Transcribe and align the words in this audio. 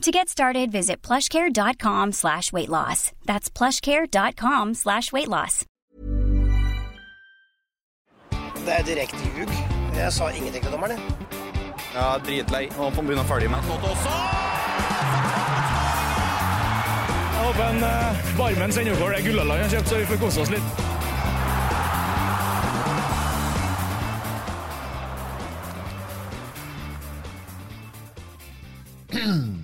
To 0.00 0.10
get 0.10 0.30
started, 0.30 0.72
visit 0.72 1.02
plushcare.com 1.02 2.12
slash 2.12 2.54
weight 2.54 2.70
loss. 2.70 3.12
That's 3.26 3.50
plushcare.com 3.50 4.72
slash 4.72 5.12
weight 5.12 5.28
loss. 5.28 5.66
Det 8.64 8.78
er 8.78 8.82
direkte 8.82 9.16
ljug. 9.36 9.48
Jeg 9.96 10.12
sa 10.12 10.28
ingenting 10.28 10.64
til 10.64 10.72
dommerne. 10.72 10.96
Ja, 11.94 12.18
dritlei. 12.24 12.68
Nå 12.76 12.90
får 12.90 12.96
han 12.96 13.06
med. 13.06 13.18
å 13.18 13.24
følge 13.28 13.48
også. 13.90 14.10
Jeg 17.36 17.44
håper 17.44 17.64
en 17.68 17.82
uh, 17.84 18.36
barmen 18.38 18.72
sender 18.72 18.92
over 19.02 19.12
det 19.12 19.24
Gullaland 19.24 19.60
han 19.60 19.68
har 19.68 19.70
kjøpt, 19.76 19.88
så 19.88 19.96
vi 19.98 20.06
får 20.06 20.16
kose 20.24 20.40
oss 20.40 20.50
litt. 20.50 20.64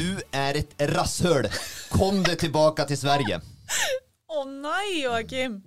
Du 0.00 0.16
er 0.32 0.56
et 0.56 0.70
rasshøl! 0.94 1.44
Kom 1.92 2.22
deg 2.24 2.38
tilbake 2.40 2.86
til 2.88 2.96
Sverige. 2.96 3.36
Å 4.32 4.44
nei, 4.48 5.02
Joakim! 5.02 5.58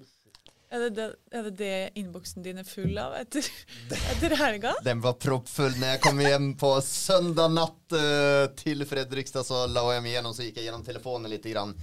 Er 0.74 0.88
det 0.88 0.88
det, 0.98 1.06
er 1.30 1.44
det 1.46 1.52
det 1.60 1.76
innboksen 2.02 2.42
din 2.42 2.58
er 2.64 2.66
full 2.66 2.98
av 2.98 3.14
etter, 3.20 3.46
etter 3.94 4.34
helga? 4.40 4.72
Den 4.82 5.04
var 5.04 5.20
proppfull 5.22 5.76
Når 5.76 5.92
jeg 5.92 6.02
kom 6.02 6.24
hjem 6.24 6.48
på 6.58 6.72
søndag 6.82 7.54
natt 7.54 7.94
uh, 7.94 8.48
til 8.58 8.82
Fredrikstad 8.90 9.46
så 9.46 9.68
la 9.70 9.86
jeg 9.94 10.06
meg 10.08 10.16
gjennom, 10.16 10.34
så 10.34 10.48
gikk 10.48 10.58
jeg 10.58 10.72
gjennom 10.72 10.88
telefonen 10.88 11.30
lite 11.30 11.54
grann. 11.54 11.76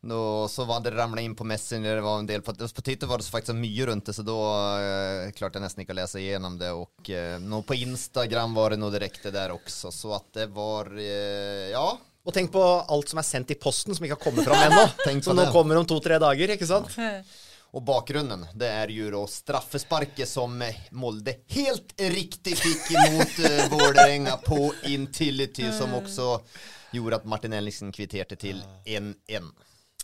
Då, 0.00 0.48
så 0.48 0.64
var 0.64 0.80
det 0.80 0.90
ramla 0.90 1.20
inn 1.20 1.34
på 1.34 1.44
Messenger, 1.44 1.94
det 1.94 2.00
var 2.00 2.18
en 2.18 2.26
del, 2.26 2.42
på, 2.42 2.52
på 2.54 2.82
Twitter 2.82 3.06
var 3.10 3.18
det 3.18 3.24
så 3.26 3.32
faktisk 3.34 3.56
mye 3.58 3.86
rundt 3.86 4.06
det 4.06 4.14
så 4.14 4.22
da 4.22 4.36
eh, 4.78 5.32
klarte 5.34 5.58
jeg 5.58 5.64
nesten 5.64 5.82
ikke 5.82 5.96
å 5.96 5.98
lese 5.98 6.20
igjennom 6.22 6.54
det 6.60 6.68
og 6.70 7.10
eh, 7.10 7.34
nå 7.42 7.64
på 7.66 7.74
Instagram 7.82 8.54
var 8.54 8.76
det 8.76 8.78
noe 8.78 8.94
direkte 8.94 9.32
der 9.34 9.56
også 9.56 9.90
så 9.90 10.14
at 10.20 10.30
det 10.38 10.46
var, 10.54 10.92
eh, 11.02 11.72
ja. 11.72 11.82
Og 12.22 12.36
tenk 12.36 12.54
på 12.54 12.62
alt 12.62 13.10
som 13.10 13.18
er 13.18 13.26
sendt 13.26 13.50
i 13.50 13.58
posten 13.58 13.98
som 13.98 14.06
ikke 14.06 14.20
har 14.20 14.22
kommet 14.22 14.46
fram 14.46 14.62
ennå. 14.68 14.86
Som 15.24 15.34
nå 15.34 15.46
det. 15.46 15.52
kommer 15.54 15.78
om 15.80 15.86
to-tre 15.88 16.18
dager, 16.20 16.50
ikke 16.54 16.66
sant? 16.68 16.92
Og 17.76 17.82
bakgrunnen, 17.84 18.46
det 18.56 18.68
er 18.68 18.92
jo 18.92 19.10
da 19.12 19.22
straffesparket 19.28 20.28
som 20.28 20.54
Molde 20.96 21.34
helt 21.52 21.92
riktig 22.00 22.54
fikk 22.56 22.90
mot 22.96 23.40
uh, 23.44 23.64
Vålerenga 23.72 24.38
på 24.44 24.70
Intility, 24.88 25.68
som 25.76 25.92
også 25.98 26.38
gjorde 26.96 27.20
at 27.20 27.26
Martin 27.28 27.56
Ellingsen 27.56 27.92
kvitterte 27.92 28.38
til 28.40 28.62
1-1. 28.86 29.50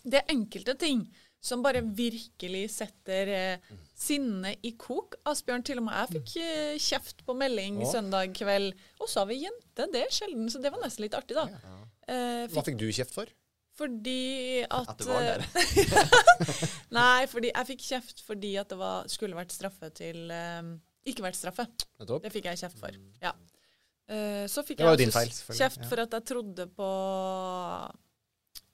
Det 0.05 0.21
er 0.21 0.33
enkelte 0.35 0.75
ting 0.79 1.07
som 1.45 1.61
bare 1.65 1.83
virkelig 1.85 2.63
setter 2.73 3.29
eh, 3.29 3.73
sinnet 4.01 4.63
i 4.65 4.71
kok. 4.81 5.17
Asbjørn, 5.29 5.65
til 5.67 5.81
og 5.81 5.85
med 5.89 5.97
jeg 5.99 6.13
fikk 6.15 6.35
eh, 6.41 6.75
kjeft 6.81 7.25
på 7.27 7.37
melding 7.37 7.83
søndag 7.91 8.33
kveld. 8.37 8.71
Og 9.01 9.11
så 9.13 9.21
har 9.23 9.29
vi 9.29 9.43
jente, 9.43 9.89
det 9.93 10.07
er 10.07 10.13
sjelden, 10.15 10.49
så 10.53 10.61
det 10.65 10.73
var 10.73 10.81
nesten 10.85 11.05
litt 11.05 11.17
artig, 11.19 11.37
da. 11.37 11.45
Eh, 12.09 12.47
Hva 12.49 12.61
fikk, 12.63 12.71
fikk 12.73 12.79
du 12.81 12.87
kjeft 12.93 13.17
for? 13.17 13.33
fordi 13.75 14.63
at 14.71 14.89
At 14.93 15.01
du 15.03 15.09
var 15.09 15.25
der. 15.27 15.41
eh, 15.43 16.67
Nei, 16.99 17.25
fordi 17.27 17.49
jeg 17.51 17.67
fikk 17.73 17.81
kjeft 17.89 18.21
fordi 18.23 18.53
at 18.61 18.71
det 18.71 18.77
var, 18.79 19.09
skulle 19.11 19.35
vært 19.35 19.51
straffe 19.51 19.89
til 19.99 20.31
eh, 20.31 20.69
Ikke 21.11 21.25
vært 21.27 21.41
straffe. 21.41 21.67
Nettopp. 21.99 22.23
Det 22.23 22.31
fikk 22.37 22.47
jeg 22.53 22.61
kjeft 22.63 22.79
for. 22.79 22.95
Ja. 23.25 23.33
Eh, 24.07 24.45
så 24.53 24.63
fikk 24.63 24.79
Det 24.79 24.87
var 24.87 24.95
jo 24.95 25.01
jeg 25.01 25.09
din 25.09 25.17
feil, 25.17 25.33
selvfølgelig. 25.35 25.59
kjeft 25.65 25.89
for 25.91 26.05
at 26.05 26.15
jeg 26.21 26.27
trodde 26.31 26.69
på 26.79 26.89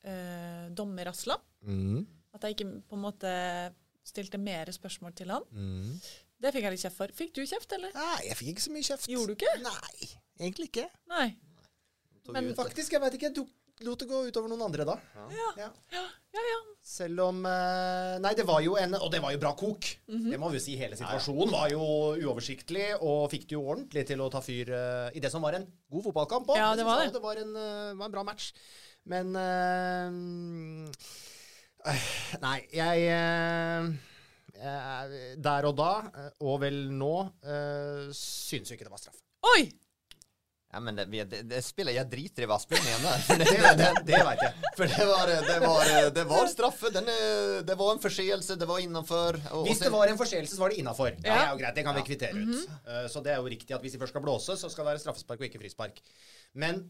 uh, 0.06 0.66
dommer 0.76 1.12
Aslan. 1.12 1.42
Mm. 1.66 2.02
At 2.34 2.46
jeg 2.46 2.56
ikke 2.56 2.70
på 2.88 2.98
en 2.98 3.04
måte 3.04 3.30
stilte 4.06 4.40
mer 4.40 4.70
spørsmål 4.74 5.14
til 5.18 5.32
han. 5.34 5.46
Mm. 5.50 5.94
Det 6.40 6.54
fikk 6.54 6.66
jeg 6.66 6.74
litt 6.74 6.84
kjeft 6.86 6.96
for. 6.96 7.14
Fikk 7.16 7.36
du 7.36 7.44
kjeft, 7.44 7.72
eller? 7.76 7.92
Nei, 7.94 8.18
jeg 8.30 8.38
fikk 8.38 8.54
ikke 8.54 8.66
så 8.66 8.74
mye 8.74 8.86
kjeft. 8.86 9.08
Gjorde 9.12 9.34
du 9.34 9.36
ikke? 9.36 9.54
Nei, 9.66 10.10
egentlig 10.40 10.70
ikke. 10.70 10.86
Nei. 11.12 11.28
Men 12.30 12.52
faktisk, 12.56 12.94
jeg 12.94 13.02
vet 13.02 13.16
ikke. 13.18 13.32
Jeg 13.80 13.88
lot 13.88 14.02
det 14.02 14.08
gå 14.10 14.18
utover 14.28 14.50
noen 14.52 14.64
andre 14.66 14.84
da. 14.88 14.96
Ja. 15.16 15.26
Ja. 15.56 15.68
Ja, 15.94 16.02
ja. 16.36 16.42
ja. 16.52 16.58
Selv 16.84 17.22
om 17.26 17.40
eh, 17.48 18.16
Nei, 18.20 18.32
det 18.36 18.44
var 18.48 18.60
jo 18.64 18.74
en 18.80 18.96
Og 18.98 19.08
det 19.12 19.20
var 19.24 19.32
jo 19.34 19.40
bra 19.40 19.52
kok. 19.56 19.88
Mhm. 20.10 20.28
Det 20.32 20.40
må 20.40 20.50
vi 20.52 20.60
si. 20.62 20.76
Hele 20.80 20.98
situasjonen 20.98 21.52
var 21.54 21.72
jo 21.72 21.82
uoversiktlig, 22.20 22.90
og 23.00 23.28
fikk 23.32 23.48
det 23.48 23.56
jo 23.56 23.64
ordentlig 23.64 24.04
til 24.08 24.20
å 24.20 24.28
ta 24.32 24.42
fyr 24.44 24.72
uh, 24.72 25.08
i 25.16 25.22
det 25.22 25.32
som 25.32 25.44
var 25.44 25.56
en 25.58 25.66
god 25.92 26.06
fotballkamp 26.08 26.52
òg. 26.52 26.60
Ja, 26.60 26.70
det 26.76 26.86
var 26.88 27.02
det. 27.02 27.12
Det 27.16 27.24
var 27.24 27.40
en, 27.40 27.56
uh, 27.56 27.96
var 27.96 28.08
en 28.10 28.16
bra 28.16 28.24
match. 28.26 28.52
Men 29.08 29.34
eh, 29.36 30.90
eh, 31.90 32.08
Nei, 32.44 32.56
jeg 32.76 33.04
eh, 33.08 33.90
eh, 34.60 35.20
Der 35.40 35.68
og 35.70 35.76
da, 35.80 35.92
eh, 36.12 36.32
og 36.44 36.58
vel 36.64 36.82
nå, 36.92 37.14
uh, 37.46 38.10
syns 38.16 38.70
jo 38.70 38.76
ikke 38.76 38.88
det 38.88 38.92
var 38.96 39.00
straff. 39.02 39.20
Oi! 39.54 39.70
Ja, 40.70 40.78
men 40.78 40.94
det, 40.94 41.08
det, 41.26 41.40
det 41.50 41.58
spiller 41.66 41.96
jeg 41.96 42.06
driter 42.12 42.44
i 42.44 42.46
hva 42.46 42.54
spillet 42.62 42.84
mener. 42.86 43.24
Det, 43.40 43.46
det, 43.48 43.70
det, 43.80 43.88
det 44.06 44.20
veit 44.22 44.42
jeg. 44.44 44.68
for 44.76 44.86
det 44.92 45.06
var, 45.08 45.32
det 45.48 45.56
var, 45.64 45.88
det 46.14 46.24
var 46.30 46.44
straffe. 46.52 46.92
Den, 46.94 47.08
det 47.66 47.74
var 47.80 47.96
en 47.96 48.02
forseelse, 48.04 48.54
det 48.60 48.68
var 48.70 48.78
innafor. 48.84 49.40
Hvis 49.66 49.82
det 49.82 49.90
var 49.90 50.12
en 50.12 50.20
forseelse, 50.20 50.54
så 50.54 50.62
var 50.62 50.70
det 50.70 50.78
innafor. 50.84 51.16
Det 51.18 51.26
Ja. 51.26 51.40
er 51.48 51.50
jo 51.56 51.58
greit, 51.64 51.74
det 51.74 51.82
kan 51.88 51.98
vi 51.98 52.04
kvittere 52.06 52.38
ut. 52.44 52.70
Eh, 52.86 53.08
Så 53.10 53.18
det 53.26 53.32
er 53.34 53.40
jo 53.42 53.50
riktig 53.50 53.74
at 53.74 53.82
hvis 53.82 53.96
de 53.96 54.02
først 54.04 54.14
skal 54.14 54.22
blåse, 54.22 54.54
så 54.62 54.70
skal 54.70 54.84
det 54.86 54.92
være 54.92 55.02
straffespark 55.08 55.42
og 55.42 55.48
ikke 55.48 55.58
frispark. 55.64 55.98
Men 56.54 56.84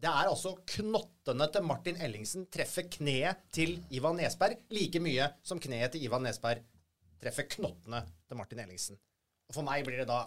det 0.00 0.08
er 0.08 0.30
altså 0.30 0.54
knottene 0.76 1.46
til 1.52 1.64
Martin 1.66 1.98
Ellingsen 2.00 2.46
treffer 2.52 2.86
kneet 2.88 3.42
til 3.52 3.74
Ivan 3.92 4.16
Nesberg 4.16 4.62
like 4.72 5.02
mye 5.02 5.26
som 5.44 5.60
kneet 5.60 5.92
til 5.92 6.06
Ivan 6.06 6.24
Nesberg 6.24 6.62
treffer 7.20 7.48
knottene 7.52 8.00
til 8.28 8.38
Martin 8.38 8.62
Ellingsen. 8.64 8.96
Og 9.50 9.58
for 9.58 9.66
meg 9.66 9.84
blir 9.86 10.02
det 10.02 10.08
da 10.10 10.24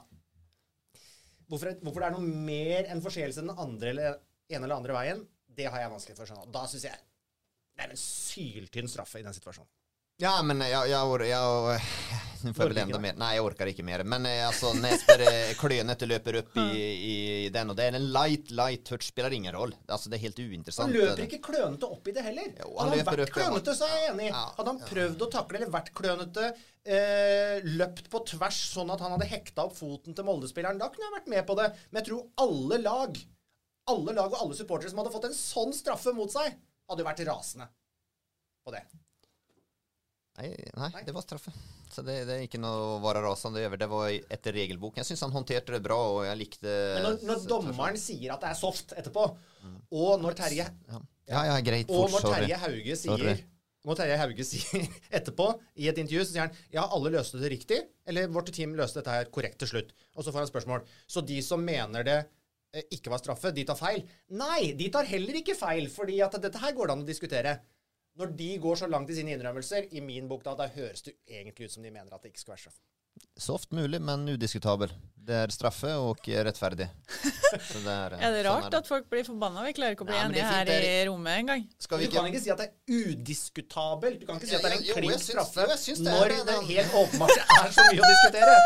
Hvorfor, 1.51 1.73
hvorfor 1.83 2.01
det 2.01 2.05
er 2.07 2.13
noe 2.15 2.43
mer 2.47 2.87
enn 2.89 3.01
forseelse 3.03 3.41
den 3.43 3.51
andre 3.51 3.89
eller 3.91 4.13
ene 4.47 4.63
eller 4.63 4.79
andre 4.79 4.93
veien, 4.95 5.19
det 5.53 5.67
har 5.67 5.83
jeg 5.83 5.91
vanskelig 5.91 6.15
for 6.15 6.25
å 6.25 6.29
skjønne. 6.29 6.53
Da 6.55 6.63
syns 6.71 6.85
jeg 6.87 7.01
det 7.73 7.83
er 7.83 7.93
en 7.93 7.99
syltynn 7.99 8.89
straffe 8.89 9.19
i 9.19 9.25
den 9.25 9.35
situasjonen. 9.35 9.69
Ja, 10.21 10.37
men 10.45 10.63
jeg, 10.63 10.93
jeg, 10.93 11.27
jeg, 11.27 11.27
jeg, 11.29 12.32
Får 12.51 12.71
vel 12.73 12.79
enda 12.83 12.99
mer. 12.99 13.15
Nei, 13.19 13.29
jeg 13.37 13.43
orker 13.45 13.69
ikke 13.71 13.85
mer. 13.87 14.03
Men 14.03 14.25
eh, 14.27 14.41
altså, 14.47 14.73
Nesberg 14.75 15.23
eh, 15.29 15.53
klønete 15.61 16.07
løper 16.09 16.39
opp 16.41 16.57
i, 16.59 16.67
i 17.07 17.15
den, 17.53 17.71
og 17.71 17.77
det 17.79 17.85
er 17.87 17.97
en 17.99 18.09
light, 18.15 18.51
light 18.51 18.83
touch. 18.89 19.07
Spiller 19.07 19.31
ingen 19.37 19.55
roll. 19.55 19.71
Altså, 19.87 20.11
det 20.11 20.19
er 20.19 20.25
helt 20.25 20.41
uinteressant. 20.43 20.89
Han 20.89 20.95
løper 20.97 21.23
ikke 21.27 21.39
klønete 21.47 21.87
opp 21.87 22.09
i 22.11 22.15
det 22.17 22.25
heller. 22.25 22.49
Jo, 22.59 22.73
han 22.75 22.91
Hadde 22.91 22.99
han 22.99 23.09
vært 23.11 23.33
klønete, 23.37 23.77
så 23.79 23.87
er 23.87 23.95
jeg 23.95 24.11
enig. 24.11 24.29
Ja, 24.33 24.43
Hadde 24.57 24.73
han 24.73 24.81
prøvd 24.89 25.25
å 25.27 25.29
takle 25.37 25.61
eller 25.61 25.73
vært 25.77 25.93
klønete, 25.95 26.49
eh, 26.83 27.69
løpt 27.79 28.09
på 28.11 28.23
tvers 28.33 28.59
sånn 28.73 28.91
at 28.93 29.05
han 29.05 29.15
hadde 29.15 29.29
hekta 29.31 29.67
opp 29.69 29.77
foten 29.77 30.17
til 30.17 30.27
Molde-spilleren, 30.27 30.81
da 30.81 30.89
kunne 30.91 31.07
jeg 31.07 31.15
vært 31.15 31.31
med 31.37 31.47
på 31.47 31.57
det. 31.61 31.69
Men 31.91 32.01
jeg 32.01 32.09
tror 32.11 32.27
alle 32.43 32.81
lag, 32.83 33.23
alle 33.93 34.17
lag 34.19 34.33
og 34.35 34.41
alle 34.47 34.59
supportere 34.59 34.91
som 34.91 34.99
hadde 35.03 35.13
fått 35.15 35.29
en 35.29 35.37
sånn 35.37 35.73
straffe 35.75 36.15
mot 36.17 36.31
seg, 36.33 36.57
hadde 36.89 37.03
jo 37.03 37.07
vært 37.07 37.25
rasende 37.29 37.69
på 38.63 38.75
det. 38.75 38.83
Nei, 40.33 40.49
nei, 40.73 41.03
det 41.05 41.13
var 41.13 41.21
straffe. 41.21 41.51
Så 41.93 42.01
det, 42.01 42.23
det 42.25 42.35
er 42.35 42.45
ikke 42.47 42.61
noe 42.61 42.95
å 42.95 42.99
være 43.03 43.21
rasende 43.21 43.61
over. 43.61 43.77
Det 43.77 43.87
var 43.91 44.09
etter 44.09 44.55
regelboken. 44.57 45.03
Jeg 45.03 45.11
syns 45.11 45.21
han 45.27 45.33
håndterte 45.35 45.75
det 45.75 45.81
bra, 45.85 45.99
og 46.15 46.23
jeg 46.25 46.39
likte 46.39 46.73
Men 46.97 47.05
når, 47.05 47.17
når 47.29 47.47
dommeren 47.51 47.99
sier 48.01 48.33
at 48.33 48.41
det 48.41 48.49
er 48.49 48.57
soft 48.57 48.95
etterpå, 48.97 49.27
og 49.93 50.13
når 50.23 50.37
Terje 50.41 50.65
Ja, 50.65 51.01
ja, 51.29 51.43
ja 51.51 51.57
greit. 51.65 51.91
Og 51.93 52.09
når. 52.09 52.25
Terje 52.33 52.61
Hauge 52.65 52.97
Sorry. 52.97 53.35
sier 53.35 53.43
når 53.83 53.99
Terje 53.99 54.19
Hauge 54.21 54.45
sier 54.51 54.85
etterpå 55.11 55.49
i 55.75 55.89
et 55.91 55.99
intervju, 55.99 56.23
så 56.23 56.31
sier 56.31 56.45
han 56.45 56.61
ja, 56.73 56.85
alle 56.87 57.11
løste 57.13 57.41
det 57.41 57.51
riktig, 57.53 57.81
eller 58.07 58.31
vårt 58.31 58.53
team 58.55 58.77
løste 58.79 59.01
dette 59.01 59.17
her 59.17 59.29
korrekt 59.33 59.59
til 59.61 59.69
slutt. 59.73 59.91
Og 60.15 60.23
så 60.23 60.31
får 60.31 60.45
han 60.45 60.51
spørsmål. 60.51 60.87
Så 61.05 61.23
de 61.27 61.41
som 61.45 61.63
mener 61.63 62.07
det 62.07 62.17
eh, 62.73 62.87
ikke 62.95 63.11
var 63.13 63.21
straffe, 63.21 63.51
de 63.55 63.65
tar 63.67 63.79
feil? 63.79 64.01
Nei, 64.39 64.71
de 64.79 64.89
tar 64.93 65.09
heller 65.09 65.41
ikke 65.41 65.57
feil, 65.59 65.89
fordi 65.91 66.21
at 66.25 66.39
dette 66.41 66.63
her 66.63 66.75
går 66.77 66.89
det 66.89 66.97
an 66.97 67.05
å 67.05 67.09
diskutere. 67.11 67.57
Når 68.19 68.33
de 68.37 68.49
går 68.61 68.75
så 68.83 68.87
langt 68.89 69.09
i 69.09 69.15
sine 69.17 69.33
innrømmelser, 69.33 69.87
i 69.91 70.01
min 70.05 70.27
bok 70.29 70.43
da, 70.45 70.53
da 70.57 70.67
høres 70.75 71.01
det 71.05 71.15
egentlig 71.25 71.69
ut 71.69 71.75
som 71.77 71.85
de 71.85 71.89
mener 71.93 72.13
at 72.13 72.21
det 72.21 72.33
ikke 72.33 72.43
skal 72.43 72.53
være 72.53 72.65
straff. 72.67 72.81
Så 73.37 73.55
ofte 73.55 73.75
mulig, 73.77 73.99
men 74.01 74.27
udiskutabel. 74.29 74.91
Det 75.23 75.35
er 75.45 75.53
straffe 75.53 75.89
og 76.01 76.19
rettferdig. 76.25 76.87
Så 77.13 77.79
det 77.81 77.93
er, 77.93 78.15
Er 78.25 78.33
det 78.33 78.43
sånn 78.43 78.47
rart 78.49 78.69
det. 78.73 78.81
at 78.81 78.89
folk 78.89 79.09
blir 79.09 79.25
forbanna? 79.25 79.63
Vi 79.65 79.73
klarer 79.77 79.97
ikke 79.97 80.05
å 80.05 80.09
bli 80.09 80.17
Nei, 80.17 80.25
enige 80.27 80.45
er 80.45 80.71
her 80.73 80.87
i 80.89 80.93
rommet 81.09 81.39
engang. 81.41 81.65
Du 81.65 82.07
kan 82.13 82.29
ikke 82.29 82.41
si 82.43 82.53
at 82.53 82.61
det 82.61 82.69
er 82.69 83.09
udiskutabelt. 83.13 84.21
Du 84.21 84.29
kan 84.29 84.41
ikke 84.41 84.51
si 84.51 84.57
at 84.57 84.65
det 84.65 84.71
er 84.73 84.77
en 84.77 84.85
klink 84.89 85.25
straffe 85.25 85.65
jo, 85.65 85.97
det 86.03 86.13
er 86.13 86.19
når 86.19 86.33
det, 86.33 86.39
det 86.49 86.59
helt 86.69 86.97
åpenbart 87.01 87.37
er 87.41 87.73
så 87.73 87.87
mye 87.89 88.01
å 88.01 88.13
diskutere. 88.13 88.57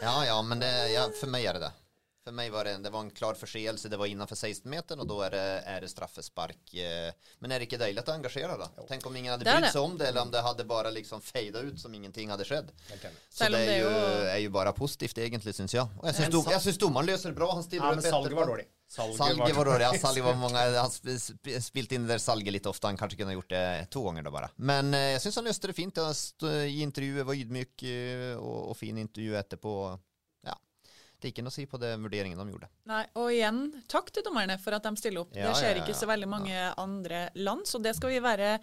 Ja, 0.00 0.16
ja, 0.30 0.40
men 0.46 0.62
det, 0.62 0.72
ja, 0.94 1.08
for 1.20 1.32
meg 1.32 1.44
er 1.48 1.58
det 1.58 1.68
det. 1.68 1.72
För 2.24 2.32
mig 2.32 2.50
var 2.50 2.64
det, 2.64 2.76
det 2.84 2.90
var 2.90 3.00
en 3.00 3.10
klar 3.10 3.34
förseelse, 3.34 3.88
det 3.88 3.96
var 3.96 4.06
innenfor 4.06 4.36
16-meteren, 4.36 5.00
og 5.00 5.06
da 5.08 5.16
er 5.26 5.30
det, 5.30 5.44
er 5.72 5.80
det 5.80 5.88
straffespark. 5.88 6.74
eh. 6.76 7.12
Men 7.40 7.52
er 7.54 7.58
det 7.62 7.68
ikke 7.70 7.78
deilig 7.80 8.02
å 8.04 8.12
engasjere, 8.12 8.58
da? 8.60 8.66
Tenk 8.90 9.06
om 9.08 9.16
ingen 9.16 9.32
hadde 9.32 9.46
brydd 9.48 9.72
seg 9.72 9.80
om 9.82 9.94
det, 9.96 10.08
eller 10.10 10.20
om 10.26 10.30
det 10.34 10.42
hadde 10.44 10.66
bare 10.68 10.90
liksom 10.92 11.22
fada 11.24 11.62
ut 11.64 11.80
som 11.80 11.94
ingenting 11.96 12.28
hadde 12.28 12.44
skjedd. 12.44 12.68
Så 13.32 13.48
det 13.48 13.62
er 13.68 13.78
jo, 13.80 13.88
jo- 13.88 14.26
er 14.34 14.38
jo 14.44 14.50
bare 14.52 14.72
positivt, 14.76 15.16
egentlig, 15.16 15.54
syns 15.56 15.72
jeg. 15.72 15.86
Og 15.96 16.04
jeg 16.10 16.14
syns 16.18 16.30
dom, 16.36 16.44
sa- 16.44 16.58
syns 16.60 16.76
dommeren 16.78 17.06
løser 17.08 17.32
det 17.32 17.36
bra. 17.40 17.48
Han 17.54 17.62
stiller 17.64 17.86
Ja, 17.88 17.94
men 17.94 18.02
salget 18.04 18.32
etterpå. 18.32 18.36
var 18.36 18.46
dårlig. 18.52 18.66
Salget 18.90 19.56
var 19.56 19.64
dårlig. 19.64 19.80
Ja, 19.80 19.98
salget 19.98 20.24
var 20.24 20.34
mange, 20.34 20.58
han 20.76 20.90
sp 20.92 21.06
sp 21.16 21.46
spilte 21.62 21.94
inn 21.96 22.04
det 22.04 22.18
der 22.18 22.18
salget 22.18 22.52
litt 22.52 22.66
ofte. 22.66 22.84
Han 22.90 22.98
kanskje 23.00 23.16
kunne 23.22 23.32
gjort 23.38 23.48
det 23.48 23.88
to 23.90 24.02
ganger 24.04 24.22
da 24.24 24.30
bare. 24.30 24.50
Men 24.58 24.92
eh, 24.92 25.12
jeg 25.16 25.20
syns 25.24 25.36
han 25.40 25.44
løste 25.48 25.66
det 25.72 25.76
fint. 25.76 25.96
I 25.96 26.82
intervjuet 26.84 27.24
var 27.24 27.34
ydmyk 27.34 27.82
eh, 27.82 28.36
og, 28.36 28.70
og 28.70 28.76
fin 28.76 28.98
intervju 28.98 29.36
etterpå. 29.40 29.98
Det 31.20 31.28
er 31.28 31.34
ikke 31.34 31.44
noe 31.44 31.52
å 31.52 31.58
si 31.58 31.66
på 31.68 31.78
det 31.80 31.90
vurderingen 32.00 32.38
de 32.40 32.54
gjorde. 32.54 32.70
Nei, 32.88 33.02
og 33.20 33.28
igjen, 33.34 33.60
takk 33.92 34.08
til 34.14 34.24
dommerne 34.24 34.56
for 34.62 34.76
at 34.76 34.86
de 34.86 34.92
stiller 34.96 35.26
opp. 35.26 35.36
Ja, 35.36 35.50
det 35.50 35.58
skjer 35.60 35.74
ja, 35.74 35.76
ja, 35.76 35.84
ikke 35.84 35.98
så 35.98 36.08
veldig 36.08 36.30
mange 36.32 36.64
andre 36.80 37.26
land, 37.36 37.68
så 37.68 37.80
det 37.82 37.92
skal 37.98 38.14
vi 38.14 38.22
være 38.24 38.54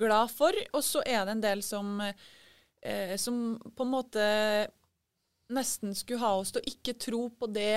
glad 0.00 0.34
for. 0.34 0.58
Og 0.74 0.84
så 0.86 1.04
er 1.06 1.22
det 1.28 1.36
en 1.36 1.44
del 1.44 1.62
som, 1.66 1.94
eh, 2.02 3.14
som 3.20 3.40
på 3.62 3.86
en 3.86 3.94
måte 3.94 4.26
nesten 5.54 5.94
skulle 5.98 6.22
ha 6.22 6.34
oss 6.40 6.52
til 6.54 6.62
å 6.62 6.70
ikke 6.70 6.98
tro 6.98 7.24
på 7.30 7.50
det 7.50 7.74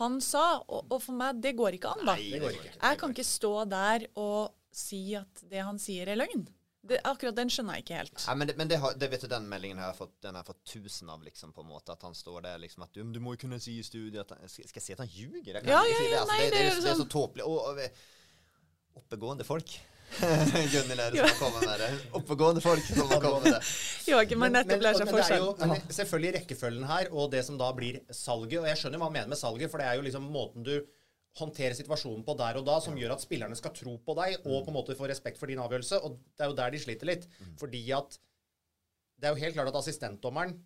han 0.00 0.20
sa. 0.24 0.44
Og, 0.66 0.86
og 0.88 1.00
for 1.02 1.16
meg, 1.16 1.40
det 1.44 1.56
går 1.58 1.76
ikke 1.80 1.96
an, 1.96 2.06
da. 2.08 2.16
Det 2.20 2.40
går 2.42 2.56
ikke. 2.56 2.76
Jeg 2.76 3.00
kan 3.02 3.16
ikke 3.16 3.28
stå 3.28 3.52
der 3.70 4.08
og 4.20 4.56
si 4.72 5.02
at 5.18 5.44
det 5.50 5.64
han 5.66 5.80
sier 5.82 6.12
er 6.12 6.20
løgn. 6.20 6.46
Det, 6.82 6.96
akkurat 7.04 7.36
den 7.36 7.50
skjønner 7.52 7.76
jeg 7.76 7.84
ikke 7.84 7.96
helt. 7.98 8.22
Nei, 8.24 8.34
men 8.40 8.48
det, 8.48 8.54
men 8.56 8.68
det, 8.70 8.78
har, 8.80 8.94
det 8.96 9.08
vet 9.12 9.24
du, 9.26 9.28
den 9.28 9.44
meldingen 9.50 9.78
har 9.82 9.90
jeg 9.90 9.98
fått, 9.98 10.14
den 10.24 10.32
har 10.38 10.40
jeg 10.44 10.48
fått 10.54 10.62
tusen 10.72 11.10
av, 11.12 11.20
liksom, 11.26 11.52
på 11.52 11.60
en 11.60 11.68
måte. 11.68 11.92
At 11.92 12.06
han 12.08 12.14
står 12.16 12.40
der 12.46 12.62
liksom 12.62 12.86
at 12.86 12.94
du, 12.96 13.02
du 13.12 13.20
må 13.20 13.34
jo 13.36 13.42
kunne 13.44 13.58
si 13.60 13.74
i 13.78 13.84
studiet 13.84 14.22
at 14.24 14.32
han, 14.38 14.48
skal, 14.48 14.64
skal 14.70 14.80
jeg 14.80 14.86
si 14.86 14.94
at 14.96 15.02
han 15.04 15.12
ljuger? 15.12 15.52
Jeg 15.58 15.60
kan 15.66 15.68
Ja, 15.74 15.82
ikke 15.84 15.92
ja, 15.92 15.98
si 16.00 16.06
det. 16.08 16.14
ja, 16.14 16.20
Altså, 16.24 16.32
nei, 16.32 16.40
det, 16.40 16.50
det, 16.50 16.60
er, 16.64 16.80
det 16.80 16.90
er 16.94 16.96
så 16.96 17.02
sånn- 17.04 17.12
tåpelig. 17.12 17.44
Og, 17.44 17.58
og 17.68 19.00
oppegående 19.02 19.44
folk. 19.46 19.74
Gunnhild 20.72 20.98
er 21.04 21.12
det 21.14 21.26
som 21.28 21.36
kommer 21.38 21.66
med 21.68 21.82
det. 21.84 21.90
Oppegående 22.18 22.62
folk 22.64 22.82
som 22.88 23.12
har 23.12 23.20
kommet 23.22 23.44
med 23.46 23.54
det. 23.58 23.60
Joakim 24.10 24.42
har 24.42 24.50
nettopp 24.56 24.82
lært 24.82 24.98
seg 24.98 25.12
men 25.12 25.20
det 25.20 25.28
er 25.28 25.44
jo 25.44 25.76
selvfølgelig 26.00 26.32
rekkefølgen 26.40 26.88
her, 26.88 27.12
og 27.14 27.28
det 27.36 27.44
som 27.46 27.60
da 27.60 27.68
blir 27.76 28.00
salget. 28.10 28.58
Og 28.64 28.66
jeg 28.72 28.80
skjønner 28.80 28.98
hva 28.98 29.06
han 29.10 29.14
mener 29.20 29.30
med 29.30 29.38
salget, 29.38 29.70
for 29.70 29.78
det 29.84 29.86
er 29.92 30.00
jo 30.00 30.06
liksom 30.08 30.26
måten 30.34 30.66
du 30.66 30.72
håndterer 31.38 31.76
situasjonen 31.78 32.24
på 32.26 32.34
der 32.38 32.58
og 32.58 32.64
da, 32.66 32.78
som 32.82 32.96
gjør 32.98 33.14
at 33.14 33.22
spillerne 33.22 33.56
skal 33.58 33.72
tro 33.76 33.92
på 34.02 34.16
deg 34.18 34.40
og 34.40 34.64
på 34.64 34.72
en 34.72 34.76
måte 34.76 34.96
få 34.98 35.06
respekt 35.10 35.38
for 35.38 35.46
din 35.50 35.60
avgjørelse. 35.62 36.00
Og 36.02 36.16
det 36.34 36.44
er 36.44 36.50
jo 36.50 36.56
der 36.58 36.74
de 36.74 36.80
sliter 36.82 37.06
litt. 37.06 37.28
Fordi 37.60 37.84
at 37.94 38.18
det 39.20 39.28
er 39.28 39.34
jo 39.36 39.42
helt 39.44 39.54
klart 39.54 39.68
at 39.68 39.76
assistentdommeren 39.82 40.56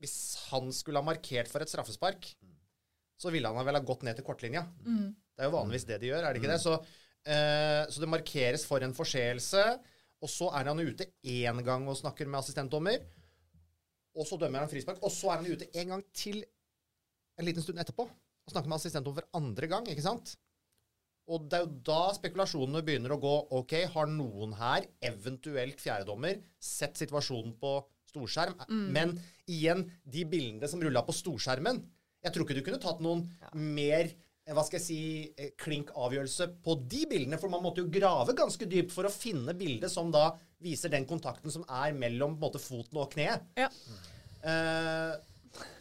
Hvis 0.00 0.38
han 0.48 0.70
skulle 0.72 0.96
ha 1.02 1.04
markert 1.04 1.48
for 1.50 1.60
et 1.60 1.68
straffespark, 1.68 2.24
så 3.20 3.28
ville 3.28 3.48
han 3.52 3.66
vel 3.66 3.76
ha 3.76 3.82
gått 3.84 4.02
ned 4.06 4.16
til 4.16 4.24
kortlinja. 4.24 4.62
Det 5.36 5.44
er 5.44 5.50
jo 5.50 5.56
vanligvis 5.58 5.84
det 5.84 5.98
de 6.00 6.08
gjør, 6.08 6.24
er 6.24 6.32
det 6.32 6.40
ikke 6.40 6.52
det? 6.54 6.60
Så, 6.62 6.72
eh, 7.28 7.82
så 7.92 8.00
det 8.00 8.08
markeres 8.08 8.64
for 8.64 8.80
en 8.80 8.94
forseelse, 8.96 9.60
og 10.24 10.28
så 10.32 10.48
er 10.56 10.70
han 10.70 10.80
ute 10.80 11.04
én 11.20 11.60
gang 11.64 11.84
og 11.88 11.98
snakker 12.00 12.26
med 12.26 12.40
assistentdommer, 12.40 12.96
og 14.16 14.24
så 14.26 14.38
dømmer 14.40 14.64
han 14.64 14.72
frispark, 14.72 15.02
og 15.04 15.12
så 15.12 15.34
er 15.34 15.42
han 15.42 15.52
ute 15.52 15.68
en 15.76 15.88
gang 15.92 16.02
til 16.16 16.40
en 17.36 17.44
liten 17.44 17.62
stund 17.62 17.78
etterpå 17.78 18.08
og 18.50 18.56
snakker 18.56 18.72
med 18.72 18.80
assistenten 18.80 19.16
for 19.16 19.40
andre 19.40 19.70
gang, 19.70 19.86
ikke 19.90 20.04
sant? 20.04 20.34
Og 21.30 21.46
det 21.46 21.60
er 21.60 21.66
jo 21.66 21.74
da 21.86 22.00
spekulasjonene 22.16 22.82
begynner 22.86 23.14
å 23.14 23.20
gå 23.22 23.34
OK, 23.60 23.76
har 23.92 24.10
noen 24.10 24.56
her, 24.58 24.88
eventuelt 25.12 25.78
fjerdedommer, 25.82 26.40
sett 26.58 26.98
situasjonen 26.98 27.54
på 27.60 27.76
storskjerm? 28.10 28.56
Men 28.90 29.14
igjen, 29.50 29.84
de 30.02 30.24
bildene 30.26 30.70
som 30.70 30.82
rulla 30.82 31.04
på 31.06 31.14
storskjermen 31.14 31.78
Jeg 32.24 32.34
tror 32.34 32.44
ikke 32.44 32.58
du 32.58 32.64
kunne 32.66 32.82
tatt 32.82 32.98
noen 33.00 33.22
mer 33.54 34.10
eh, 34.10 34.50
hva 34.52 34.64
skal 34.66 34.76
jeg 34.76 34.84
si, 34.84 34.98
eh, 35.38 35.52
klink 35.56 35.92
avgjørelse 35.96 36.50
på 36.60 36.74
de 36.90 37.06
bildene, 37.08 37.38
for 37.40 37.48
man 37.52 37.62
måtte 37.64 37.80
jo 37.80 37.92
grave 37.94 38.34
ganske 38.36 38.66
dypt 38.68 38.92
for 38.92 39.08
å 39.08 39.14
finne 39.14 39.54
bildet 39.56 39.88
som 39.88 40.10
da 40.12 40.26
viser 40.60 40.92
den 40.92 41.06
kontakten 41.08 41.54
som 41.54 41.64
er 41.64 41.94
mellom 41.96 42.34
på 42.34 42.42
en 42.42 42.44
måte, 42.50 42.60
foten 42.60 43.00
og 43.00 43.08
kneet. 43.14 43.46
Ja. 43.56 43.70
Eh, 44.42 45.14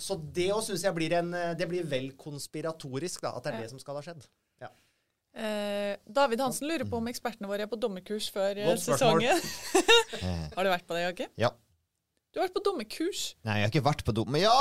så 0.01 0.17
det 0.17 0.49
òg 0.55 0.63
syns 0.65 0.83
jeg 0.87 0.95
blir 0.95 1.13
en 1.19 1.33
eh, 1.37 1.51
Det 1.59 1.67
blir 1.69 1.85
vel 1.87 2.11
konspiratorisk, 2.19 3.21
da, 3.25 3.35
at 3.37 3.45
det 3.45 3.53
er 3.53 3.63
det 3.63 3.71
som 3.73 3.81
skal 3.81 3.99
ha 3.99 4.03
skjedd. 4.05 4.25
Ja. 4.63 4.71
Eh, 5.39 5.93
David 6.09 6.41
Hansen 6.41 6.67
lurer 6.69 6.87
på 6.89 6.97
om 6.99 7.09
ekspertene 7.11 7.49
våre 7.49 7.67
er 7.67 7.71
på 7.71 7.79
dommerkurs 7.79 8.31
før 8.33 8.57
eh, 8.57 8.69
Godt 8.71 8.85
sesongen. 8.87 9.41
har 10.57 10.65
du 10.65 10.71
vært 10.73 10.87
på 10.89 10.97
det, 10.97 11.05
Joakim? 11.05 11.33
Ja. 11.39 11.53
Du 12.29 12.37
har 12.37 12.45
vært 12.45 12.57
på 12.59 12.61
dommerkurs. 12.61 13.21
Nei, 13.41 13.55
jeg 13.57 13.65
har 13.65 13.71
ikke 13.71 13.81
vært 13.87 14.01
på 14.05 14.13
dom. 14.13 14.35
Ja, 14.37 14.51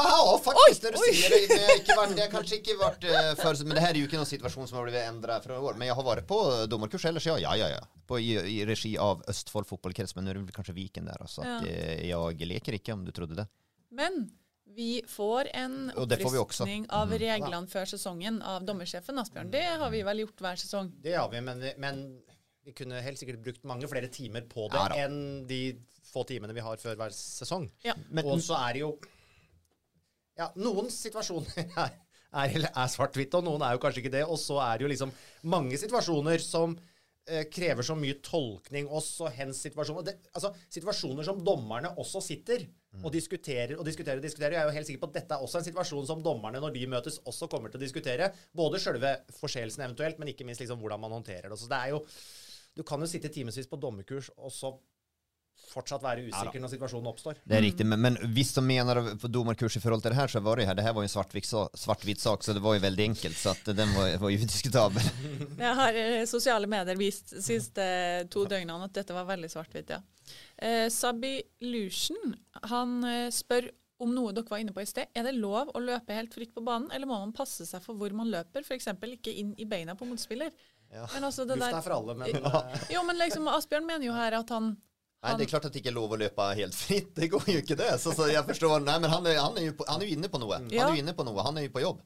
faktisk! 0.41 0.47
faktisk, 0.47 0.85
når 0.87 0.95
du 0.95 1.01
oi. 1.03 1.11
sier 1.13 1.35
det. 1.35 1.41
Jeg 1.53 1.67
har, 1.67 1.81
ikke 1.83 1.97
vært, 1.99 2.15
jeg 2.17 2.23
har 2.23 2.31
kanskje 2.33 2.59
ikke 2.63 2.77
vært 2.81 3.03
uh, 3.05 3.33
før, 3.37 3.59
Men 3.69 3.77
det 3.77 3.83
her 3.85 3.91
er 3.91 3.99
jo 4.01 4.09
ikke 4.09 4.21
noen 4.21 4.31
situasjon 4.31 4.71
som 4.71 4.79
har 4.79 4.87
blitt 4.87 4.97
endret 5.03 5.45
fra 5.45 5.59
i 5.59 5.67
år. 5.69 5.77
Men 5.77 5.91
jeg 5.91 5.99
har 5.99 6.07
vært 6.07 6.29
på 6.31 6.39
dommerkurs 6.73 7.05
ellers, 7.11 7.27
ja. 7.29 7.37
Ja, 7.43 7.53
ja, 7.61 7.69
ja. 7.75 7.83
På, 8.09 8.17
i, 8.17 8.31
I 8.41 8.63
regi 8.65 8.95
av 9.05 9.21
Østfold 9.29 9.69
fotballkrets, 9.69 10.17
men 10.17 10.25
nå 10.25 10.33
er 10.33 10.41
det 10.49 10.57
kanskje 10.57 10.79
Viken 10.79 11.11
der. 11.13 11.21
Altså, 11.21 11.45
at, 11.45 11.69
Ja. 11.69 11.75
eh, 11.75 12.07
jeg 12.09 12.49
leker 12.55 12.79
ikke, 12.81 12.97
om 12.97 13.05
du 13.05 13.13
trodde 13.13 13.37
det. 13.43 13.45
Men 14.01 14.23
vi 14.79 15.03
får 15.11 15.49
en 15.59 15.91
opprustning 15.99 16.85
av 16.95 17.11
reglene 17.19 17.67
før 17.67 17.89
sesongen 17.91 18.37
av 18.47 18.63
dommersjefen, 18.67 19.19
Asbjørn. 19.19 19.51
Det 19.51 19.65
har 19.81 19.91
vi 19.91 20.03
vel 20.07 20.23
gjort 20.23 20.43
hver 20.45 20.61
sesong. 20.61 20.93
Det 21.03 21.17
har 21.19 21.27
vi, 21.33 21.41
men, 21.43 21.65
men 21.83 22.03
vi 22.63 22.75
kunne 22.79 23.01
helt 23.03 23.19
sikkert 23.19 23.41
brukt 23.43 23.67
mange 23.67 23.91
flere 23.91 24.11
timer 24.13 24.47
på 24.47 24.69
det 24.71 24.79
Ja 24.79 25.07
enn 25.09 25.47
de 25.51 25.63
få 26.09 26.23
timene 26.29 26.55
vi 26.55 26.63
har 26.63 26.79
før 26.79 26.95
hver 27.01 27.17
sesong. 27.17 27.67
Ja. 27.83 27.97
og 28.23 28.39
så 28.45 28.61
er 28.61 28.77
det 28.77 28.85
jo 28.85 28.93
Ja, 30.39 30.53
noen 30.55 30.93
situasjoner 30.95 31.59
er, 31.85 31.97
er, 32.31 32.69
er 32.69 32.93
svart-hvitt, 32.93 33.35
og 33.35 33.49
noen 33.49 33.67
er 33.67 33.75
jo 33.75 33.83
kanskje 33.83 34.05
ikke 34.05 34.15
det. 34.15 34.23
Og 34.31 34.39
så 34.39 34.61
er 34.63 34.79
det 34.79 34.87
jo 34.87 34.93
liksom 34.95 35.15
mange 35.51 35.81
situasjoner 35.83 36.45
som 36.45 36.79
eh, 36.79 36.88
krever 37.53 37.85
så 37.87 37.97
mye 37.99 38.19
tolkning, 38.25 38.89
også 38.89 39.31
hens 39.37 39.61
situasjon. 39.67 40.01
Det, 40.07 40.15
altså, 40.33 40.53
situasjoner 40.73 41.27
som 41.27 41.43
dommerne 41.45 41.93
også 42.01 42.23
sitter 42.25 42.65
og 43.05 43.13
diskuterer 43.15 43.77
og 43.77 43.85
diskuterer 43.87 44.19
og 44.19 44.25
diskuterer. 44.25 44.57
Jeg 44.57 44.63
er 44.63 44.71
jo 44.71 44.77
helt 44.79 44.89
sikker 44.89 45.03
på 45.05 45.11
at 45.11 45.19
dette 45.21 45.37
er 45.37 45.45
også 45.45 45.61
en 45.61 45.67
situasjon 45.69 46.09
som 46.09 46.23
dommerne, 46.25 46.61
når 46.63 46.75
de 46.75 46.87
møtes, 46.91 47.21
også 47.29 47.51
kommer 47.53 47.73
til 47.73 47.81
å 47.81 47.85
diskutere. 47.85 48.31
Både 48.57 48.81
sjølve 48.83 49.15
forseelsen 49.39 49.85
eventuelt, 49.87 50.21
men 50.21 50.33
ikke 50.33 50.47
minst 50.49 50.65
liksom 50.65 50.81
hvordan 50.83 51.03
man 51.05 51.17
håndterer 51.19 51.51
det. 51.51 51.61
Så 51.61 51.71
det 51.71 51.81
er 51.81 51.97
jo 51.97 52.05
Du 52.79 52.85
kan 52.87 53.01
jo 53.01 53.09
sitte 53.11 53.31
timevis 53.35 53.67
på 53.67 53.77
dommerkurs 53.81 54.29
og 54.37 54.53
så 54.55 54.69
fortsatt 55.69 56.05
være 56.05 56.27
usikker 56.29 56.63
når 56.63 56.73
situasjonen 56.73 57.11
oppstår. 57.11 57.41
Det 57.45 57.57
er 57.59 57.65
riktig, 57.65 57.87
men, 57.89 58.01
men 58.05 58.19
hvis 58.35 58.55
de 58.57 58.65
mener 58.65 59.01
på 59.21 59.31
dommerkurs 59.33 59.79
i 59.79 59.83
forhold 59.83 60.05
til 60.05 60.15
det 60.15 60.21
her, 60.21 60.33
så 60.33 60.43
var 60.45 60.61
det 60.61 60.69
her. 60.69 60.79
Det 60.79 60.85
her 60.87 60.95
var 60.97 61.05
jo 61.05 61.11
en 61.11 61.15
svart-hvit 61.83 62.23
sak, 62.23 62.45
så 62.45 62.57
det 62.57 62.63
var 62.65 62.79
jo 62.79 62.85
veldig 62.85 63.09
enkelt. 63.11 63.39
Så 63.39 63.55
at 63.55 63.73
den 63.79 63.93
var, 63.97 64.15
var 64.23 64.33
jo 64.35 64.39
diskutabel. 64.45 65.11
Jeg 65.65 65.75
har 65.83 65.99
eh, 66.05 66.23
sosiale 66.31 66.71
medier 66.71 67.01
vist 67.01 67.35
de 67.37 67.43
siste 67.45 67.89
to 68.33 68.47
døgnene 68.49 68.89
at 68.89 68.97
dette 69.01 69.17
var 69.17 69.29
veldig 69.29 69.51
svart-hvitt, 69.53 69.93
ja. 69.97 70.01
Eh, 70.57 70.87
Sabi 70.93 71.37
Lushen, 71.65 72.35
han 72.73 72.99
eh, 73.09 73.29
spør 73.35 73.71
om 73.99 74.13
noe 74.15 74.33
dere 74.35 74.47
var 74.47 74.63
inne 74.63 74.75
på 74.75 74.83
i 74.83 74.89
sted. 74.89 75.11
Er 75.17 75.27
det 75.27 75.35
lov 75.37 75.73
å 75.75 75.83
løpe 75.83 76.15
helt 76.15 76.35
fritt 76.35 76.55
på 76.55 76.63
banen, 76.65 76.91
eller 76.95 77.09
må 77.11 77.19
man 77.19 77.35
passe 77.35 77.67
seg 77.67 77.83
for 77.83 77.99
hvor 77.99 78.15
man 78.15 78.31
løper? 78.31 78.63
F.eks. 78.63 78.93
ikke 79.19 79.35
inn 79.35 79.57
i 79.59 79.67
beina 79.69 79.97
på 79.99 80.07
motspiller. 80.07 80.55
Men 80.89 81.25
altså 81.25 81.45
det 81.45 81.59
Luft 81.59 81.69
der 81.69 81.79
er 81.79 81.85
for 81.85 81.97
alle, 81.99 82.15
men 82.17 82.39
eh, 82.39 82.85
Jo, 82.95 83.03
men 83.05 83.19
liksom 83.21 83.49
Asbjørn 83.53 83.85
mener 83.89 84.09
jo 84.09 84.15
her 84.17 84.39
at 84.39 84.53
han 84.55 84.71
Nei, 85.19 85.33
det 85.35 85.49
er 85.49 85.51
klart 85.51 85.65
at 85.67 85.75
det 85.75 85.81
ikke 85.81 85.91
er 85.91 85.97
lov 85.97 86.13
å 86.15 86.19
løpe 86.21 86.45
helt 86.61 86.77
fritt. 86.79 87.09
Det 87.17 87.27
går 87.33 87.49
jo 87.51 87.63
ikke 87.65 87.77
det. 87.79 87.91
Så, 87.99 88.13
så 88.15 88.29
jeg 88.31 88.45
forstår. 88.47 88.85
Nei, 88.87 89.01
men 89.03 89.11
han 89.11 89.27
er, 89.27 89.41
han 89.43 89.57
er, 89.59 89.67
jo, 89.67 89.75
på, 89.81 89.87
han 89.89 90.05
er 90.05 90.07
jo 90.07 90.15
inne 90.15 90.31
på 90.31 90.39
noe. 90.39 90.61
Han 90.61 90.71
er 90.71 90.93
jo 90.95 91.03
inne 91.03 91.15
på 91.19 91.27
noe. 91.27 91.47
Han 91.49 91.59
er 91.59 91.67
jo 91.67 91.73
på 91.75 91.83
jobb. 91.83 92.05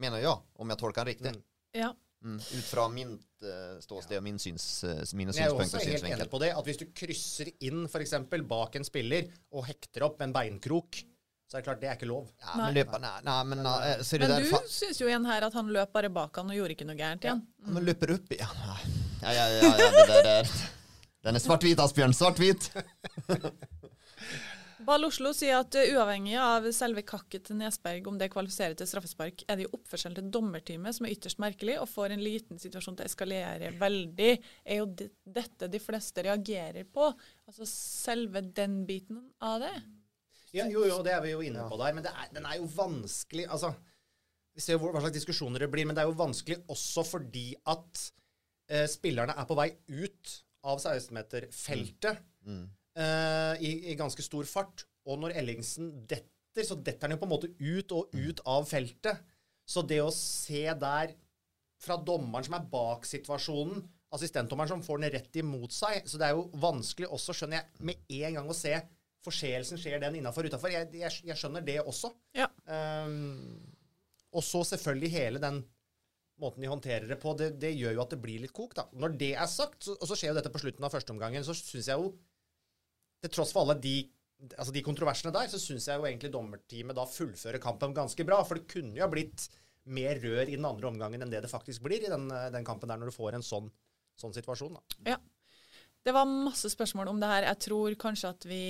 Mener 0.00 0.22
jeg, 0.22 0.36
om 0.62 0.70
jeg 0.70 0.80
tolker 0.80 1.02
han 1.02 1.10
riktig. 1.10 1.34
Ja. 1.76 1.90
Mm. 2.22 2.36
Ut 2.36 2.64
fra 2.68 2.86
min 2.92 3.12
uh, 3.16 3.76
ståsted 3.80 4.18
og 4.20 4.24
min 4.24 4.38
syns, 4.40 4.64
uh, 4.84 5.02
mine 5.16 5.32
Men 5.32 5.38
jeg 5.40 5.48
er 5.48 5.56
også 5.56 5.80
helt 5.82 6.08
enig 6.10 6.26
på 6.30 6.40
det, 6.42 6.50
at 6.52 6.66
hvis 6.68 6.80
du 6.82 6.86
krysser 6.94 7.48
inn 7.64 7.86
f.eks. 7.88 8.16
bak 8.48 8.76
en 8.76 8.84
spiller 8.86 9.30
og 9.56 9.64
hekter 9.70 10.04
opp 10.04 10.20
en 10.20 10.34
beinkrok, 10.36 11.00
så 11.48 11.56
er 11.58 11.62
det 11.62 11.66
klart 11.66 11.80
det 11.82 11.88
er 11.90 11.96
ikke 11.96 12.10
lov. 12.10 12.28
Ja, 12.44 12.58
men 12.60 12.76
løper, 12.76 13.00
nei, 13.02 13.14
nei, 13.26 13.38
men 13.50 13.64
nei, 13.66 13.78
er 13.94 14.04
Men 14.22 14.34
der 14.36 14.44
du 14.46 14.68
syns 14.70 15.00
jo 15.00 15.08
igjen 15.08 15.24
her 15.26 15.48
at 15.48 15.56
han 15.56 15.72
løp 15.72 15.96
bare 15.96 16.12
bak 16.12 16.36
han 16.38 16.52
og 16.52 16.60
gjorde 16.60 16.76
ikke 16.76 16.86
noe 16.86 17.00
gærent 17.00 17.24
igjen. 17.26 17.40
Ja, 17.40 17.72
Men 17.74 17.88
løper 17.88 18.14
opp 18.14 18.36
igjen 18.36 18.60
Ja, 18.60 18.76
ja, 19.24 19.32
ja, 19.32 19.48
ja, 19.56 19.72
ja 19.80 19.90
det 19.96 20.04
der 20.12 20.30
er 20.36 20.52
Den 21.24 21.36
er 21.36 21.42
svart-hvit, 21.42 21.80
Asbjørn. 21.82 22.14
Svart-hvit. 22.16 22.70
Ball 24.86 25.04
Oslo 25.04 25.34
sier 25.36 25.58
at 25.60 25.76
uh, 25.76 25.90
uavhengig 25.92 26.38
av 26.40 26.64
selve 26.72 27.02
kakket 27.04 27.44
til 27.50 27.58
Nesberg, 27.60 28.06
om 28.08 28.16
det 28.18 28.30
kvalifiserer 28.32 28.72
til 28.78 28.88
straffespark, 28.88 29.44
er 29.44 29.58
det 29.58 29.66
jo 29.66 29.74
oppførselen 29.76 30.16
til 30.16 30.30
dommerteamet 30.32 30.96
som 30.96 31.06
er 31.06 31.12
ytterst 31.12 31.42
merkelig, 31.42 31.76
og 31.82 31.90
får 31.92 32.14
en 32.14 32.24
liten 32.24 32.62
situasjon 32.62 32.96
til 32.96 33.04
å 33.04 33.10
eskalere 33.10 33.74
veldig. 33.80 34.32
Er 34.64 34.80
jo 34.80 34.88
dette 34.96 35.68
de 35.68 35.82
fleste 35.82 36.24
reagerer 36.24 36.88
på. 36.88 37.12
Altså 37.50 37.68
selve 37.68 38.42
den 38.56 38.80
biten 38.88 39.20
av 39.44 39.60
det. 39.66 39.74
Ja, 40.56 40.64
jo, 40.66 40.86
jo, 40.88 41.02
det 41.06 41.12
er 41.14 41.22
vi 41.22 41.36
jo 41.36 41.44
inne 41.44 41.68
på 41.70 41.76
der, 41.78 41.94
men 41.94 42.06
det 42.06 42.10
er, 42.16 42.30
den 42.34 42.46
er 42.48 42.56
jo 42.58 42.64
vanskelig 42.74 43.44
Altså, 43.52 43.68
vi 44.56 44.64
ser 44.64 44.74
jo 44.74 44.88
hva 44.88 44.98
slags 45.04 45.14
diskusjoner 45.20 45.62
det 45.62 45.68
blir, 45.70 45.86
men 45.86 45.94
det 45.94 46.02
er 46.02 46.08
jo 46.08 46.18
vanskelig 46.18 46.62
også 46.72 47.04
fordi 47.06 47.52
at 47.70 48.06
eh, 48.72 48.88
spillerne 48.90 49.36
er 49.38 49.46
på 49.46 49.58
vei 49.60 49.68
ut 50.00 50.40
av 50.66 50.80
16-meterfeltet 50.80 52.20
eh, 52.98 53.54
i, 53.64 53.72
i 53.92 53.96
ganske 53.98 54.24
stor 54.24 54.48
fart. 54.48 54.84
Og 55.08 55.20
når 55.20 55.36
Ellingsen 55.40 55.92
detter, 56.08 56.66
så 56.66 56.76
detter 56.76 57.06
han 57.06 57.16
jo 57.16 57.20
på 57.22 57.28
en 57.28 57.32
måte 57.34 57.52
ut 57.56 57.94
og 57.96 58.14
ut 58.14 58.42
av 58.48 58.66
feltet. 58.68 59.22
Så 59.70 59.84
det 59.86 60.00
å 60.02 60.12
se 60.14 60.66
der 60.80 61.14
fra 61.80 61.96
dommeren 61.96 62.44
som 62.44 62.58
er 62.58 62.68
bak 62.70 63.06
situasjonen, 63.08 63.84
assistentdommeren 64.10 64.72
som 64.72 64.82
får 64.84 64.98
den 65.00 65.12
rett 65.14 65.36
imot 65.38 65.70
seg 65.70 66.00
Så 66.02 66.18
det 66.18 66.26
er 66.26 66.32
jo 66.34 66.48
vanskelig 66.58 67.06
også, 67.14 67.34
skjønner 67.36 67.60
jeg, 67.60 67.84
med 67.86 68.16
en 68.16 68.40
gang 68.40 68.48
å 68.50 68.56
se 68.56 68.74
forseelsen. 69.24 69.78
Skjer 69.80 70.02
den 70.02 70.18
innafor 70.18 70.48
utafor? 70.48 70.72
Jeg, 70.74 70.88
jeg, 70.98 71.20
jeg 71.30 71.38
skjønner 71.38 71.64
det 71.64 71.78
også. 71.84 72.10
Ja. 72.36 72.48
Um, 72.66 73.60
og 74.34 74.44
så 74.46 74.64
selvfølgelig 74.66 75.12
hele 75.14 75.42
den 75.42 75.62
måten 76.40 76.64
de 76.64 76.70
håndterer 76.70 77.06
det 77.10 77.18
på, 77.20 77.34
det, 77.38 77.52
det 77.62 77.74
gjør 77.76 77.96
jo 77.96 78.02
at 78.04 78.14
det 78.14 78.20
blir 78.22 78.42
litt 78.42 78.54
kok, 78.56 78.74
da. 78.76 78.86
Når 78.96 79.16
det 79.20 79.34
er 79.34 79.50
sagt, 79.50 79.82
så, 79.86 79.96
og 79.96 80.08
så 80.08 80.16
skjer 80.18 80.32
jo 80.32 80.38
dette 80.40 80.52
på 80.52 80.62
slutten 80.62 80.86
av 80.86 80.94
førsteomgangen, 80.94 81.46
så 81.46 81.56
syns 81.56 81.90
jeg 81.92 82.00
jo 82.00 82.14
Til 83.20 83.32
tross 83.34 83.50
for 83.52 83.66
alle 83.66 83.74
de, 83.76 83.94
altså 84.56 84.72
de 84.72 84.80
kontroversene 84.80 85.32
der, 85.34 85.50
så 85.52 85.58
syns 85.60 85.90
jeg 85.90 86.00
jo 86.00 86.06
egentlig 86.08 86.30
dommerteamet 86.32 86.96
da 86.96 87.04
fullfører 87.04 87.60
kampen 87.60 87.92
ganske 87.92 88.24
bra. 88.24 88.38
For 88.48 88.56
det 88.56 88.70
kunne 88.70 88.96
jo 88.96 89.04
ha 89.04 89.10
blitt 89.12 89.44
mer 89.92 90.16
rør 90.22 90.48
i 90.48 90.56
den 90.56 90.64
andre 90.64 90.88
omgangen 90.88 91.20
enn 91.20 91.32
det 91.32 91.42
det 91.44 91.50
faktisk 91.52 91.84
blir 91.84 92.00
i 92.00 92.08
den, 92.08 92.30
den 92.54 92.64
kampen 92.64 92.88
der, 92.88 92.96
når 92.96 93.12
du 93.12 93.16
får 93.18 93.36
en 93.36 93.44
sånn, 93.44 93.68
sånn 94.20 94.32
situasjon. 94.36 94.78
da. 94.78 95.12
Ja. 95.12 95.18
Det 96.00 96.14
var 96.16 96.28
masse 96.28 96.70
spørsmål 96.72 97.12
om 97.12 97.20
det 97.20 97.28
her. 97.28 97.46
Jeg 97.50 97.60
tror 97.66 97.96
kanskje 98.00 98.32
at 98.32 98.48
vi 98.48 98.64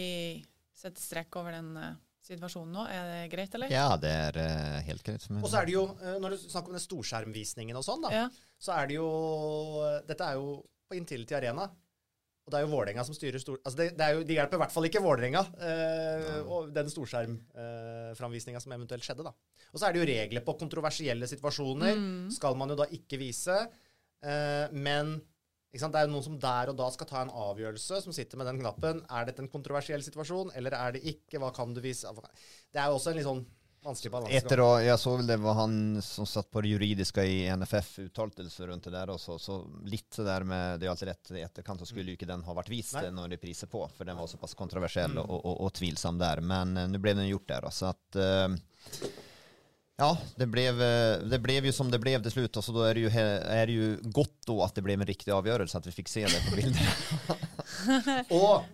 setter 0.74 1.02
strekk 1.02 1.38
over 1.38 1.54
den 1.54 1.70
eh, 1.78 1.98
situasjonen 2.30 2.72
nå. 2.76 2.87
Er 2.90 3.10
det 3.10 3.20
greit, 3.32 3.54
eller? 3.58 3.72
Ja, 3.72 3.88
det 4.00 4.10
er 4.10 4.38
uh, 4.40 4.78
helt 4.87 5.04
greit. 5.06 5.26
Men, 5.30 5.42
Og 5.44 5.50
så 5.52 5.60
er 5.60 5.68
det 5.68 5.76
jo, 5.76 5.84
eh, 6.00 6.16
når 6.22 6.37
du 6.37 6.42
snakker 6.46 6.72
om 6.72 6.78
den 6.78 6.84
storskjermvisningen 6.87 7.78
og 7.78 7.87
sånn, 7.87 8.02
da, 8.06 8.10
Ja. 8.14 8.26
så 8.60 8.75
er 8.78 8.90
det 8.90 8.99
jo 8.99 9.10
Dette 10.08 10.26
er 10.26 10.40
jo 10.40 10.60
på 10.90 10.99
Intility 10.99 11.37
Arena. 11.38 11.68
Og 12.46 12.52
det 12.52 12.58
er 12.58 12.64
jo 12.64 12.70
Vålerenga 12.72 13.04
som 13.06 13.14
styrer 13.14 13.38
stor... 13.38 13.58
Altså 13.62 13.78
det, 13.78 13.87
det 13.99 14.04
er 14.06 14.16
jo, 14.16 14.22
de 14.26 14.34
hjelper 14.34 14.58
i 14.58 14.60
hvert 14.64 14.72
fall 14.75 14.87
ikke 14.88 15.02
Vålerenga, 15.04 15.42
eh, 15.62 16.38
og 16.50 16.72
den 16.75 16.88
storskjermframvisninga 16.90 18.62
som 18.64 18.72
eventuelt 18.75 19.06
skjedde, 19.06 19.26
da. 19.28 19.34
Og 19.70 19.78
så 19.78 19.87
er 19.87 19.94
det 19.94 20.00
jo 20.00 20.08
regler 20.08 20.42
på 20.46 20.56
kontroversielle 20.58 21.28
situasjoner. 21.30 22.00
Skal 22.34 22.56
man 22.58 22.72
jo 22.72 22.78
da 22.80 22.88
ikke 22.96 23.20
vise. 23.20 23.60
Eh, 24.25 24.66
men? 24.72 25.20
Det 25.70 26.00
er 26.00 26.08
jo 26.08 26.12
noen 26.16 26.26
som 26.26 26.38
der 26.42 26.72
og 26.72 26.78
da 26.80 26.88
skal 26.90 27.06
ta 27.06 27.22
en 27.22 27.30
avgjørelse, 27.30 28.00
som 28.02 28.14
sitter 28.14 28.40
med 28.40 28.48
den 28.50 28.58
knappen. 28.58 29.04
Er 29.06 29.28
dette 29.28 29.44
en 29.44 29.52
kontroversiell 29.52 30.02
situasjon, 30.02 30.50
eller 30.58 30.74
er 30.74 30.96
det 30.96 31.04
ikke? 31.06 31.38
Hva 31.38 31.52
kan 31.54 31.74
du 31.74 31.80
vise? 31.84 32.10
Det 32.10 32.80
er 32.80 32.90
jo 32.90 32.98
også 32.98 33.12
en 33.12 33.20
litt 33.20 33.28
sånn 33.28 33.44
vanskelig 33.84 34.12
balanse. 34.12 34.36
Etter 34.36 34.60
å, 34.62 34.68
jeg 34.82 34.98
så 35.00 35.14
vel 35.16 35.28
det 35.28 35.38
var 35.40 35.56
han 35.62 35.76
som 36.04 36.26
satt 36.28 36.50
på 36.52 36.62
det 36.64 36.74
juridiske 36.74 37.24
i 37.24 37.38
NFF 37.56 37.92
uttalte 38.04 38.46
seg 38.50 38.70
rundt 38.70 38.88
det 38.88 38.94
der. 38.96 39.12
Og 39.14 39.20
så, 39.22 39.38
så 39.40 39.60
litt 39.86 40.10
det 40.16 40.26
der 40.26 40.46
med 40.48 40.80
Det 40.80 40.88
er 40.88 40.92
alltid 40.92 41.12
rett 41.12 41.32
i 41.36 41.44
etterkant, 41.46 41.80
så 41.80 41.88
skulle 41.88 42.12
jo 42.12 42.18
ikke 42.18 42.28
den 42.28 42.44
ha 42.46 42.56
vært 42.56 42.72
vist 42.72 42.98
Nei. 42.98 43.08
når 43.14 43.34
reprise 43.36 43.70
på, 43.70 43.84
for 43.96 44.08
den 44.08 44.18
var 44.20 44.30
såpass 44.30 44.56
kontroversiell 44.58 45.18
og, 45.22 45.32
og, 45.38 45.56
og 45.66 45.72
tvilsom 45.78 46.20
der. 46.20 46.42
Men 46.44 46.76
eh, 46.76 46.90
nå 46.90 47.00
ble 47.02 47.16
den 47.18 47.30
gjort 47.30 47.48
der, 47.50 47.70
så 47.74 47.92
at 47.94 48.20
eh, 48.20 48.58
Ja, 50.00 50.11
det 50.40 50.47
blev, 50.49 50.80
eh, 50.83 51.19
det 51.28 51.38
blev 51.45 51.66
ju 51.69 51.73
som 51.76 51.90
det 51.92 51.99
blev 52.00 52.23
til 52.25 52.33
slutt, 52.33 52.57
og 52.57 52.64
så 52.64 52.73
da 52.73 52.87
er 52.88 52.97
det 52.97 53.02
jo, 53.04 53.11
er 53.12 53.69
det 53.69 53.76
jo 53.76 53.88
godt 54.16 54.37
da 54.49 54.57
at 54.64 54.78
det 54.78 54.85
ble 54.87 54.97
en 54.97 55.04
riktig 55.07 55.33
avgjørelse, 55.37 55.76
at 55.76 55.88
vi 55.90 55.92
fikk 55.99 56.09
se 56.09 56.25
det 56.25 56.40
på 56.47 56.57
bildet. 56.57 56.87
Og 58.40 58.64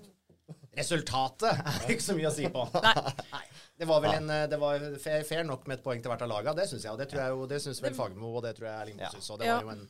resultatet 0.77 1.51
er 1.51 1.93
ikke 1.95 2.05
så 2.05 2.15
mye 2.17 2.31
å 2.31 2.35
si 2.35 2.47
på. 2.53 2.67
Nei. 2.79 3.45
Det 3.77 3.89
var 3.91 4.01
vel 4.05 4.15
en, 4.23 4.31
eh, 4.33 4.45
det 4.49 4.59
var 4.61 4.85
fair, 5.03 5.25
fair 5.29 5.43
nok 5.45 5.67
med 5.69 5.81
et 5.81 5.85
poeng 5.85 6.03
til 6.03 6.13
hvert 6.13 6.23
av 6.25 6.31
laga, 6.31 6.55
det 6.57 6.69
syns 6.71 6.87
jeg. 6.87 6.95
Og 6.95 7.01
det 7.01 7.09
tror 7.11 7.23
jeg 7.25 7.35
jo, 7.35 7.49
det 7.51 7.63
syns 7.65 7.83
vel 7.85 7.97
Fagermo, 7.97 8.31
og 8.39 8.45
det 8.47 8.55
tror 8.57 8.71
jeg 8.71 8.85
Erling 8.85 9.01
Ja. 9.03 9.11
Moe 9.11 9.19
syns 9.19 9.33
òg. 9.35 9.41
Det 9.43 9.51
var 9.51 9.67
jo 9.67 9.73
en, 9.75 9.83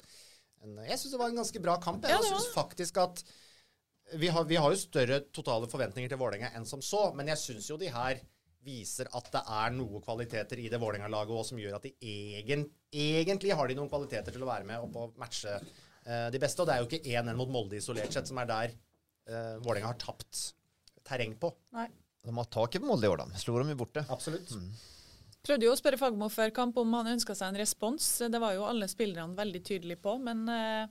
en 0.65 0.79
Jeg 0.89 1.03
syns 1.03 1.13
det 1.13 1.21
var 1.21 1.35
en 1.35 1.43
ganske 1.43 1.63
bra 1.69 1.77
kamp. 1.85 2.09
Jeg, 2.09 2.17
Ja, 2.17 2.23
jeg 2.25 2.33
syns 2.33 2.55
faktisk 2.55 3.03
at 3.05 3.23
vi 4.17 4.31
har, 4.31 4.47
vi 4.47 4.57
har 4.57 4.73
jo 4.73 4.79
større 4.79 5.21
totale 5.35 5.69
forventninger 5.69 6.11
til 6.11 6.19
Vålerenga 6.19 6.53
enn 6.57 6.67
som 6.67 6.83
så, 6.83 7.11
men 7.19 7.29
jeg 7.33 7.43
syns 7.43 7.69
jo 7.71 7.79
de 7.79 7.93
her 7.93 8.21
viser 8.67 9.11
at 9.15 9.29
det 9.33 9.43
er 9.59 9.75
noe 9.77 10.03
kvaliteter 10.05 10.61
i 10.63 10.69
det 10.73 10.81
Vålerenga-laget 10.83 11.39
òg 11.39 11.47
som 11.49 11.61
gjør 11.61 11.79
at 11.79 11.87
de 11.87 11.95
egen, 12.41 12.67
egentlig 12.91 13.55
har 13.57 13.71
de 13.71 13.77
noen 13.79 13.91
kvaliteter 13.93 14.35
til 14.35 14.45
å 14.45 14.51
være 14.51 14.67
med 14.69 14.83
opp 14.89 14.99
og 15.03 15.21
matche 15.23 15.55
eh, 15.55 16.27
de 16.35 16.43
beste. 16.43 16.63
Og 16.63 16.69
det 16.69 16.75
er 16.75 16.83
jo 16.83 16.91
ikke 16.91 17.15
1-1 17.15 17.39
mot 17.39 17.55
Molde 17.55 17.79
isolert 17.79 18.13
sett, 18.15 18.29
som 18.31 18.43
er 18.43 18.51
der 18.51 18.75
uh, 18.75 19.57
Vålerenga 19.63 19.93
har 19.93 20.03
tapt 20.03 20.51
terreng 21.07 21.37
på. 21.41 21.53
Nei. 21.77 21.89
De 22.27 22.35
har 22.35 22.51
taket 22.51 22.83
på 22.83 22.91
Molde 22.91 23.07
i 23.07 23.13
år, 23.13 23.23
da. 23.23 23.41
Slo 23.41 23.57
dem 23.61 23.71
jo 23.71 23.81
borte. 23.85 24.03
Absolutt. 24.11 24.53
Prøvde 25.47 25.69
jo 25.69 25.73
å 25.75 25.79
spørre 25.79 25.99
Fagmo 26.01 26.27
før 26.33 26.51
kamp 26.55 26.79
om 26.83 26.95
han 26.99 27.13
ønska 27.13 27.37
seg 27.39 27.53
en 27.53 27.61
respons. 27.61 28.07
Det 28.27 28.41
var 28.43 28.57
jo 28.57 28.67
alle 28.67 28.89
spillerne 28.91 29.39
veldig 29.39 29.63
tydelige 29.69 30.03
på, 30.03 30.17
men 30.19 30.43
eh, 30.51 30.89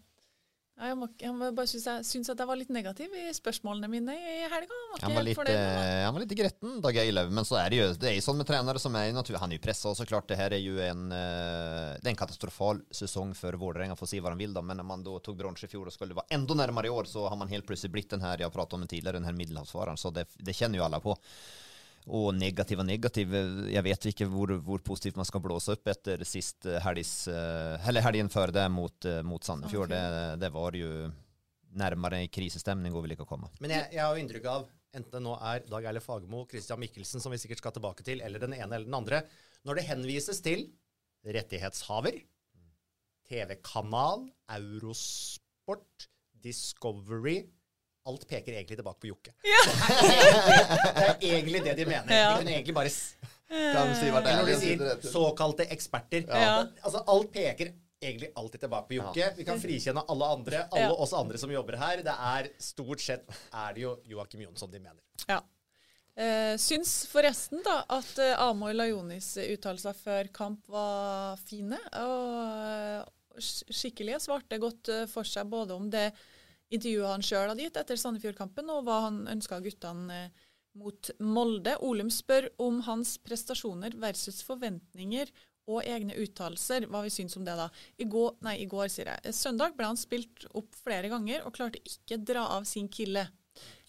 ja, 0.76 0.90
jeg, 0.90 0.96
må, 1.00 1.08
jeg 1.22 1.32
må 1.32 1.48
bare 1.56 1.70
synes 1.72 1.86
jeg 1.88 2.06
syns 2.08 2.30
at 2.34 2.42
jeg 2.42 2.50
var 2.50 2.58
litt 2.60 2.72
negativ 2.74 3.14
i 3.16 3.30
spørsmålene 3.32 3.88
mine 3.88 4.16
i 4.20 4.34
helga. 4.52 4.80
Han 5.00 5.16
var, 5.16 5.24
litt, 5.24 5.40
eh, 5.48 6.02
han 6.04 6.12
var 6.12 6.24
litt 6.26 6.34
gretten, 6.36 6.74
Dag 6.84 7.00
Eilev. 7.00 7.32
Men 7.32 7.48
så 7.48 7.56
er 7.62 7.72
det 7.72 7.80
jo 7.80 7.88
det 8.02 8.10
er 8.12 8.20
sånn 8.26 8.42
med 8.42 8.50
trenere 8.50 8.82
som 8.82 8.96
er 9.00 9.14
natur 9.16 9.40
Han 9.40 9.54
er 9.54 9.60
jo 9.60 9.64
pressa, 9.64 9.94
så 9.96 10.08
klart 10.08 10.28
det 10.28 10.40
her 10.40 10.56
er 10.58 10.60
jo 10.60 10.76
en 10.84 11.08
eh, 11.16 11.96
er 11.96 12.12
en 12.12 12.20
katastrofal 12.20 12.84
sesong 12.92 13.32
for 13.40 13.56
Vålerenga, 13.62 13.96
får 13.96 14.12
si 14.12 14.20
hva 14.20 14.34
han 14.34 14.42
vil, 14.42 14.52
da. 14.56 14.66
Men 14.68 14.82
når 14.82 14.90
man 14.92 15.06
da 15.08 15.16
tok 15.24 15.40
bronse 15.40 15.70
i 15.70 15.72
fjor 15.72 15.88
og 15.88 15.96
skulle 15.96 16.18
være 16.18 16.36
enda 16.36 16.60
nærmere 16.66 16.92
i 16.92 16.96
år, 16.96 17.08
så 17.08 17.24
har 17.30 17.40
man 17.40 17.52
helt 17.56 17.68
plutselig 17.70 17.96
blitt 17.96 18.12
den 18.12 18.26
her 18.26 18.44
jeg 18.44 18.50
har 18.50 18.56
pratet 18.56 18.76
om 18.76 18.84
tidligere, 18.84 19.22
den 19.22 19.30
her 19.30 19.38
middelhavsfareren. 19.38 20.02
Så 20.02 20.12
det, 20.12 20.28
det 20.36 20.60
kjenner 20.60 20.84
jo 20.84 20.90
alle 20.90 21.00
på. 21.00 21.16
Og 22.06 22.28
negativ 22.38 22.82
og 22.84 22.86
negativ. 22.86 23.32
Jeg 23.72 23.82
vet 23.86 24.08
ikke 24.12 24.28
hvor, 24.30 24.52
hvor 24.62 24.82
positivt 24.86 25.18
man 25.18 25.26
skal 25.26 25.42
blåse 25.42 25.74
opp 25.74 25.90
etter 25.90 26.22
sist 26.28 26.68
eh, 26.70 26.78
helgs 26.86 27.26
eh, 27.32 27.88
Eller 27.90 28.06
helgen 28.06 28.30
før 28.30 28.54
det 28.54 28.66
mot, 28.70 29.08
eh, 29.10 29.24
mot 29.26 29.44
Sandefjord. 29.44 29.90
Det, 29.90 30.04
det 30.44 30.52
var 30.54 30.78
jo 30.78 31.10
nærmere 31.76 32.22
krisestemning 32.32 32.94
hvor 32.94 33.04
vi 33.04 33.16
ikke 33.16 33.28
komme. 33.28 33.50
Men 33.60 33.74
jeg, 33.74 33.90
jeg 33.98 34.06
har 34.06 34.14
jo 34.14 34.22
inntrykk 34.22 34.46
av, 34.52 34.70
enten 34.96 35.18
det 35.18 35.24
nå 35.26 35.34
er 35.50 35.66
Dag 35.68 35.90
Eile 35.90 36.04
Fagermo, 36.04 36.46
Christian 36.52 36.80
Mikkelsen, 36.80 37.24
som 37.24 37.34
vi 37.34 37.42
sikkert 37.42 37.64
skal 37.64 37.76
tilbake 37.76 38.06
til, 38.06 38.22
eller 38.24 38.44
den 38.44 38.54
ene 38.56 38.70
eller 38.70 38.86
den 38.86 39.00
andre, 39.02 39.26
når 39.66 39.82
det 39.82 39.90
henvises 39.90 40.40
til 40.46 40.70
rettighetshaver, 41.26 42.22
TV-kanal, 43.26 44.28
Eurosport, 44.56 46.06
Discovery 46.46 47.42
Alt 48.06 48.28
peker 48.30 48.54
egentlig 48.54 48.78
tilbake 48.78 49.00
på 49.02 49.08
Jokke. 49.10 49.32
det 49.42 51.06
er 51.06 51.16
egentlig 51.26 51.62
det 51.66 51.74
de 51.80 51.86
mener. 51.90 52.12
Ja. 52.14 52.28
De 52.36 52.44
kunne 52.44 52.54
egentlig 52.58 52.76
bare 52.78 52.92
s- 52.92 53.16
Kan 53.50 53.92
si 53.98 54.10
hva 54.10 54.22
det 54.26 54.32
Eller 54.32 54.42
når 54.42 54.46
de 54.50 54.54
er. 54.54 54.62
sier 54.62 55.10
såkalte 55.12 55.66
eksperter. 55.74 56.26
Ja. 56.28 56.66
Altså, 56.84 57.02
alt 57.08 57.32
peker 57.34 57.72
egentlig 58.06 58.30
alltid 58.38 58.62
tilbake 58.66 58.90
på 58.92 58.98
Jokke. 59.00 59.32
Vi 59.38 59.46
kan 59.48 59.60
frikjenne 59.62 60.04
alle 60.12 60.26
andre, 60.38 60.64
alle 60.72 60.88
Ja. 60.90 60.94
oss 61.06 61.14
andre 61.18 61.38
som 61.42 61.52
jobber 61.54 61.78
her. 61.82 62.04
Det 62.06 62.14
er 62.14 62.50
stort 62.62 63.00
sett 63.02 63.26
er 63.54 63.74
det 63.74 63.82
jo 63.86 63.96
Joakim 64.06 64.42
Jonsson 64.46 64.72
de 64.72 64.80
mener. 64.80 65.02
Ja. 65.30 65.42
Eh, 66.18 66.56
syns 66.62 67.06
forresten 67.12 67.62
da 67.66 67.84
at 67.92 68.18
eh, 68.24 68.36
Amoy 68.40 68.72
Lajonis 68.74 69.34
uttalelser 69.38 69.94
før 70.00 70.30
kamp 70.34 70.68
var 70.72 71.36
fine. 71.46 71.80
Og 71.92 72.38
eh, 72.46 73.04
sk- 73.42 73.68
skikkelige. 73.74 74.22
Svarte 74.24 74.60
godt 74.62 74.90
eh, 74.94 75.06
for 75.12 75.24
seg 75.28 75.50
både 75.52 75.76
om 75.76 75.90
det 75.92 76.12
intervjuet 76.74 77.12
han 77.12 77.26
sjøl 77.26 77.50
hadde 77.52 77.66
gitt 77.66 77.80
etter 77.82 78.00
Sandefjord-kampen, 78.00 78.70
og 78.74 78.86
hva 78.88 79.02
han 79.08 79.24
ønska 79.32 79.60
guttene 79.66 80.22
eh, 80.26 80.46
mot 80.80 81.12
Molde. 81.24 81.78
Olum 81.86 82.12
spør 82.12 82.50
om 82.62 82.82
hans 82.88 83.16
prestasjoner 83.24 83.96
versus 84.02 84.42
forventninger 84.46 85.32
og 85.72 85.82
egne 85.88 86.18
uttalelser. 86.22 86.88
Hva 86.92 87.02
vi 87.06 87.14
syns 87.14 87.38
om 87.40 87.46
det, 87.48 87.56
da. 87.58 87.70
I 87.98 88.08
går, 88.12 88.36
nei, 88.46 88.58
i 88.62 88.70
går, 88.70 88.90
sier 88.92 89.14
jeg. 89.14 89.24
Eh, 89.26 89.36
Søndag 89.36 89.78
ble 89.78 89.90
han 89.90 90.00
spilt 90.00 90.48
opp 90.54 90.76
flere 90.84 91.12
ganger 91.12 91.46
og 91.46 91.56
klarte 91.58 91.84
ikke 91.84 92.22
dra 92.22 92.48
av 92.58 92.68
sin 92.70 92.90
kille. 92.92 93.28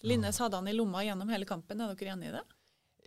Linnes 0.07 0.39
hadde 0.39 0.59
han 0.59 0.69
i 0.69 0.75
lomma 0.75 1.03
gjennom 1.05 1.29
hele 1.33 1.47
kampen. 1.49 1.81
Er 1.81 1.93
dere 1.93 2.15
enig 2.15 2.31
i 2.31 2.37
det? 2.37 2.45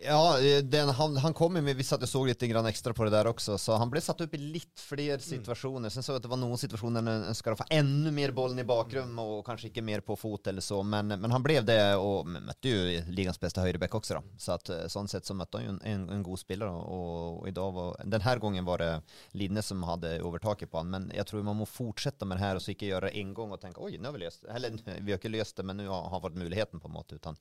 Ja, 0.03 0.39
eh, 0.39 0.63
den, 0.63 0.89
han, 0.89 1.17
han 1.17 1.33
kom 1.33 1.53
med, 1.53 1.75
vi 1.75 1.83
satt 1.83 2.01
og 2.01 2.09
såg 2.09 2.27
litt 2.31 2.41
grann 2.49 2.65
extra 2.65 2.93
på 2.93 3.05
det 3.05 3.13
der 3.13 3.27
også, 3.29 3.57
så 3.61 3.75
han 3.77 3.89
ble 3.91 4.01
satt 4.01 4.23
opp 4.23 4.33
i 4.33 4.39
litt 4.41 4.81
flere 4.81 5.19
situationer. 5.21 5.89
Sen 5.89 6.03
så 6.03 6.15
att 6.15 6.23
det 6.23 6.29
var 6.31 6.39
noen 6.41 6.57
situasjoner 6.57 7.05
han 7.05 7.23
han 7.29 7.53
å 7.53 7.59
få 7.59 7.67
enda 7.69 8.11
mer 8.11 8.31
bollen 8.31 8.59
i 8.59 8.65
bakrommet, 8.65 9.21
og 9.21 9.45
kanskje 9.45 9.69
ikke 9.69 9.83
mer 9.85 10.01
på 10.01 10.15
fot 10.17 10.47
eller 10.47 10.65
så, 10.65 10.81
men, 10.83 11.07
men 11.07 11.31
han 11.31 11.45
ble 11.45 11.59
det 11.65 11.79
og 12.01 12.25
møtte 12.33 12.71
jo 12.71 13.03
ligans 13.13 13.39
beste 13.39 13.61
høyreback 13.61 13.93
også, 13.99 14.17
da. 14.17 14.39
Så 14.41 14.55
at, 14.57 14.73
sånn 14.91 15.11
sett 15.11 15.29
så 15.29 15.37
møtte 15.37 15.61
han 15.61 15.67
jo 15.67 15.75
en, 15.75 15.81
en, 15.93 16.09
en 16.17 16.25
god 16.25 16.41
spelare 16.41 16.71
og, 16.81 17.41
och 17.41 17.47
idag 17.47 17.71
var, 17.73 18.01
denne 18.03 18.35
gangen 18.41 18.65
var 18.65 18.81
det 18.81 18.91
Linne 19.37 19.61
som 19.61 19.83
hadde 19.83 20.17
overtaket 20.25 20.71
på 20.71 20.81
han, 20.81 20.89
men 20.89 21.09
jeg 21.13 21.27
tror 21.29 21.45
man 21.45 21.61
må 21.61 21.69
fortsette 21.69 22.25
med 22.25 22.39
det 22.39 22.47
her, 22.47 22.57
og 22.57 22.65
så 22.65 22.73
ikke 22.73 22.89
gjøre 22.89 23.11
det 23.11 23.21
en 23.21 23.37
gang 23.37 23.53
og 23.53 23.61
tenke 23.61 23.85
oi, 23.85 23.93
nå 23.97 24.09
har 24.09 24.17
vi 24.17 24.25
løst 24.25 24.47
det, 24.47 24.53
eller 24.55 24.81
vi 25.05 25.13
har 25.13 25.21
ikke 25.21 25.35
løst 25.37 25.61
det, 25.61 25.67
men 25.69 25.83
nå 25.83 25.89
har, 25.91 26.09
har 26.15 26.25
vært 26.25 26.41
muligheten, 26.41 26.81
på 26.81 26.89
en 26.89 26.97
måte. 26.97 27.21
utan 27.21 27.37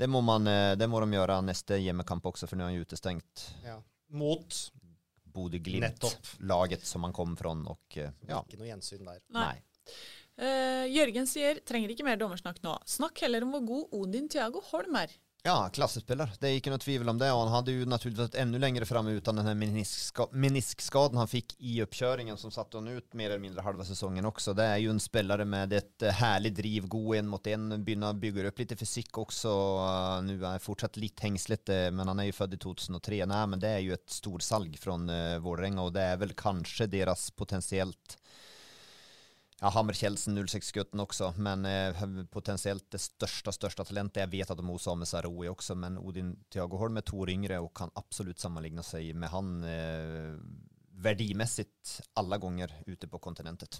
det 0.00 0.06
må, 0.08 0.22
man, 0.24 0.46
eh, 0.48 0.74
det 0.80 0.86
må 0.88 1.00
de 1.04 1.12
gjøre 1.12 1.42
neste 1.44 1.76
hjemmekamp 1.76 2.24
også, 2.32 2.46
for 2.48 2.56
nå 2.56 2.64
er 2.64 2.72
han 2.72 2.84
utestengt. 2.86 3.42
Ja. 3.66 3.74
Mot 4.16 4.56
Bodø 5.30 5.60
Glimt, 5.60 5.84
Nettopp. 5.84 6.30
laget 6.38 6.86
som 6.88 7.04
han 7.04 7.12
kom 7.12 7.36
fra. 7.36 7.50
och 7.50 7.98
eh, 7.98 8.10
ja, 8.28 8.40
Ikke 8.40 8.62
noe 8.62 8.70
gjensyn 8.70 9.04
der. 9.04 9.20
Nei. 9.36 9.58
Uh, 10.40 10.86
Jørgen 10.88 11.26
sier 11.28 11.58
trenger 11.68 11.92
ikke 11.92 12.06
mer 12.06 12.16
dommersnakk 12.16 12.62
nå. 12.64 12.78
Snakk 12.88 13.20
heller 13.20 13.44
om 13.44 13.52
hvor 13.52 13.66
god 13.68 13.98
Odin 13.98 14.30
Thiago 14.32 14.62
Holm 14.70 14.96
er. 14.96 15.12
Ja 15.42 15.68
klassespiller. 15.72 16.30
Det 16.40 16.48
är 16.48 16.58
ikke 16.58 16.72
noe 16.72 16.82
tvivel 16.82 17.08
om 17.08 17.18
det 17.18 17.30
Og 17.32 17.42
han 17.44 17.52
hadde 17.54 17.74
jo 17.74 17.86
naturligvis 17.88 18.28
vært 18.28 18.38
enda 18.42 18.60
lenger 18.60 18.84
framme 18.88 19.14
uten 19.16 19.40
den 19.40 19.58
meniskska 19.58 20.26
meniskskaden 20.32 21.18
han 21.20 21.30
fikk 21.30 21.54
i 21.58 21.78
oppkjøringen, 21.84 22.38
som 22.40 22.52
satte 22.54 22.78
han 22.78 22.88
ut 22.88 23.14
mer 23.18 23.30
eller 23.30 23.42
mindre 23.42 23.64
halva 23.64 23.84
sesongen 23.86 24.26
også. 24.28 24.54
Det 24.56 24.66
er 24.66 24.78
jo 24.82 24.92
en 24.94 25.02
spiller 25.02 25.44
med 25.48 25.72
et 25.76 26.06
herlig 26.20 26.52
driv, 26.56 26.88
god 26.92 27.20
en 27.20 27.30
mot 27.32 27.50
en, 27.52 27.68
begynner 27.84 28.18
bygger 28.20 28.50
opp 28.50 28.60
litt 28.62 28.76
fysikk 28.78 29.22
også. 29.24 29.54
Nå 30.24 30.30
Nu 30.30 30.46
är 30.46 30.58
fortsatt 30.58 30.96
litt 30.96 31.20
hängsligt, 31.20 31.68
eh, 31.68 31.90
men 31.90 32.08
han 32.08 32.20
er 32.20 32.30
jo 32.30 32.36
født 32.36 32.54
i 32.54 32.60
2003. 32.62 33.24
Nei, 33.26 33.46
men 33.46 33.60
det 33.60 33.68
er 33.68 33.80
jo 33.84 33.96
et 33.96 34.10
storsalg 34.10 34.76
fra 34.78 34.94
uh, 34.94 35.40
Vålerenga 35.42 35.82
og 35.82 35.94
det 35.96 36.04
er 36.12 36.20
vel 36.20 36.34
kanskje 36.38 36.86
deres 36.90 37.30
potentiellt 37.34 38.16
Ja, 39.60 39.68
Hammer 39.74 39.92
Kjeldsen, 39.92 40.38
06-gutten 40.40 41.02
også, 41.04 41.34
men 41.36 41.66
eh, 41.68 41.98
potensielt 42.32 42.86
det 42.94 43.00
største 43.02 43.52
største 43.52 43.84
talentet. 43.84 44.22
Jeg 44.24 44.32
vet 44.32 44.52
at 44.54 44.56
de 44.56 44.72
osar 44.72 44.96
med 44.96 45.08
Saroui 45.10 45.50
også, 45.52 45.76
men 45.76 45.98
Odin 46.00 46.30
Thiago 46.48 46.78
Holm 46.80 46.96
er 46.96 47.04
to 47.04 47.20
år 47.20 47.34
yngre 47.34 47.58
og 47.60 47.74
kan 47.76 47.92
absolutt 48.00 48.40
sammenligne 48.40 48.80
seg 48.86 49.10
med 49.20 49.28
han 49.34 49.50
eh, 49.68 50.32
verdimessig 51.04 51.68
alle 52.16 52.38
ganger 52.40 52.72
ute 52.88 53.08
på 53.08 53.20
kontinentet. 53.20 53.76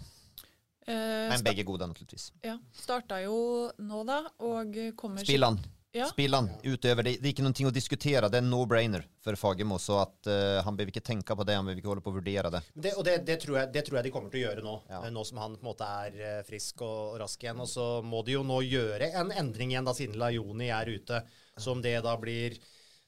Eh, 0.84 1.28
Men 1.32 1.44
begge 1.44 1.64
gode, 1.68 1.88
naturligvis. 1.88 2.30
ja, 2.44 2.58
starta 2.76 3.22
jo 3.24 3.70
nå, 3.80 4.04
da, 4.08 4.20
og 4.44 4.76
kommer 5.00 5.24
Spillan. 5.24 5.60
Ja. 5.92 6.06
Spillan 6.06 6.50
utöver 6.62 7.02
det. 7.02 7.16
Det 7.20 7.38
är 7.38 7.42
noen 7.42 7.54
ting 7.54 7.66
att 7.66 7.74
diskutera. 7.74 8.28
Det 8.28 8.36
är 8.36 8.42
en 8.42 8.50
no-brainer 8.54 9.02
för 9.24 9.34
Fagemo, 9.34 9.78
så 9.78 9.98
att 9.98 10.26
uh, 10.26 10.62
han 10.62 10.76
behöver 10.76 10.90
inte 10.90 11.00
tänka 11.00 11.36
på 11.36 11.44
det. 11.44 11.54
Han 11.54 11.64
behöver 11.64 11.78
inte 11.78 11.88
hålla 11.88 12.00
på 12.00 12.10
å 12.10 12.12
värdera 12.12 12.50
det. 12.50 12.62
Det, 12.74 12.92
og 12.94 13.04
det, 13.04 13.16
det, 13.26 13.36
tror 13.42 13.58
jeg, 13.58 13.72
det 13.72 13.82
tror 13.86 13.98
jeg 13.98 14.04
de 14.06 14.12
kommer 14.14 14.30
til 14.30 14.40
å 14.40 14.44
gjøre 14.48 14.62
nå, 14.62 14.74
Ja. 14.88 15.00
eh, 15.06 15.10
nå 15.10 15.24
som 15.26 15.40
han 15.42 15.56
på 15.56 15.64
en 15.64 15.70
måte 15.72 15.88
er 16.04 16.20
eh, 16.20 16.42
frisk 16.46 16.84
og, 16.86 17.16
rask 17.18 17.42
igjen. 17.42 17.58
Og 17.60 17.68
så 17.68 17.86
må 18.06 18.22
de 18.22 18.36
jo 18.38 18.44
nå 18.46 18.60
gjøre 18.62 19.10
en 19.18 19.32
endring 19.32 19.74
igjen, 19.74 19.88
da 19.88 19.94
siden 19.98 20.18
Lajoni 20.20 20.70
er 20.70 20.92
ute. 20.94 21.24
Så 21.58 21.74
om 21.74 21.82
det 21.82 21.96
da 22.06 22.14
blir 22.22 22.54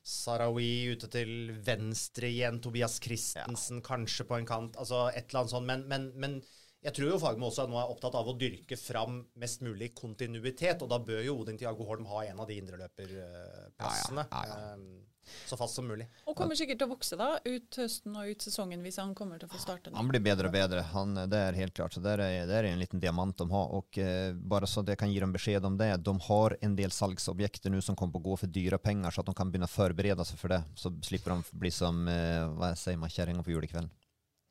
Sarawi 0.02 0.90
ute 0.96 1.06
til 1.06 1.52
venstre 1.62 2.26
igjen, 2.26 2.58
Tobias 2.60 2.98
Christensen 2.98 3.78
kanskje 3.86 4.26
på 4.26 4.40
en 4.40 4.48
kant, 4.48 4.74
altså 4.74 5.04
et 5.12 5.28
eller 5.30 5.44
annet 5.44 5.54
sånt. 5.54 5.70
Men, 5.70 5.86
men, 5.86 6.10
men 6.18 6.40
jeg 6.82 6.94
tror 6.96 7.12
jo 7.12 7.20
Fagmo 7.22 7.46
også 7.48 7.68
nå 7.70 7.78
er 7.78 7.92
opptatt 7.92 8.16
av 8.18 8.26
å 8.26 8.34
dyrke 8.38 8.76
fram 8.80 9.20
mest 9.38 9.62
mulig 9.62 9.92
kontinuitet, 9.94 10.82
og 10.82 10.90
da 10.90 10.98
bør 10.98 11.22
jo 11.22 11.38
Odin 11.38 11.60
Tiago 11.60 11.86
Holm 11.86 12.08
ha 12.10 12.24
en 12.26 12.42
av 12.42 12.50
de 12.50 12.58
indreløperplassene. 12.58 14.26
Ja, 14.26 14.44
ja, 14.50 14.58
ja, 14.58 14.74
ja. 14.74 15.08
Så 15.46 15.56
fast 15.56 15.74
som 15.78 15.86
mulig. 15.86 16.08
Og 16.26 16.34
kommer 16.36 16.58
sikkert 16.58 16.80
til 16.80 16.88
å 16.88 16.92
vokse 16.92 17.16
da, 17.18 17.28
ut 17.44 17.76
høsten 17.78 18.16
og 18.18 18.30
ut 18.32 18.42
sesongen 18.42 18.82
hvis 18.82 18.98
han 18.98 19.12
kommer 19.14 19.38
til 19.38 19.46
å 19.46 19.52
få 19.52 19.60
starte 19.62 19.92
nå. 19.92 19.96
Han 20.00 20.10
blir 20.10 20.22
bedre 20.24 20.50
og 20.50 20.56
bedre, 20.56 20.82
han, 20.92 21.14
det 21.30 21.38
er 21.38 21.58
helt 21.60 21.74
klart. 21.78 21.94
Så 21.94 22.00
där 22.00 22.18
er, 22.18 22.46
där 22.46 22.64
er 22.64 22.72
en 22.72 22.78
liten 22.78 23.00
diamant 23.00 23.36
de 23.38 23.50
har. 23.50 23.70
Og 23.70 23.98
eh, 23.98 24.32
bare 24.34 24.66
så 24.66 24.82
jeg 24.86 24.98
kan 24.98 25.12
gi 25.12 25.20
dem 25.20 25.32
beskjed 25.32 25.64
om 25.64 25.78
det, 25.78 25.96
de 26.02 26.16
har 26.26 26.56
en 26.60 26.76
del 26.76 26.90
salgsobjekter 26.90 27.70
nå 27.70 27.80
som 27.80 27.96
kommer 27.96 28.18
att 28.18 28.24
gå 28.24 28.36
for 28.36 28.46
dyre 28.46 28.78
penger, 28.78 29.10
så 29.10 29.20
at 29.20 29.26
de 29.26 29.34
kan 29.34 29.50
begynne 29.50 29.70
å 29.70 29.76
forberede 29.76 30.24
seg 30.26 30.38
for 30.38 30.48
det. 30.48 30.62
Så 30.74 30.90
slipper 31.02 31.36
de 31.36 31.58
bli 31.58 31.70
som, 31.70 32.08
eh, 32.08 32.42
hva 32.58 32.74
sier 32.74 32.98
man, 32.98 33.10
kjerringa 33.10 33.46
på 33.46 33.54
julekvelden. 33.54 33.90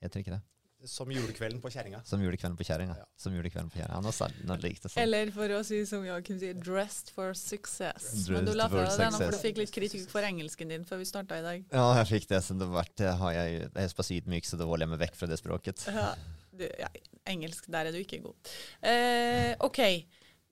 Heter 0.02 0.24
ikke 0.24 0.38
det? 0.38 0.42
Som 0.90 1.12
julekvelden 1.14 1.62
på 1.62 1.70
kjerringa. 1.70 2.02
Som 2.06 2.22
julekvelden 2.24 2.58
på 2.58 2.66
kjerringa. 2.66 2.96
Ja. 2.98 3.06
Som 3.18 3.36
julekvelden 3.36 3.70
på. 3.70 3.82
Han 3.86 4.06
har 4.08 4.16
sagt 4.16 4.40
något 4.48 4.66
sånn. 4.88 5.02
Eller 5.04 5.32
for 5.36 5.54
å 5.54 5.62
si 5.66 5.84
som 5.86 6.06
Joakim 6.06 6.40
sier, 6.42 6.56
'dressed 6.58 7.12
for 7.14 7.36
success'. 7.38 8.08
Dressed 8.26 8.34
Men 8.34 8.46
du 8.50 8.54
la 8.58 8.68
fra 8.70 8.88
deg 8.88 8.98
den, 9.04 9.18
for 9.18 9.36
du 9.36 9.38
fikk 9.38 9.62
litt 9.62 9.74
kritikk 9.76 10.10
for 10.10 10.26
engelsken 10.26 10.74
din 10.74 10.86
før 10.86 11.04
vi 11.04 11.10
starta 11.10 11.38
i 11.38 11.46
dag. 11.46 11.66
Ja, 11.72 11.86
jeg 12.02 12.08
fikk 12.16 12.30
det. 12.34 12.42
Så 12.44 12.58
vart, 12.58 12.96
det 12.98 13.14
har 13.22 13.32
jeg, 13.32 13.52
ju, 13.52 13.60
jag 13.60 13.84
är 13.84 13.88
så 13.88 13.96
pass 13.96 14.12
ydmyk 14.12 14.46
så 14.46 14.58
då 14.58 14.66
holder 14.66 14.88
jeg 14.88 14.94
meg 14.96 15.04
vekk 15.06 15.20
fra 15.22 15.28
det 15.28 15.38
språket. 15.38 15.86
Ja, 15.88 16.16
du, 16.52 16.66
ja, 16.80 16.90
engelsk, 17.30 17.70
der 17.72 17.86
er 17.86 17.92
du 17.92 18.02
ikke 18.02 18.22
god. 18.26 18.52
Eh, 18.82 19.54
OK. 19.60 19.80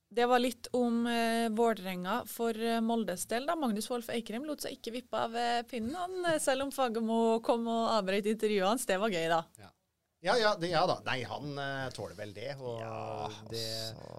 Det 0.10 0.26
var 0.26 0.42
litt 0.42 0.68
om 0.74 1.04
eh, 1.06 1.50
Vålerenga 1.54 2.24
for 2.26 2.58
eh, 2.58 2.80
Moldes 2.82 3.28
del. 3.30 3.46
da. 3.46 3.56
Magnus 3.56 3.90
Wolff 3.92 4.10
Eikrem 4.10 4.46
lot 4.48 4.62
seg 4.66 4.78
ikke 4.78 4.94
vippe 4.96 5.18
av 5.18 5.36
eh, 5.38 5.62
pinnen, 5.70 5.94
han, 5.94 6.16
eh, 6.32 6.40
selv 6.42 6.66
om 6.66 6.72
Fagermo 6.74 7.40
kom 7.46 7.68
og 7.70 7.92
avbrøt 8.00 8.26
intervjuet 8.26 8.72
hans. 8.72 8.88
Det 8.90 8.98
var 8.98 9.14
gøy, 9.14 9.28
da. 9.30 9.44
Ja, 9.62 9.70
ja, 10.22 10.56
det, 10.60 10.68
ja 10.74 10.82
da. 10.90 10.98
Nei, 11.06 11.22
han 11.24 11.54
uh, 11.56 11.88
tåler 11.96 12.18
vel 12.18 12.34
det. 12.36 12.50
Og, 12.60 12.82
det, 13.52 13.64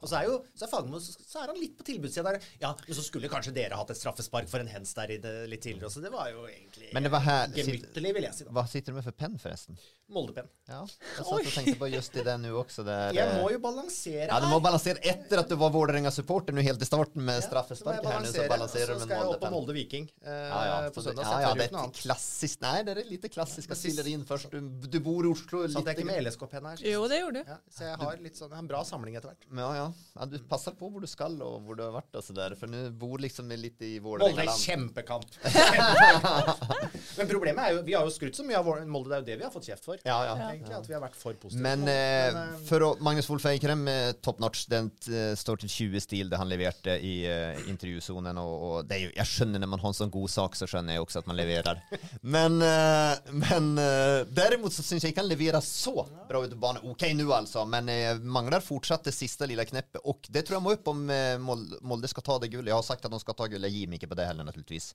og 0.01 0.09
så 0.09 0.21
er 0.21 0.29
jo 0.31 0.39
så 0.57 0.65
er 0.65 0.73
Fagermo 0.73 1.01
så, 1.03 1.13
så 1.21 1.43
er 1.43 1.53
han 1.53 1.61
litt 1.61 1.77
på 1.77 1.85
tilbudssida 1.85 2.33
der. 2.33 2.47
Ja, 2.63 2.73
men 2.87 2.97
så 2.97 3.05
skulle 3.05 3.29
kanskje 3.33 3.53
dere 3.57 3.77
hatt 3.77 3.93
et 3.93 4.01
straffespark 4.01 4.49
for 4.51 4.65
en 4.65 4.71
hens 4.73 4.95
der 4.97 5.13
i 5.13 5.19
det 5.21 5.35
litt 5.53 5.65
tidligere. 5.67 5.93
Så 5.93 6.01
det 6.05 6.13
var 6.15 6.31
jo 6.33 6.47
egentlig 6.49 6.93
Men 6.97 7.05
det 7.05 7.13
var 7.13 7.25
här, 7.27 7.53
gemyttlig, 7.57 8.15
vil 8.17 8.29
jeg 8.31 8.39
si. 8.39 8.47
da. 8.49 8.55
Hva 8.57 8.65
sitter 8.71 8.95
du 8.95 9.01
med 9.01 9.07
for 9.11 9.17
penn 9.25 9.37
forresten? 9.41 9.77
Moldepenn. 10.11 10.49
Ja, 10.67 10.81
jeg 10.89 11.23
satt 11.23 11.29
og 11.31 11.53
tenkte 11.55 11.77
på 11.79 11.89
just 11.93 12.17
det 12.17 12.33
nå 12.43 12.51
også. 12.59 12.83
Der, 12.87 13.13
Jeg 13.15 13.37
må 13.39 13.51
jo 13.53 13.61
balansere 13.63 14.25
her. 14.25 14.33
Ja, 14.33 14.41
du 14.43 14.49
må 14.51 14.59
balansere 14.65 14.99
etter 15.07 15.45
at 15.45 15.53
du 15.53 15.55
var 15.61 15.71
Vålerenga-supporter 15.75 16.57
nå 16.57 16.65
helt 16.67 16.83
i 16.83 16.89
starten 16.89 17.23
med 17.23 17.39
Ja, 17.39 17.63
så 17.69 17.77
jeg 17.77 18.01
her. 18.03 18.25
nå, 18.25 18.33
Så 18.33 18.49
balanserer 18.51 18.91
du 18.91 18.99
med 18.99 19.07
skal 19.07 19.21
jeg 19.21 19.29
opp 19.37 19.45
på 19.45 19.53
Molde-penn. 19.53 19.77
Viking 19.77 20.09
uh, 20.27 20.31
Ja, 20.33 20.61
ja, 20.67 20.91
på 20.91 21.05
søndag. 21.05 21.29
ja, 21.29 21.41
ja, 21.45 21.53
det 21.55 21.69
er 21.69 21.79
et 21.85 22.01
klassisk 22.03 22.65
Nei, 22.65 22.75
det 22.89 22.97
er 22.97 23.07
litt 23.07 23.29
klassiska 23.31 23.71
Precis. 23.77 23.95
stiller 23.95 24.11
inn 24.11 24.27
først. 24.27 24.51
Du, 24.51 24.89
du 24.91 24.99
bor 25.05 25.29
i 25.29 25.31
Oslo. 25.31 25.63
Jeg 25.91 25.99
ikke 26.01 26.09
med 26.11 26.25
LSK-penn 26.27 26.69
her? 26.71 26.83
Jo, 26.87 27.03
det 27.11 27.19
gjorde 27.21 27.43
du. 27.43 27.51
Ja, 27.51 27.59
så 27.77 27.85
jeg 27.89 28.01
har 28.03 28.23
litt 28.25 28.41
sånn, 28.41 28.55
en 28.57 28.71
bra 28.71 28.81
samling 28.87 29.17
etter 29.19 29.33
hvert. 29.33 29.47
ja, 29.61 29.71
ja. 29.81 29.87
ja, 30.17 30.29
du 30.31 30.39
passer 30.51 30.77
på 30.79 30.89
hvor 30.91 31.05
du 31.05 31.09
skal 31.11 31.37
og 31.45 31.61
hvor 31.67 31.79
du 31.79 31.85
har 31.85 31.95
vært 31.99 32.19
og 32.21 32.25
så 32.27 32.37
der, 32.37 32.55
for 32.59 32.71
nå 32.71 32.87
bor 33.01 33.19
liksom 33.23 33.51
litt 33.59 33.81
i 33.87 33.97
Molde 34.03 34.29
er 34.29 34.35
Vålerenga-land. 34.35 34.65
kjempekamp. 34.65 35.29
Men 37.19 37.29
problemet 37.31 37.63
er 37.65 37.75
jo 37.77 37.83
Vi 37.87 37.95
har 37.97 38.07
jo 38.07 38.13
skrutt 38.15 38.37
så 38.39 38.45
mye 38.47 38.59
av 38.61 38.69
Molde, 38.91 39.11
det 39.11 39.17
er 39.17 39.23
jo 39.23 39.29
det 39.31 39.37
vi 39.41 39.47
har 39.47 39.53
fått 39.55 39.69
kjeft 39.71 39.87
for. 39.87 40.01
Ja, 40.07 40.19
ja. 40.29 40.35
Egentlig 40.51 40.77
At 40.77 40.89
vi 40.89 40.95
har 40.97 41.03
vært 41.03 41.17
for 41.19 41.37
positive. 41.41 41.63
Men, 41.65 41.83
eh, 41.89 42.31
men, 42.35 42.55
eh, 42.57 42.65
for 42.69 42.85
å, 42.87 42.91
Magnus 43.05 43.29
Wolff 43.31 43.47
Eikrem, 43.51 43.87
eh, 43.91 44.13
top 44.23 44.39
notch, 44.43 44.67
den 44.71 44.91
eh, 45.11 45.33
står 45.39 45.63
til 45.65 45.73
20 45.77 46.05
stil 46.05 46.31
det 46.33 46.39
han 46.41 46.51
leverte 46.51 46.97
i 47.01 47.15
eh, 47.29 47.61
intervjusonen. 47.71 48.39
Og, 48.41 48.55
og 48.71 48.89
det 48.91 49.01
jo, 49.05 49.11
jeg 49.17 49.27
skjønner 49.33 49.59
når 49.65 49.73
man 49.75 49.81
har 49.85 49.93
en 49.95 49.99
sånn 50.03 50.13
god 50.15 50.31
sak, 50.33 50.53
så 50.59 50.69
skjønner 50.71 50.93
jeg 50.99 51.05
også 51.05 51.23
at 51.23 51.31
man 51.31 51.39
leverer. 51.41 51.81
Men, 52.23 52.61
eh, 52.65 53.33
men 53.41 53.71
eh, 53.81 54.21
derimot 54.37 54.73
så 54.77 54.85
syns 54.85 55.03
jeg 55.07 55.11
ikke 55.15 55.25
han 55.25 55.31
leverer 55.33 55.61
så 55.65 55.80
bra 56.29 56.45
ut 56.45 56.55
på 56.55 56.61
banen. 56.61 56.87
Ok 56.91 57.07
nå, 57.17 57.27
altså, 57.35 57.65
men 57.69 57.89
eh, 57.93 58.21
mangler 58.21 58.63
fortsatt 58.65 59.09
det 59.09 59.17
siste 59.17 59.49
lille 59.51 59.67
kneppet. 59.69 60.03
Og 60.05 60.29
det 60.29 60.45
tror 60.47 60.59
jeg 60.59 60.67
må 60.67 60.77
opp 60.77 60.93
om 60.93 61.05
eh, 61.11 61.37
Molde 61.41 62.11
skal 62.11 62.27
ta 62.27 62.39
det 62.43 62.53
gullet. 62.53 62.73
Jeg 62.73 62.79
har 62.79 62.87
sagt 62.87 63.05
at 63.07 63.13
de 63.13 63.21
skal 63.23 63.39
ta 63.39 63.49
gullet. 63.51 63.71
Jeg 63.71 63.83
gir 63.85 63.93
meg 63.93 64.01
ikke 64.01 64.13
på 64.15 64.21
det 64.21 64.29
heller, 64.31 64.49
naturligvis. 64.49 64.93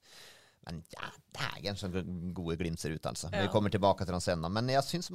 Men 0.65 0.79
ja, 0.89 1.09
dægen 1.37 1.77
så 1.77 1.87
gode 2.33 2.55
glimt 2.57 2.79
ser 2.81 2.95
ut, 2.95 3.05
altså. 3.05 3.29
Vi 3.29 3.47
kommer 3.53 3.69
tilbake 3.69 4.05
til 4.05 4.15
den 4.15 4.23
senere. 4.23 4.49
Men 4.49 4.69
jeg 4.73 4.81
syns 4.87 5.11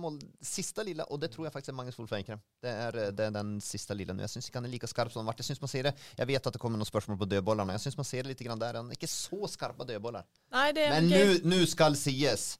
siste 0.46 0.84
lille, 0.86 1.02
og 1.10 1.18
det 1.20 1.32
tror 1.34 1.48
jeg 1.48 1.54
faktisk 1.56 1.72
er 1.72 1.78
Magnus 1.80 1.98
Wolff 1.98 2.14
Eikrem, 2.14 2.42
det 2.62 2.70
eh, 2.70 3.10
det 3.18 3.26
er 3.26 3.34
den 3.34 3.56
siste 3.64 3.96
lille 3.98 4.14
nå. 4.14 4.22
Jeg 4.22 4.34
syns 4.36 4.46
ikke 4.50 4.62
han 4.62 4.68
er 4.68 4.74
like 4.76 4.90
skarp 4.90 5.10
som 5.10 5.24
han 5.24 5.30
ble. 5.30 5.40
Jeg 5.42 5.50
synes 5.50 5.62
man 5.64 5.72
ser 5.72 5.90
det. 5.90 5.94
Jeg 6.20 6.30
vet 6.30 6.46
at 6.46 6.54
det 6.54 6.62
kommer 6.62 6.78
noen 6.78 6.90
spørsmål 6.90 7.18
på 7.24 7.30
dødbollene. 7.32 7.74
Jeg 7.78 7.86
syns 7.88 7.98
man 7.98 8.10
ser 8.12 8.22
det 8.22 8.36
litt 8.36 8.46
grann 8.46 8.62
der. 8.62 8.78
Han 8.78 8.92
er 8.94 9.00
ikke 9.00 9.10
så 9.10 9.50
skarpe 9.50 9.88
dødboller. 9.88 10.28
Nei, 10.54 10.68
det 10.76 10.86
er 10.86 10.94
Men 11.00 11.50
nå 11.50 11.64
skal 11.66 11.98
sies, 11.98 12.52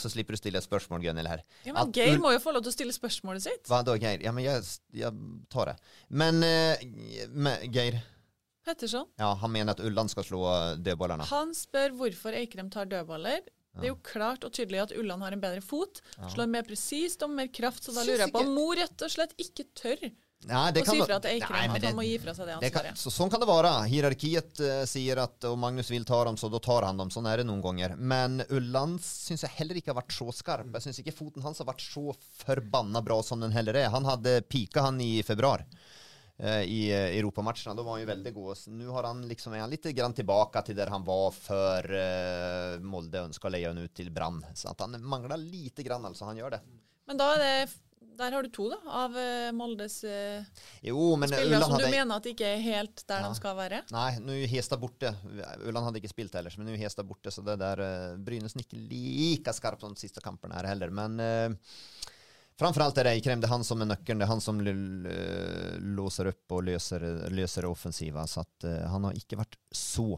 så 0.00 0.10
slipper 0.12 0.36
du 0.36 0.40
stille 0.40 0.60
et 0.60 0.66
spørsmål, 0.66 1.00
Gunhild, 1.04 1.28
her. 1.30 1.42
Ja, 1.64 1.72
men 1.72 1.80
At 1.82 1.94
Geir 1.96 2.18
må 2.22 2.32
jo 2.34 2.40
få 2.42 2.52
lov 2.52 2.64
til 2.66 2.72
å 2.72 2.76
stille 2.76 2.92
spørsmålet 2.96 3.46
sitt. 3.46 3.68
Hva 3.70 3.82
da, 3.86 3.96
Geir? 4.00 4.20
Ja, 4.24 4.32
men 4.36 4.44
jeg, 4.44 4.62
jeg 4.92 5.12
tar 5.52 5.72
det. 5.72 5.76
Men, 6.10 6.42
eh, 6.44 6.84
men 7.32 7.64
Geir, 7.72 8.00
Petterson. 8.64 9.08
ja, 9.20 9.32
han 9.40 9.52
mener 9.52 9.74
at 9.76 9.82
Ulland 9.84 10.12
skal 10.12 10.24
slå 10.24 10.44
dødballene. 10.80 11.26
Han 11.28 11.52
spør 11.56 11.92
hvorfor 11.98 12.36
Eikrem 12.36 12.70
tar 12.72 12.88
dødballer. 12.88 13.44
Det 13.74 13.88
er 13.88 13.90
jo 13.90 13.98
klart 14.06 14.44
og 14.46 14.52
tydelig 14.54 14.84
at 14.84 14.92
Ulland 14.94 15.24
har 15.26 15.34
en 15.34 15.40
bedre 15.42 15.62
fot, 15.64 15.98
slår 16.30 16.46
mer 16.46 16.62
presist 16.62 17.24
og 17.26 17.32
mer 17.34 17.48
kraft, 17.50 17.82
så 17.82 17.90
da 17.90 18.04
Syns 18.04 18.12
lurer 18.12 18.22
jeg 18.22 18.34
på 18.36 18.42
om 18.44 18.52
Mo 18.54 18.68
rett 18.78 19.02
og 19.02 19.10
slett 19.10 19.34
ikke 19.42 19.66
tør 19.74 20.04
Nei, 20.46 20.70
det 20.72 20.82
å 20.82 20.84
kan 20.84 20.94
si 20.94 21.00
va- 21.00 21.06
fra 21.06 21.18
til 21.24 21.30
Nei, 21.30 21.40
Eikrem 21.40 21.60
men 21.66 21.70
at 21.76 21.80
det- 21.80 21.88
han 21.88 21.96
må 21.96 22.04
gi 22.04 22.18
fra 22.18 22.34
seg 22.34 22.46
det 22.46 22.54
ansvaret. 22.58 22.96
så, 23.00 23.10
sånn 23.10 23.30
kan 23.30 23.40
det 23.40 23.48
være. 23.48 23.72
Hierarkiet 23.88 24.60
eh, 24.60 24.84
sier 24.86 25.18
at 25.22 25.44
om 25.44 25.58
Magnus 25.60 25.88
vil 25.90 26.04
ta 26.04 26.22
dem, 26.24 26.36
så 26.36 26.50
da 26.52 26.58
tar 26.58 26.82
han 26.84 26.96
dem. 26.96 27.08
Sånn 27.10 27.26
er 27.32 27.38
det 27.38 27.46
noen 27.46 27.62
ganger. 27.62 27.96
Men 27.96 28.42
Ulland 28.50 29.00
syns 29.00 29.42
jeg 29.42 29.50
heller 29.56 29.74
ikke 29.80 29.94
har 29.94 30.02
vært 30.02 30.12
så 30.12 30.28
skarp. 30.34 30.70
Jeg 30.72 30.82
syns 30.88 31.00
ikke 31.04 31.14
foten 31.16 31.42
hans 31.42 31.58
har 31.58 31.66
vært 31.66 31.80
så 31.80 32.14
forbanna 32.44 33.02
bra 33.04 33.22
som 33.22 33.40
den 33.40 33.52
heller 33.52 33.74
er. 33.74 33.88
Han 33.90 34.04
hadde 34.04 34.42
pika 34.48 34.82
han 34.82 35.00
i 35.00 35.22
februar. 35.22 35.64
eh, 36.36 36.62
i 36.66 36.90
eh, 36.90 37.14
Europamatcherna. 37.20 37.76
Da 37.76 37.82
var 37.84 37.92
han 37.98 38.00
jo 38.06 38.12
veldig 38.14 38.34
god. 38.34 38.56
Nå 38.66 38.72
Nu 38.84 38.88
har 38.90 39.04
han 39.04 39.22
liksom, 39.28 39.54
er 39.54 39.60
han 39.60 39.70
litt 39.70 39.84
grann 39.94 40.12
tilbake 40.12 40.64
til 40.66 40.74
der 40.74 40.88
han 40.90 41.04
var 41.04 41.30
før 41.30 41.84
eh, 41.94 42.78
Molde 42.82 43.20
ønska 43.28 43.46
å 43.48 43.52
leie 43.54 43.68
han 43.68 43.78
ut 43.78 43.94
til 43.94 44.10
Brann. 44.10 44.44
Så 44.54 44.68
att 44.68 44.80
han 44.80 45.00
mangler 45.00 45.36
lite 45.36 45.82
grann 45.84 46.04
altså. 46.04 46.24
han 46.24 46.36
gjør 46.36 46.50
det. 46.50 46.60
Men 47.06 47.16
da 47.16 47.34
er 47.34 47.38
det 47.38 47.70
Der 48.18 48.36
har 48.36 48.46
du 48.46 48.50
to, 48.54 48.68
da, 48.70 48.78
av 49.04 49.16
eh, 49.18 49.50
Moldes 49.56 49.96
eh, 50.06 50.44
Jo, 50.86 51.14
men 51.20 51.28
spillere 51.30 51.58
Ulland 51.58 51.72
som 51.72 51.82
du 51.82 51.88
mener 51.88 52.16
at 52.16 52.28
ikke 52.30 52.46
er 52.46 52.62
helt 52.62 53.02
der 53.08 53.24
Ja. 53.24 53.30
de 53.30 53.38
skal 53.38 53.56
være. 53.58 53.82
Nei, 53.94 54.08
nå 54.22 54.36
er 54.38 54.50
Hestad 54.50 54.82
borta. 54.82 55.14
Ulland 55.64 55.88
hadde 55.88 56.02
ikke 56.02 56.12
spilt 56.12 56.36
heller, 56.38 56.54
men 56.58 56.70
nå 56.70 56.76
er 56.76 56.84
Hestad 56.84 57.08
borte, 57.08 57.32
så 57.34 57.44
det 57.46 57.58
der 57.62 57.82
uh, 57.82 58.16
Brynesen 58.22 58.62
ikke 58.62 58.78
like 58.78 59.54
skarpt 59.56 59.82
som 59.84 59.94
de 59.96 60.00
siste 60.04 60.22
kampene 60.24 60.56
her 60.58 60.70
heller. 60.70 60.92
Men 60.94 61.18
framfor 62.60 62.86
alt 62.86 62.98
er 63.02 63.08
det 63.08 63.16
Eikrem, 63.18 63.42
det 63.42 63.48
er 63.48 63.54
han 63.54 63.66
som 63.66 63.82
er 63.82 63.90
nøkkelen. 63.90 64.22
det 64.22 64.28
er 64.28 64.32
han 64.32 64.42
som 64.44 64.60
eh, 64.62 65.76
låser 65.98 66.30
opp 66.30 66.56
og 66.56 66.64
løser, 66.68 67.06
løser 67.34 67.66
offensiva. 67.68 68.26
Så 68.30 68.44
at, 68.44 68.56
uh, 68.68 68.84
han 68.94 69.10
har 69.10 69.18
ikke 69.18 69.40
vært 69.40 69.58
så 69.74 70.14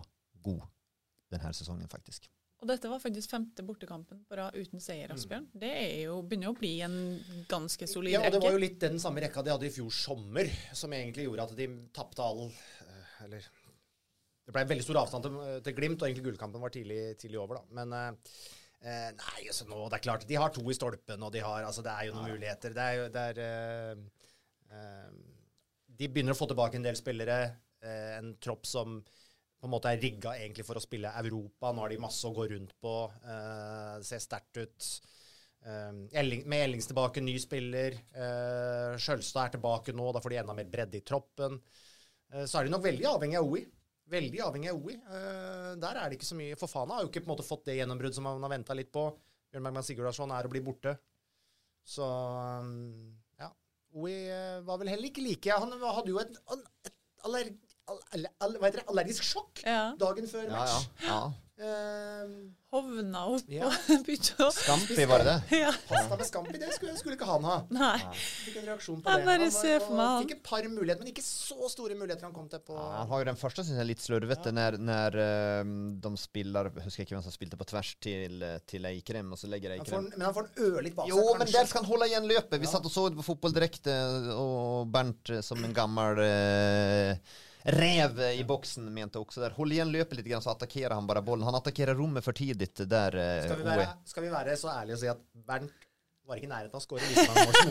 god 0.47 0.65
denne 1.33 1.53
sesongen, 1.57 1.89
faktiskt. 1.91 2.29
Og 2.67 2.73
dette 2.73 2.89
var 2.91 2.99
faktisk 2.99 3.31
femte 3.31 3.63
bortekampen 3.63 4.25
på 4.27 4.37
rad 4.41 4.57
uten 4.59 4.81
seier, 4.83 5.13
Asbjørn. 5.15 5.45
Det 5.55 5.69
er 5.71 6.01
jo, 6.09 6.17
begynner 6.27 6.49
jo 6.49 6.55
å 6.57 6.59
bli 6.59 6.73
en 6.83 6.97
ganske 7.47 7.87
solid 7.87 8.17
rekke. 8.17 8.25
Ja, 8.25 8.27
og 8.27 8.35
det 8.35 8.41
var 8.43 8.57
jo 8.57 8.63
litt 8.65 8.81
den 8.83 8.99
samme 8.99 9.23
rekka 9.23 9.45
de 9.47 9.53
hadde 9.55 9.69
i 9.69 9.75
fjor 9.77 9.93
sommer, 9.95 10.51
som 10.75 10.91
egentlig 10.97 11.29
gjorde 11.29 11.45
at 11.47 11.53
de 11.61 11.69
tapte 11.95 12.25
all 12.27 12.49
eh, 12.49 13.13
Eller 13.23 13.47
Det 13.47 14.55
ble 14.57 14.65
en 14.65 14.73
veldig 14.73 14.87
stor 14.89 14.99
avstand 15.05 15.29
til, 15.29 15.37
til 15.69 15.77
Glimt, 15.79 16.03
og 16.03 16.09
egentlig 16.09 16.25
gullkampen 16.27 16.65
var 16.65 16.75
tidlig, 16.75 16.99
tidlig 17.23 17.39
over, 17.39 17.61
da. 17.61 17.79
Men 17.79 17.95
eh, 18.01 18.41
eh, 18.83 19.07
Nei, 19.21 19.37
altså 19.47 19.69
nå, 19.71 19.85
det 19.87 20.01
er 20.01 20.05
klart. 20.09 20.27
De 20.27 20.41
har 20.43 20.51
to 20.59 20.65
i 20.67 20.77
stolpen, 20.81 21.23
og 21.23 21.31
de 21.39 21.45
har 21.47 21.69
Altså, 21.71 21.87
det 21.87 21.95
er 21.95 22.09
jo 22.09 22.17
noen 22.19 22.35
muligheter. 22.35 22.75
Det 22.75 22.89
er 22.89 22.99
jo 22.99 23.07
det 23.15 23.29
er, 23.31 23.41
eh, 23.47 24.27
eh, 24.75 25.15
De 26.03 26.11
begynner 26.11 26.35
å 26.35 26.41
få 26.43 26.51
tilbake 26.51 26.83
en 26.83 26.91
del 26.91 26.99
spillere. 26.99 27.39
eh, 27.87 28.17
en 28.19 28.35
tropp 28.43 28.67
som 28.67 28.99
på 29.67 29.71
en 29.71 29.75
måte 29.75 29.91
er 29.91 30.01
rigga 30.01 30.37
egentlig 30.39 30.65
for 30.67 30.79
å 30.79 30.83
spille 30.83 31.11
Europa. 31.19 31.73
Nå 31.75 31.83
har 31.83 31.93
de 31.93 32.01
masse 32.01 32.23
å 32.29 32.35
gå 32.35 32.47
rundt 32.53 32.73
på. 32.83 32.95
Uh, 33.27 33.99
ser 34.07 34.23
sterkt 34.23 34.61
ut. 34.63 34.91
Uh, 35.67 36.07
Elling, 36.15 36.45
med 36.47 36.69
Ellings 36.69 36.87
tilbake, 36.87 37.23
ny 37.25 37.35
spiller. 37.43 37.97
Uh, 38.15 38.95
Skjølstad 39.03 39.49
er 39.49 39.57
tilbake 39.57 39.95
nå, 39.97 40.07
da 40.15 40.23
får 40.23 40.35
de 40.35 40.39
enda 40.45 40.55
mer 40.55 40.71
bredde 40.71 41.01
i 41.01 41.03
troppen. 41.07 41.59
Uh, 42.31 42.45
så 42.47 42.61
er 42.61 42.69
de 42.69 42.75
nok 42.77 42.87
veldig 42.87 43.09
avhengig 43.11 43.41
av 43.41 43.51
OI. 43.51 43.65
Veldig 44.15 44.43
avhengig 44.47 44.71
av 44.71 44.79
OI. 44.87 44.95
Der 45.83 45.99
er 45.99 46.07
det 46.07 46.21
ikke 46.21 46.29
så 46.29 46.37
mye 46.39 46.55
For 46.55 46.71
Fana 46.71 46.95
har 46.95 47.03
jo 47.03 47.09
ikke 47.09 47.25
på 47.25 47.27
en 47.27 47.33
måte 47.33 47.47
fått 47.47 47.65
det 47.67 47.75
gjennombruddet 47.81 48.15
som 48.15 48.29
han 48.31 48.45
har 48.47 48.53
venta 48.53 48.77
litt 48.79 48.93
på. 48.95 49.09
Bjørn 49.51 49.67
Bergman 49.67 49.87
Sigurdarsson 49.89 50.35
er 50.37 50.47
å 50.47 50.53
bli 50.53 50.63
borte. 50.63 50.93
Så 51.83 52.07
um, 52.07 53.17
ja. 53.43 53.51
OI 53.99 54.15
var 54.63 54.79
vel 54.79 54.93
heller 54.93 55.11
ikke 55.11 55.25
like 55.27 55.59
Han 55.59 55.75
hadde 55.83 56.15
jo 56.15 56.23
et, 56.23 56.39
et 56.55 56.95
aller, 57.87 58.59
hva 58.59 58.67
heter 58.71 58.83
det, 58.83 58.89
allergisk 58.93 59.23
sjokk 59.33 59.63
Ja. 59.67 59.93
dagen 59.99 60.27
før 60.31 60.49
match. 60.53 60.87
ja. 61.03 61.11
ja. 61.11 61.25
Uh, 61.57 62.53
Hovna 62.69 63.21
opp 63.33 63.47
Ja. 63.49 63.71
og 63.71 64.03
begynte 64.05 64.35
å 64.45 64.51
Scampi 64.53 65.07
var 65.09 65.23
det 65.25 65.37
det? 65.49 65.61
ja. 65.63 65.71
Pasta 65.89 66.19
med 66.21 66.27
scampi, 66.29 66.59
det 66.61 66.69
skulle, 66.77 66.93
skulle 67.01 67.17
ikke 67.17 67.29
han 67.31 67.47
ha. 67.49 67.55
Nei. 67.73 67.95
Fikk 68.13 68.59
en 68.61 68.67
reaksjon 68.69 68.99
på 69.01 69.09
Jeg 69.09 69.23
det. 69.23 69.25
bare 69.31 69.39
Han 69.41 69.53
var- 69.55 69.55
ser 69.57 69.81
for 69.81 69.97
meg 69.97 70.11
han. 70.11 70.27
Fikk 70.27 70.35
et 70.35 70.43
par 70.51 70.69
muligheter, 70.69 71.01
men 71.01 71.13
ikke 71.15 71.25
så 71.25 71.71
store 71.73 71.97
muligheter 71.97 72.27
han 72.29 72.35
kom 72.37 72.51
til 72.53 72.61
på 72.67 72.77
Ja, 72.77 72.91
han 72.99 73.09
har 73.09 73.23
jo 73.23 73.29
den 73.31 73.41
første, 73.41 73.65
syns 73.65 73.81
jeg, 73.81 73.89
litt 73.89 74.05
slurvete 74.05 74.53
når, 74.53 74.77
når, 74.85 75.17
eh, 75.25 75.73
de 76.05 76.13
spiller 76.27 76.69
husker 76.75 77.01
jeg 77.01 77.09
ikke 77.09 77.17
hvem 77.17 77.25
som 77.31 77.37
spilte 77.39 77.57
på 77.63 77.69
tvers 77.73 77.95
til, 78.05 78.45
til 78.69 78.91
Eikrem 78.93 79.33
og 79.33 79.41
så 79.41 79.49
lägger 79.49 79.79
han 79.79 79.81
får, 79.81 79.97
Eikrem 79.97 80.13
Men 80.13 80.27
han 80.29 80.37
får 80.37 80.51
en 80.51 80.63
ørlitt 80.69 80.99
bak 81.01 81.09
Jo, 81.09 81.25
men 81.41 81.47
der 81.57 81.65
skal 81.73 81.81
han 81.87 81.89
holde 81.95 82.11
igjen 82.13 82.29
løpet. 82.29 82.61
Vi 82.61 82.67
satt 82.69 82.85
og 82.85 82.93
så 82.93 83.09
på 83.17 83.25
fotball 83.33 83.57
direkte, 83.57 83.97
og 84.37 84.93
Bernt 84.93 85.33
eh, 85.33 85.41
som 85.41 85.65
en 85.65 85.73
gammel 85.73 86.21
eh, 86.21 87.17
räv 87.67 88.21
i 88.21 88.45
boxen 88.45 88.95
mente 88.95 89.19
också 89.19 89.41
där. 89.41 89.51
Håll 89.51 89.73
igen 89.73 89.93
löpet 89.93 90.17
lite 90.17 90.29
grann 90.29 90.43
så 90.43 90.51
attackerar 90.51 90.95
han 90.95 91.07
bara 91.07 91.23
bollen. 91.23 91.45
Han 91.45 91.55
attackerar 91.55 91.95
rommet 91.95 92.25
för 92.25 92.33
tidigt 92.33 92.81
där. 92.91 93.39
Eh, 93.39 93.45
Skal 93.45 93.59
vi, 93.59 93.65
være, 93.65 93.89
skal 94.05 94.23
vi 94.23 94.31
være 94.31 94.57
så 94.57 94.69
ærlige 94.71 94.95
og 94.95 95.01
si 95.03 95.09
at 95.11 95.23
Bernt 95.47 95.73
var 96.27 96.37
ikke 96.41 96.49
i 96.49 96.51
nærheten 96.51 96.75
av 96.75 96.81
å 96.81 96.85
skåre 96.85 97.07
like 97.07 97.25
mange 97.31 97.45
mål 97.47 97.55
som. 97.57 97.71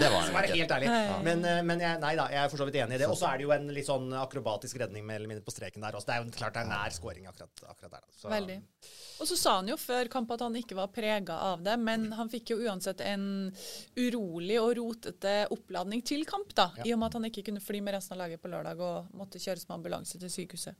Det 0.00 0.10
var 0.12 0.20
han 0.22 0.34
være 0.36 0.50
helt 0.54 0.74
ærlig. 0.76 0.90
Men, 1.26 1.44
eh, 1.44 1.62
men 1.66 1.82
jeg, 1.82 2.00
nei 2.02 2.12
da, 2.18 2.26
jeg 2.32 2.40
er 2.44 2.52
for 2.52 2.62
så 2.62 2.66
vidt 2.68 2.78
enig 2.82 2.98
i 2.98 3.00
det. 3.02 3.08
Og 3.10 3.18
så 3.18 3.28
er 3.32 3.40
det 3.40 3.46
jo 3.48 3.52
en 3.56 3.66
litt 3.74 3.88
sånn 3.88 4.06
akrobatisk 4.20 4.78
redning 4.82 5.06
med 5.08 5.18
eller 5.20 5.30
mindre 5.32 5.44
på 5.46 5.54
streken 5.54 5.82
der 5.86 5.98
også. 5.98 6.06
Det 6.10 6.16
er 6.16 6.22
jo 6.24 6.36
klart 6.38 6.54
det 6.58 6.62
er 6.64 6.70
nær 6.70 6.94
skåring 6.94 7.26
akkurat, 7.30 7.64
akkurat 7.72 7.96
der. 7.98 8.06
Så- 8.20 8.30
Veldig. 8.32 8.58
Og 9.18 9.26
så 9.30 9.36
sa 9.40 9.54
han 9.58 9.68
jo 9.70 9.76
før 9.80 10.10
kamp 10.12 10.30
at 10.36 10.42
han 10.44 10.54
ikke 10.60 10.76
var 10.76 10.88
prega 10.92 11.38
av 11.50 11.62
det, 11.64 11.78
men 11.80 12.10
han 12.12 12.28
fikk 12.28 12.50
jo 12.52 12.58
uansett 12.68 13.00
en 13.00 13.24
urolig 13.96 14.58
og 14.60 14.74
rotete 14.76 15.34
oppladning 15.54 16.02
til 16.06 16.24
kamp, 16.28 16.52
da. 16.54 16.68
I 16.84 16.92
og 16.92 17.00
med 17.00 17.08
at 17.08 17.16
han 17.18 17.28
ikke 17.30 17.46
kunne 17.48 17.62
fly 17.64 17.80
med 17.80 17.96
resten 17.96 18.16
av 18.16 18.24
laget 18.26 18.42
på 18.42 18.50
lørdag 18.52 18.80
og 18.84 19.08
måtte 19.16 19.40
kjøres 19.40 19.64
med 19.70 19.78
ambulanse 19.78 20.20
til 20.20 20.28
sykehuset. 20.32 20.76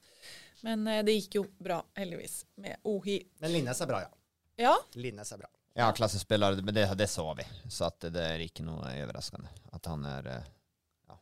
Men 0.66 0.86
eh, 0.88 1.02
det 1.06 1.16
gikk 1.16 1.38
jo 1.40 1.46
bra, 1.62 1.80
heldigvis, 1.96 2.42
med 2.60 2.76
Ohi. 2.88 3.18
Men 3.40 3.52
Linnes 3.56 3.80
er 3.80 3.90
bra, 3.90 4.02
ja. 4.04 4.12
Ja, 4.58 4.76
Linnes 4.96 5.32
er 5.32 5.40
bra. 5.42 5.48
Ja, 5.76 5.90
klassespiller, 5.92 6.56
men 6.62 6.74
det, 6.74 6.86
det 6.96 7.06
så 7.06 7.34
vi. 7.34 7.44
Så 7.68 7.84
att 7.84 8.00
det 8.00 8.22
er 8.22 8.40
ikke 8.40 8.64
noe 8.64 8.88
overraskende 8.96 9.50
at 9.76 9.88
han 9.90 10.06
er 10.08 10.28
ja. 10.32 11.18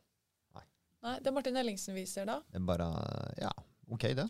nei, 1.03 1.17
det 1.21 1.33
Martin 1.35 1.59
Ellingsen 1.59 1.97
viser 1.97 2.27
da. 2.29 2.39
det 2.47 2.61
er 2.61 2.67
bare 2.69 2.87
ja, 3.41 3.51
OK, 3.91 4.07
det. 4.15 4.29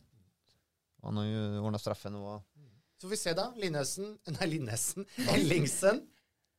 Han 1.06 1.22
har 1.22 1.28
jo 1.30 1.44
ordna 1.62 1.78
straffe 1.78 2.10
nå. 2.10 2.24
Så 2.98 3.06
får 3.06 3.14
vi 3.14 3.22
se, 3.22 3.34
da. 3.38 3.52
Linnesen 3.62 4.16
Nei, 4.40 4.50
Linnesen. 4.56 5.06
Ellingsen. 5.36 6.02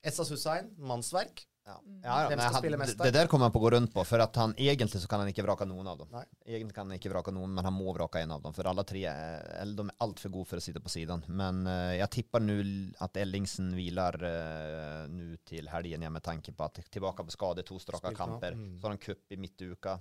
Essas 0.07 0.31
Hussein. 0.31 0.71
Mannsverk. 0.79 1.43
Ja, 1.67 1.81
ja, 2.03 2.17
Hvem 2.31 2.39
han, 2.39 2.63
det, 2.63 3.11
der? 3.11 3.27
kommer 3.27 3.49
han 3.49 3.53
på 3.55 3.59
å 3.59 3.65
gå 3.65 3.71
rundt 3.75 3.91
på, 3.91 4.03
for 4.07 4.23
at 4.23 4.37
han 4.39 4.53
egentlig 4.55 5.01
så 5.03 5.09
kan 5.11 5.25
han 5.25 5.31
ikke 5.33 5.43
vrake 5.43 5.67
noen 5.67 5.89
av 5.91 5.97
dem. 5.99 6.13
Nei. 6.15 6.23
Egentlig 6.47 6.77
kan 6.77 6.87
han 6.87 7.01
ikke 7.01 7.11
vrake 7.11 7.33
noen, 7.35 7.57
men 7.57 7.67
han 7.67 7.75
må 7.75 7.91
vrake 7.97 8.23
en 8.23 8.37
av 8.37 8.45
dem, 8.45 8.55
for 8.55 8.71
alle 8.71 8.85
tre 8.87 9.03
er, 9.11 9.41
eller 9.65 9.81
de 9.81 9.87
er 9.91 10.05
altfor 10.07 10.35
gode 10.37 10.51
for 10.53 10.61
å 10.61 10.63
sitte 10.63 10.83
på 10.85 10.93
siden. 10.95 11.25
Men 11.27 11.65
uh, 11.67 11.97
jeg 11.97 12.13
tipper 12.21 12.45
nå 12.45 12.57
at 13.03 13.19
Ellingsen 13.19 13.73
hviler 13.75 14.21
uh, 14.23 15.03
nå 15.11 15.41
til 15.49 15.67
helgen, 15.73 16.07
med 16.07 16.27
tanke 16.27 16.55
på 16.55 16.69
at 16.69 16.85
tilbake 16.87 17.27
på 17.27 17.35
skade, 17.35 17.67
to 17.67 17.81
strake 17.83 18.15
kamper. 18.15 18.55
Mm. 18.55 18.77
Så 18.79 18.87
har 18.87 18.95
han 18.95 19.03
cup 19.03 19.35
i 19.35 19.41
midtuka. 19.43 19.99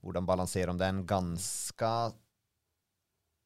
Hvordan 0.00 0.24
balanserer 0.24 0.72
de 0.72 0.80
den? 0.86 1.04
Ganske 1.10 1.92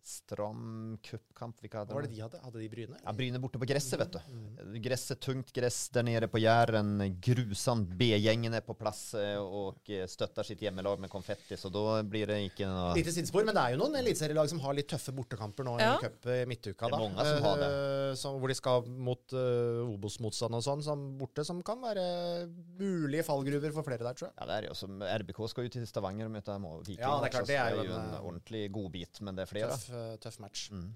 stram 0.02 0.98
cupkamp. 1.02 1.60
Hva 1.70 1.84
var 1.86 2.02
det 2.02 2.10
de? 2.10 2.16
de 2.16 2.22
hadde? 2.24 2.40
Hadde 2.42 2.60
de 2.60 2.68
Bryne? 2.72 2.98
Ja, 3.04 3.12
Bryne 3.16 3.40
borte 3.42 3.60
på 3.62 3.68
gresset, 3.68 3.98
vet 4.00 4.16
du. 4.16 4.18
Mm. 4.28 4.76
Gresset, 4.82 5.20
tungt 5.22 5.52
gress 5.54 5.88
der 5.94 6.06
nede 6.06 6.28
på 6.30 6.40
Jæren. 6.42 6.96
Grusomt. 7.22 7.92
B-gjengen 7.98 8.54
er 8.58 8.64
på 8.66 8.74
plass 8.78 9.14
eh, 9.18 9.38
og 9.38 9.78
eh, 9.92 10.06
støtter 10.10 10.46
sitt 10.46 10.62
hjemmelag 10.64 11.00
med 11.02 11.12
konfetti, 11.12 11.56
så 11.58 11.70
da 11.72 12.00
blir 12.02 12.30
det 12.30 12.40
ikke 12.50 12.66
noe 12.68 12.92
Lite 12.98 13.14
sidespor, 13.14 13.46
men 13.46 13.54
det 13.56 13.62
er 13.62 13.76
jo 13.76 13.82
noen 13.84 13.98
eliteserielag 14.02 14.50
som 14.50 14.62
har 14.64 14.76
litt 14.76 14.90
tøffe 14.90 15.14
bortekamper 15.16 15.66
nå 15.68 15.78
Ja. 15.80 15.94
i 15.96 16.02
cup 16.04 16.26
i 16.26 16.40
midtuka. 16.50 16.88
Det 16.88 16.92
er 16.92 16.96
da. 16.96 17.02
mange 17.06 17.28
som 17.28 17.48
har 17.48 17.62
det. 17.62 17.70
Eh, 17.72 18.14
som- 18.18 18.40
hvor 18.42 18.48
de 18.48 18.54
skal 18.58 18.86
mot 18.88 19.32
uh, 19.36 19.86
Obos-motstand 19.92 20.56
og 20.56 20.62
sånn, 20.64 20.82
som 20.82 21.02
borte, 21.18 21.44
som 21.46 21.60
kan 21.62 21.78
være 21.80 22.48
mulige 22.78 23.22
fallgruver 23.26 23.72
for 23.72 23.86
flere 23.86 24.02
der, 24.02 24.16
tror 24.18 24.30
jeg. 24.30 24.34
Ja, 24.40 24.46
det 24.48 24.56
er 24.56 24.68
jo 24.68 24.74
som 24.74 24.98
RBK 25.02 25.40
skal 25.52 25.68
jo 25.68 25.72
til 25.76 25.86
Stavanger 25.86 26.26
og 26.26 26.34
møte 26.34 26.56
Viking. 26.86 26.98
Ja, 26.98 27.20
det 27.20 27.28
er 27.28 27.34
klart, 27.36 27.46
det 27.50 27.58
er 27.58 27.76
jo 27.76 27.82
en, 27.84 27.92
en 27.92 28.14
eh, 28.16 28.26
ordentlig 28.26 28.62
godbit, 28.72 29.20
men 29.22 29.36
det 29.38 29.44
er 29.46 29.50
flere. 29.50 29.70
Tøff, 29.76 29.88
eh, 29.90 29.91
tøff 30.22 30.38
match. 30.42 30.68
Mm. 30.72 30.90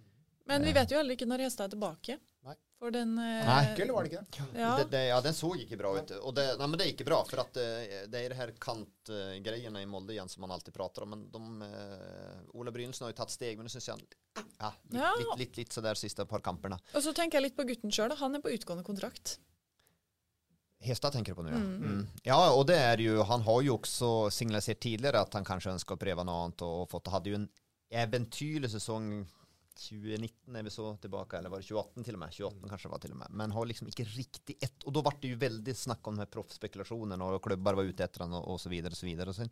Men 0.47 0.63
vi 0.63 0.73
vet 0.73 0.93
jo 0.93 1.01
heller 1.01 1.17
ikke 1.17 1.27
når 1.27 1.43
Hestad 1.47 1.67
er 1.69 1.75
tilbake. 1.75 2.19
Nei. 2.47 2.55
For 2.77 2.93
den 2.93 3.15
eh, 3.19 3.47
Nei. 3.49 3.63
Eller 3.73 3.95
var 3.97 4.05
det 4.05 4.11
ikke 4.13 4.23
det? 4.23 4.61
Ja. 4.61 4.73
Det, 4.77 4.85
det, 4.93 5.01
ja, 5.09 5.17
den 5.25 5.35
så 5.35 5.49
ikke 5.57 5.79
bra 5.81 5.95
ut. 5.97 6.13
Og 6.21 6.35
det, 6.37 6.45
nei, 6.61 6.69
men 6.69 6.79
det 6.79 6.85
er 6.85 6.93
ikke 6.93 7.07
bra, 7.09 7.23
for 7.27 7.41
at 7.43 7.57
eh, 7.63 8.05
det 8.13 8.21
er 8.21 8.35
det 8.35 8.39
her 8.39 8.53
kantgreiene 8.63 9.83
i 9.83 9.89
Molde 9.89 10.13
igjen 10.15 10.31
som 10.31 10.45
man 10.45 10.53
alltid 10.55 10.77
prater 10.77 11.07
om. 11.07 11.15
Men 11.17 11.25
de, 11.33 11.71
eh, 11.71 12.45
Ola 12.61 12.75
Brynesen 12.75 13.07
har 13.07 13.15
jo 13.15 13.19
tatt 13.23 13.33
steg, 13.33 13.57
men 13.57 13.67
det 13.67 13.75
syns 13.75 13.89
jeg 13.89 13.97
han 13.97 14.07
ja, 14.61 14.71
litt, 14.93 15.01
Ja. 15.01 15.11
litt, 15.19 15.35
litt, 15.41 15.61
litt 15.63 15.77
så 15.77 15.83
der 15.85 15.99
siste 15.99 16.29
par 16.29 16.45
kampene. 16.45 16.79
Og 16.93 17.03
så 17.03 17.17
tenker 17.17 17.41
jeg 17.41 17.49
litt 17.49 17.59
på 17.59 17.67
gutten 17.67 17.95
sjøl. 17.95 18.15
Han 18.21 18.37
er 18.37 18.45
på 18.45 18.53
utgående 18.53 18.85
kontrakt. 18.87 19.39
Hestad 20.85 21.17
tenker 21.17 21.33
du 21.33 21.41
på 21.41 21.47
nå, 21.47 21.55
ja. 21.57 21.59
Mm. 21.59 22.03
Ja, 22.29 22.37
og 22.53 22.67
det 22.69 22.77
er 22.77 23.01
jo 23.01 23.25
han 23.25 23.41
har 23.47 23.63
jo 23.65 23.79
også 23.79 24.29
signalisert 24.29 24.85
tidligere 24.85 25.25
at 25.25 25.33
han 25.35 25.47
kanskje 25.49 25.73
ønsker 25.73 25.97
å 25.97 26.01
prøve 26.05 26.27
noe 26.29 26.43
annet 26.45 26.65
og 26.69 26.85
fått, 26.93 27.09
hadde 27.15 27.33
jo 27.33 27.39
en 27.41 27.49
äventyrlig 27.91 28.71
sesong 28.71 29.27
2019 29.77 30.57
er 30.57 30.63
vi 30.63 30.71
så 30.71 30.97
tilbake, 30.97 31.39
eller 31.39 31.53
var 31.53 31.61
det 31.61 31.69
2018 31.69 32.05
til 32.05 32.17
og 32.17 32.21
med? 32.23 32.33
2018 32.33 32.69
kanske 32.69 32.89
det 32.89 32.93
var 32.93 32.99
till 32.99 33.11
och 33.13 33.17
med. 33.17 33.29
Men 33.31 33.53
har 33.53 33.67
liksom 33.67 33.89
ikke 33.89 34.05
riktig 34.05 34.57
ett, 34.61 34.85
Og 34.85 34.93
da 34.93 35.03
ble 35.03 35.19
det 35.21 35.35
jo 35.35 35.43
veldig 35.43 35.77
snakk 35.77 36.09
om 36.09 36.23
proffspekulasjoner 36.33 37.23
og 37.23 37.43
klubber 37.43 37.77
var 37.77 37.85
ute 37.85 38.05
etter 38.05 38.25
han, 38.25 38.33
og, 38.33 38.49
og 38.55 38.61
så 38.61 38.73
videre, 38.73 38.97
og 38.97 38.97
så 38.97 39.07
videre. 39.07 39.29
Og 39.29 39.37
så, 39.37 39.47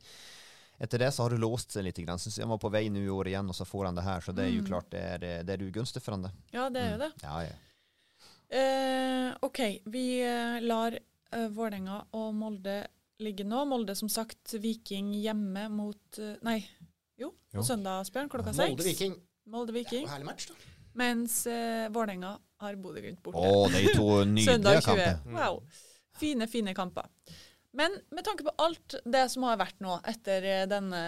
etter 0.79 1.05
det 1.05 1.13
så 1.13 1.27
har 1.27 1.35
det 1.35 1.43
låst 1.43 1.77
seg 1.77 1.85
litt. 1.85 1.99
grann. 1.99 2.19
Så 2.19 2.41
jag 2.41 2.49
var 2.49 2.59
på 2.59 2.73
vei 2.73 2.89
nå 2.89 3.05
i 3.05 3.13
år 3.13 3.29
igjen, 3.29 3.49
og 3.49 3.55
så 3.55 3.65
får 3.65 3.85
han 3.85 3.95
det 4.01 4.09
her. 4.09 4.21
Så 4.21 4.33
det 4.33 4.49
er 4.49 4.55
jo 4.55 4.65
klart, 4.65 4.91
det 4.91 5.03
er, 5.03 5.45
det 5.45 5.55
er 5.55 5.69
ugunstig 5.69 6.03
for 6.03 6.17
han 6.17 6.27
det. 6.29 6.33
Ja, 6.57 6.71
det 6.71 6.81
er 6.81 6.93
jo 6.93 6.99
det. 7.05 7.13
Ja, 7.23 7.43
ja. 7.45 7.55
Uh, 8.55 9.35
OK, 9.43 9.61
vi 9.91 10.21
eh, 10.23 10.61
lar 10.63 10.95
uh, 10.95 11.49
Vålerenga 11.51 12.05
og 12.15 12.35
Molde 12.39 12.85
ligge 13.25 13.45
nå. 13.45 13.65
Molde 13.67 13.97
som 13.99 14.11
sagt 14.13 14.55
Viking 14.61 15.15
hjemme 15.17 15.67
mot 15.73 16.21
uh, 16.21 16.37
Nei, 16.45 16.61
jo, 17.21 17.31
på 17.53 17.61
Jo. 17.61 17.63
søndag, 17.67 18.01
Asbjørn, 18.05 18.29
klokka 18.33 18.53
seks. 18.55 18.71
Molde-Viking. 18.75 19.17
Molde-Viking. 19.53 20.07
Herlig 20.11 20.27
match, 20.29 20.49
da. 20.51 20.55
Mens 20.95 21.41
eh, 21.51 21.89
Vålerenga 21.91 22.37
har 22.63 22.77
Bodø-Glimt 22.79 23.21
borte. 23.23 23.39
Åh, 23.43 23.67
det 23.73 23.97
to 23.97 24.07
nydelige 24.25 24.25
kampene. 24.25 24.35
nydliga 24.35 24.53
Søndag 24.53 24.81
20. 24.81 24.87
kamper. 24.87 25.35
Wow. 25.35 25.61
Fine, 26.21 26.47
fine 26.49 26.75
kamper. 26.75 27.09
Men 27.75 27.97
med 28.15 28.23
tanke 28.25 28.45
på 28.47 28.53
alt 28.63 28.95
det 29.05 29.25
som 29.33 29.43
har 29.49 29.59
vært 29.59 29.81
nå 29.83 29.97
etter 30.07 30.45
eh, 30.47 30.67
denne 30.71 31.01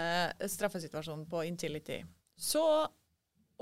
straffesituasjonen 0.51 1.27
på 1.31 1.45
Intility, 1.47 2.01
så, 2.37 2.65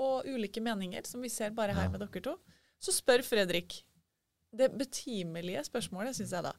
og 0.00 0.24
ulike 0.26 0.62
meninger 0.64 1.04
som 1.06 1.20
vi 1.22 1.28
ser 1.30 1.52
bare 1.54 1.76
her 1.76 1.92
med 1.92 2.00
dere 2.00 2.22
to, 2.24 2.38
så 2.80 2.92
spør 2.96 3.22
Fredrik 3.24 3.82
det 4.54 4.70
betimelige 4.78 5.64
spørsmålet, 5.66 6.16
syns 6.16 6.32
jeg 6.32 6.46
da. 6.46 6.54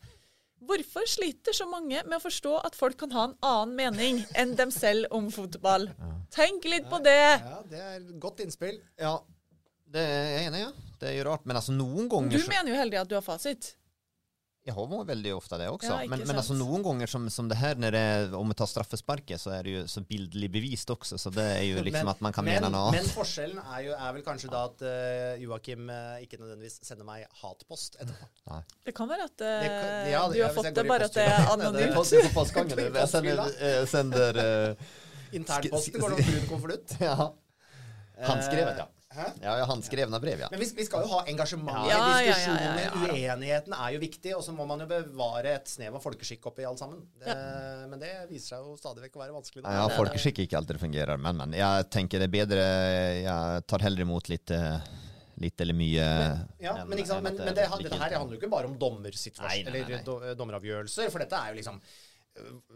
Hvorfor 0.66 1.06
sliter 1.10 1.54
så 1.54 1.68
mange 1.70 2.02
med 2.06 2.16
å 2.18 2.22
forstå 2.24 2.56
at 2.66 2.76
folk 2.78 2.98
kan 3.04 3.12
ha 3.16 3.24
en 3.30 3.36
annen 3.46 3.76
mening 3.78 4.22
enn 4.36 4.56
dem 4.58 4.72
selv 4.74 5.08
om 5.16 5.28
fotball? 5.34 5.90
Tenk 6.36 6.66
litt 6.70 6.88
på 6.90 7.00
det! 7.06 7.18
Ja, 7.44 7.62
det 7.70 7.80
er 7.82 7.96
et 8.00 8.14
godt 8.24 8.42
innspill. 8.44 8.80
Ja, 9.00 9.18
det 9.96 10.02
er 10.02 10.30
jeg 10.40 10.48
enig 10.50 10.64
i. 10.64 10.66
Ja. 10.66 10.72
Det 11.00 11.10
er 11.12 11.18
jo 11.20 11.26
rart. 11.28 11.44
Men 11.46 11.60
altså, 11.60 11.74
noen 11.76 12.08
ganger 12.10 12.32
Du 12.32 12.40
så- 12.42 12.50
mener 12.52 12.72
jo 12.74 12.80
heldig 12.80 13.02
at 13.02 13.10
du 13.12 13.16
har 13.20 13.24
fasit. 13.26 13.74
Jeg 14.66 14.74
har 14.74 14.88
vært 14.90 15.10
veldig 15.12 15.32
ofte 15.36 15.58
det 15.62 15.66
også. 15.70 15.92
Ja, 15.92 16.10
men, 16.10 16.24
men 16.26 16.40
altså, 16.42 16.56
noen 16.58 16.82
ganger 16.82 17.10
som, 17.10 17.28
som 17.30 17.46
det 17.52 17.58
her, 17.60 17.78
når 17.78 17.94
det 17.94 18.06
om 18.34 18.50
vi 18.50 18.56
tar 18.58 18.70
straffesparket, 18.72 19.38
så 19.38 19.52
er 19.54 19.68
det 19.68 19.76
jo 19.76 19.84
så 19.92 20.02
bildelig 20.10 20.50
bevist 20.56 20.90
også. 20.90 21.20
Så 21.22 21.30
det 21.36 21.46
er 21.60 21.68
jo 21.68 21.84
liksom 21.86 22.10
at 22.10 22.24
man 22.26 22.34
kan 22.34 22.48
men, 22.48 22.58
mene 22.58 22.72
noe 22.74 22.96
Men 22.96 23.06
forskjellen 23.14 23.62
er, 23.62 23.84
jo, 23.86 23.94
er 23.94 24.16
vel 24.18 24.26
kanskje 24.26 24.50
da 24.50 24.64
at 24.72 24.82
uh, 24.82 25.44
Joakim 25.44 25.86
uh, 25.94 26.18
ikke 26.26 26.42
nødvendigvis 26.42 26.80
sender 26.82 27.06
meg 27.06 27.28
hatpost 27.44 28.00
etterpå. 28.02 28.58
Det 28.90 28.96
kan 28.98 29.12
være 29.14 29.30
at 29.30 29.38
uh, 29.38 29.54
Det 29.54 29.70
kan- 29.70 30.10
ja, 30.16 30.26
du 30.34 30.42
har 30.42 30.58
fått 30.58 30.72
det, 30.74 30.88
bare 30.90 31.12
at 31.12 31.20
det 31.22 31.30
er 31.30 31.54
anonymt. 31.54 32.02
det 32.10 32.24
er 32.24 32.28
på 32.32 32.34
postgangen. 32.40 32.74
det. 32.82 32.90
Jeg 32.90 33.14
sender, 33.14 33.56
sender 33.94 34.42
eh, 34.42 34.92
Internposten 35.38 36.02
går 36.02 36.18
det 36.18 36.26
brun 36.26 36.46
konvolutt. 36.56 36.98
ja. 37.06 37.30
Handskrevet, 38.26 38.82
ja. 38.82 38.90
Hæ? 39.16 39.26
Ja, 39.42 39.54
ja, 39.62 39.66
handskrevne 39.70 40.20
brev, 40.20 40.42
ja. 40.44 40.48
Men 40.52 40.60
vi, 40.60 40.68
vi 40.76 40.86
skal 40.88 41.06
jo 41.06 41.12
ha 41.14 41.22
engasjement 41.32 41.88
Ja, 41.88 41.96
ja, 41.96 42.10
i 42.20 42.26
ja, 42.28 42.34
diskusjonen. 42.34 42.66
ja, 42.66 42.74
ja, 42.84 43.16
ja. 43.16 43.36
Uenigheten 43.36 43.76
er 43.78 43.94
jo 43.96 44.02
viktig, 44.04 44.34
og 44.36 44.44
så 44.44 44.52
må 44.58 44.66
man 44.68 44.84
jo 44.84 44.88
bevare 44.90 45.54
et 45.62 45.72
snev 45.72 45.96
av 45.96 46.04
folkeskikk 46.04 46.50
oppi 46.52 46.66
alt 46.68 46.82
sammen. 46.84 47.02
Det, 47.24 47.36
Men 47.92 48.02
det 48.04 48.12
viser 48.30 48.56
seg 48.58 48.68
jo 48.68 48.76
stadig 48.82 49.06
vekk 49.08 49.16
å 49.16 49.24
være 49.24 49.36
vanskelig. 49.38 49.64
da. 49.64 49.74
Ja, 49.80 49.88
folkeskikk 49.96 50.44
ikke 50.46 50.60
alltid 50.60 50.82
fungerer, 50.84 51.18
men, 51.18 51.40
men 51.40 51.56
jeg 51.58 51.90
tenker 51.96 52.20
det 52.20 52.28
er 52.30 52.36
bedre 52.36 52.66
Jeg 53.24 53.66
tar 53.72 53.86
heller 53.88 54.06
imot 54.06 54.30
litt, 54.30 54.52
eh, 54.52 54.80
litt 55.44 55.62
eller 55.64 55.76
mye 55.76 55.96
Ja, 56.60 56.76
enn- 56.76 56.88
men, 56.88 57.00
ikke 57.00 57.08
sant? 57.14 57.24
men, 57.24 57.36
men 57.40 57.54
det 57.54 57.56
det, 57.56 57.70
dette 57.88 58.00
her 58.04 58.18
handler 58.20 58.36
jo 58.38 58.42
ikke 58.44 58.52
bare 58.52 58.68
om 58.70 58.76
dommersituasjon 58.80 59.68
eller 59.72 60.04
do, 60.06 60.20
dommeravgjørelser, 60.40 61.10
for 61.12 61.24
dette 61.24 61.40
er 61.40 61.52
jo 61.54 61.62
liksom 61.62 61.80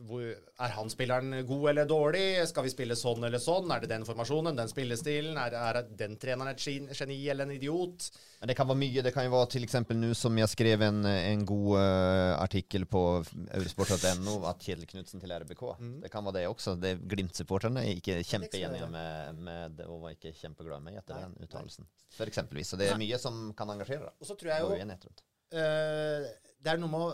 hvor, 0.07 0.23
Er 0.23 0.73
han 0.75 0.89
spilleren 0.91 1.33
god 1.47 1.69
eller 1.69 1.87
dårlig? 1.87 2.23
Skal 2.47 2.63
vi 2.63 2.71
spille 2.71 2.95
sånn 2.95 3.23
eller 3.27 3.41
sånn? 3.43 3.67
Er 3.73 3.83
det 3.83 3.89
den 3.91 4.05
formasjonen, 4.07 4.55
den 4.55 4.71
spillestilen? 4.71 5.37
Er, 5.39 5.55
er 5.59 5.79
den 5.99 6.15
treneren 6.19 6.53
et 6.53 6.63
geni 6.63 7.17
eller 7.27 7.47
en 7.47 7.55
idiot? 7.55 8.07
Men 8.39 8.51
det 8.51 8.55
kan 8.55 8.69
være 8.69 8.79
mye. 8.79 9.03
Det 9.03 9.11
kan 9.15 9.27
jo 9.27 9.33
være 9.33 9.63
eksempel 9.67 9.99
nå 9.99 10.13
som 10.15 10.37
jeg 10.39 10.51
skrev 10.53 10.85
en, 10.87 11.01
en 11.05 11.45
god 11.47 11.73
uh, 11.75 12.35
artikkel 12.39 12.87
på 12.87 13.03
eurosport.no 13.59 14.37
at 14.47 14.63
Kjetil 14.63 14.87
Knutsen 14.93 15.23
til 15.23 15.33
RBK. 15.35 15.65
Det 16.05 16.11
kan 16.13 16.27
være 16.27 16.39
det 16.39 16.45
også. 16.51 16.77
Det 16.79 16.93
er 16.95 17.01
Glimt-supporterne 17.15 17.83
er 17.83 17.99
ikke 17.99 18.21
kjempeenige 18.23 18.87
med, 18.93 19.43
med 19.43 19.83
og 19.89 20.05
var 20.05 20.15
ikke 20.15 20.31
kjempeglade 20.39 20.85
med 20.85 21.01
etter 21.01 21.25
den 21.25 21.35
uttalelsen. 21.43 21.89
Eksempelvis. 22.29 22.71
Så 22.71 22.79
det 22.79 22.87
er 22.93 22.99
mye 22.99 23.19
som 23.19 23.49
kan 23.57 23.75
engasjere. 23.75 24.13
Og 24.19 24.31
så 24.31 24.39
tror 24.39 24.53
jeg 24.53 24.63
jo 24.63 24.71
uh, 24.79 26.31
Det 26.63 26.71
er 26.71 26.79
noe 26.79 26.91
med 26.91 27.09
å 27.09 27.11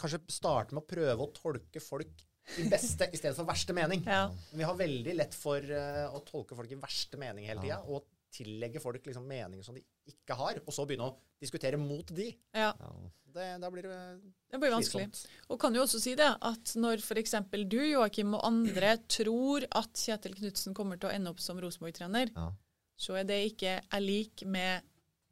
kanskje 0.00 0.20
starte 0.32 0.74
med 0.76 0.82
å 0.84 0.88
prøve 0.90 1.26
å 1.26 1.30
tolke 1.36 1.82
folk 1.84 2.24
i 2.58 2.64
beste 2.72 3.06
i 3.12 3.18
stedet 3.20 3.36
for 3.36 3.46
verste 3.46 3.74
mening. 3.76 4.02
Ja. 4.08 4.24
Vi 4.56 4.64
har 4.66 4.74
veldig 4.78 5.12
lett 5.18 5.36
for 5.38 5.60
uh, 5.62 6.08
å 6.16 6.22
tolke 6.26 6.56
folk 6.58 6.72
i 6.72 6.78
verste 6.80 7.20
mening 7.20 7.46
hele 7.46 7.62
tida, 7.62 7.82
og 7.86 8.08
tillegge 8.30 8.78
folk 8.82 9.06
liksom 9.06 9.24
meninger 9.26 9.62
som 9.66 9.74
de 9.74 9.82
ikke 10.10 10.34
har, 10.38 10.58
og 10.64 10.74
så 10.74 10.84
begynne 10.86 11.08
å 11.10 11.16
diskutere 11.42 11.78
mot 11.80 12.10
de. 12.14 12.28
Ja, 12.54 12.72
Det, 13.30 13.46
da 13.62 13.68
blir 13.70 13.86
det 13.86 13.96
det 14.50 14.58
blir 14.58 14.72
vanskelig. 14.74 15.04
slitsomt. 15.06 15.50
Og 15.50 15.58
kan 15.62 15.74
jo 15.74 15.82
også 15.84 16.00
si 16.02 16.16
det, 16.18 16.26
at 16.42 16.72
når 16.78 17.02
f.eks. 17.02 17.34
du, 17.70 17.78
Joakim, 17.92 18.34
og 18.34 18.42
andre 18.48 18.96
tror 19.10 19.66
at 19.78 19.94
Kjetil 19.98 20.34
Knutsen 20.38 20.74
kommer 20.74 20.98
til 20.98 21.10
å 21.10 21.14
ende 21.14 21.30
opp 21.30 21.42
som 21.42 21.58
Rosenborg-trener, 21.62 22.32
Ja. 22.34 22.48
så 22.98 23.18
er 23.20 23.24
det 23.28 23.38
ikke 23.52 23.76
er 23.86 24.02
lik 24.02 24.42
med 24.46 24.82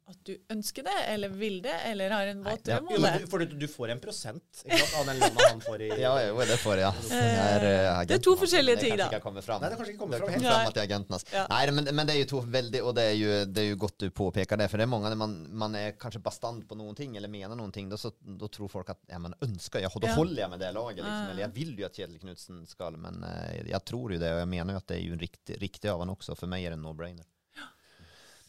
at 0.09 0.19
du 0.25 0.33
ønsker 0.53 0.85
det, 0.85 0.95
eller 1.13 1.29
vil 1.29 1.59
det, 1.61 1.75
eller 1.85 2.13
har 2.15 2.29
en 2.31 2.41
våt 2.43 2.63
drøm 2.65 2.87
Jo, 2.89 2.97
om 2.97 3.05
det. 3.05 3.11
du, 3.21 3.25
for 3.29 3.43
du, 3.43 3.55
du 3.61 3.67
får 3.69 3.93
en 3.93 4.01
prosent 4.01 4.61
ikke 4.65 4.79
sant, 4.81 4.95
av 4.99 5.09
den 5.11 5.19
lønna 5.21 5.47
han 5.51 5.61
får 5.63 5.83
i 5.85 5.89
Ja, 6.01 6.13
jo, 6.25 6.39
det 6.49 6.57
får 6.63 6.81
jeg. 6.81 7.03
Ja. 7.09 7.19
Er, 7.19 7.35
er, 7.43 7.65
eh, 7.69 7.99
det 8.09 8.17
er 8.17 8.23
to 8.25 8.33
forskjellige 8.39 8.81
ting, 8.81 8.95
da. 8.97 9.09
Det 9.11 9.19
kanskje 9.21 9.35
ikke 9.35 9.41
har 9.41 9.47
fram. 9.47 9.61
Nei, 9.61 9.69
det 9.69 9.77
er 9.77 9.81
kanskje 9.81 9.93
ikke 9.93 10.03
kommet 10.03 10.23
fram 10.23 10.33
helt. 10.33 10.47
fram 10.47 10.71
at 10.71 10.77
det 10.77 10.83
er 10.83 10.87
agenten. 10.89 11.17
Altså. 11.17 11.29
Ja. 11.35 11.45
Nei, 11.53 11.61
men, 11.77 11.91
men 11.99 12.09
det 12.09 12.15
er 12.15 12.21
jo 12.23 12.29
to 12.33 12.41
veldig, 12.57 12.83
og 12.89 12.95
det 12.97 13.05
er 13.11 13.15
jo, 13.19 13.31
det 13.49 13.63
er 13.63 13.69
jo 13.69 13.79
godt 13.85 14.05
du 14.05 14.07
påpeker 14.21 14.61
det, 14.63 14.69
for 14.71 14.81
det 14.81 14.87
er 14.87 14.91
mange 14.95 15.13
man, 15.19 15.35
man 15.63 15.77
er 15.79 15.95
kanskje 15.99 16.23
bastant 16.25 16.65
på 16.69 16.77
noen 16.79 16.97
ting, 16.97 17.17
eller 17.19 17.31
mener 17.31 17.57
noen 17.59 17.73
ting, 17.75 17.89
da, 17.91 17.99
så, 17.99 18.13
da 18.19 18.49
tror 18.49 18.71
folk 18.71 18.93
at 18.95 19.01
ja, 19.11 19.21
men 19.21 19.37
ønsker 19.45 19.83
jeg, 19.85 19.93
da 20.01 20.13
holder 20.17 20.43
jeg 20.45 20.53
med 20.55 20.63
det 20.63 20.73
laget, 20.75 21.03
liksom. 21.03 21.33
Eller 21.33 21.45
jeg 21.45 21.55
vil 21.59 21.75
jo 21.79 21.89
at 21.89 21.99
Kjetil 21.99 22.21
Knutsen 22.23 22.63
skal, 22.69 22.97
men 23.01 23.21
eh, 23.27 23.59
jeg 23.69 23.83
tror 23.85 24.15
jo 24.15 24.21
det, 24.21 24.33
og 24.35 24.43
jeg 24.43 24.51
mener 24.57 24.75
jo 24.75 24.81
at 24.83 24.89
det 24.89 24.97
er 24.99 25.05
jo 25.05 25.19
riktig, 25.19 25.59
riktig 25.61 25.91
av 25.91 26.01
han 26.03 26.13
også. 26.15 26.37
For 26.39 26.49
meg 26.49 26.65
er 26.65 26.73
det 26.73 26.79
en 26.79 26.85
no-brainer. 26.87 27.27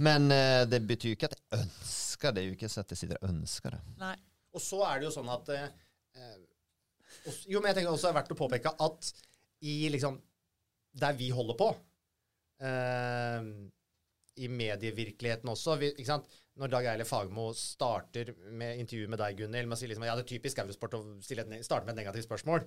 Men 0.01 0.31
eh, 0.33 0.63
det 0.71 0.81
betyr 0.89 1.13
jo 1.13 1.19
ikke 1.19 1.29
at 1.31 1.37
jeg 1.37 1.61
ønsker 1.61 2.33
det, 2.37 2.43
er 2.43 2.49
jo 2.51 2.57
ikke 2.57 2.71
så 2.73 2.81
at 2.85 2.93
jeg 2.95 3.01
sitter 3.03 3.19
og 3.21 3.29
ønsker 3.35 3.75
det. 3.77 3.81
Nei. 4.01 4.15
Og 4.57 4.63
så 4.65 4.81
er 4.89 4.99
det 5.03 5.07
jo 5.11 5.13
sånn 5.15 5.29
at 5.31 5.51
eh, 5.55 5.67
eh, 6.17 6.39
også- 7.29 7.51
Jo, 7.53 7.61
men 7.61 7.71
jeg 7.71 7.77
tenker 7.81 7.93
også 7.93 8.09
det 8.09 8.13
er 8.15 8.19
verdt 8.21 8.33
å 8.35 8.39
påpeke 8.41 8.73
at 8.87 9.13
i 9.69 9.75
liksom 9.93 10.17
Der 11.01 11.13
vi 11.15 11.29
holder 11.31 11.55
på, 11.55 11.69
eh, 12.67 13.45
i 14.43 14.49
medievirkeligheten 14.51 15.49
også 15.53 15.77
vi, 15.79 15.91
ikke 15.93 16.09
sant? 16.09 16.27
Når 16.59 16.71
Dag 16.73 16.89
Eile 16.91 17.05
Fagmo 17.07 17.53
starter 17.55 18.33
med 18.51 18.81
intervju 18.83 19.07
med 19.09 19.21
deg, 19.23 19.37
Gunhild, 19.39 19.69
med 19.71 19.77
å 19.77 19.79
si 19.79 19.87
liksom, 19.87 20.05
ja, 20.05 20.17
det 20.19 20.25
er 20.25 20.33
typisk 20.33 20.59
Eurosport 20.59 20.97
å 20.99 21.03
starte 21.23 21.87
med 21.87 21.95
et 21.95 22.01
negativt 22.03 22.27
spørsmål, 22.27 22.67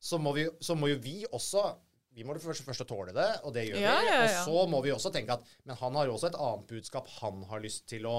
så, 0.00 0.18
må 0.18 0.32
vi, 0.34 0.46
så 0.64 0.74
må 0.78 0.88
jo 0.88 0.96
vi 1.04 1.18
også 1.28 1.66
vi 2.14 2.24
må 2.26 2.34
først, 2.42 2.64
først 2.66 2.82
tåle 2.90 3.12
det, 3.14 3.28
og 3.46 3.54
det 3.54 3.68
gjør 3.68 3.78
Ja, 3.80 3.94
vi. 4.00 4.06
ja, 4.10 4.18
ja. 4.18 4.42
Og 4.42 4.48
så 4.48 4.66
må 4.72 4.80
vi 4.82 4.90
også 4.90 5.12
tenke 5.14 5.36
at 5.36 5.44
Men 5.64 5.76
han 5.76 5.94
har 5.94 6.06
jo 6.08 6.14
også 6.16 6.26
et 6.32 6.38
annet 6.42 6.66
budskap 6.66 7.08
han 7.20 7.42
har 7.50 7.60
lyst 7.62 7.86
til 7.88 8.06
å 8.10 8.18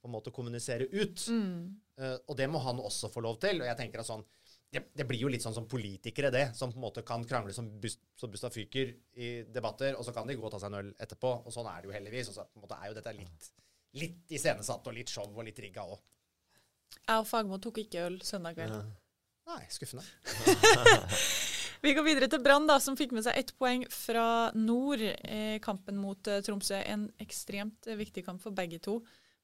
på 0.00 0.08
en 0.08 0.12
måte 0.14 0.32
kommunisere 0.34 0.86
ut. 0.90 1.26
Eh, 2.00 2.16
og 2.26 2.36
det 2.36 2.46
må 2.50 2.58
han 2.64 2.80
også 2.80 3.10
få 3.12 3.20
lov 3.22 3.36
til. 3.38 3.60
Og 3.60 3.66
jeg 3.68 3.76
tenker 3.78 4.00
at 4.02 4.08
sånn 4.08 4.24
det, 4.72 4.84
det 4.96 5.04
blir 5.06 5.20
jo 5.20 5.28
litt 5.30 5.42
sånn 5.44 5.54
som 5.54 5.66
politikere, 5.68 6.30
det. 6.30 6.46
Som 6.56 6.72
på 6.72 6.78
en 6.80 6.84
måte 6.86 7.02
kan 7.06 7.22
krangle 7.28 7.52
som, 7.54 7.68
bust, 7.82 8.00
som 8.18 8.30
busta 8.32 8.50
fyker 8.50 8.92
i 9.20 9.28
debatter, 9.52 9.94
og 9.98 10.04
så 10.06 10.14
kan 10.16 10.26
de 10.26 10.34
gå 10.38 10.46
og 10.46 10.50
ta 10.54 10.58
seg 10.62 10.72
en 10.72 10.78
øl 10.80 10.90
etterpå. 10.98 11.32
Og 11.44 11.52
sånn 11.54 11.68
er 11.70 11.82
det 11.82 11.90
jo 11.90 11.94
heldigvis. 11.94 12.30
Og 12.32 12.38
så 12.38 12.46
på 12.48 12.58
en 12.58 12.64
måte 12.64 12.78
er 12.80 12.88
jo 12.90 12.96
dette 12.98 13.14
litt, 13.18 13.50
litt 14.00 14.34
iscenesatt 14.38 14.86
og 14.90 14.96
litt 14.96 15.10
show 15.12 15.26
og 15.28 15.44
litt 15.46 15.58
rigga 15.62 15.84
òg. 15.86 16.00
Jeg 17.04 17.18
og 17.20 17.26
Fagmo 17.30 17.58
tok 17.62 17.82
ikke 17.84 18.06
øl 18.08 18.20
søndag 18.26 18.56
kveld. 18.58 18.80
Nei, 19.50 19.62
skuffende. 19.70 20.06
Vi 21.82 21.94
går 21.96 22.04
videre 22.04 22.28
til 22.28 22.42
Brann, 22.44 22.66
da, 22.68 22.76
som 22.82 22.96
fikk 22.98 23.14
med 23.16 23.24
seg 23.24 23.38
ett 23.40 23.54
poeng 23.58 23.86
fra 23.88 24.50
nord. 24.54 25.00
Eh, 25.00 25.56
kampen 25.64 25.96
mot 25.96 26.28
eh, 26.28 26.42
Tromsø. 26.44 26.76
En 26.84 27.08
ekstremt 27.24 27.88
eh, 27.88 27.96
viktig 27.96 28.24
kamp 28.26 28.42
for 28.44 28.52
begge 28.52 28.78
to. 28.84 28.98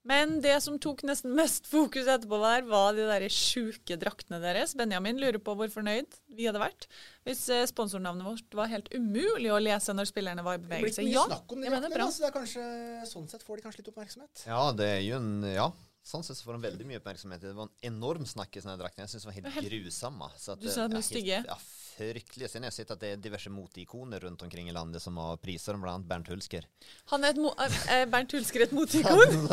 Men 0.07 0.37
det 0.39 0.53
som 0.63 0.77
tok 0.79 1.01
nesten 1.09 1.33
mest 1.35 1.67
fokus 1.73 2.07
etterpå 2.07 2.39
der, 2.39 2.67
var 2.69 2.93
de 2.95 3.07
der 3.09 3.25
sjuke 3.33 3.97
draktene 3.99 4.39
deres. 4.45 4.77
Benjamin 4.79 5.19
lurer 5.19 5.41
på 5.43 5.57
hvor 5.59 5.73
fornøyd 5.73 6.13
vi 6.37 6.47
hadde 6.47 6.61
vært 6.63 6.87
hvis 7.27 7.41
eh, 7.51 7.65
sponsornavnet 7.67 8.23
vårt 8.29 8.55
var 8.61 8.71
helt 8.71 8.93
umulig 8.95 9.51
å 9.51 9.59
lese 9.59 9.97
når 9.97 10.13
spillerne 10.13 10.45
var 10.47 10.61
i 10.61 10.63
bevegelse. 10.63 11.01
Det 11.03 11.09
blir 11.09 11.17
ikke 11.17 11.17
mye 11.17 11.17
Ja, 11.17 11.27
snakk 11.33 11.57
om 11.57 11.65
de 11.65 11.67
jeg 11.67 11.75
draktene, 11.75 12.05
da, 12.05 12.13
så 12.15 12.23
det 12.23 12.29
er 12.31 12.37
kanskje, 12.37 12.69
sånn 13.17 13.27
sett 13.33 13.43
får 13.49 13.59
de 13.59 13.67
kanskje 13.67 13.83
litt 13.83 13.91
oppmerksomhet. 13.97 14.45
Ja, 14.47 14.63
det 14.77 14.93
er 15.01 15.03
jo 15.09 15.19
en 15.25 15.35
Ja. 15.57 15.71
Sånn 16.07 16.23
sett 16.23 16.39
så 16.39 16.45
får 16.47 16.55
de 16.61 16.69
veldig 16.69 16.85
mye 16.87 17.01
oppmerksomhet. 17.01 17.41
Det 17.43 17.51
var 17.59 17.67
en 17.67 17.89
enorm 17.89 18.23
snakk 18.31 18.55
i 18.55 18.61
sånne 18.63 18.77
drakter. 18.79 19.03
Jeg 19.03 19.11
syns 19.17 19.25
de 19.25 19.31
var 19.33 19.35
helt 19.41 19.65
grusomme. 19.67 20.29
Så 20.39 20.53
at 20.55 20.61
Du 20.63 20.69
sa 20.71 20.85
at 20.85 20.93
de 20.93 21.01
var 21.01 21.03
stygge? 21.03 21.41
helt- 21.41 21.51
Ja, 21.51 21.57
fryktelig. 21.97 22.49
jeg 22.53 22.63
har 22.65 22.75
sett 22.75 22.91
at 22.93 23.01
det 23.03 23.13
er 23.15 23.23
diverse 23.23 23.51
moteikoner 23.53 24.21
rundt 24.27 24.43
omkring 24.45 24.69
i 24.69 24.75
landet 24.75 25.03
som 25.03 25.17
har 25.21 25.41
priser 25.43 25.79
bl.a. 25.81 25.97
Bernt 25.99 26.29
Hulsker. 26.33 26.67
Han 27.13 27.25
er 27.25 27.35
et 27.35 27.41
mo 27.41 27.55
eh, 27.59 28.05
Bernt 28.13 28.37
Hulsker 28.37 28.67
et 28.67 28.77
moteikon? 28.79 29.49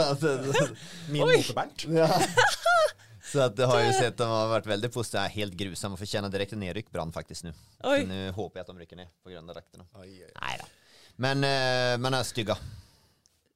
Min 1.13 1.25
mote-Bernt. 1.25 1.87
Ja. 1.91 2.09
Så 3.33 3.39
at 3.47 3.55
det 3.57 3.65
har 3.65 3.79
jo 3.81 3.91
sett 3.95 4.19
de 4.19 4.27
har 4.27 4.49
vært 4.51 4.67
veldig 4.69 4.89
positive. 4.93 5.23
Helt 5.33 5.55
grusomme. 5.57 5.97
Fortjener 5.97 6.29
direkte 6.29 6.59
nedrykk 6.59 6.91
Brann 6.93 7.13
faktisk 7.15 7.47
nå. 7.47 7.53
Så 7.79 7.95
Nå 8.05 8.19
håper 8.35 8.59
jeg 8.59 8.67
at 8.67 8.71
de 8.71 8.83
rykker 8.83 8.99
ned 8.99 9.13
på 9.23 9.33
grønne 9.33 9.55
av 9.55 10.03
oi. 10.03 10.11
Nei 10.35 10.55
da. 10.59 10.67
Men, 11.23 11.45
eh, 11.47 11.95
men 12.01 12.17
er 12.17 12.27
stygge. 12.27 12.57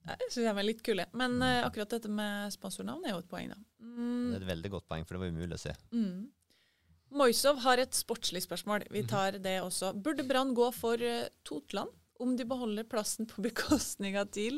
Jeg 0.08 0.30
syns 0.32 0.40
de 0.40 0.48
er 0.48 0.66
litt 0.66 0.84
kule. 0.86 1.06
Men 1.20 1.36
mm. 1.42 1.68
akkurat 1.68 1.98
dette 1.98 2.10
med 2.12 2.54
sponsornavn 2.56 3.06
er 3.06 3.16
jo 3.16 3.22
et 3.22 3.30
poeng, 3.30 3.52
da. 3.52 3.60
Mm, 3.84 4.32
Det 4.32 4.38
er 4.38 4.44
et 4.46 4.52
veldig 4.54 4.74
godt 4.78 4.88
poeng, 4.88 5.06
for 5.06 5.18
det 5.18 5.26
var 5.26 5.34
umulig 5.36 5.58
å 5.58 5.62
se. 5.62 5.74
Moisov 7.12 7.62
har 7.64 7.78
et 7.80 7.94
sportslig 7.96 8.44
spørsmål. 8.44 8.84
Vi 8.92 9.06
tar 9.08 9.38
det 9.40 9.60
også. 9.64 9.94
Burde 9.96 10.26
Brann 10.28 10.54
gå 10.58 10.72
for 10.76 11.00
eh, 11.02 11.30
Totland 11.48 11.90
om 12.20 12.32
de 12.34 12.46
beholder 12.50 12.82
plassen 12.90 13.28
på 13.30 13.42
bekostning 13.46 14.16
av 14.18 14.26
TIL? 14.34 14.56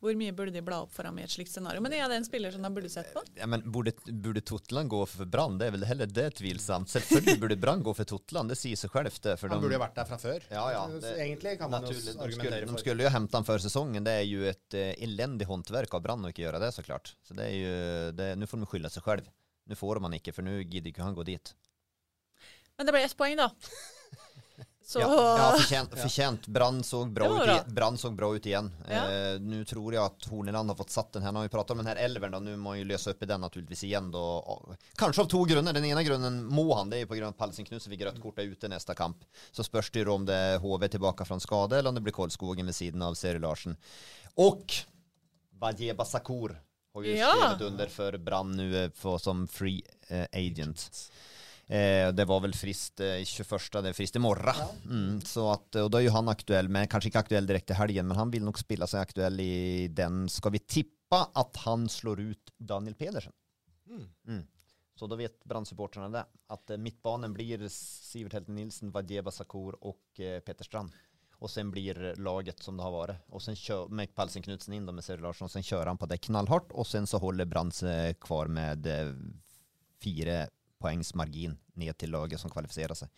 Hvor 0.00 0.16
mye 0.16 0.32
burde 0.32 0.54
de 0.54 0.62
bla 0.64 0.78
opp 0.86 0.94
for 0.96 1.04
ham 1.04 1.18
i 1.20 1.24
et 1.26 1.30
slikt 1.30 1.52
scenario? 1.52 1.82
Men 1.84 1.92
er 1.92 2.08
det 2.08 2.16
en 2.16 2.24
spiller 2.26 2.50
som 2.54 2.64
de 2.64 2.70
burde 2.72 2.88
sett 2.88 3.10
på? 3.12 3.20
Ja, 3.36 3.44
men 3.46 3.60
Burde, 3.72 3.92
burde 4.08 4.40
Totland 4.48 4.88
gå 4.90 5.02
for 5.06 5.28
Brann? 5.28 5.58
Det 5.60 5.68
er 5.68 5.74
vel 5.76 5.84
heller 5.86 6.08
det 6.08 6.24
tvilsomt. 6.40 6.88
Selvfølgelig 6.88 7.38
burde 7.44 7.58
Brann 7.60 7.84
gå 7.84 7.92
for 7.94 8.08
Totland, 8.08 8.48
det 8.50 8.56
sier 8.58 8.80
seg 8.80 8.90
selv. 8.96 9.12
Det, 9.22 9.36
for 9.38 9.52
Han 9.52 9.60
de- 9.60 9.66
burde 9.68 9.76
jo 9.76 9.82
vært 9.84 10.00
der 10.00 10.08
fra 10.08 10.18
før. 10.24 10.46
Ja, 10.50 10.64
ja, 10.72 10.86
det- 11.04 11.12
Egentlig 11.26 11.58
kan 11.60 11.70
man 11.70 11.84
jo 11.84 11.92
De 11.92 12.00
argumentere 12.16 12.32
skulle, 12.32 12.72
de 12.72 12.82
skulle 12.86 13.04
jo 13.06 13.12
hente 13.18 13.36
han 13.38 13.44
før 13.52 13.60
sesongen. 13.62 14.08
Det 14.08 14.16
er 14.22 14.26
jo 14.26 14.48
et 14.48 14.78
uh, 14.80 15.04
elendig 15.04 15.46
håndverk 15.52 15.94
av 15.94 16.02
Brann 16.08 16.24
å 16.24 16.32
ikke 16.32 16.46
gjøre 16.48 16.64
det 16.64 16.72
såklart. 16.80 17.12
Så 17.28 17.36
det 17.36 17.50
er 17.52 17.58
jo, 17.60 18.36
Nå 18.40 18.48
får 18.48 18.64
de 18.64 18.70
skylde 18.72 18.90
seg 18.96 19.04
selv. 19.04 19.28
Nå 19.68 19.76
får 19.78 20.00
man 20.02 20.16
ikke, 20.16 20.32
for 20.34 20.42
nå 20.48 20.56
gidder 20.64 20.90
ikke 20.90 21.04
han 21.04 21.14
gå 21.14 21.28
dit. 21.28 21.52
Men 22.82 22.88
det 22.90 22.94
ble 22.98 23.02
ett 23.06 23.14
poeng, 23.16 23.36
da. 23.38 23.46
Så 24.92 24.98
Ja, 25.00 25.08
ja 25.38 25.44
fortjent. 25.56 25.92
fortjent. 26.02 26.46
Brann 26.52 26.82
så 26.84 27.04
ut 27.06 27.12
bra. 27.14 27.28
i- 27.54 27.70
Brann 27.70 27.94
bra 28.12 28.32
ut 28.34 28.44
igjen. 28.44 28.66
Ja. 28.90 29.04
Eh, 29.08 29.36
Nå 29.40 29.62
tror 29.64 29.94
jeg 29.94 30.02
at 30.02 30.26
Horneland 30.28 30.68
har 30.68 30.76
fått 30.76 30.90
satt 30.92 31.12
den 31.14 31.22
her. 31.24 31.32
Når 31.32 31.46
har 31.46 31.46
vi 31.46 31.52
pratet 31.54 31.70
om 31.70 31.78
den 31.80 31.86
her 31.88 32.00
elveren, 32.02 32.34
da. 32.34 32.40
Nå 32.42 32.56
må 32.60 32.74
jo 32.76 32.84
løse 32.90 33.14
opp 33.14 33.22
i 33.24 33.28
den 33.30 33.40
naturligvis 33.40 33.84
igjen. 33.88 34.10
Da. 34.12 34.24
Kanskje 35.00 35.22
av 35.24 35.30
to 35.32 35.40
grunner. 35.48 35.72
Den 35.78 35.86
ene 35.88 36.02
grunnen 36.04 36.42
må 36.44 36.66
han. 36.76 36.90
Det 36.92 36.98
er 36.98 37.06
jo 37.06 37.12
av 37.14 37.32
at 37.32 37.38
Palsen 37.40 37.64
Knutsen 37.70 37.94
fikk 37.94 38.04
rødt 38.10 38.20
kort 38.20 38.42
er 38.42 38.50
ute 38.52 38.68
neste 38.74 38.98
kamp. 38.98 39.22
Så 39.54 39.64
spørs 39.64 39.88
det 39.94 40.02
om 40.12 40.26
det 40.28 40.36
er 40.50 40.58
HV 40.60 40.88
tilbake 40.98 41.24
fra 41.30 41.38
en 41.38 41.46
skade, 41.46 41.78
eller 41.78 41.88
om 41.94 41.96
det 41.96 42.04
blir 42.04 42.18
Kolskogen 42.18 42.66
ved 42.68 42.76
siden 42.76 43.06
av 43.06 43.14
Seri 43.16 43.40
Larsen. 43.40 43.78
Og 44.44 44.66
Wajeba 45.62 46.04
Sakur 46.04 46.58
har 46.92 47.06
jo 47.06 47.16
Ja. 47.16 47.32
skrevet 47.32 47.64
under 47.70 47.86
for 47.88 48.18
Brann 48.18 48.52
nå 48.58 48.90
som 49.22 49.46
free 49.48 49.80
eh, 50.10 50.26
agent. 50.36 50.90
Eh, 51.72 52.10
det 52.12 52.26
var 52.28 52.42
vel 52.44 52.52
frist 52.52 53.00
eh, 53.00 53.22
21. 53.24 53.80
Det 53.80 53.92
er 53.92 53.96
frist 53.96 54.18
i 54.18 54.20
morgen. 54.20 54.58
Mm, 54.84 55.20
så 55.24 55.46
at, 55.54 55.70
og 55.80 55.88
da 55.92 56.00
er 56.00 56.08
jo 56.10 56.16
han 56.18 56.28
aktuell, 56.28 56.68
men 56.68 56.88
kanskje 56.90 57.08
ikke 57.08 57.22
aktuell 57.24 57.48
direkte 57.48 57.76
helgen, 57.78 58.10
men 58.10 58.18
han 58.18 58.32
vil 58.34 58.44
nok 58.44 58.60
spille 58.60 58.88
seg 58.90 59.06
aktuell 59.06 59.40
i 59.40 59.88
den. 59.88 60.26
Skal 60.32 60.52
vi 60.52 60.60
tippe 60.60 61.22
at 61.40 61.62
han 61.64 61.88
slår 61.92 62.20
ut 62.26 62.52
Daniel 62.60 62.98
Pedersen? 62.98 63.32
Mm. 63.88 64.42
Så 64.94 65.08
da 65.08 65.16
vet 65.16 65.40
Brann-supporterne 65.48 66.12
det. 66.12 66.26
At 66.52 66.70
eh, 66.70 66.80
midtbanen 66.80 67.32
blir 67.32 67.64
Sivert 67.72 68.36
Helten 68.36 68.58
Nilsen, 68.60 68.92
Vadjeba 68.92 69.32
Sakur 69.32 69.78
og 69.80 70.20
eh, 70.20 70.42
Peter 70.44 70.68
Strand. 70.68 70.92
Og 71.42 71.50
sen 71.50 71.72
blir 71.72 71.98
laget 72.22 72.60
som 72.62 72.76
det 72.76 72.84
har 72.84 72.92
vært. 72.94 73.24
Og 73.34 73.42
sen 73.42 73.56
med 73.90 74.12
Palsen 74.14 74.44
Knutsen 74.44 74.76
inn 74.76 74.84
med 74.86 75.02
Seri 75.02 75.24
Larsson. 75.24 75.50
Sen 75.50 75.64
kjører 75.64 75.90
han 75.90 75.98
på 75.98 76.06
det 76.06 76.20
knallhardt. 76.28 76.70
og 76.76 76.86
sen 76.86 77.08
så 77.08 77.18
holder 77.18 77.48
Brann 77.50 77.72
seg 77.74 78.20
kvar 78.22 78.52
med 78.52 78.86
eh, 78.86 79.16
fire 80.04 80.44
poängs 80.82 81.14
margin 81.18 81.56
ned 81.78 81.98
til 81.98 82.12
laget 82.12 82.42
som 82.42 82.52
kvalifiserer 82.52 82.98
seg. 82.98 83.08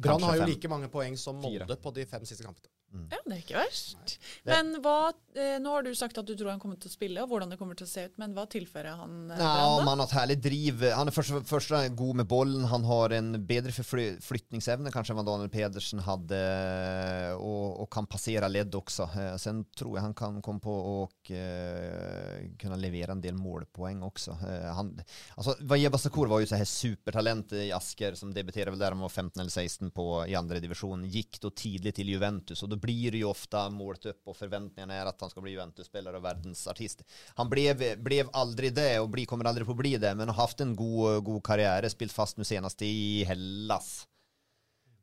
Brann 0.00 0.22
har 0.24 0.38
jo 0.38 0.44
fem. 0.44 0.52
like 0.54 0.68
mange 0.72 0.88
poeng 0.92 1.16
som. 1.20 1.40
Molde 1.40 1.76
på 1.76 1.92
de 1.96 2.06
fem 2.08 2.24
siste 2.28 2.46
kampene. 2.46 2.72
Ja, 2.90 3.18
det 3.26 3.36
er 3.36 3.42
ikke 3.44 3.60
verst. 3.60 4.16
Men 4.48 4.72
hva, 4.82 5.12
eh, 5.38 5.58
Nå 5.62 5.70
har 5.76 5.84
du 5.86 5.92
sagt 5.94 6.18
at 6.18 6.26
du 6.26 6.32
tror 6.34 6.50
han 6.50 6.58
kommer 6.62 6.78
til 6.80 6.90
å 6.90 6.94
spille, 6.94 7.22
og 7.22 7.30
hvordan 7.30 7.52
det 7.52 7.58
kommer 7.60 7.78
til 7.78 7.86
å 7.86 7.90
se 7.90 8.06
ut. 8.08 8.16
Men 8.18 8.34
hva 8.34 8.46
tilfører 8.50 8.98
han? 8.98 9.30
eh, 9.30 9.44
om 9.78 9.86
han 9.86 10.02
har 10.02 10.08
et 10.08 10.16
herlig 10.18 10.38
driv. 10.42 10.82
Han 10.96 11.08
er 11.10 11.14
først, 11.14 11.36
først 11.46 11.74
god 11.98 12.18
med 12.22 12.26
bollen. 12.30 12.64
Han 12.72 12.84
har 12.88 13.14
en 13.14 13.32
bedre 13.46 13.70
forflytningsevne 13.76 14.90
kanskje 14.94 15.14
enn 15.14 15.20
hva 15.20 15.26
Daniel 15.28 15.52
Pedersen 15.52 16.02
hadde, 16.06 16.40
og, 17.38 17.80
og 17.84 17.90
kan 17.94 18.08
passere 18.10 18.48
ledd 18.50 18.74
også. 18.74 19.06
Eh, 19.18 19.36
Sen 19.40 19.62
tror 19.76 19.96
jeg 19.96 20.06
han 20.08 20.16
kan 20.18 20.40
komme 20.44 20.62
på 20.64 20.74
å 20.74 20.96
eh, 21.30 22.50
kunne 22.60 22.78
levere 22.80 23.14
en 23.14 23.22
del 23.22 23.38
målpoeng 23.38 24.02
også. 24.06 24.36
Eh, 24.48 24.68
han, 24.76 24.92
altså, 25.36 25.54
Wajeba 25.70 25.98
Sakur 26.00 26.30
var 26.30 26.42
jo 26.42 26.50
så 26.50 26.58
her 26.60 26.68
supertalent 26.68 27.54
i 27.58 27.70
Asker 27.76 28.18
som 28.18 28.32
debuterade 28.34 28.74
vel 28.74 28.82
der 28.82 28.94
han 28.96 29.02
var 29.04 29.12
15 29.12 29.40
eller 29.40 29.52
16 29.54 29.90
på, 29.94 30.06
i 30.30 30.36
andre 30.38 30.60
divisjon. 30.62 31.06
Gikk 31.10 31.40
da 31.42 31.52
tidlig 31.54 31.94
til 31.96 32.12
Juventus, 32.14 32.62
og 32.64 32.72
da 32.72 32.79
blir 32.82 33.14
det 33.14 33.22
jo 33.22 33.32
ofte 33.32 33.62
målt 33.74 34.08
opp, 34.10 34.20
og 34.30 34.36
forventningene 34.38 34.96
er 34.96 35.10
at 35.10 35.20
han 35.20 35.32
skal 35.32 35.44
bli 35.44 35.54
Juventus-spiller 35.54 36.16
og 36.16 36.24
verdensartist. 36.24 37.04
Han 37.40 37.50
blev, 37.52 37.84
blev 38.02 38.30
aldri 38.36 38.72
det, 38.74 38.92
og 39.02 39.10
bli, 39.14 39.26
kommer 39.28 39.50
aldri 39.50 39.66
på 39.68 39.76
bli 39.78 39.96
det, 40.00 40.14
men 40.18 40.32
har 40.32 40.40
haft 40.42 40.62
en 40.64 40.76
god, 40.78 41.22
god 41.26 41.42
karriere, 41.46 41.90
spilt 41.92 42.14
fast 42.14 42.40
nå 42.40 42.46
senest 42.48 42.82
i 42.86 43.24
Hellas. 43.28 43.92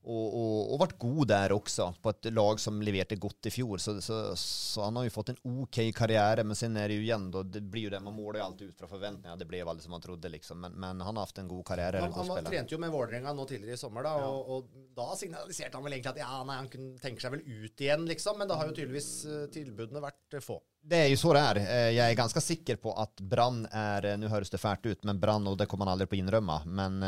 Og, 0.07 0.27
og, 0.39 0.59
og 0.71 0.79
vært 0.85 0.93
god 1.01 1.27
der 1.27 1.51
også, 1.51 1.89
på 1.99 2.11
et 2.13 2.29
lag 2.31 2.59
som 2.63 2.77
leverte 2.79 3.17
godt 3.19 3.49
i 3.49 3.51
fjor. 3.51 3.81
Så, 3.83 3.97
så, 3.99 4.19
så 4.39 4.85
han 4.85 4.95
har 4.95 5.07
jo 5.07 5.11
fått 5.11 5.33
en 5.33 5.39
ok 5.63 5.81
karriere, 5.97 6.45
men 6.47 6.55
sen 6.55 6.77
er 6.79 6.87
det 6.87 6.95
jo 7.01 7.03
igjen 7.03 7.25
da, 7.33 7.41
det 7.43 7.59
blir 7.67 7.89
jo 7.89 7.91
det, 7.91 7.99
man 8.05 8.15
måler 8.15 8.39
jo 8.39 8.45
alltid 8.45 8.71
ut 8.71 8.79
fra 8.79 8.87
forventninger. 8.91 9.35
Det 9.41 9.47
ble 9.49 9.59
jo 9.59 9.67
aldri 9.73 9.83
som 9.83 9.95
man 9.97 10.05
trodde, 10.05 10.31
liksom. 10.31 10.61
Men, 10.63 10.77
men 10.79 11.03
han 11.03 11.19
har 11.19 11.27
hatt 11.27 11.41
en 11.43 11.51
god 11.51 11.65
karriere. 11.67 12.05
Han, 12.05 12.15
han 12.15 12.29
spiller. 12.31 12.47
trente 12.53 12.77
jo 12.77 12.79
med 12.79 12.93
Vålerenga 12.95 13.33
nå 13.35 13.47
tidligere 13.49 13.75
i 13.75 13.81
sommer, 13.83 14.07
da, 14.07 14.15
og, 14.29 14.47
og 14.55 14.87
da 14.95 15.09
signaliserte 15.19 15.75
han 15.75 15.83
vel 15.89 15.97
egentlig 15.97 16.15
at 16.15 16.23
ja, 16.23 16.39
nei, 16.47 16.57
han 16.61 16.71
kunne 16.71 17.03
tenke 17.03 17.25
seg 17.25 17.35
vel 17.35 17.43
ut 17.43 17.85
igjen, 17.85 18.07
liksom. 18.07 18.39
Men 18.39 18.47
da 18.47 18.61
har 18.61 18.71
jo 18.71 18.77
tydeligvis 18.79 19.11
eh, 19.27 19.45
tilbudene 19.53 20.03
vært 20.07 20.39
eh, 20.39 20.43
få. 20.47 20.61
Det 20.87 21.03
er 21.03 21.11
jo 21.11 21.19
så 21.19 21.35
det 21.35 21.43
er. 21.51 21.61
Eh, 21.65 21.91
Jeg 21.97 22.13
er 22.15 22.19
ganske 22.23 22.41
sikker 22.47 22.79
på 22.79 22.95
at 22.95 23.19
Brann 23.19 23.65
er 23.75 24.13
Nå 24.21 24.31
høres 24.31 24.53
det 24.53 24.63
fælt 24.63 24.87
ut, 24.87 25.03
men 25.09 25.19
Brann, 25.19 25.51
og 25.51 25.59
det 25.59 25.67
kommer 25.67 25.83
han 25.89 25.97
aldri 25.97 26.07
på 26.07 26.15
å 26.15 26.23
innrømme, 26.23 26.61
men 26.79 27.01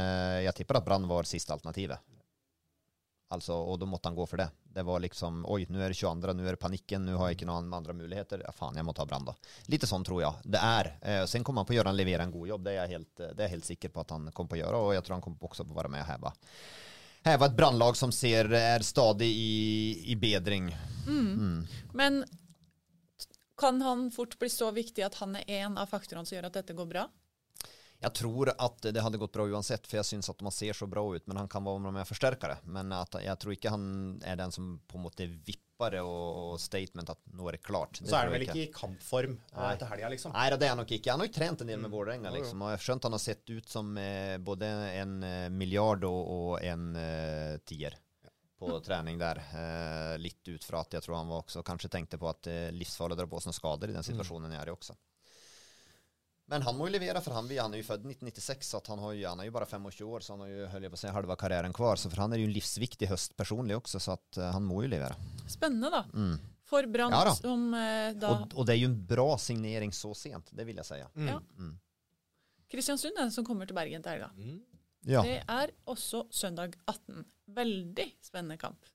jeg 0.44 0.58
tipper 0.58 0.82
at 0.82 0.88
Brann 0.92 1.08
var 1.08 1.28
siste 1.30 1.56
alternativet. 1.56 2.04
Altså, 3.30 3.54
og 3.54 3.78
da 3.78 3.86
måtte 3.86 4.10
han 4.10 4.16
gå 4.18 4.26
for 4.26 4.42
det. 4.42 4.48
Det 4.74 4.82
var 4.86 5.04
liksom 5.04 5.44
Oi, 5.54 5.66
nå 5.70 5.78
er 5.78 5.94
det 5.94 6.00
22., 6.00 6.34
nå 6.34 6.48
er 6.48 6.56
det 6.56 6.62
panikken, 6.62 7.06
nå 7.06 7.18
har 7.20 7.30
jeg 7.30 7.38
ikke 7.38 7.50
noen 7.50 7.70
andre 7.78 7.94
muligheter. 7.94 8.42
Ja, 8.42 8.54
faen, 8.56 8.80
jeg 8.80 8.88
må 8.88 8.96
ta 8.98 9.06
Brann, 9.06 9.28
da. 9.28 9.36
Litt 9.70 9.86
sånn 9.86 10.06
tror 10.08 10.24
jeg 10.24 10.50
det 10.50 10.62
er. 10.66 10.92
Eh, 11.02 11.22
sen 11.30 11.46
kommer 11.46 11.62
han 11.62 11.70
på 11.70 11.76
å 11.76 11.80
gjøre 11.80 11.94
han 11.94 12.00
levere 12.00 12.26
en 12.26 12.34
god 12.34 12.50
jobb. 12.56 12.66
Det 12.66 12.74
er 12.74 12.80
jeg 12.82 12.96
helt, 12.98 13.14
det 13.20 13.38
er 13.38 13.46
jeg 13.46 13.56
helt 13.58 13.70
sikker 13.70 13.94
på 13.94 14.02
at 14.02 14.16
han 14.16 14.32
kommer 14.34 14.56
på 14.56 14.58
å 14.58 14.62
gjøre, 14.64 14.82
og 14.82 14.94
jeg 14.98 15.06
tror 15.06 15.20
han 15.20 15.26
kommer 15.28 15.52
også 15.52 15.68
på 15.68 15.78
å 15.78 15.82
være 15.82 15.94
med 15.94 16.06
og 16.06 16.10
heve. 16.10 16.34
Heve 17.30 17.50
et 17.52 17.58
brannlag 17.62 17.98
som 18.00 18.14
ser 18.16 18.50
er 18.56 18.86
stadig 18.88 19.30
i, 19.30 19.56
i 20.10 20.18
bedring. 20.18 20.72
Men 21.94 22.24
kan 23.60 23.82
han 23.82 24.08
fort 24.16 24.40
bli 24.40 24.50
så 24.50 24.72
viktig 24.72 25.04
at 25.06 25.22
han 25.22 25.36
er 25.36 25.46
en 25.62 25.78
av 25.78 25.92
faktorene 25.92 26.26
som 26.26 26.38
gjør 26.38 26.48
at 26.50 26.62
dette 26.62 26.74
går 26.78 26.90
bra? 26.90 27.10
Jeg 28.00 28.16
tror 28.16 28.54
at 28.54 28.86
det 28.96 29.02
hadde 29.04 29.20
gått 29.20 29.34
bra 29.36 29.44
uansett, 29.44 29.88
for 29.88 30.00
jeg 30.00 30.08
syns 30.08 30.30
at 30.32 30.40
man 30.46 30.54
ser 30.56 30.78
så 30.78 30.88
bra 30.88 31.02
ut, 31.04 31.26
men 31.28 31.42
han 31.42 31.50
kan 31.52 31.66
være 31.66 31.92
med 31.92 32.08
forsterkere. 32.08 32.62
Men 32.72 32.94
jeg 32.96 33.36
tror 33.42 33.56
ikke 33.56 33.74
han 33.74 33.88
er 34.24 34.40
den 34.40 34.54
som 34.56 34.78
på 34.88 34.96
en 34.96 35.04
måte 35.04 35.28
vipper 35.28 35.98
det 35.98 36.04
og, 36.04 36.56
statement 36.60 37.12
at 37.12 37.20
nå 37.36 37.50
er 37.50 37.58
det 37.58 37.62
klart. 37.64 38.00
Det 38.00 38.08
Så 38.08 38.16
er 38.16 38.24
tror 38.24 38.32
han 38.32 38.36
vel 38.38 38.46
ikke 38.48 38.64
i 38.64 38.70
kampform 38.72 39.36
eh, 39.36 39.60
Nei. 39.60 39.74
til 39.82 39.92
helga, 39.92 40.12
liksom. 40.16 40.36
Nei, 40.36 40.48
det 40.56 40.68
er 40.68 40.74
han 40.74 40.80
nok 40.80 40.94
ikke. 40.96 41.12
Han 41.12 41.24
har 41.24 41.30
jo 41.30 41.36
trent 41.40 41.64
en 41.66 41.72
del 41.74 41.84
med 41.84 41.92
Vålerenga, 41.92 42.32
Jo, 42.32 42.36
jo. 42.36 42.40
liksom. 42.40 42.64
Og 42.64 42.72
jeg 42.72 42.80
har 42.80 42.86
skjønt 42.88 43.08
han 43.10 43.18
har 43.18 43.24
sett 43.26 43.52
ut 43.52 43.76
som 43.76 43.92
eh, 44.00 44.36
både 44.48 44.72
en 45.02 45.18
eh, 45.24 45.50
milliard 45.52 46.08
og, 46.08 46.56
en 46.64 46.90
eh, 47.00 47.60
tier 47.68 48.00
på 48.60 48.80
trening 48.84 49.20
der. 49.20 49.44
Eh, 49.56 50.16
litt 50.24 50.48
ut 50.48 50.64
fra 50.68 50.86
at 50.88 50.96
jeg 50.96 51.04
tror 51.04 51.20
han 51.20 51.32
var 51.32 51.44
også 51.44 51.64
kanskje 51.68 51.92
tenkte 51.92 52.20
på 52.20 52.32
at 52.32 52.48
er 52.52 52.76
livsfarlig 52.76 53.16
å 53.16 53.22
dra 53.24 53.28
på 53.32 53.44
seg 53.44 53.56
skader 53.60 53.92
i 53.92 54.00
den 54.00 54.08
situasjonen 54.08 54.56
jeg 54.56 54.64
er 54.64 54.72
i 54.72 54.76
også. 54.76 54.96
Men 56.50 56.64
han 56.66 56.78
må 56.78 56.88
jo 56.88 56.94
levere, 56.96 57.22
for 57.22 57.36
han, 57.38 57.50
han 57.54 57.76
er 57.76 57.82
jo 57.84 57.86
født 57.86 58.06
1996, 58.10 58.70
så 58.72 58.80
han, 58.90 59.02
har 59.04 59.14
jo, 59.14 59.26
han 59.30 59.42
er 59.44 59.50
jo 59.50 59.54
bare 59.54 59.68
25 59.70 60.08
år, 60.10 60.24
så 60.26 60.34
han 60.34 60.46
har 60.46 60.50
jo 60.54 60.70
holdt 60.74 60.92
på 60.94 60.98
å 60.98 61.02
si, 61.04 61.12
halve 61.14 61.36
karrieren 61.38 61.76
kvar. 61.78 62.00
Så 62.02 62.10
for 62.10 62.24
han 62.24 62.34
er 62.34 62.42
jo 62.42 62.48
en 62.50 62.56
livsviktig 62.56 63.10
høst 63.12 63.36
personlig 63.38 63.78
også, 63.78 64.02
så 64.02 64.16
at 64.18 64.40
eh, 64.42 64.50
han 64.56 64.66
må 64.66 64.82
jo 64.86 64.90
levere. 64.96 65.18
Spennende, 65.46 65.92
da. 65.94 66.02
For 66.70 66.86
Brann 66.90 67.14
Ja 67.14 67.32
som 67.34 67.72
eh, 67.74 68.12
da 68.14 68.30
Og, 68.36 68.52
og 68.62 68.66
det 68.70 68.76
er 68.76 68.82
jo 68.84 68.90
en 68.92 68.98
bra 69.10 69.30
signering 69.42 69.94
så 69.96 70.12
sent, 70.18 70.52
det 70.54 70.66
vil 70.70 70.82
jeg 70.82 70.90
si. 70.90 71.00
Ja. 71.30 71.38
Kristiansund 72.70 73.18
er 73.18 73.26
den 73.26 73.34
som 73.34 73.46
kommer 73.46 73.70
til 73.70 73.78
Bergen 73.78 74.04
til 74.06 74.14
helga. 74.18 74.30
Ja. 75.10 75.24
Det 75.26 75.40
er 75.46 75.72
også 75.90 76.26
søndag 76.34 76.76
18. 76.90 77.24
Veldig 77.56 78.06
spennende 78.22 78.60
kamp. 78.62 78.86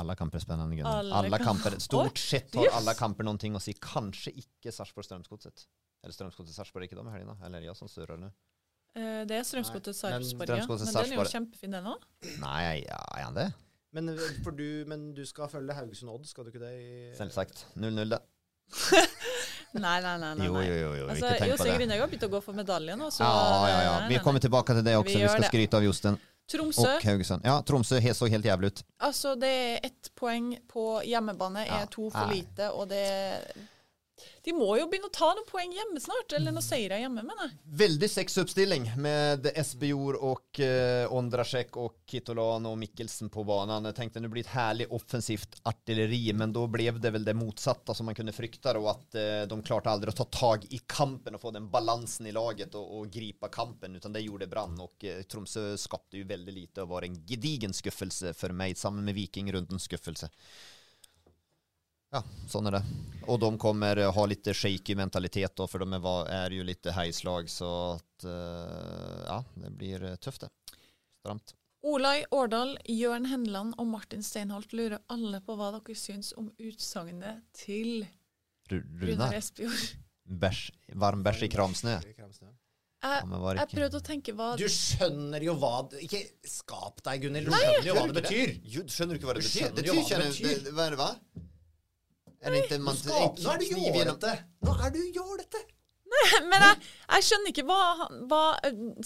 Alle 0.00 0.16
kamper 0.16 0.40
er 0.40 0.44
spennende. 0.44 0.76
Gunnar. 0.76 0.98
Alle 1.00 1.16
Alle, 1.16 1.38
kamp- 1.40 1.62
kamper, 1.64 1.78
Stort 1.80 2.18
sett 2.20 2.54
har 2.56 2.68
yes. 2.68 2.74
alle 2.76 2.94
kamper 2.96 3.26
noen 3.28 3.38
ting 3.40 3.56
å 3.56 3.60
si. 3.62 3.74
Kanskje 3.76 4.32
ikke 4.42 4.72
Sarpsborg-Strømsgodset. 4.72 5.66
Eller 6.02 6.14
Strømsgodset-Sarpsborg, 6.16 6.86
ikke 6.88 6.96
da 6.96 7.02
med 7.04 7.12
helga? 7.18 7.34
Eller 7.44 7.60
ja, 7.66 7.74
sånn 7.76 7.90
sør 7.92 8.14
eller? 8.16 8.30
Eh, 8.96 9.24
Det 9.28 9.36
er 9.36 9.42
Strømsgodset 9.44 9.94
Sarpsborg, 9.98 10.48
ja. 10.48 10.66
Men 10.66 10.78
den 10.86 11.12
er 11.12 11.16
jo 11.20 11.26
kjempefin, 11.28 11.70
den 11.76 11.90
òg. 11.92 12.06
Nei, 12.40 12.82
ja, 12.86 13.00
er 13.18 13.26
den 13.28 13.34
det? 13.40 13.48
Men, 13.92 14.12
for 14.44 14.54
du, 14.54 14.84
men 14.86 15.08
du 15.14 15.24
skal 15.26 15.48
følge 15.50 15.74
Haugesund-Odd, 15.74 16.26
skal 16.30 16.46
du 16.46 16.50
ikke 16.52 16.62
det? 16.62 16.72
I, 16.78 17.14
Selvsagt. 17.18 17.64
0-0, 17.76 18.12
det. 18.14 18.20
Nei, 19.74 20.00
nei, 20.02 20.16
nei. 20.18 20.34
nei, 20.34 20.46
Jo, 20.46 20.54
jo, 20.62 20.74
jo, 20.74 20.90
jo, 20.98 21.04
Altså, 21.10 21.26
ikke 21.30 21.38
tenk 21.38 21.58
på 21.60 21.64
det. 21.78 21.86
jeg 21.94 22.00
har 22.00 22.08
begynt 22.10 22.24
å 22.26 22.30
gå 22.32 22.40
for 22.42 22.56
medaljen. 22.58 22.98
nå, 22.98 23.08
så, 23.14 23.22
Ja, 23.22 23.68
ja, 23.70 23.80
ja. 23.84 23.92
nei, 24.00 24.08
Vi 24.10 24.16
nei, 24.16 24.22
kommer 24.24 24.42
tilbake 24.42 24.74
til 24.74 24.82
det 24.86 24.96
også. 24.98 25.12
Vi 25.14 25.22
Vi, 25.22 25.28
skal 25.28 25.44
det. 25.44 25.50
skryte 25.52 25.78
av 25.78 25.84
Josten 25.86 26.18
Tromsø. 26.50 26.86
og 26.96 27.04
Haugesund. 27.06 27.44
Ja, 27.46 27.60
Tromsø 27.62 28.00
så 28.14 28.26
helt 28.30 28.44
jævlig 28.44 28.72
ut. 28.72 28.82
Altså, 29.06 29.36
det 29.38 29.50
er 29.50 29.86
ett 29.86 30.10
poeng 30.18 30.56
på 30.70 30.86
hjemmebane 31.06 31.66
Ja, 31.66 31.82
er 31.82 31.86
to 31.86 32.08
for 32.10 32.26
nei. 32.26 32.40
lite, 32.40 32.70
og 32.74 32.88
det 32.90 33.04
De 34.44 34.54
må 34.56 34.70
jo 34.78 34.86
begynne 34.88 35.10
å 35.10 35.12
ta 35.12 35.28
noen 35.36 35.46
poeng 35.48 35.72
hjemme 35.74 36.00
snart, 36.00 36.32
eller 36.36 36.54
noen 36.54 36.64
seire 36.64 36.96
hjemme, 37.02 37.22
mener 37.26 37.46
jeg. 37.46 37.56
Veldig 37.82 38.08
sexuppstilling 38.08 38.86
med 39.04 39.50
Espejord 39.52 40.16
og 40.24 40.60
eh, 40.64 41.04
Ondrasek 41.12 41.76
og 41.80 42.00
Kitolan 42.08 42.68
og 42.70 42.78
Mikkelsen 42.80 43.28
på 43.32 43.44
banen. 43.48 43.90
Jeg 43.90 43.98
tenkte 43.98 44.22
det 44.24 44.32
blir 44.32 44.46
et 44.46 44.54
herlig 44.54 44.88
offensivt 44.96 45.60
artilleri, 45.68 46.22
men 46.36 46.54
da 46.56 46.64
ble 46.72 46.88
det 46.96 47.12
vel 47.14 47.26
det 47.26 47.36
motsatte 47.36 47.94
som 47.96 48.08
man 48.08 48.16
kunne 48.16 48.34
frykte, 48.34 48.72
og 48.80 48.90
at 48.94 49.20
eh, 49.20 49.44
de 49.50 49.60
klarte 49.66 49.92
aldri 49.92 50.14
å 50.14 50.18
ta 50.22 50.28
tag 50.40 50.66
i 50.72 50.82
kampen 50.88 51.36
og 51.36 51.44
få 51.44 51.54
den 51.56 51.68
balansen 51.72 52.30
i 52.30 52.34
laget 52.36 52.74
og, 52.80 52.96
og 53.00 53.12
gripe 53.12 53.52
kampen, 53.52 54.00
utan 54.00 54.16
det 54.16 54.24
gjorde 54.24 54.48
Brann. 54.50 54.80
Og 54.80 55.04
eh, 55.04 55.22
Tromsø 55.28 55.74
skapte 55.80 56.20
jo 56.20 56.28
veldig 56.28 56.56
lite 56.56 56.84
og 56.84 56.94
var 56.96 57.06
en 57.06 57.20
gedigen 57.28 57.76
skuffelse 57.76 58.34
for 58.36 58.56
meg, 58.56 58.78
sammen 58.80 59.04
med 59.04 59.20
Viking 59.20 59.52
rundt 59.52 59.72
en 59.76 59.82
skuffelse. 59.82 60.32
Ja, 62.10 62.22
sånn 62.50 62.66
er 62.66 62.78
det. 62.80 62.82
Og 63.30 63.38
de 63.38 63.50
kommer 63.62 64.00
ha 64.16 64.22
litt 64.26 64.48
shaky 64.56 64.96
mentalitet 64.98 65.54
då, 65.56 65.66
for 65.70 65.84
de 65.84 65.98
er, 66.34 66.50
jo 66.56 66.64
litt 66.66 66.88
heislag, 66.96 67.46
så 67.52 67.68
at 67.94 68.26
eh, 68.26 69.20
ja, 69.28 69.36
det 69.62 69.70
blir 69.78 70.06
eh, 70.08 70.16
tøft 70.22 70.42
det. 70.46 70.50
Stramt. 71.22 71.54
Olai 71.86 72.24
Årdal, 72.34 72.74
Jørn 72.90 73.28
Henland 73.30 73.76
og 73.80 73.86
Martin 73.88 74.24
Steinholt 74.26 74.74
lurer 74.76 74.98
alle 75.12 75.38
på 75.44 75.54
hva 75.56 75.70
dere 75.78 75.96
syns 75.96 76.32
om 76.36 76.50
utsagnet 76.60 77.44
til 77.56 78.02
Ru- 78.68 78.82
Runar 79.00 79.36
Espejord. 79.38 79.86
varm 81.00 81.22
bæsj 81.24 81.46
i 81.46 81.52
kramsnø. 81.54 81.94
Jeg, 83.00 83.22
jeg 83.56 83.68
prøvde 83.70 83.96
å 83.96 84.04
tenke 84.04 84.34
hva 84.36 84.50
Du 84.60 84.66
skjønner 84.68 85.40
jo 85.40 85.54
hva 85.56 85.70
det 85.88 86.02
Ikke 86.04 86.18
skap 86.44 86.98
deg, 87.06 87.22
Gunhild. 87.22 87.48
Du 87.48 87.54
skjønner 87.56 87.86
jo 87.88 87.94
hva 87.96 88.02
det 88.10 88.16
betyr. 88.18 88.52
Du 88.60 88.92
skjønner 88.92 89.14
jo 89.16 89.20
ikke 89.22 89.30
hva 89.30 89.36
det 89.38 89.46
betyr? 89.46 89.70
Det 89.78 89.86
jo 89.86 89.94
hva 89.96 90.18
det 90.20 90.28
betyr. 90.34 91.48
Är 92.40 92.50
det 92.50 92.78
va? 92.78 92.84
man, 92.84 92.94
det 92.94 93.22
inte 93.22 93.42
man 93.42 93.44
nå 93.44 93.52
er 93.52 93.58
du 93.58 93.66
jålete. 93.74 94.32
Nå 94.66 94.76
er 94.86 94.90
du 94.94 95.02
jålete. 95.14 95.62
Men 96.50 96.64
jeg, 96.64 96.78
jeg 97.14 97.26
skjønner 97.26 97.52
ikke 97.52 97.64
hva, 97.68 98.06
hva 98.30 98.44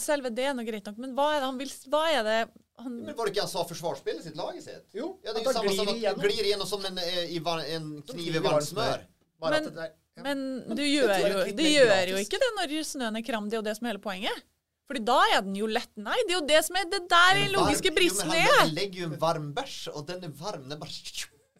Selve 0.01 0.31
det 0.33 0.47
er 0.49 0.55
nå 0.57 0.65
greit 0.65 0.87
nok, 0.89 1.01
men 1.03 1.13
hva 1.17 1.35
er 1.35 1.43
det 1.43 1.49
han 1.51 1.59
vil 1.61 1.73
Hva 1.93 2.05
er 2.11 2.23
det 2.25 2.39
han 2.81 2.95
Men 2.95 3.19
var 3.19 3.29
det 3.29 3.35
ikke 3.35 3.45
han 3.45 3.51
sa 3.53 3.65
forsvarsspillet 3.69 4.25
sitt 4.25 4.39
lag 4.39 4.57
i 4.57 4.63
sitt? 4.65 4.87
Jo, 4.97 5.11
ja, 5.23 5.35
det 5.35 5.43
er 5.43 5.51
jo 5.51 5.57
samme 5.59 5.75
som 5.77 5.91
at 5.93 6.23
glir 6.23 6.41
igjennom. 6.41 6.67
som 6.71 6.87
en, 6.89 6.97
eh, 6.99 7.37
i 7.37 7.43
en 7.77 7.91
kniv 8.09 8.41
i 8.41 8.43
varmt 8.43 8.67
smør. 8.67 9.05
Bare 9.43 9.61
Men- 9.61 9.69
at 9.69 9.75
det 9.75 9.85
er 9.85 9.93
ja. 10.15 10.23
Men 10.23 10.77
du 10.79 10.83
gjør 10.83 11.11
er 11.11 11.23
jo, 11.27 11.39
du 11.45 11.57
det 11.59 11.71
gjør 11.75 12.11
jo 12.13 12.19
ikke 12.23 12.39
det 12.39 12.51
når 12.55 12.75
snøen 12.87 13.17
er 13.19 13.25
kram. 13.27 13.49
Det 13.51 13.57
er 13.57 13.63
jo 13.63 13.67
det 13.67 13.77
som 13.77 13.87
er 13.87 13.95
hele 13.95 14.03
poenget. 14.03 14.45
Fordi 14.87 15.01
da 15.05 15.17
er 15.33 15.41
den 15.43 15.57
jo 15.57 15.67
lett. 15.67 15.91
Nei, 15.97 16.17
det 16.29 16.35
er 16.35 16.39
jo 16.39 16.47
det 16.47 16.61
som 16.67 16.77
er 16.77 16.85
det 16.93 17.01
der 17.11 17.39
den 17.41 17.55
logiske 17.57 17.91
bristen 17.97 18.29
jo, 18.29 18.33
men 18.33 18.43
han, 18.45 18.51
er. 18.53 18.61
han 18.61 18.75
lägger 18.77 19.01
ju 19.01 19.07
en 19.09 19.19
varm 19.19 19.49
bæsj, 19.57 19.79
og 19.95 20.07
den 20.07 20.27
er 20.29 20.35
varm, 20.39 20.69
den 20.69 20.79
bara 20.79 20.93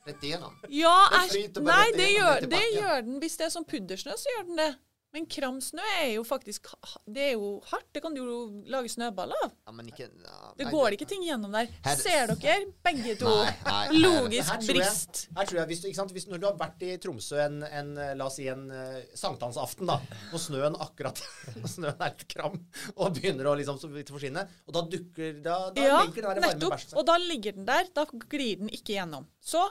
rätt 0.07 0.25
igjennom. 0.25 0.57
Ja, 0.69 0.97
jeg, 1.33 1.51
nei, 1.61 1.85
rett 1.91 2.01
det 2.01 2.11
gjør, 2.13 2.49
det 2.57 2.65
gjør 2.75 3.07
den. 3.07 3.21
Hvis 3.23 3.39
det 3.41 3.49
er 3.49 3.55
som 3.55 3.65
puddersnø, 3.69 4.17
så 4.21 4.37
gjør 4.37 4.51
den 4.51 4.61
det. 4.65 4.73
Men 5.15 5.29
kramsnø 5.31 5.83
er 6.01 6.09
jo 6.17 6.25
faktisk 6.27 6.73
Det 7.07 7.23
er 7.23 7.33
jo 7.37 7.61
hardt. 7.71 7.87
Det 7.95 8.01
kan 8.03 8.17
du 8.17 8.19
jo 8.19 8.39
lage 8.67 8.91
snøballer 8.91 9.45
av. 9.45 9.53
Ja, 9.69 9.75
men 9.77 9.87
ikke, 9.93 10.09
ja, 10.11 10.39
Det 10.59 10.67
nei, 10.67 10.73
går 10.75 10.97
ikke 10.97 11.07
ting 11.07 11.23
gjennom 11.23 11.55
der. 11.55 11.69
Her- 11.85 12.01
Ser 12.01 12.33
dere, 12.35 12.73
begge 12.83 13.15
to? 13.21 13.31
Nei, 13.31 13.53
nei. 13.69 14.01
Logisk 14.03 14.51
Her 14.51 14.59
jeg- 14.59 14.75
brist. 14.75 15.21
Her 15.37 15.47
tror 15.47 15.61
jeg, 15.61 15.69
hvis 15.71 15.85
du, 15.85 16.03
hvis, 16.17 16.27
Når 16.33 16.43
du 16.43 16.47
har 16.49 16.57
vært 16.59 16.83
i 16.83 16.97
Tromsø 16.99 17.39
en, 17.45 17.63
en 17.63 17.95
la 18.19 18.27
oss 18.27 18.41
si 18.41 18.49
en 18.51 18.67
uh, 18.73 18.99
sankthansaften, 19.15 19.87
da, 19.87 20.01
og 20.33 20.43
snøen 20.43 20.75
akkurat 20.83 21.23
og 21.63 21.71
snøen 21.71 21.95
er 21.95 22.11
litt 22.11 22.27
kram 22.35 22.59
og 22.97 23.15
begynner 23.15 23.53
å 23.53 23.55
liksom 23.55 23.79
så 23.79 23.93
vidt 23.95 24.11
forsvinne, 24.11 24.49
og 24.67 24.75
da 24.75 24.83
dukker 24.97 25.39
Da, 25.47 25.61
da 25.71 25.87
Ja, 25.87 26.03
ligger 26.03 26.27
den 26.27 26.43
der 26.43 26.49
varme 26.49 26.75
bæsjen 26.75 26.91
seg. 26.91 26.99
Og 26.99 27.07
da 27.07 27.17
ligger 27.23 27.55
den 27.55 27.71
der. 27.71 27.87
Da 27.95 28.09
glir 28.11 28.59
den 28.59 28.75
ikke 28.75 28.99
gjennom. 28.99 29.31
Så 29.39 29.63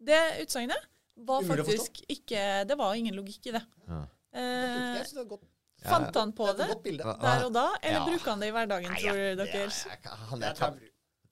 det 0.00 0.20
utsagnet 0.44 0.86
var 1.16 1.42
Umulig 1.42 1.64
faktisk 1.66 2.02
ikke 2.08 2.42
Det 2.68 2.76
var 2.78 2.94
ingen 2.94 3.14
logikk 3.16 3.46
i 3.50 3.54
det. 3.56 3.62
Eh, 3.88 4.42
Jeg 4.42 5.06
det 5.10 5.22
er 5.22 5.28
godt, 5.30 5.44
fant 5.82 6.14
han 6.20 6.32
på 6.36 6.46
det 6.58 6.68
det 6.84 6.96
der 6.98 7.44
og 7.46 7.52
da, 7.54 7.66
eller 7.82 7.98
Ja. 8.00 8.04
bruker 8.06 8.30
han 8.30 8.40
det 8.40 8.48
i 8.48 8.54
hverdagen, 8.54 8.90
Nei, 8.92 9.00
tror 9.02 9.14
dere? 9.14 9.46
ja, 9.48 9.96
ja, 10.04 10.16
han 10.30 10.40
Jeg 10.40 10.50
er 10.50 10.54
tror 10.54 10.74
jeg 10.74 10.80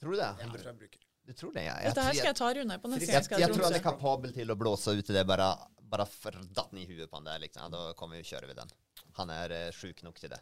du 0.00 0.10
det? 0.16 0.18
ja, 0.20 0.34
jeg 0.40 0.50
tror 0.50 0.70
jeg 0.70 0.78
bruker. 0.78 1.00
Du 1.26 1.32
tror 1.32 1.52
det, 1.52 1.62
ja. 1.66 1.74
Dette 1.82 2.02
her 2.06 2.12
skal 2.14 2.28
jeg 2.30 2.36
ta 2.38 2.48
Rune 2.54 2.78
på 2.78 2.88
neste 2.88 3.06
gang 3.06 3.14
jeg 3.16 3.30
Jeg, 3.30 3.40
jeg 3.40 3.54
tror 3.56 3.64
han 3.64 3.74
er 3.74 3.82
kapabel 3.82 4.32
til 4.32 4.50
å 4.50 4.56
blåse 4.56 4.94
ut 4.94 5.10
i 5.10 5.12
det 5.16 5.24
bare, 5.26 5.48
bare 5.82 6.06
for 6.06 6.30
datt 6.54 6.70
den 6.70 6.78
i 6.82 6.86
huet 6.86 7.10
på 7.10 7.16
han 7.18 7.24
der. 7.26 7.38
Liksom. 7.42 7.70
Da 7.72 7.92
kommer 7.98 8.14
vi 8.16 8.22
og 8.22 8.28
kjører 8.30 8.46
vi 8.46 8.54
den. 8.54 8.70
Han 9.18 9.30
er 9.30 9.50
uh, 9.50 9.70
sjuk 9.74 10.02
nok 10.06 10.18
til 10.22 10.30
det. 10.30 10.38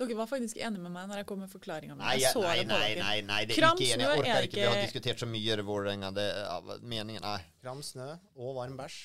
Dere 0.00 0.16
var 0.16 0.28
faktisk 0.30 0.56
enige 0.56 0.80
med 0.80 0.92
meg 0.94 1.08
når 1.10 1.20
jeg 1.20 1.26
kom 1.28 1.42
med 1.44 1.50
forklaringa 1.52 1.94
mi. 1.94 2.02
Nei, 2.02 2.16
nei, 2.18 2.60
nei, 2.64 2.92
nei, 2.96 3.16
nei, 3.28 3.40
det 3.46 3.56
er 3.58 3.66
ikke 3.66 3.72
enig. 3.76 3.88
Jeg 3.90 4.06
er 4.06 4.20
orker 4.22 4.46
ikke. 4.48 4.60
Vi 4.60 4.68
har 4.70 4.80
diskutert 4.80 5.20
så 5.22 5.28
mye 5.28 5.58
i 5.58 5.66
Vålerenga. 5.66 6.12
Det 6.16 6.28
er 6.42 6.70
meningen 6.80 7.24
Nei. 7.24 7.40
Kram 7.62 7.82
snø 7.84 8.08
og 8.36 8.56
varm 8.56 8.78
bæsj. 8.80 9.02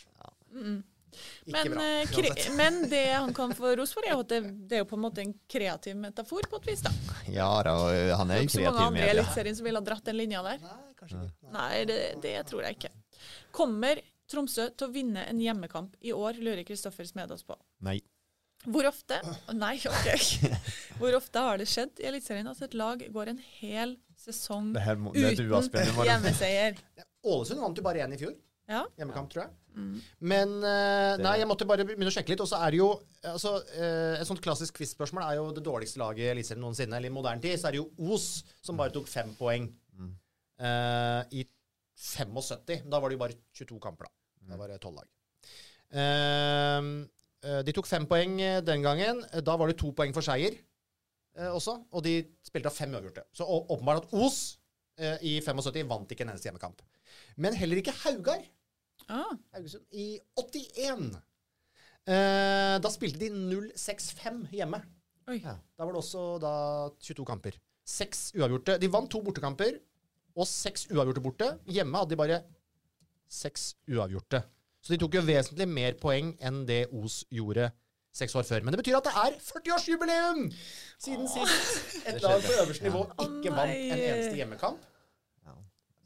Ikke 1.47 1.53
Men, 1.53 1.71
bra. 1.71 1.83
eh, 1.83 2.55
men 2.57 2.89
det 2.91 3.03
han 3.23 3.33
kan 3.33 3.53
få 3.55 3.75
ros 3.79 3.93
for, 3.95 4.05
er 4.07 4.17
at 4.19 4.31
det, 4.31 4.41
det 4.67 4.79
er 4.79 4.83
jo 4.83 4.89
på 4.89 4.97
en 4.97 5.05
måte 5.05 5.23
en 5.23 5.31
kreativ 5.49 5.95
metafor 5.99 6.49
på 6.51 6.59
et 6.61 6.67
vis. 6.71 6.83
da. 6.85 6.91
Ja 7.31 7.47
da, 7.65 7.77
uh, 7.87 8.11
han 8.19 8.31
er 8.31 8.43
jo 8.43 8.51
Så 8.51 8.59
mange 8.59 8.73
kreativ 8.73 8.83
andre 8.87 9.05
i. 9.05 9.13
Eliteserien 9.15 9.57
som 9.57 9.67
ville 9.67 9.81
ha 9.81 9.87
dratt 9.87 10.05
den 10.07 10.19
linja 10.19 10.43
der. 10.45 10.61
Nei, 10.63 10.91
kanskje 10.99 11.23
ikke. 11.23 11.53
Nei, 11.55 11.71
det, 11.89 12.01
det 12.25 12.35
tror 12.51 12.67
jeg 12.67 12.79
ikke. 12.79 12.93
Kommer 13.55 14.03
Tromsø 14.27 14.67
til 14.75 14.89
å 14.89 14.91
vinne 14.91 15.23
en 15.31 15.39
hjemmekamp 15.39 15.95
i 16.03 16.11
år, 16.11 16.39
lurer 16.43 16.65
Kristoffer 16.67 17.07
Smedås 17.07 17.45
på. 17.47 17.55
Nei. 17.87 18.01
Hvor 18.65 18.87
ofte 18.89 19.19
Nei, 19.53 19.75
ok. 19.91 20.07
Hvor 20.97 21.19
ofte 21.19 21.43
har 21.45 21.61
det 21.61 21.67
skjedd 21.69 22.01
i 22.01 22.09
Eliteserien 22.09 22.49
at 22.49 22.61
et 22.65 22.73
lag 22.77 23.03
går 23.13 23.33
en 23.33 23.39
hel 23.59 23.95
sesong 24.17 24.73
Det 24.75 24.83
her 24.83 24.97
er 24.97 25.37
uten 25.37 26.03
hjemmeseier? 26.07 26.81
Ålesund 27.27 27.61
vant 27.61 27.77
jo 27.77 27.85
bare 27.85 28.05
én 28.05 28.15
i 28.15 28.19
fjor. 28.19 28.33
Ja. 28.67 28.81
Hjemmekamp, 28.99 29.29
tror 29.31 29.45
jeg. 29.45 29.53
Men 30.19 30.55
uh, 30.59 31.15
nei, 31.21 31.35
jeg 31.39 31.47
måtte 31.47 31.67
bare 31.69 31.85
begynne 31.87 32.09
å 32.09 32.13
sjekke 32.13 32.33
litt. 32.33 32.43
Og 32.43 32.49
så 32.49 32.59
er 32.65 32.73
det 32.73 32.79
jo 32.81 32.89
altså, 33.29 33.53
uh, 33.77 34.15
Et 34.17 34.27
sånt 34.27 34.41
klassisk 34.43 34.79
quiz-spørsmål 34.79 35.23
er 35.27 35.37
jo 35.39 35.45
det 35.55 35.63
dårligste 35.65 36.01
laget 36.01 36.25
i 36.25 36.31
Eliteserien 36.33 36.63
noensinne. 36.65 36.97
Eller 36.97 37.11
i 37.11 37.15
moderne 37.15 37.43
tid 37.43 37.59
så 37.59 37.69
er 37.69 37.77
det 37.77 37.83
jo 37.83 38.15
Os 38.15 38.27
som 38.65 38.79
bare 38.79 38.93
tok 38.95 39.09
fem 39.11 39.31
poeng. 39.39 39.69
uh, 40.01 41.21
I 41.31 41.45
75. 41.97 42.87
Da 42.89 42.99
var 42.99 43.09
det 43.09 43.17
jo 43.17 43.23
bare 43.23 43.37
22 43.55 43.79
kamper, 43.83 44.09
da. 44.09 44.15
Da 44.51 44.59
var 44.59 44.73
det 44.73 44.81
12 44.81 44.97
lag. 44.97 45.07
Uh, 45.87 47.07
de 47.63 47.73
tok 47.75 47.85
fem 47.87 48.05
poeng 48.09 48.39
eh, 48.41 48.61
den 48.65 48.81
gangen. 48.85 49.23
Eh, 49.33 49.41
Da 49.45 49.55
var 49.57 49.67
det 49.69 49.77
to 49.77 49.91
poeng 49.93 50.13
for 50.15 50.25
seier 50.25 50.55
eh, 51.37 51.49
også. 51.53 51.77
Og 51.93 52.03
de 52.03 52.15
spilte 52.45 52.71
av 52.71 52.75
fem 52.77 52.93
uavgjorte. 52.95 53.23
Så 53.37 53.45
åpenbart 53.45 54.03
at 54.05 54.13
Os 54.17 54.57
eh, 54.97 55.17
i 55.21 55.35
75 55.45 55.87
vant 55.89 56.11
ikke 56.11 56.25
en 56.25 56.33
eneste 56.33 56.49
hjemmekamp. 56.49 56.81
Men 57.37 57.53
heller 57.53 57.77
ikke 57.81 57.93
Haugar. 58.03 58.41
Ah, 59.07 59.31
Haugesund 59.53 59.85
i 59.95 60.17
81. 60.35 61.11
Eh, 62.07 62.75
da 62.83 62.89
spilte 62.91 63.19
de 63.21 63.29
0-6-5 63.35 64.45
hjemme. 64.55 64.81
oi. 65.27 65.39
Da 65.43 65.85
var 65.85 65.91
det 65.93 66.01
også 66.01 66.25
da 66.41 66.53
22 67.03 67.25
kamper. 67.27 67.57
Seks 67.87 68.31
uavgjorte. 68.35 68.77
De 68.81 68.89
vant 68.91 69.07
to 69.11 69.21
bortekamper 69.23 69.77
og 70.37 70.47
seks 70.47 70.87
uavgjorte 70.91 71.23
borte. 71.23 71.47
Hjemme 71.71 71.97
hadde 72.01 72.13
de 72.15 72.19
bare 72.19 72.41
seks 73.31 73.73
uavgjorte. 73.91 74.41
Så 74.87 74.93
de 74.93 75.01
tok 75.01 75.17
jo 75.17 75.21
vesentlig 75.27 75.65
mer 75.67 75.97
poeng 75.99 76.29
enn 76.39 76.61
det 76.67 76.85
Os 76.95 77.25
gjorde 77.33 77.65
seks 78.15 78.35
år 78.39 78.45
før. 78.47 78.63
Men 78.63 78.71
det 78.71 78.79
betyr 78.79 78.95
at 79.01 79.09
det 79.09 79.15
er 79.19 79.33
40-årsjubileum 79.43 80.45
siden 81.03 81.27
sist 81.27 81.97
et 82.07 82.21
lag 82.23 82.39
på 82.45 82.53
øverste 82.61 82.87
nivå 82.87 83.01
ja. 83.03 83.25
ikke 83.25 83.51
vant 83.51 83.73
en 83.75 83.99
eneste 83.99 84.37
hjemmekamp. 84.39 84.85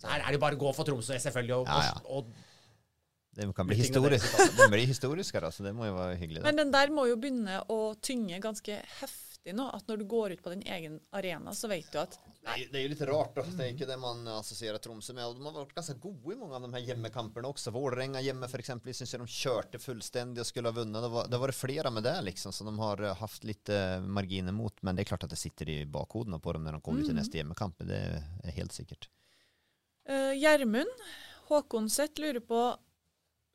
Så 0.02 0.10
her 0.10 0.24
er 0.26 0.34
det 0.34 0.40
bare 0.42 0.58
å 0.58 0.62
gå 0.64 0.72
for 0.74 0.88
Tromsø, 0.88 1.14
selvfølgelig. 1.22 1.60
Og, 1.62 1.68
Ja, 1.70 1.82
ja. 1.92 2.00
og 2.10 2.32
Det 3.38 3.46
kan 3.56 3.70
bli 3.70 3.78
historisk. 3.78 4.34
Det 4.58 4.70
blir 4.74 4.90
historisk 4.90 5.38
her, 5.38 5.46
altså. 5.52 5.64
Det 5.64 5.76
må 5.78 5.86
jo 5.86 5.94
være 6.00 6.16
hyggelig. 6.18 6.42
Da. 6.42 6.48
Men 6.50 6.58
den 6.58 6.74
der 6.74 6.90
må 6.90 7.06
jo 7.06 7.20
begynne 7.22 7.62
å 7.70 7.94
tynge 8.02 8.42
ganske 8.42 8.82
heftig 8.98 9.31
nå. 9.58 9.66
At 9.74 9.88
når 9.90 10.02
du 10.02 10.06
går 10.10 10.36
ut 10.36 10.44
på 10.44 10.54
din 10.54 10.62
egen 10.70 11.00
arena, 11.18 11.54
så 11.58 11.70
vet 11.72 11.90
du 11.92 11.98
at 12.02 12.18
er, 12.42 12.64
det 12.72 12.80
er 12.80 12.84
jo 12.86 12.92
litt 12.94 13.02
rart. 13.06 13.36
Da. 13.38 13.44
Det 13.46 13.66
er 13.66 13.74
ikke 13.76 13.88
det 13.90 13.98
man 14.02 14.24
assosierer 14.34 14.82
Tromsø 14.82 15.14
med. 15.14 15.28
Og 15.30 15.38
de 15.38 15.46
har 15.46 15.56
vært 15.60 15.76
ganske 15.78 15.98
gode 16.02 16.34
i 16.34 16.38
mange 16.40 16.58
av 16.58 16.66
de 16.66 16.72
her 16.74 16.88
hjemmekampene 16.92 17.50
også. 17.52 17.74
Vålerenga 17.76 18.22
hjemme 18.26 18.50
f.eks. 18.50 18.72
Jeg 18.74 18.98
syns 18.98 19.16
de 19.18 19.28
kjørte 19.30 19.82
fullstendig 19.82 20.42
og 20.42 20.50
skulle 20.50 20.72
ha 20.72 20.78
vunnet. 20.78 21.02
Det 21.06 21.12
var, 21.14 21.30
det 21.30 21.42
var 21.44 21.56
flere 21.56 21.94
med 21.94 22.06
det, 22.08 22.16
liksom, 22.32 22.54
så 22.56 22.66
de 22.66 22.76
har 22.82 23.04
eh, 23.06 23.18
hatt 23.22 23.48
litt 23.48 23.74
eh, 23.74 23.98
marginer 24.02 24.56
mot. 24.58 24.74
Men 24.82 24.98
det 24.98 25.06
er 25.06 25.12
klart 25.14 25.26
at 25.28 25.34
det 25.34 25.42
sitter 25.42 25.70
i 25.70 25.80
bakhodene 25.86 26.42
på 26.42 26.58
dem 26.58 26.66
når 26.66 26.80
de 26.80 26.86
kommer 26.86 27.06
til 27.06 27.18
neste 27.18 27.42
hjemmekamp. 27.42 27.82
Det 27.86 28.02
er 28.02 28.58
helt 28.58 28.78
sikkert. 28.78 29.10
Gjermund 30.10 30.40
Gjermund 30.42 31.04
Håkonseth 31.52 32.22
lurer 32.24 32.42
på 32.42 32.60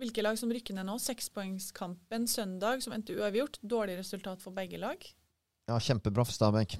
hvilke 0.00 0.22
lag 0.22 0.38
som 0.38 0.52
rykker 0.52 0.76
ned 0.76 0.86
nå. 0.88 0.98
Sekspoengskampen 1.00 2.26
søndag 2.28 2.82
som 2.84 2.94
endte 2.94 3.16
uavgjort. 3.16 3.58
Dårlig 3.64 3.96
resultat 3.98 4.44
for 4.44 4.54
begge 4.56 4.78
lag. 4.80 5.02
Ja, 5.66 5.78
kjempebra 5.82 6.24
for 6.24 6.32
Stabæk. 6.34 6.76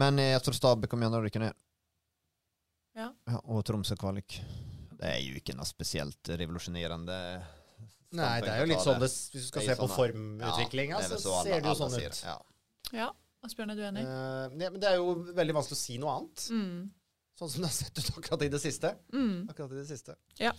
Men 0.00 0.18
eh, 0.18 0.32
jeg 0.32 0.42
tror 0.46 0.56
Stabæk 0.56 0.90
kommer 0.92 1.06
igjen 1.08 1.18
å 1.18 1.24
rykke 1.26 1.42
ned. 1.42 1.58
Ja. 2.92 3.08
og 3.48 3.62
Tromsø 3.64 3.96
kvalik. 3.96 4.36
Det 5.00 5.08
er 5.08 5.20
jo 5.24 5.38
ikke 5.40 5.54
noe 5.56 5.64
spesielt 5.64 6.28
revolusjonerende 6.28 7.16
Nei, 8.12 8.34
det 8.44 8.50
er 8.52 8.58
jo 8.60 8.66
litt 8.68 8.82
sånn 8.84 8.98
det, 9.00 9.06
hvis 9.08 9.14
du 9.32 9.38
skal 9.46 9.64
se 9.64 9.76
på 9.78 9.86
sånn, 9.86 9.94
formutviklinga, 9.96 10.98
ja, 10.98 11.00
er 11.00 11.14
så 11.14 11.20
så 11.22 11.32
alle- 11.38 11.46
ser 11.48 11.62
det 11.64 11.70
jo 11.70 11.78
sånn 11.78 11.94
ut. 11.96 12.18
Sier, 12.18 12.28
Ja. 12.28 12.34
Ja, 12.92 13.06
Asbjørn, 13.42 13.70
er 13.72 13.78
du 13.78 13.82
enig? 13.88 14.02
Uh, 14.04 14.60
ja, 14.60 14.68
men 14.70 14.80
det 14.82 14.90
er 14.90 14.96
jo 15.00 15.14
veldig 15.32 15.54
vanskelig 15.56 15.78
å 15.78 15.80
si 15.80 15.96
noe 15.98 16.12
annet. 16.18 16.44
Mm. 16.52 16.90
Sånn 17.38 17.48
som 17.50 17.62
det 17.64 17.68
har 17.70 17.74
sett 17.74 17.98
ut 17.98 18.10
akkurat 18.18 18.42
i 18.44 18.48
det 18.52 18.58
siste. 18.60 18.90
Mm. 19.12 19.48
Akkurat 19.50 19.72
i 19.72 19.78
det 19.80 19.86
siste. 19.88 20.14
Ja. 20.38 20.52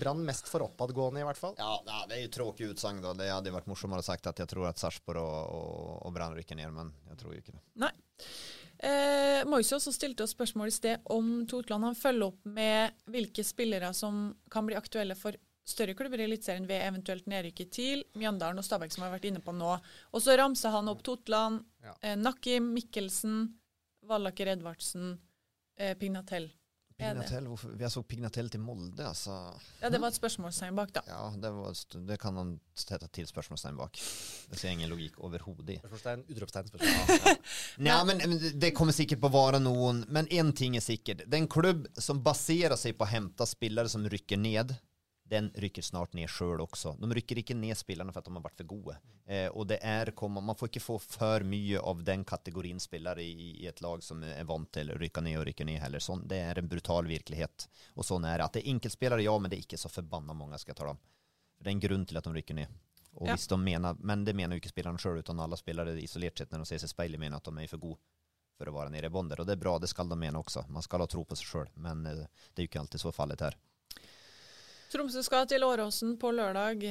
Brann 0.00 0.24
mest 0.26 0.48
for 0.50 0.64
oppadgående, 0.66 1.20
i 1.22 1.24
hvert 1.28 1.38
fall. 1.38 1.54
Ja, 1.56 1.76
det 2.08 2.16
er 2.18 2.22
jo 2.24 2.32
tråkig 2.34 2.70
utsagn 2.74 2.98
da. 3.04 3.12
Det 3.14 3.28
hadde 3.30 3.52
vært 3.54 3.68
morsommere 3.70 4.02
sagt 4.02 4.26
at 4.26 4.42
jeg 4.42 4.50
tror 4.50 4.66
at 4.68 4.82
Sarpsborg 4.82 5.22
og, 5.22 5.54
og, 5.54 5.92
og 6.08 6.14
Brann 6.16 6.34
rykker 6.36 6.58
ned, 6.58 6.74
men 6.74 6.90
jeg 7.12 7.20
tror 7.22 7.32
jo 7.36 7.40
ikke 7.44 7.54
det. 7.54 7.62
Nei. 7.84 7.92
Eh, 8.78 9.44
Moise 9.48 9.78
også 9.78 9.92
stilte 9.94 10.26
oss 10.26 10.34
spørsmål 10.36 10.68
i 10.68 10.74
sted 10.74 11.06
om 11.14 11.30
Totland. 11.48 11.86
Han 11.88 11.96
følger 11.96 12.26
opp 12.28 12.42
med 12.58 12.98
hvilke 13.08 13.44
spillere 13.46 13.92
som 13.96 14.34
kan 14.52 14.66
bli 14.68 14.76
aktuelle 14.76 15.16
for 15.16 15.38
større 15.66 15.94
klubber 15.98 16.20
i 16.20 16.26
Eliteserien 16.28 16.66
ved 16.68 16.82
eventuelt 16.84 17.26
nedrykk 17.30 17.62
i 17.64 17.68
TIL, 17.74 18.02
Mjøndalen 18.18 18.60
og 18.60 18.66
Stabæk, 18.66 18.92
som 18.94 19.02
vi 19.02 19.08
har 19.08 19.16
vært 19.16 19.30
inne 19.30 19.40
på 19.42 19.54
nå. 19.56 19.72
Og 20.12 20.22
så 20.22 20.36
ramser 20.38 20.74
han 20.74 20.90
opp 20.92 21.00
Totland, 21.06 21.64
Ja. 21.82 21.94
eh, 22.02 22.14
Nakim, 22.18 22.68
Mikkelsen, 22.74 23.54
Vallaker 24.06 24.52
Edvardsen, 24.52 25.16
eh, 25.78 25.94
Pignatell. 25.98 26.50
Pignatell, 26.96 27.44
hvorfor? 27.44 27.74
Jeg 27.76 27.92
så 27.92 28.00
Pignatell 28.08 28.46
til 28.48 28.60
Molde, 28.64 29.04
altså. 29.04 29.34
Ja, 29.82 29.90
det 29.92 29.98
var 30.00 30.08
et 30.08 30.16
spørsmålstegn 30.16 30.78
bak, 30.78 30.94
da. 30.96 31.02
Ja, 31.10 31.26
det, 31.42 31.50
var, 31.52 31.74
det 32.08 32.16
kan 32.22 32.38
han 32.40 32.54
sette 32.72 33.10
til 33.12 33.26
spørsmålstegn 33.28 33.76
bak. 33.76 34.00
Det 34.48 34.56
ser 34.56 34.70
jeg 34.70 34.78
ingen 34.78 34.94
logikk 34.94 35.18
overhodet 35.20 35.74
i. 35.74 35.76
Spørsmålstegn, 35.82 36.24
utropstegn, 36.32 36.70
spørsmål. 36.72 37.36
Ja, 37.90 37.98
men 38.08 38.22
men 38.24 38.40
det- 38.56 38.72
kommer 38.78 38.96
sikkert 38.96 39.20
på 39.20 39.28
å 39.28 39.34
være 39.36 39.60
noen, 39.60 40.06
men 40.08 40.26
en 40.32 40.54
ting 40.56 40.76
er 40.80 40.84
sikkert. 40.86 41.26
Det 41.26 41.36
er 41.36 41.44
en 41.44 41.52
klubb 41.52 41.84
som 42.00 42.22
baserer 42.24 42.80
seg 42.80 42.96
på 42.96 43.04
å 43.04 43.12
hente 43.12 43.44
spillere 43.46 43.92
som 43.92 44.08
rykker 44.08 44.40
ned, 44.40 44.72
den 45.28 45.48
rykker 45.58 45.82
snart 45.82 46.14
ned 46.14 46.28
sjøl 46.30 46.60
også. 46.62 46.92
De 47.00 47.08
rykker 47.18 47.40
ikke 47.42 47.56
ned 47.58 47.74
spillerne 47.78 48.12
for 48.14 48.22
at 48.22 48.28
de 48.28 48.34
har 48.36 48.44
vært 48.44 48.60
for 48.60 48.68
gode. 48.70 48.96
Eh, 49.26 49.48
og 49.50 49.66
det 49.66 49.80
er, 49.82 50.12
man 50.30 50.54
får 50.54 50.70
ikke 50.70 50.84
få 50.84 50.98
for 51.02 51.42
mye 51.48 51.80
av 51.82 52.04
den 52.06 52.22
kategorien 52.24 52.78
spillere 52.80 53.24
i, 53.24 53.56
i 53.62 53.66
et 53.66 53.82
lag 53.82 54.02
som 54.06 54.22
er 54.22 54.44
vant 54.46 54.70
til 54.72 54.92
å 54.94 54.98
rykke 55.00 55.24
ned 55.26 55.40
og 55.40 55.46
rykke 55.48 55.66
ned 55.66 55.80
heller. 55.82 55.98
Sånn, 56.04 56.22
det 56.30 56.38
er 56.46 56.58
en 56.62 56.68
brutal 56.70 57.08
virkelighet. 57.10 57.66
Og 57.96 58.06
sånn 58.06 58.24
er 58.24 58.38
det. 58.38 58.46
At 58.46 58.58
det 58.58 58.62
er 58.64 58.70
enkeltspillere, 58.76 59.26
ja, 59.26 59.34
men 59.38 59.50
det 59.50 59.58
er 59.58 59.66
ikke 59.66 59.82
så 59.82 59.90
forbanna 59.90 60.36
mange, 60.36 60.58
skal 60.62 60.74
jeg 60.76 60.82
ta 60.82 60.90
dem. 60.92 61.02
Det 61.58 61.70
er 61.72 61.74
en 61.74 61.84
grunn 61.88 62.06
til 62.06 62.20
at 62.20 62.28
de 62.28 62.36
rykker 62.38 62.60
ned. 62.62 62.78
Og 63.16 63.26
Ja. 63.26 63.34
hvis 63.34 63.48
de 63.48 63.56
mener, 63.58 63.96
men 63.98 64.24
det 64.24 64.34
mener 64.36 64.54
jo 64.54 64.60
ikke 64.60 64.74
spillerne 64.74 65.00
sjøl, 65.00 65.18
utan 65.24 65.40
alle 65.40 65.56
spillere 65.56 65.96
isolert 65.98 66.38
sett 66.38 66.50
når 66.52 66.62
de 66.62 66.66
ser 66.70 66.78
seg 66.84 66.90
i 66.90 66.94
speilet, 66.94 67.18
mener 67.18 67.40
at 67.40 67.48
de 67.48 67.62
er 67.64 67.70
for 67.72 67.80
gode 67.82 67.98
for 68.56 68.68
å 68.70 68.74
være 68.76 68.92
nede 68.92 69.08
i 69.08 69.12
bonder. 69.12 69.40
Og 69.40 69.46
det 69.48 69.56
er 69.56 69.60
bra, 69.62 69.78
det 69.80 69.88
skal 69.88 70.08
de 70.08 70.16
mene 70.16 70.38
også. 70.40 70.66
Man 70.72 70.84
skal 70.84 71.00
ha 71.02 71.06
tro 71.10 71.24
på 71.24 71.36
seg 71.36 71.48
sjøl, 71.48 71.70
men 71.76 72.06
eh, 72.06 72.26
det 72.54 72.62
er 72.62 72.66
jo 72.66 72.70
ikke 72.70 72.82
alltid 72.84 73.00
så 73.02 73.12
fallet 73.12 73.40
her. 73.44 73.56
Tromsø 74.92 75.22
skal 75.26 75.46
til 75.50 75.64
Åråsen 75.66 76.14
på 76.20 76.30
lørdag, 76.34 76.84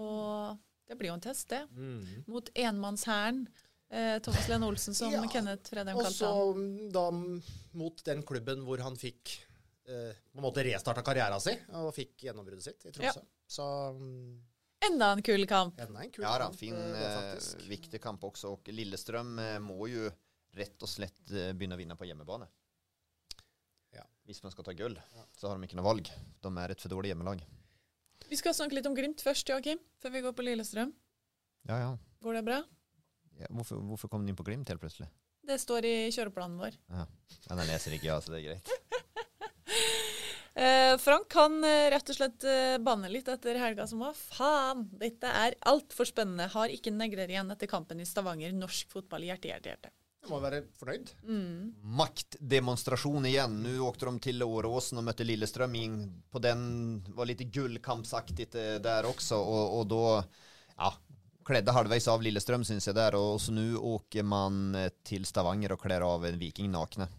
og 0.00 0.56
det 0.88 0.96
blir 0.98 1.12
jo 1.12 1.16
en 1.18 1.24
test, 1.24 1.48
det. 1.52 1.62
Mm. 1.76 2.24
Mot 2.32 2.48
enmannshæren. 2.54 3.44
Eh, 3.92 4.16
Thomas 4.24 4.46
Lene 4.48 4.66
Olsen, 4.66 4.94
som 4.96 5.12
Ja, 5.12 5.20
Kenneth 5.28 5.68
Fredheim 5.68 5.98
kalte 5.98 6.24
han. 6.24 6.36
han. 6.38 6.68
så 6.88 6.92
da 6.94 7.02
mm, 7.12 7.42
mot 7.76 8.04
den 8.06 8.22
klubben 8.24 8.62
hvor 8.64 8.80
han 8.80 8.96
fikk 8.96 9.34
eh, 9.84 10.14
på 10.32 10.40
en 10.40 10.46
måte 10.46 10.64
restarta 10.64 11.04
karrieren 11.04 11.40
sin 11.44 11.60
og 11.76 11.90
fikk 11.96 12.24
gjennombruddet 12.24 12.64
sitt 12.64 12.86
i 12.88 12.92
Tromsø. 12.96 13.20
Så 13.52 13.66
um, 13.92 14.40
Enda 14.82 15.12
en 15.12 15.20
kul 15.22 15.44
kamp. 15.46 15.76
enda 15.78 16.00
en 16.02 16.10
kul 16.10 16.24
Ja 16.24 16.38
da, 16.40 16.48
fin, 16.56 16.74
eh, 16.74 17.34
eh, 17.36 17.68
viktig 17.68 18.00
kamp 18.02 18.24
også. 18.24 18.56
Og 18.56 18.72
Lillestrøm 18.72 19.36
eh, 19.38 19.58
må 19.62 19.86
jo 19.92 20.08
rett 20.56 20.82
og 20.82 20.88
slett 20.90 21.20
eh, 21.30 21.52
begynne 21.52 21.76
å 21.76 21.82
vinne 21.82 21.96
på 22.00 22.08
hjemmebane. 22.08 22.48
Ja. 24.32 24.36
Hvis 24.38 24.40
man 24.46 24.52
skal 24.54 24.64
ta 24.64 24.72
gull, 24.72 24.94
så 25.36 25.50
har 25.50 25.58
de 25.58 25.66
ikke 25.68 25.76
noe 25.76 25.84
valg. 25.84 26.08
De 26.40 26.50
er 26.56 26.72
et 26.72 26.80
for 26.80 26.88
dårlig 26.88 27.10
hjemmelag. 27.12 27.42
Vi 28.30 28.38
skal 28.40 28.54
snakke 28.56 28.78
litt 28.78 28.86
om 28.88 28.94
Glimt 28.96 29.20
først, 29.20 29.50
Joakim, 29.50 29.80
før 30.00 30.14
vi 30.14 30.22
går 30.24 30.32
på 30.32 30.44
Lillestrøm. 30.46 30.92
Ja, 31.68 31.76
ja. 31.82 31.90
Går 32.24 32.38
det 32.38 32.42
bra? 32.46 32.62
ja 33.42 33.48
hvorfor, 33.52 33.82
hvorfor 33.90 34.08
kom 34.08 34.24
du 34.24 34.32
inn 34.32 34.38
på 34.38 34.46
Glimt 34.46 34.72
helt 34.72 34.80
plutselig? 34.80 35.10
Det 35.44 35.58
står 35.60 35.84
i 35.84 35.94
kjøreplanen 36.14 36.56
vår. 36.62 36.78
Ja, 36.94 37.04
Den 37.50 37.64
leser 37.68 37.92
ikke 37.92 38.08
jeg, 38.08 38.24
så 38.24 38.32
det 38.32 38.40
er 38.40 38.48
greit. 38.54 38.72
Eh, 40.52 40.98
Frank 41.00 41.30
kan 41.32 41.54
eh, 41.64 41.86
rett 41.94 42.10
og 42.12 42.16
slett 42.18 42.44
eh, 42.44 42.74
banne 42.84 43.08
litt 43.08 43.24
etter 43.32 43.56
helga 43.56 43.86
som 43.88 44.02
var. 44.04 44.12
Faen, 44.12 44.82
dette 45.00 45.24
er 45.24 45.56
altfor 45.64 46.04
spennende. 46.04 46.44
Har 46.52 46.68
ikke 46.68 46.92
negler 46.92 47.32
igjen 47.32 47.48
etter 47.54 47.70
kampen 47.70 48.02
i 48.02 48.04
Stavanger. 48.04 48.52
Norsk 48.52 48.92
fotball, 48.92 49.24
hjerte, 49.24 49.48
hjerte, 49.48 49.72
hjerte. 49.72 49.92
Du 50.22 50.30
må 50.30 50.38
være 50.42 50.62
fornøyd. 50.78 51.08
Maktdemonstrasjon 51.98 53.26
igjen. 53.26 53.56
Nå 53.64 53.72
åkte 53.88 54.06
de 54.06 54.22
til 54.28 54.44
Åråsen 54.46 55.00
og 55.00 55.08
møtte 55.08 55.26
Lillestrøm. 55.26 55.74
på 56.30 56.42
den, 56.42 57.02
var 57.16 57.26
litt 57.26 57.42
gullkampsaktig 57.52 58.46
der 58.52 59.08
også, 59.08 59.36
og, 59.36 59.78
og 59.78 59.88
da 59.90 59.96
då, 59.96 60.04
ja, 60.78 60.92
kledde 61.44 61.74
halvveis 61.74 62.06
av 62.08 62.22
Lillestrøm, 62.22 62.64
syns 62.64 62.86
jeg 62.86 62.94
der. 62.94 63.18
Og 63.18 63.40
så 63.42 63.54
nå 63.54 63.66
åker 63.78 64.22
man 64.22 64.76
til 65.02 65.26
Stavanger 65.26 65.74
og 65.74 65.82
kler 65.82 66.06
av 66.06 66.24
en 66.24 66.38
viking 66.38 66.70
nakne. 66.70 67.10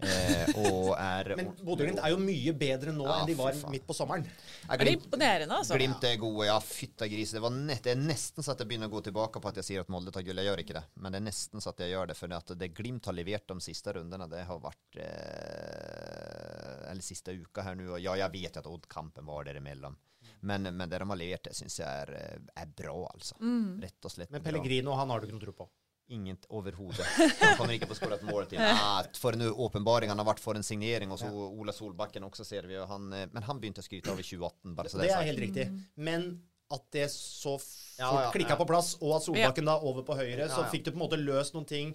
Eh, 0.00 0.52
og 0.62 0.94
er 0.96 1.34
Men 1.36 1.50
Bodø-Glimt 1.60 2.00
er 2.00 2.12
jo 2.14 2.18
mye 2.22 2.54
bedre 2.56 2.94
nå 2.96 3.04
Ja, 3.04 3.18
enn 3.20 3.28
de 3.28 3.36
var 3.38 3.56
faen. 3.58 3.74
midt 3.74 3.86
på 3.88 3.96
sommeren. 3.96 4.24
Ja, 4.24 4.74
Er 4.74 4.84
det 4.84 4.94
imponerende, 4.96 5.58
altså? 5.60 5.76
Glimt 5.76 6.04
er 6.08 6.16
gode, 6.22 6.46
ja. 6.48 6.56
Fytta 6.64 7.08
gris. 7.10 7.34
Det, 7.36 7.42
nett, 7.52 7.82
det 7.84 7.92
er 7.92 8.00
nesten 8.00 8.46
så 8.46 8.54
at 8.54 8.62
jeg 8.62 8.70
begynner 8.70 8.88
å 8.88 8.94
gå 8.96 9.02
tilbake 9.10 9.42
på 9.42 9.52
at 9.52 9.60
jeg 9.60 9.68
sier 9.68 9.84
at 9.84 9.92
Molde 9.92 10.12
tar 10.14 10.24
gull. 10.26 10.40
Jeg 10.40 10.48
gjør 10.50 10.62
ikke 10.64 10.78
det, 10.78 10.84
men 10.96 11.12
det 11.12 11.20
er 11.20 11.26
nesten 11.28 11.60
så 11.64 11.74
at 11.74 11.82
jeg 11.84 11.92
gjør 11.94 12.12
det. 12.12 12.16
For 12.20 12.36
at 12.40 12.54
det 12.62 12.70
Glimt 12.76 13.10
har 13.10 13.16
levert 13.18 13.46
de 13.50 13.60
siste 13.60 13.92
rundene, 13.96 14.28
det 14.30 14.44
har 14.48 14.62
vært 14.62 15.00
eh, 15.04 16.90
Eller 16.90 17.04
siste 17.04 17.34
uka 17.36 17.64
her 17.66 17.76
nå. 17.78 17.90
Og 17.96 18.00
ja, 18.00 18.16
jeg 18.24 18.32
vet 18.38 18.56
at 18.62 18.70
Odd-kampen 18.70 19.26
var 19.28 19.44
derimellom. 19.48 19.96
Men, 20.40 20.62
men 20.72 20.88
det 20.88 20.98
de 21.02 21.08
har 21.08 21.18
levert, 21.20 21.44
det 21.50 21.56
syns 21.56 21.76
jeg 21.82 22.04
er, 22.06 22.14
eh, 22.16 22.62
er 22.62 22.70
bra, 22.76 22.96
altså. 23.12 23.36
Rett 23.82 24.08
og 24.08 24.12
slett 24.14 24.30
Men 24.32 24.40
bra. 24.40 24.50
Pellegrino 24.50 24.96
han 24.96 25.12
har 25.12 25.20
du 25.20 25.28
ikke 25.28 25.36
noe 25.36 25.44
tro 25.44 25.56
på. 25.60 25.68
Ingen 26.10 26.36
overhodet. 26.50 27.06
Han 27.40 27.56
kommer 27.58 27.74
ikke 27.76 27.86
på 27.90 27.94
å 27.94 27.98
skåre 28.00 28.16
et 28.18 28.24
mål 28.26 28.48
til. 28.50 28.58
Ah, 28.60 29.04
for 29.20 29.36
en 29.36 29.44
åpenbaring 29.52 30.10
han 30.10 30.18
har 30.18 30.26
vært 30.26 30.42
for 30.42 30.58
en 30.58 30.64
signering. 30.66 31.12
Og 31.14 31.20
så 31.22 31.30
Ola 31.30 31.72
Solbakken 31.76 32.24
også, 32.26 32.44
ser 32.48 32.66
vi. 32.66 32.74
Han, 32.90 33.08
eh, 33.14 33.28
men 33.30 33.46
han 33.46 33.60
begynte 33.62 33.82
å 33.84 33.86
skryte 33.86 34.10
av 34.10 34.18
i 34.18 34.26
2018, 34.26 34.74
bare 34.74 34.90
så 34.90 34.98
Det 34.98 35.06
det 35.06 35.10
er 35.12 35.18
sagt. 35.20 35.28
helt 35.30 35.44
riktig. 35.44 35.66
Men 35.96 36.26
at 36.70 36.84
det 36.94 37.08
så 37.14 37.56
fort 37.58 37.98
Ja, 38.00 38.08
ja, 38.24 38.30
klikka 38.34 38.54
ja. 38.54 38.58
på 38.60 38.66
plass, 38.66 38.94
og 39.02 39.16
at 39.18 39.26
Solbakken 39.26 39.66
da 39.70 39.78
over 39.78 40.02
på 40.06 40.14
høyre, 40.18 40.46
så 40.48 40.60
Ja, 40.62 40.66
ja. 40.66 40.70
fikk 40.72 40.84
du 40.86 40.90
på 40.92 40.98
en 40.98 41.04
måte 41.06 41.18
løst 41.20 41.54
noen 41.54 41.66
ting 41.66 41.94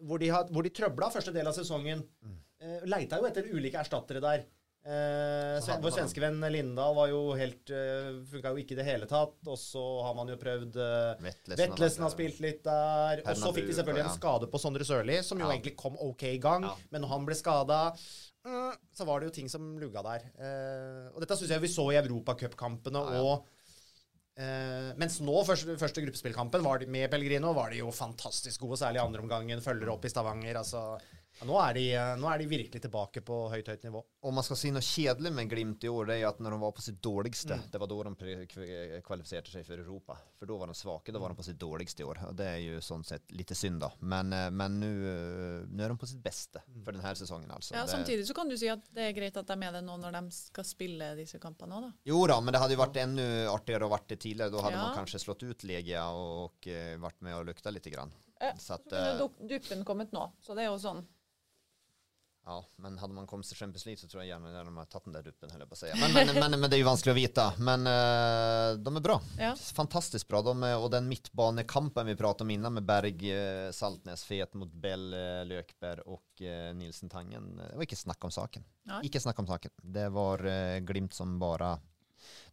hvor 0.00 0.18
de, 0.20 0.28
har, 0.32 0.46
hvor 0.48 0.64
de 0.64 0.70
trøbla 0.72 1.10
første 1.12 1.32
del 1.34 1.46
av 1.48 1.52
sesongen. 1.52 2.00
Mm. 2.24 2.36
Eh, 2.64 2.80
leita 2.88 3.18
jo 3.20 3.26
etter 3.28 3.44
ulike 3.52 3.76
erstattere 3.80 4.20
der. 4.24 4.44
Eh, 4.80 5.58
Sven, 5.60 5.82
vår 5.84 5.92
svenske 5.92 6.22
venn 6.22 6.38
Lindahl 6.54 6.94
var 6.96 7.10
jo 7.10 7.34
helt 7.36 7.68
uh, 7.68 8.22
Funka 8.30 8.54
jo 8.54 8.62
ikke 8.62 8.72
i 8.72 8.78
det 8.78 8.86
hele 8.86 9.08
tatt. 9.10 9.36
Og 9.44 9.58
så 9.60 9.82
har 10.06 10.16
man 10.16 10.32
jo 10.32 10.38
prøvd 10.40 10.78
uh, 10.80 11.20
Vetlesen 11.20 11.60
har 11.60 11.60
Vetlesen 11.66 12.06
har 12.06 12.14
spilt 12.14 12.40
litt 12.40 12.64
der. 12.64 13.22
Og 13.26 13.36
så 13.42 13.52
fikk 13.56 13.68
vi 13.68 13.76
selvfølgelig 13.76 14.06
en 14.06 14.16
skade 14.16 14.48
på 14.50 14.62
Sondre 14.62 14.88
Sørli, 14.88 15.20
som 15.26 15.38
jo 15.40 15.46
Ja. 15.46 15.52
egentlig 15.52 15.76
kom 15.76 16.00
ok 16.00 16.24
i 16.32 16.40
gang. 16.40 16.64
Ja. 16.64 16.74
Men 16.94 17.04
når 17.04 17.12
han 17.12 17.28
ble 17.28 17.36
skada 17.36 17.80
uh, 17.92 18.72
så 18.96 19.04
var 19.04 19.20
det 19.20 19.28
jo 19.30 19.36
ting 19.36 19.52
som 19.52 19.72
lugga 19.80 20.02
der. 20.06 20.26
Uh, 20.40 21.06
og 21.12 21.20
dette 21.24 21.36
syns 21.36 21.52
jeg 21.52 21.64
vi 21.66 21.72
så 21.76 21.90
i 21.92 22.00
europacupkampene 22.00 23.04
Ja, 23.04 23.20
ja. 23.20 23.20
og 23.20 24.40
eh, 24.40 24.90
Mens 25.00 25.18
nå, 25.20 25.34
første, 25.44 25.76
første 25.80 26.00
gruppespillkampen 26.06 26.64
var 26.64 26.80
de, 26.80 26.88
med 26.88 27.10
Pellegrino, 27.12 27.52
var 27.52 27.68
de 27.74 27.82
jo 27.82 27.92
fantastisk 27.92 28.64
gode, 28.64 28.78
særlig 28.80 29.02
andre 29.02 29.20
omgangen. 29.20 29.60
Følger 29.60 29.92
opp 29.92 30.06
i 30.08 30.12
Stavanger. 30.12 30.56
Altså, 30.62 30.84
ja, 31.40 31.46
nå, 31.48 31.56
er 31.64 31.74
de, 31.74 31.84
eh, 31.96 32.16
nå 32.20 32.28
er 32.30 32.38
de 32.38 32.46
virkelig 32.46 32.82
tilbake 32.84 33.22
på 33.24 33.36
høyt, 33.50 33.66
høyt 33.72 33.82
nivå. 33.88 34.02
Om 34.22 34.34
man 34.34 34.44
skal 34.44 34.56
si 34.60 34.70
noe 34.70 34.84
kjedelig 34.84 35.32
med 35.32 35.48
Glimt 35.50 35.84
i 35.84 35.88
år, 35.88 36.06
det 36.06 36.18
er 36.20 36.28
at 36.28 36.38
når 36.38 36.50
de 36.50 36.58
var 36.60 36.72
på 36.76 36.82
sitt 36.84 37.00
dårligste, 37.00 37.56
Mm. 37.56 37.70
det 37.70 37.80
var 37.80 37.86
da 37.86 38.02
de 38.02 39.00
kvalifiserte 39.02 39.50
seg 39.50 39.64
for 39.66 39.80
Europa. 39.80 40.16
For 40.38 40.46
da 40.46 40.56
var 40.60 40.66
de 40.70 40.74
svake, 40.74 41.12
da 41.12 41.18
var 41.22 41.32
de 41.32 41.38
på 41.40 41.44
sitt 41.46 41.58
dårligste 41.58 42.00
i 42.04 42.06
år. 42.08 42.20
Og 42.28 42.36
det 42.36 42.46
er 42.46 42.58
jo 42.60 42.78
sånn 42.84 43.04
sett 43.06 43.30
litt 43.32 43.48
synd, 43.56 43.80
da. 43.80 43.90
Men, 44.00 44.32
eh, 44.32 44.50
nå 44.50 44.90
er 45.80 45.88
de 45.88 45.96
på 45.96 46.06
sitt 46.08 46.22
beste 46.22 46.62
for 46.84 46.92
denne 46.92 47.14
sesongen, 47.16 47.50
altså. 47.50 47.74
Ja, 47.74 47.84
det, 47.86 47.90
Samtidig 47.94 48.26
så 48.28 48.34
kan 48.34 48.48
du 48.48 48.56
si 48.56 48.68
at 48.68 48.80
det 48.94 49.08
er 49.08 49.12
greit 49.18 49.36
at 49.36 49.46
de 49.46 49.52
er 49.52 49.56
med 49.56 49.74
det 49.74 49.84
nå 49.84 49.96
når 49.98 50.12
de 50.12 50.30
skal 50.30 50.64
spille 50.64 51.16
disse 51.16 51.38
kampene 51.40 51.72
òg, 51.72 51.82
da. 51.88 51.92
Jo 52.04 52.26
da, 52.26 52.40
men 52.40 52.52
det 52.52 52.60
hadde 52.60 52.76
jo 52.76 52.82
vært 52.84 52.96
enda 53.00 53.26
artigere 53.52 53.86
å 53.88 53.90
vært 53.90 54.08
det 54.08 54.20
tidligere. 54.20 54.50
Da 54.52 54.62
hadde 54.62 54.76
Ja. 54.76 54.86
man 54.88 54.98
kanskje 54.98 55.20
slått 55.24 55.42
ut 55.48 55.64
Legia 55.64 56.04
og, 56.12 56.50
og 56.50 56.66
eh, 56.68 56.96
vært 56.96 57.20
med 57.22 57.34
og 57.34 57.46
lukta 57.46 57.70
litt. 57.72 57.80
Grann. 57.90 58.12
Ja, 58.40 58.52
Så 58.54 58.74
at, 58.74 58.84
Så 58.84 58.90
kunne 58.90 59.48
eh, 59.48 59.48
duppen 59.48 59.84
kommet 59.84 60.12
nå, 60.12 60.30
så 60.40 60.54
det 60.54 60.62
er 60.64 60.68
jo 60.70 60.76
sånn. 60.78 61.04
Ja, 62.50 62.64
men 62.76 62.96
hadde 62.98 63.14
man 63.14 63.26
kommet 63.30 63.46
til 63.46 63.56
Champions 63.56 63.84
League 63.86 64.00
så 64.00 64.08
tror 64.10 64.24
jeg 64.24 64.32
gjerne 64.32 64.50
de 64.50 64.72
har 64.74 64.86
tatt 64.90 65.04
den 65.06 65.14
der 65.14 65.22
duppen. 65.22 65.52
Men, 65.54 66.14
men, 66.16 66.32
men, 66.34 66.56
men 66.58 66.66
det 66.66 66.80
er 66.80 66.80
jo 66.80 66.88
vanskelig 66.88 67.12
å 67.12 67.18
vite. 67.18 67.44
Men 67.62 67.86
uh, 67.86 68.74
de 68.74 68.94
er 68.98 69.04
bra. 69.04 69.16
Ja. 69.38 69.52
Fantastisk 69.76 70.26
bra. 70.32 70.40
De 70.48 70.54
er, 70.66 70.74
og 70.74 70.90
den 70.90 71.06
midtbanekampen 71.06 72.10
vi 72.10 72.16
pratet 72.18 72.42
om 72.42 72.50
innan 72.50 72.74
med 72.74 72.88
Berg, 72.88 73.22
eh, 73.22 73.68
Saltnes, 73.76 74.24
Fet 74.26 74.58
mot 74.58 74.72
Bell, 74.82 75.12
eh, 75.14 75.44
Løkberg 75.46 76.10
og 76.10 76.42
uh, 76.42 76.72
Nilsen 76.74 77.12
Tangen, 77.12 77.52
det 77.60 77.70
var 77.78 77.86
ikke 77.86 78.00
snakk 78.02 78.26
om 78.26 78.34
saken. 78.34 78.66
Nei. 78.90 79.04
Ikke 79.06 79.22
snakk 79.22 79.38
om 79.38 79.46
saken. 79.46 79.76
Det 79.78 80.08
var 80.10 80.42
uh, 80.42 80.80
Glimt 80.90 81.14
som 81.14 81.38
bare 81.38 81.76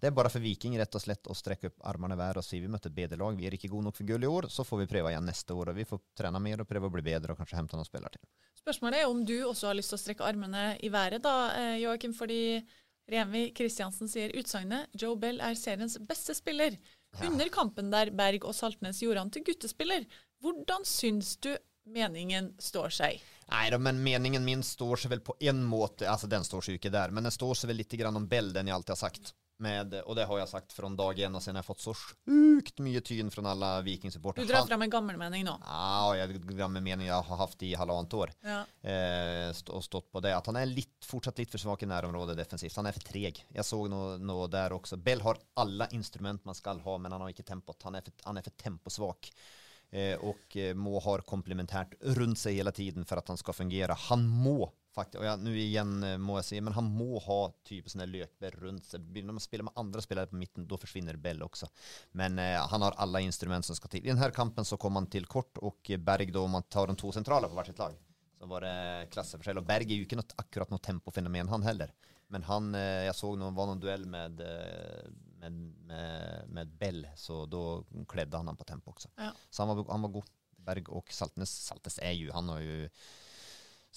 det 0.02 0.10
er 0.10 0.16
bare 0.16 0.32
for 0.34 0.44
Viking 0.44 0.78
rett 0.80 0.96
og 0.98 1.04
slett 1.04 1.30
å 1.30 1.36
strekke 1.38 1.72
opp 1.72 1.86
armene 1.92 2.18
hver 2.20 2.40
og 2.42 2.46
si 2.46 2.60
vi 2.64 2.72
møtte 2.72 2.92
et 2.92 2.98
bedre 2.98 3.20
lag. 3.22 3.38
Vi 3.38 3.48
er 3.50 3.58
ikke 3.58 3.72
gode 3.72 3.90
nok 3.90 3.98
for 4.00 4.10
gull 4.10 4.24
i 4.24 4.32
år, 4.32 4.50
så 4.54 4.66
får 4.68 4.84
vi 4.84 4.90
prøve 4.94 5.14
igjen 5.14 5.28
neste 5.28 5.56
år. 5.56 5.72
og 5.72 5.80
Vi 5.80 5.88
får 5.90 6.02
trene 6.18 6.42
mer 6.44 6.64
og 6.64 6.70
prøve 6.70 6.90
å 6.90 6.94
bli 6.94 7.06
bedre 7.06 7.34
og 7.34 7.42
kanskje 7.42 7.60
hente 7.60 7.80
noen 7.80 7.88
spillere 7.88 8.18
til. 8.18 8.26
Spørsmålet 8.60 9.02
er 9.02 9.12
om 9.12 9.24
du 9.26 9.38
også 9.48 9.72
har 9.72 9.80
lyst 9.80 9.94
til 9.94 10.00
å 10.00 10.04
strekke 10.04 10.28
armene 10.28 10.66
i 10.84 10.92
været, 10.94 11.24
da, 11.24 11.38
eh, 11.56 11.78
Joakim. 11.84 12.14
Fordi 12.18 12.42
Remi 13.08 13.52
Kristiansen 13.56 14.10
sier 14.12 14.34
utsagnet 14.36 14.92
'Joe 14.94 15.16
Bell 15.16 15.40
er 15.40 15.56
seriens 15.56 15.98
beste 15.98 16.36
spiller'. 16.36 16.78
Under 17.24 17.50
kampen 17.50 17.90
der 17.90 18.12
Berg 18.12 18.46
og 18.46 18.54
Saltnes 18.56 19.00
gjorde 19.02 19.24
han 19.24 19.32
til 19.34 19.46
guttespiller. 19.48 20.06
Hvordan 20.44 20.86
syns 20.86 21.38
du 21.42 21.56
meningen 21.88 22.52
står 22.62 22.94
seg? 22.94 23.24
Nei 23.48 23.70
da, 23.72 23.80
men 23.80 24.02
meningen 24.04 24.44
min 24.44 24.64
står 24.66 25.04
seg 25.04 25.14
vel 25.16 25.24
på 25.26 25.38
en 25.40 25.64
måte, 25.64 26.08
Altså, 26.08 26.28
den 26.30 26.44
står 26.44 26.66
seg 26.66 26.76
jo 26.76 26.82
ikke 26.82 26.94
der, 26.94 27.14
men 27.16 27.24
den 27.24 27.34
står 27.34 27.56
seg 27.56 27.72
vel 27.72 27.80
litt 27.82 27.96
grann 28.00 28.20
om 28.20 28.28
Bell, 28.28 28.52
den 28.54 28.68
jeg 28.68 28.76
alltid 28.76 28.96
har 28.98 29.04
sagt. 29.08 29.34
Med, 29.60 29.94
och 29.94 30.16
det 30.16 30.26
har 30.26 30.40
jag 30.40 30.50
sagt 30.50 30.74
från 30.74 30.96
dag 30.96 31.20
en 31.20 31.36
och 31.36 31.44
sen 31.44 31.56
har 31.56 31.58
jag 31.58 31.66
fått 31.66 31.80
så 31.80 31.94
sjukt 31.94 32.80
mye 32.80 33.02
tyn 33.02 33.32
från 33.32 33.46
alla 33.46 33.78
Du 33.78 33.84
Viking-supportrar. 33.84 34.46
drar 34.46 34.66
fram 34.66 34.82
en 34.82 34.90
gammel 34.90 35.18
mening 35.18 35.44
nå. 35.44 35.62
Ja, 35.66 36.16
jag 36.18 36.58
gammal 36.58 36.82
mening 36.82 37.08
jag 37.08 37.22
har 37.22 37.38
haft 37.38 37.64
i 37.64 37.76
halvannet 37.76 38.14
år. 38.14 38.32
Ja. 38.42 38.90
Eh, 38.90 39.50
st 39.50 39.72
och 39.72 39.84
stått 39.84 40.12
på 40.12 40.20
det. 40.20 40.38
Att 40.38 40.46
han 40.46 40.56
är 40.56 40.66
litt, 40.66 41.06
fortsatt 41.06 41.38
lite 41.38 41.52
för 41.52 41.58
svag 41.58 41.84
i 41.84 41.86
närområdet 41.86 42.38
defensivt. 42.38 42.76
Han 42.76 42.86
är 42.86 42.92
för 42.92 43.00
treg. 43.00 43.46
Jag 43.50 43.66
såg 43.66 43.90
nog 43.90 44.22
nå 44.22 44.48
där 44.48 44.72
också. 44.72 44.98
Bell 44.98 45.22
har 45.22 45.38
alla 45.54 45.88
instrument 45.88 46.46
man 46.46 46.56
ska 46.56 46.74
ha, 46.74 46.98
men 46.98 47.12
han 47.12 47.22
har 47.22 47.30
inte 47.30 47.44
tempot. 47.44 47.84
Han 47.84 47.96
är 47.96 48.02
för, 48.02 48.14
han 48.24 48.38
är 48.38 48.42
för 48.42 48.52
temposvag. 48.52 49.18
Eh, 49.90 50.18
och 50.18 50.58
eh, 50.58 50.76
må 50.76 51.00
har 51.00 51.20
komplementärt 51.20 51.94
runt 52.02 52.40
sig 52.40 52.54
hela 52.54 52.72
tiden 52.72 53.06
för 53.06 53.18
att 53.18 53.28
han 53.28 53.38
ska 53.38 53.54
fungera. 53.54 53.94
Han 53.94 54.28
må 54.28 54.72
faktiskt, 54.98 55.20
och 55.20 55.26
ja, 55.26 55.36
nu 55.36 55.60
igen 55.60 56.04
eh, 56.04 56.18
må 56.18 56.38
jag 56.38 56.46
säga, 56.46 56.62
men 56.62 56.74
han 56.74 56.84
må 56.84 57.20
ha 57.20 57.54
typ 57.64 57.90
sån 57.90 58.00
här 58.00 58.08
lökberg 58.08 58.52
runt 58.52 58.86
sig. 58.86 59.00
När 59.00 59.34
man 59.34 59.40
spelar 59.40 59.64
med 59.64 59.74
andra 59.76 60.02
spelare 60.02 60.28
på 60.28 60.36
mitten, 60.36 60.68
då 60.68 60.78
försvinner 60.78 61.16
Bell 61.16 61.44
också. 61.44 61.68
Men 62.12 62.40
eh, 62.40 62.68
han 62.72 62.82
har 62.82 62.92
alla 62.92 63.20
instrument 63.20 63.66
som 63.66 63.76
ska 63.76 63.88
till. 63.88 64.06
I 64.06 64.10
den 64.10 64.18
här 64.18 64.32
kampen 64.32 64.66
så 64.66 64.78
kom 64.78 64.96
han 64.96 65.08
till 65.08 65.26
kort 65.26 65.58
och 65.58 65.92
eh, 65.92 65.98
Berg 65.98 66.32
då, 66.32 66.44
om 66.44 66.52
man 66.52 66.64
tar 66.64 66.88
de 66.88 66.96
två 66.96 67.12
centrala 67.12 67.48
på 67.48 67.56
varsitt 67.56 67.78
lag, 67.78 67.94
så 68.40 68.46
var 68.46 68.62
det 68.62 69.08
klasseforskjell. 69.12 69.62
Og 69.62 69.66
Berg 69.66 69.92
er 69.92 70.02
jo 70.02 70.08
ikke 70.08 70.20
noe, 70.20 70.38
akkurat 70.44 70.74
noe 70.74 70.84
tempofenomen, 70.90 71.52
han 71.54 71.64
heller. 71.64 71.94
Men 72.28 72.44
han, 72.44 72.76
eh, 72.76 73.06
jag 73.10 73.16
såg 73.16 73.38
någon, 73.38 73.56
var 73.56 73.66
någon 73.66 73.80
duell 73.80 74.06
med, 74.06 74.42
eh, 74.42 75.12
med, 75.40 75.52
med, 75.52 76.50
med 76.50 76.68
Bell, 76.68 77.08
så 77.16 77.46
då 77.46 77.84
klädde 78.08 78.38
han 78.38 78.48
han 78.48 78.58
på 78.58 78.64
tempo 78.64 78.92
också. 78.92 79.10
Ja. 79.16 79.32
Så 79.50 79.64
han 79.64 79.78
var, 79.78 79.86
han 79.90 80.02
var 80.02 80.10
god. 80.10 80.26
Berg 80.68 80.84
och 80.88 81.14
Saltnes, 81.14 81.66
Saltnes 81.66 82.00
är 82.00 82.12
ju, 82.12 82.32
han 82.32 82.50
har 82.50 82.60
ju 82.60 82.90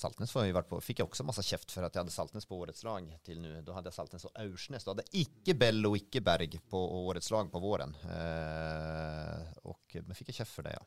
Saltnes 0.01 0.32
var 0.34 0.46
vi 0.48 0.55
vært 0.57 0.68
på, 0.70 0.78
fikk 0.84 1.03
jeg 1.03 1.09
også 1.11 1.26
masse 1.28 1.44
kjeft 1.44 1.74
for 1.74 1.84
at 1.86 1.94
jeg 1.94 2.03
hadde 2.03 2.14
Saltnes 2.14 2.48
på 2.48 2.59
årets 2.61 2.84
lag 2.86 3.07
til 3.26 3.40
nå. 3.42 3.53
Da 3.66 3.76
hadde 3.76 3.92
jeg 3.92 3.98
Saltnes 3.98 4.24
og 4.28 4.32
Aursnes. 4.40 4.86
Da 4.86 4.94
hadde 4.94 5.05
jeg 5.11 5.26
ikke 5.28 5.57
Bell 5.61 5.84
og 5.90 5.98
ikke 6.01 6.22
Berg 6.24 6.57
på 6.72 6.80
årets 7.03 7.30
lag 7.34 7.51
på 7.53 7.62
våren. 7.62 7.92
Eh, 8.16 9.51
og, 9.68 9.98
men 10.01 10.16
fikk 10.18 10.32
jeg 10.32 10.40
kjeft 10.40 10.57
for 10.57 10.68
det 10.68 10.74
ja. 10.78 10.84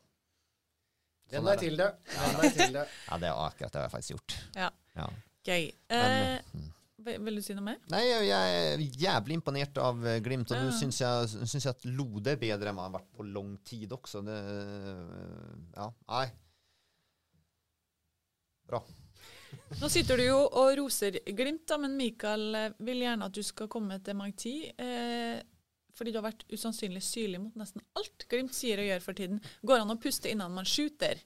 Sånn 1.34 1.48
er 1.50 1.60
til 1.62 1.78
det. 1.80 1.90
Deg 2.40 2.50
til 2.58 2.74
det. 2.74 2.88
Ja, 3.08 3.18
det, 3.22 3.30
er 3.30 3.38
akkurat 3.46 3.72
det 3.72 3.80
har 3.80 3.86
jeg 3.88 3.94
faktisk 3.96 4.16
gjort. 4.16 4.38
Ja. 4.58 4.70
Ja. 4.98 5.10
Gøy. 5.44 5.70
Men, 5.94 6.74
Eh, 7.04 7.18
vil 7.20 7.36
du 7.36 7.42
si 7.44 7.52
noe 7.56 7.64
mer? 7.66 7.80
Nei, 7.92 8.00
jeg, 8.06 8.28
er 8.32 8.82
jævlig 9.02 9.36
imponert 9.36 9.76
av 9.82 9.98
eh, 10.08 10.20
Glimt, 10.24 10.48
og 10.52 10.56
Ja. 10.56 10.64
nå 10.64 10.72
syns 10.72 11.00
jeg, 11.02 11.32
syns 11.50 11.66
jeg 11.66 11.72
at 11.74 11.84
Lode 11.84 12.32
er 12.32 12.40
bedre 12.40 12.70
enn 12.70 12.78
hva 12.78 12.86
han 12.86 12.94
har 12.94 13.00
vært 13.02 13.10
på 13.18 13.26
lang 13.28 13.50
tid 13.66 13.92
også. 13.92 14.22
Det, 14.24 14.36
ja, 15.76 15.88
nei. 16.08 16.24
Bra. 18.70 18.80
Nå 19.80 19.90
sitter 19.92 20.20
du 20.20 20.26
jo 20.26 20.38
og 20.46 20.70
roser 20.78 21.18
Glimt, 21.36 21.66
da, 21.68 21.78
men 21.82 21.96
Mikael 21.98 22.46
eh, 22.58 22.70
vil 22.86 23.02
gjerne 23.04 23.28
at 23.28 23.34
du 23.34 23.42
skal 23.44 23.70
komme 23.72 23.98
til 24.04 24.16
Magti. 24.18 24.54
Eh, 24.70 25.42
fordi 25.94 26.10
du 26.10 26.18
har 26.18 26.26
vært 26.26 26.46
usannsynlig 26.50 27.02
syrlig 27.06 27.40
mot 27.42 27.54
nesten 27.58 27.82
alt 27.98 28.26
Glimt 28.30 28.54
sier 28.56 28.82
og 28.82 28.88
gjør 28.88 29.04
for 29.04 29.18
tiden. 29.18 29.40
Går 29.62 29.82
an 29.82 29.94
å 29.94 30.00
puste 30.00 30.30
innan 30.30 30.54
man 30.54 30.68
skyter? 30.68 31.22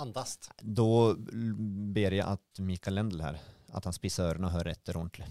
Andast. 0.00 0.50
Da 0.62 1.14
ber 1.16 2.16
jeg 2.16 2.24
at 2.24 2.62
Mikael 2.64 2.96
Lendl 2.96 3.22
her, 3.24 3.40
at 3.72 3.88
han 3.88 3.96
spisser 3.96 4.30
ørene 4.30 4.48
og 4.48 4.54
hører 4.56 4.72
etter 4.72 4.96
ordentlig. 4.96 5.26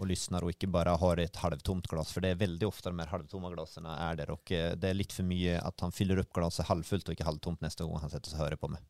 Og 0.00 0.08
lyssnar 0.08 0.46
og 0.46 0.54
ikke 0.54 0.70
bare 0.72 0.94
har 0.96 1.20
et 1.20 1.42
halvtomt 1.42 1.90
glass, 1.90 2.14
for 2.14 2.24
det 2.24 2.32
er 2.32 2.40
veldig 2.40 2.68
ofte 2.70 2.88
de 2.88 3.02
her 3.02 3.12
halvtomme 3.12 3.50
glassene 3.52 3.92
er 4.08 4.16
der. 4.22 4.32
Og 4.32 4.54
eh, 4.56 4.70
det 4.80 4.92
er 4.92 4.96
litt 4.96 5.12
for 5.12 5.28
mye 5.28 5.58
at 5.60 5.84
han 5.84 5.92
fyller 5.92 6.22
opp 6.22 6.32
glasset 6.36 6.70
halvfullt 6.70 7.10
og 7.10 7.18
ikke 7.18 7.28
halvtomt 7.28 7.66
neste 7.66 7.84
gang 7.84 8.00
han 8.00 8.12
setter 8.12 8.32
seg 8.32 8.40
og 8.40 8.46
hører 8.46 8.62
på 8.62 8.72
meg. 8.72 8.86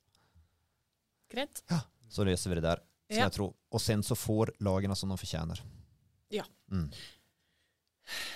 Greit? 1.30 1.64
Så 2.10 2.26
løser 2.26 2.50
vi 2.52 2.58
det 2.60 2.66
der. 2.66 2.82
Så 3.10 3.16
Ja. 3.16 3.24
jeg 3.26 3.32
tror, 3.38 3.54
og 3.72 3.80
sen 3.80 4.02
så 4.06 4.14
får 4.14 4.52
lagene 4.60 4.94
som 4.96 5.10
de 5.10 5.16
fortjener. 5.18 5.60
Ja. 6.30 6.44
Mm. 6.70 6.90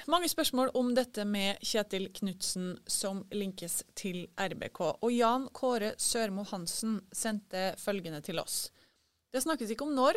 Mange 0.07 0.29
spørsmål 0.31 0.71
om 0.79 0.93
dette 0.95 1.25
med 1.27 1.59
Kjetil 1.65 2.09
Knutsen 2.15 2.77
som 2.87 3.25
linkes 3.35 3.81
til 3.99 4.27
RBK. 4.39 4.81
Og 5.03 5.11
Jan 5.15 5.49
Kåre 5.57 5.95
Sørmo 5.99 6.45
Hansen 6.51 7.01
sendte 7.13 7.73
følgende 7.81 8.23
til 8.23 8.39
oss. 8.43 8.69
Det 9.33 9.43
snakkes 9.43 9.71
ikke 9.75 9.87
om 9.89 9.95
når, 9.97 10.15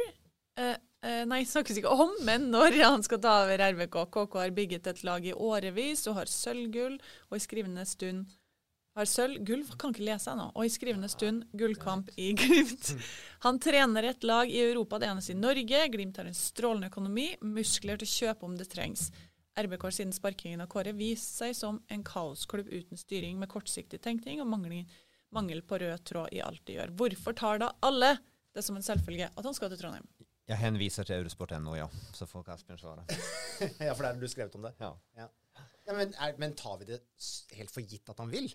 eh, 0.57 0.75
eh, 1.03 1.23
nei, 1.25 1.43
snakkes 1.43 1.77
ikke 1.77 1.89
om, 1.89 2.13
men 2.23 2.51
når 2.51 2.77
han 2.83 3.03
skal 3.03 3.19
ta 3.19 3.43
over 3.45 3.57
RBK. 3.57 4.05
KK 4.11 4.33
har 4.43 4.51
bygget 4.51 4.87
et 4.87 5.03
lag 5.03 5.25
i 5.25 5.33
årevis 5.33 6.05
og 6.07 6.15
har 6.15 6.25
sølvgull, 6.25 6.99
og 7.31 7.37
i 7.37 7.39
skrivende 7.39 7.85
stund 7.85 8.27
har 8.97 9.09
sølv, 9.09 9.39
gull, 9.45 9.63
kan 9.77 9.93
ikke 9.93 10.05
lese 10.07 10.31
ennå, 10.33 10.47
og 10.57 10.65
i 10.65 10.71
skrivende 10.73 11.09
stund 11.11 11.45
gullkamp 11.57 12.09
i 12.17 12.31
Glimt. 12.37 12.91
Han 13.45 13.59
trener 13.61 14.09
et 14.09 14.25
lag 14.25 14.49
i 14.49 14.59
Europa, 14.63 14.99
det 15.01 15.11
eneste 15.11 15.35
i 15.35 15.39
Norge. 15.39 15.83
Glimt 15.93 16.17
har 16.17 16.29
en 16.29 16.37
strålende 16.37 16.89
økonomi, 16.89 17.27
muskler 17.45 17.99
til 18.01 18.09
å 18.09 18.15
kjøpe 18.15 18.47
om 18.49 18.55
det 18.57 18.69
trengs. 18.71 19.11
RBK 19.57 19.87
har 19.87 19.95
siden 19.97 20.13
sparkingen 20.13 20.61
av 20.61 20.69
Kåre 20.69 20.93
vist 20.97 21.37
seg 21.39 21.55
som 21.57 21.79
en 21.93 22.05
kaosklubb 22.05 22.69
uten 22.69 22.97
styring 22.97 23.39
med 23.41 23.49
kortsiktig 23.49 24.01
tenkning 24.03 24.41
og 24.43 24.49
mangel, 24.51 24.83
mangel 25.33 25.63
på 25.65 25.79
rød 25.81 26.03
tråd 26.05 26.33
i 26.33 26.41
alt 26.45 26.61
de 26.69 26.77
gjør. 26.77 26.93
Hvorfor 26.97 27.37
tar 27.37 27.61
da 27.63 27.71
alle 27.85 28.15
det 28.53 28.65
som 28.65 28.77
en 28.77 28.85
selvfølge 28.85 29.29
at 29.29 29.49
han 29.49 29.57
skal 29.57 29.73
til 29.73 29.81
Trondheim? 29.81 30.05
Jeg 30.47 30.61
henviser 30.61 31.03
til 31.03 31.17
Eurosport.no, 31.19 31.73
ja. 31.75 31.89
Så 32.15 32.25
får 32.29 32.53
Asbjørn 32.53 32.79
svare. 32.79 33.03
Ja, 33.87 33.91
for 33.97 34.05
der 34.05 34.13
har 34.13 34.21
du 34.21 34.29
skrevet 34.29 34.53
om 34.55 34.63
det. 34.63 34.77
Ja. 34.79 34.93
Ja. 35.17 35.27
Ja, 35.87 35.95
men, 35.95 36.13
er, 36.19 36.35
men 36.37 36.53
tar 36.55 36.77
vi 36.81 36.85
det 36.89 36.99
helt 37.57 37.71
for 37.73 37.81
gitt 37.81 38.09
at 38.11 38.19
han 38.21 38.29
vil? 38.31 38.49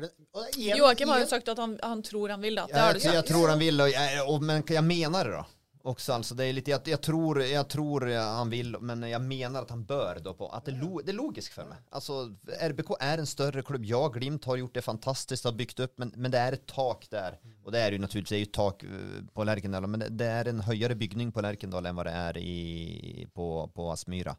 Det, 0.00 0.10
igjen, 0.56 0.78
Joakim 0.78 1.08
har 1.08 1.20
jo 1.20 1.26
sagt 1.26 1.48
at 1.48 1.58
han, 1.58 1.78
han 1.82 2.02
tror 2.02 2.28
han 2.28 2.40
vil. 2.40 2.54
Det 2.54 2.66
Jag, 2.68 2.78
har 2.78 2.94
du 2.94 3.00
sagt. 3.00 3.14
Jeg 3.14 3.26
tror 3.26 3.48
han 3.48 3.58
vil 3.58 3.80
og, 3.80 3.90
och, 4.28 4.42
men 4.42 4.62
jeg 4.68 4.84
mener 4.84 5.24
det 5.24 5.30
da. 5.30 5.44
Också 5.84 6.12
alltså, 6.12 6.34
det 6.34 6.44
är 6.44 6.52
lite, 6.52 6.70
jag, 6.70 6.80
jag, 6.84 7.00
tror, 7.00 7.42
jag 7.42 7.68
tror 7.68 8.06
han 8.16 8.50
vill, 8.50 8.76
men 8.80 9.02
jeg 9.02 9.20
mener 9.20 9.62
at 9.62 9.70
han 9.70 9.84
bør 9.84 10.20
då 10.24 10.34
på, 10.34 10.48
att 10.48 10.64
det, 10.64 10.70
lo, 10.72 11.00
det 11.00 11.10
är 11.10 11.14
logiskt 11.14 11.54
för 11.54 11.64
mig. 11.64 11.78
Alltså, 11.90 12.34
RBK 12.60 12.90
er 13.00 13.18
en 13.18 13.26
større 13.26 13.62
klubb. 13.62 13.84
Ja, 13.84 14.08
Glimt 14.08 14.44
har 14.44 14.56
gjort 14.56 14.74
det 14.74 14.82
fantastiskt, 14.82 15.44
har 15.44 15.52
byggt 15.52 15.80
upp, 15.80 15.98
men, 15.98 16.12
men 16.16 16.30
det 16.30 16.38
er 16.38 16.52
et 16.52 16.66
tak 16.66 17.06
der. 17.10 17.38
Og 17.64 17.72
det 17.72 17.80
er 17.80 17.92
ju 17.92 17.98
naturligtvis 17.98 18.28
det 18.28 18.36
är 18.36 18.38
ju 18.38 18.46
tak 18.46 18.82
eh, 18.82 19.24
på 19.34 19.44
Lerkendal, 19.44 19.86
men 19.86 20.00
det, 20.00 20.08
det 20.08 20.26
er 20.26 20.48
en 20.48 20.60
høyere 20.60 20.94
byggning 20.94 21.32
på 21.32 21.42
Lerkendal 21.42 21.86
enn 21.86 21.98
hva 21.98 22.06
det 22.06 22.14
er 22.14 22.38
i, 22.38 23.26
på, 23.34 23.48
på 23.74 23.90
Aspmyra. 23.92 24.36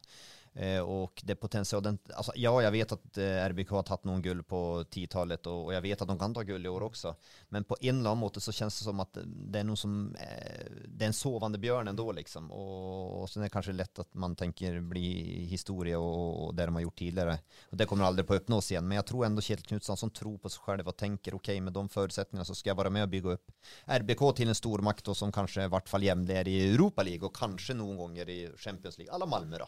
Eh, 0.56 0.80
och 0.80 1.22
det 1.24 1.34
potentialen, 1.34 1.98
alltså, 2.14 2.32
ja 2.34 2.62
jag 2.62 2.70
vet 2.70 2.92
att 2.92 3.18
eh, 3.18 3.24
RBK 3.24 3.70
har 3.70 3.82
tagit 3.82 4.04
någon 4.04 4.22
guld 4.22 4.46
på 4.46 4.84
10-talet 4.90 5.46
och, 5.46 5.64
och 5.64 5.74
jag 5.74 5.80
vet 5.80 6.02
att 6.02 6.08
de 6.08 6.18
kan 6.18 6.34
ta 6.34 6.42
guld 6.42 6.66
i 6.66 6.68
år 6.68 6.82
också. 6.82 7.16
Men 7.48 7.64
på 7.64 7.76
en 7.80 7.98
eller 7.98 8.10
annen 8.10 8.20
måte 8.20 8.40
så 8.40 8.52
känns 8.52 8.78
det 8.78 8.84
som 8.84 9.00
att 9.00 9.18
det 9.24 9.58
är 9.58 9.64
någon 9.64 9.76
som, 9.76 10.16
eh, 10.16 10.64
det 10.88 11.04
är 11.04 11.06
en 11.06 11.12
sovande 11.12 11.58
björn 11.58 11.88
ändå 11.88 12.12
liksom. 12.12 12.50
Och, 12.50 13.22
och 13.22 13.30
sen 13.30 13.42
är 13.42 13.44
det 13.44 13.50
kanske 13.50 13.72
lätt 13.72 13.98
att 13.98 14.14
man 14.14 14.36
tänker 14.36 14.80
bli 14.80 15.44
historia 15.44 15.98
och, 15.98 16.46
och 16.46 16.54
det 16.54 16.64
de 16.66 16.74
har 16.74 16.82
gjort 16.82 16.98
tidigare. 16.98 17.38
Och 17.70 17.76
det 17.76 17.86
kommer 17.86 18.04
aldrig 18.04 18.26
på 18.26 18.34
att 18.34 18.40
uppnås 18.40 18.70
igen. 18.70 18.88
Men 18.88 18.96
jag 18.96 19.06
tror 19.06 19.26
ändå 19.26 19.42
Kjell 19.42 19.62
Knutsson 19.62 19.96
som 19.96 20.10
tror 20.10 20.38
på 20.38 20.48
sig 20.48 20.60
själv 20.60 20.88
och 20.88 20.96
tänker 20.96 21.34
okej 21.34 21.60
med 21.60 21.72
de 21.72 21.88
förutsättningarna 21.88 22.44
så 22.44 22.54
ska 22.54 22.70
jag 22.70 22.74
vara 22.74 22.90
med 22.90 23.02
och 23.02 23.08
bygga 23.08 23.30
upp 23.30 23.50
RBK 23.86 24.36
till 24.36 24.48
en 24.48 24.54
stor 24.54 24.78
makt 24.78 25.08
och 25.08 25.16
som 25.16 25.32
kanske 25.32 25.64
i 25.64 25.68
vart 25.68 25.88
fall 25.88 26.02
jämler 26.02 26.48
i 26.48 26.74
Europa 26.74 27.02
League 27.02 27.26
och 27.26 27.36
kanske 27.36 27.74
någon 27.74 27.96
gånger 27.96 28.28
i 28.28 28.50
Champions 28.56 28.98
League. 28.98 29.14
Alla 29.14 29.26
Malmö 29.26 29.58
då. 29.58 29.66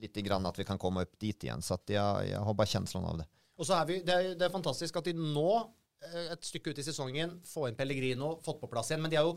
Lite 0.00 0.24
grann 0.26 0.48
at 0.48 0.58
vi 0.58 0.66
kan 0.66 0.80
komme 0.80 1.04
opp 1.06 1.14
dit 1.20 1.46
igjen. 1.46 1.62
Så 1.62 1.78
jeg, 1.86 2.30
jeg, 2.30 2.40
har 2.40 2.56
bare 2.56 2.72
kjenslene 2.72 3.12
av 3.12 3.22
det. 3.22 3.28
Og 3.60 3.68
så 3.68 3.76
er 3.76 3.88
vi, 3.88 4.00
det, 4.06 4.16
er, 4.16 4.34
det 4.38 4.46
er 4.46 4.52
fantastisk 4.52 5.00
at 5.00 5.08
de 5.10 5.14
nå, 5.16 5.48
eh, 6.08 6.30
et 6.34 6.46
stykke 6.46 6.72
ut 6.72 6.80
i 6.80 6.86
sesongen, 6.86 7.38
får 7.46 7.70
inn 7.70 7.78
Pellegrino, 7.78 8.34
fått 8.44 8.60
på 8.62 8.70
plass 8.72 8.90
igjen. 8.90 9.04
Men 9.04 9.12
de 9.12 9.20
har 9.20 9.28
jo 9.28 9.36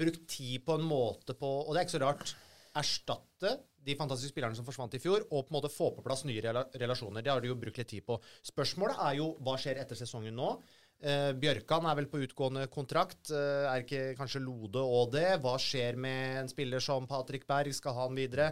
brukt 0.00 0.22
tid 0.30 0.62
på 0.66 0.78
en 0.78 0.86
måte 0.86 1.34
på 1.34 1.48
Og 1.64 1.74
det 1.74 1.80
er 1.80 1.88
ikke 1.88 1.98
så 1.98 2.04
rart. 2.04 2.34
Erstatte 2.80 3.56
de 3.82 3.96
fantastiske 3.98 4.34
spillerne 4.34 4.56
som 4.56 4.66
forsvant 4.66 4.92
i 4.94 5.00
fjor, 5.02 5.24
og 5.30 5.46
på 5.46 5.50
en 5.50 5.56
måte 5.56 5.72
få 5.72 5.88
på 5.96 6.04
plass 6.04 6.22
nye 6.28 6.42
rela 6.44 6.66
relasjoner. 6.82 7.24
Det 7.24 7.32
har 7.32 7.40
de 7.42 7.50
jo 7.50 7.58
brukt 7.58 7.80
litt 7.80 7.90
tid 7.90 8.04
på. 8.06 8.18
Spørsmålet 8.46 9.00
er 9.06 9.18
jo 9.18 9.32
hva 9.44 9.56
skjer 9.60 9.80
etter 9.80 9.98
sesongen 9.98 10.36
nå? 10.36 10.52
Eh, 11.00 11.30
Bjørkan 11.40 11.86
er 11.88 11.96
vel 11.96 12.10
på 12.12 12.20
utgående 12.26 12.66
kontrakt. 12.72 13.30
Eh, 13.32 13.64
er 13.70 13.84
ikke 13.86 14.02
kanskje 14.18 14.42
Lode 14.44 14.82
og 14.84 15.14
det? 15.14 15.38
Hva 15.40 15.54
skjer 15.60 15.96
med 15.96 16.42
en 16.42 16.50
spiller 16.52 16.84
som 16.84 17.08
Patrick 17.08 17.46
Berg? 17.48 17.72
Skal 17.76 17.96
han 17.96 18.18
videre? 18.18 18.50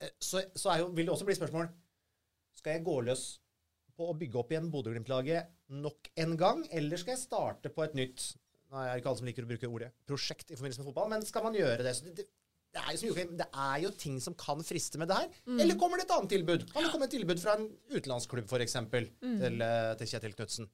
Eh, 0.00 0.14
så 0.22 0.42
så 0.54 0.72
er 0.72 0.82
jo, 0.84 0.90
vil 0.94 1.08
det 1.08 1.14
også 1.14 1.26
bli 1.28 1.36
spørsmål 1.38 1.68
Skal 2.58 2.76
jeg 2.76 2.86
gå 2.86 2.96
løs 3.06 3.24
på 3.98 4.06
å 4.12 4.14
bygge 4.18 4.38
opp 4.38 4.52
igjen 4.54 4.68
Bodø-Glimt-laget 4.70 5.48
nok 5.74 6.10
en 6.22 6.36
gang, 6.38 6.60
eller 6.70 7.00
skal 7.00 7.16
jeg 7.16 7.24
starte 7.24 7.72
på 7.74 7.82
et 7.82 7.96
nytt 7.98 8.28
Nå 8.70 8.78
er 8.78 9.00
ikke 9.00 9.10
alle 9.10 9.20
som 9.22 9.28
liker 9.28 9.46
å 9.46 9.50
bruke 9.50 9.70
ordet 9.70 9.88
prosjekt 10.06 10.52
i 10.52 10.58
forbindelse 10.58 10.84
med 10.84 10.90
fotball, 10.90 11.08
men 11.10 11.24
skal 11.26 11.46
man 11.46 11.56
gjøre 11.56 11.82
det? 11.86 11.94
Så 11.96 12.04
det, 12.06 12.26
det, 12.76 12.82
er 12.82 12.92
jo 12.94 13.14
som 13.16 13.36
det 13.40 13.46
er 13.48 13.78
jo 13.82 13.92
ting 13.96 14.18
som 14.20 14.36
kan 14.38 14.60
friste 14.60 15.00
med 15.00 15.08
det 15.08 15.16
her. 15.16 15.38
Eller 15.56 15.78
kommer 15.80 15.96
det 15.96 16.04
et 16.04 16.12
annet 16.12 16.34
tilbud? 16.34 16.66
Kan 16.74 16.84
det 16.84 16.90
komme 16.92 17.08
et 17.08 17.14
tilbud 17.16 17.40
fra 17.40 17.54
en 17.56 17.64
utenlandsklubb, 17.94 18.44
f.eks., 18.44 18.66
eksempel 18.66 19.08
til, 19.24 19.64
eh, 19.64 19.94
til 20.02 20.10
Kjetil 20.12 20.36
Knutsen? 20.36 20.68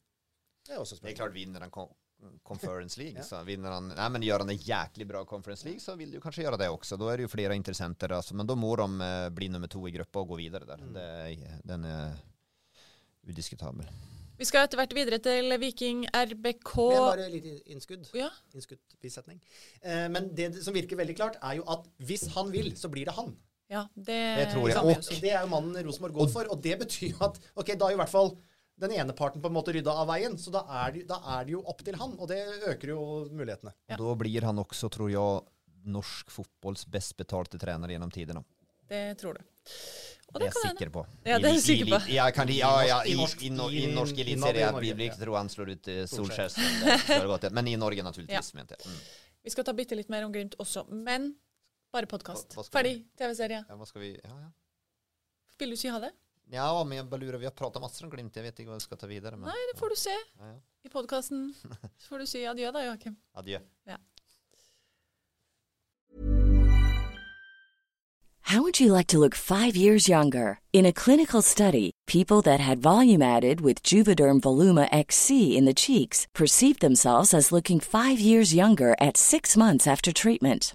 Det 0.66 0.74
er 0.74 0.82
også 0.82 0.98
spørsmål. 0.98 1.06
Det 1.06 1.14
er 1.14 1.20
klart, 1.22 1.36
vinner 1.38 1.62
han 1.62 1.70
con- 1.70 1.94
Conference 2.42 2.96
League, 3.00 3.22
så 3.24 3.42
vinner 3.44 3.70
han, 3.76 3.88
Nei, 3.92 4.08
men 4.14 4.22
gjør 4.24 4.44
han 4.44 4.50
en 4.54 4.58
jæklig 4.58 5.06
bra 5.08 5.24
Conference 5.28 5.64
League 5.66 5.80
så 5.82 5.94
vil 5.96 6.10
du 6.14 6.20
kanskje 6.20 6.44
gjøre 6.46 6.58
det 6.60 6.68
også. 6.72 6.96
Da 7.00 7.10
er 7.12 7.20
det 7.20 7.26
jo 7.26 7.32
flere 7.32 7.56
interessenter. 7.58 8.12
Altså. 8.16 8.34
men 8.34 8.46
da 8.48 8.54
må 8.56 8.70
de 8.80 8.86
eh, 9.04 9.28
bli 9.34 9.48
nummer 9.52 9.68
to 9.68 9.82
i 9.88 9.92
gruppa 9.92 10.22
og 10.22 10.28
gå 10.32 10.38
videre 10.40 10.64
der. 10.68 10.80
Mm. 10.80 10.92
Det, 10.94 11.04
är- 11.04 11.60
den 11.68 11.84
er 11.84 12.14
udiskutabel. 13.28 13.88
Vi 14.38 14.46
skal 14.48 14.66
etter 14.66 14.80
hvert 14.80 14.94
videre 14.96 15.20
til 15.22 15.52
Viking 15.62 16.06
RBK. 16.10 16.72
Men 16.90 17.04
bare 17.06 17.26
litt 17.30 17.68
innskudd. 17.70 18.08
Ja, 18.18 18.30
Innskudd 18.54 18.96
bisetning. 19.02 19.38
Eh, 19.82 20.08
men 20.10 20.32
det 20.34 20.48
som 20.64 20.74
virker 20.74 20.98
veldig 20.98 21.14
klart, 21.20 21.36
er 21.42 21.60
jo 21.60 21.66
at 21.70 21.86
hvis 22.02 22.26
han 22.34 22.50
vil, 22.54 22.72
så 22.76 22.90
blir 22.90 23.06
det 23.06 23.14
han. 23.14 23.30
ja, 23.70 23.84
det, 23.94 24.18
Det 24.40 24.48
tror 24.52 24.68
jeg 24.68 24.76
Og, 24.82 25.06
det 25.22 25.30
er 25.30 25.40
jo 25.46 25.52
mannen 25.52 25.78
Rosenborg 25.86 26.12
går 26.18 26.32
for, 26.34 26.50
og 26.50 26.60
det 26.62 26.78
betyr 26.82 27.12
jo 27.14 27.22
at 27.24 27.38
ok, 27.54 27.76
da 27.78 27.86
er 27.86 27.94
jo 27.94 28.00
i 28.00 28.02
hvert 28.02 28.12
fall 28.12 28.34
den 28.80 28.90
ene 28.92 29.12
parten 29.14 29.40
på 29.42 29.46
en 29.50 29.54
måte 29.54 29.72
rydda 29.72 29.92
av 30.02 30.08
veien, 30.10 30.34
så 30.40 30.50
da 30.50 30.64
er, 30.82 30.92
det, 30.96 31.04
da 31.08 31.20
er 31.38 31.44
det 31.46 31.52
jo 31.54 31.60
opp 31.70 31.82
til 31.86 31.94
han, 32.00 32.16
og 32.18 32.28
det 32.28 32.40
øker 32.72 32.88
jo 32.94 33.00
mulighetene. 33.30 33.72
Ja. 33.88 33.96
Da 34.00 34.14
blir 34.18 34.42
han 34.48 34.58
også, 34.58 34.90
tror 34.90 35.10
jeg, 35.12 35.44
norsk 35.84 36.30
fotbolls 36.32 36.86
best 36.90 37.14
betalte 37.16 37.58
trener 37.60 37.88
gjennom 37.92 38.10
tidene. 38.10 38.42
Det 38.88 39.16
tror 39.20 39.38
du. 39.38 39.44
Og 40.34 40.40
Det 40.40 40.40
det 40.40 40.48
er 40.48 40.54
jeg 40.54 40.70
sikker 40.72 40.90
på. 40.90 41.02
Ja, 41.24 41.38
det 41.38 41.50
er 41.50 41.54
I- 41.54 41.60
sikker 41.62 41.86
på. 41.92 41.98
i- 42.08 42.14
Ja, 42.16 42.30
kan, 42.34 42.48
ja, 42.48 42.70
ja, 42.84 42.98
I 43.04 43.12
i, 43.12 43.26
i, 43.46 43.50
nor- 43.50 43.70
i- 43.70 43.84
i 43.84 43.94
norsk 43.94 44.18
eliteserie. 44.18 44.64
i 44.64 44.90
elitserie. 44.90 45.06
ikke 45.10 45.20
tro 45.24 45.34
han 45.36 45.48
slår 45.48 45.70
ut 45.70 45.88
eh, 45.88 46.04
Solskjær. 46.10 47.52
Men 47.52 47.68
i 47.68 47.76
Norge 47.76 48.02
naturligvis. 48.02 48.32
ja. 48.52 48.58
mente 48.58 48.74
jeg. 48.76 48.86
Mm. 48.86 48.98
Vi 49.44 49.50
skal 49.50 49.64
ta 49.64 49.72
bitte 49.72 49.94
litt 49.94 50.08
mer 50.10 50.24
om 50.24 50.32
Glimt 50.32 50.56
også, 50.58 50.86
men 50.90 51.34
bare 51.92 52.06
podkast. 52.06 52.56
Vi- 52.56 52.62
Ferdig 52.72 53.04
TV-serie. 53.16 53.64
Ja, 53.68 53.76
hva 53.76 53.86
skal 53.86 54.00
vi... 54.02 54.12
Ja, 54.24 54.30
ja. 54.40 54.50
Vil 55.58 55.70
du 55.70 55.76
si 55.76 55.88
ha 55.88 56.00
det? 56.00 56.10
Ja, 56.54 56.84
men 56.86 57.08
lurar. 57.10 57.38
Vi 57.38 57.44
har 57.48 57.52
prata 57.52 57.80
masse 57.82 58.04
om 58.04 58.10
Glimt. 58.10 58.36
Jeg 58.36 58.46
vet 58.46 58.58
ikke 58.62 58.70
hva 58.70 58.78
vi 58.78 58.86
skal 58.86 58.98
ta 59.00 59.10
videre. 59.10 59.36
Men, 59.36 59.50
Nei, 59.50 59.68
det 59.72 59.78
får 59.80 59.94
du 59.94 59.96
se 59.98 60.14
Ja, 60.14 60.50
ja. 60.52 60.58
i 60.86 60.92
podkasten. 60.92 61.48
Så 61.98 62.08
får 62.12 62.22
du 62.22 62.26
si 62.30 62.44
adjø 62.46 62.70
da, 62.70 62.84
Joakim. 62.86 63.16
Adjø. 63.34 63.58
Ja. 63.90 63.98
How 68.48 68.60
would 68.62 68.78
you 68.78 68.92
like 68.92 69.08
to 69.08 69.18
look 69.18 69.34
five 69.34 69.74
years 69.74 70.06
younger? 70.06 70.60
In 70.72 70.86
a 70.86 70.92
clinical 70.92 71.40
study, 71.42 71.90
people 72.06 72.42
that 72.42 72.60
had 72.60 72.78
volume 72.78 73.22
added 73.22 73.60
with 73.62 73.82
Juvederm 73.82 74.40
Voluma 74.40 74.86
XC 74.92 75.56
in 75.56 75.64
the 75.64 75.74
cheeks 75.74 76.26
perceived 76.34 76.80
themselves 76.80 77.32
as 77.34 77.50
looking 77.52 77.80
five 77.80 78.20
years 78.20 78.54
younger 78.54 78.94
at 79.00 79.16
six 79.16 79.56
months 79.56 79.86
after 79.86 80.12
treatment. 80.12 80.74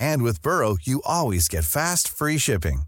And 0.00 0.22
with 0.22 0.42
Burrow, 0.42 0.76
you 0.82 1.02
always 1.04 1.48
get 1.48 1.64
fast, 1.64 2.08
free 2.08 2.38
shipping. 2.38 2.82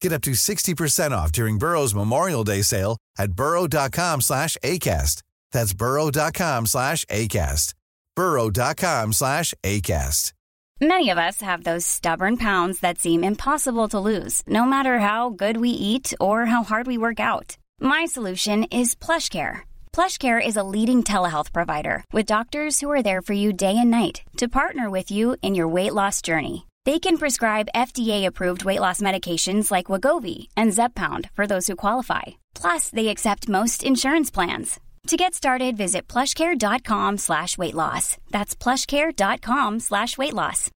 Get 0.00 0.12
up 0.12 0.22
to 0.22 0.32
60% 0.32 1.12
off 1.12 1.32
during 1.32 1.58
Burrow's 1.58 1.94
Memorial 1.94 2.44
Day 2.44 2.62
sale 2.62 2.98
at 3.18 3.32
burrow.com 3.32 4.20
slash 4.20 4.56
ACAST. 4.62 5.22
That's 5.52 5.72
burrow.com 5.72 6.66
slash 6.66 7.04
ACAST. 7.06 7.74
burrow.com 8.16 9.12
slash 9.12 9.54
ACAST. 9.62 10.32
Many 10.80 11.08
of 11.10 11.18
us 11.18 11.40
have 11.40 11.62
those 11.64 11.86
stubborn 11.86 12.36
pounds 12.36 12.80
that 12.80 12.98
seem 12.98 13.22
impossible 13.24 13.88
to 13.88 14.00
lose, 14.00 14.42
no 14.46 14.64
matter 14.64 14.98
how 14.98 15.30
good 15.30 15.56
we 15.56 15.70
eat 15.70 16.12
or 16.20 16.46
how 16.46 16.64
hard 16.64 16.86
we 16.86 16.98
work 16.98 17.20
out. 17.20 17.56
My 17.80 18.06
solution 18.06 18.64
is 18.64 18.94
PlushCare. 18.96 19.60
PlushCare 19.94 20.44
is 20.44 20.56
a 20.56 20.64
leading 20.64 21.04
telehealth 21.04 21.52
provider 21.52 22.02
with 22.12 22.26
doctors 22.26 22.80
who 22.80 22.90
are 22.90 23.00
there 23.00 23.22
for 23.22 23.32
you 23.32 23.52
day 23.52 23.76
and 23.78 23.92
night 23.92 24.22
to 24.38 24.48
partner 24.48 24.90
with 24.90 25.12
you 25.12 25.36
in 25.40 25.54
your 25.54 25.68
weight 25.68 25.94
loss 25.94 26.20
journey. 26.20 26.66
They 26.84 26.98
can 26.98 27.16
prescribe 27.16 27.68
FDA-approved 27.76 28.64
weight 28.64 28.80
loss 28.80 29.00
medications 29.00 29.70
like 29.70 29.86
Wagovi 29.86 30.48
and 30.56 30.72
Zepbound 30.72 31.30
for 31.30 31.46
those 31.46 31.68
who 31.68 31.76
qualify. 31.76 32.22
Plus, 32.54 32.88
they 32.88 33.06
accept 33.06 33.48
most 33.48 33.84
insurance 33.84 34.32
plans. 34.32 34.80
To 35.06 35.16
get 35.16 35.32
started, 35.32 35.76
visit 35.76 36.08
plushcare.com 36.08 37.18
slash 37.18 37.56
weight 37.56 37.74
loss. 37.74 38.16
That's 38.32 38.56
plushcare.com 38.56 39.78
slash 39.78 40.18
weight 40.18 40.34
loss. 40.34 40.70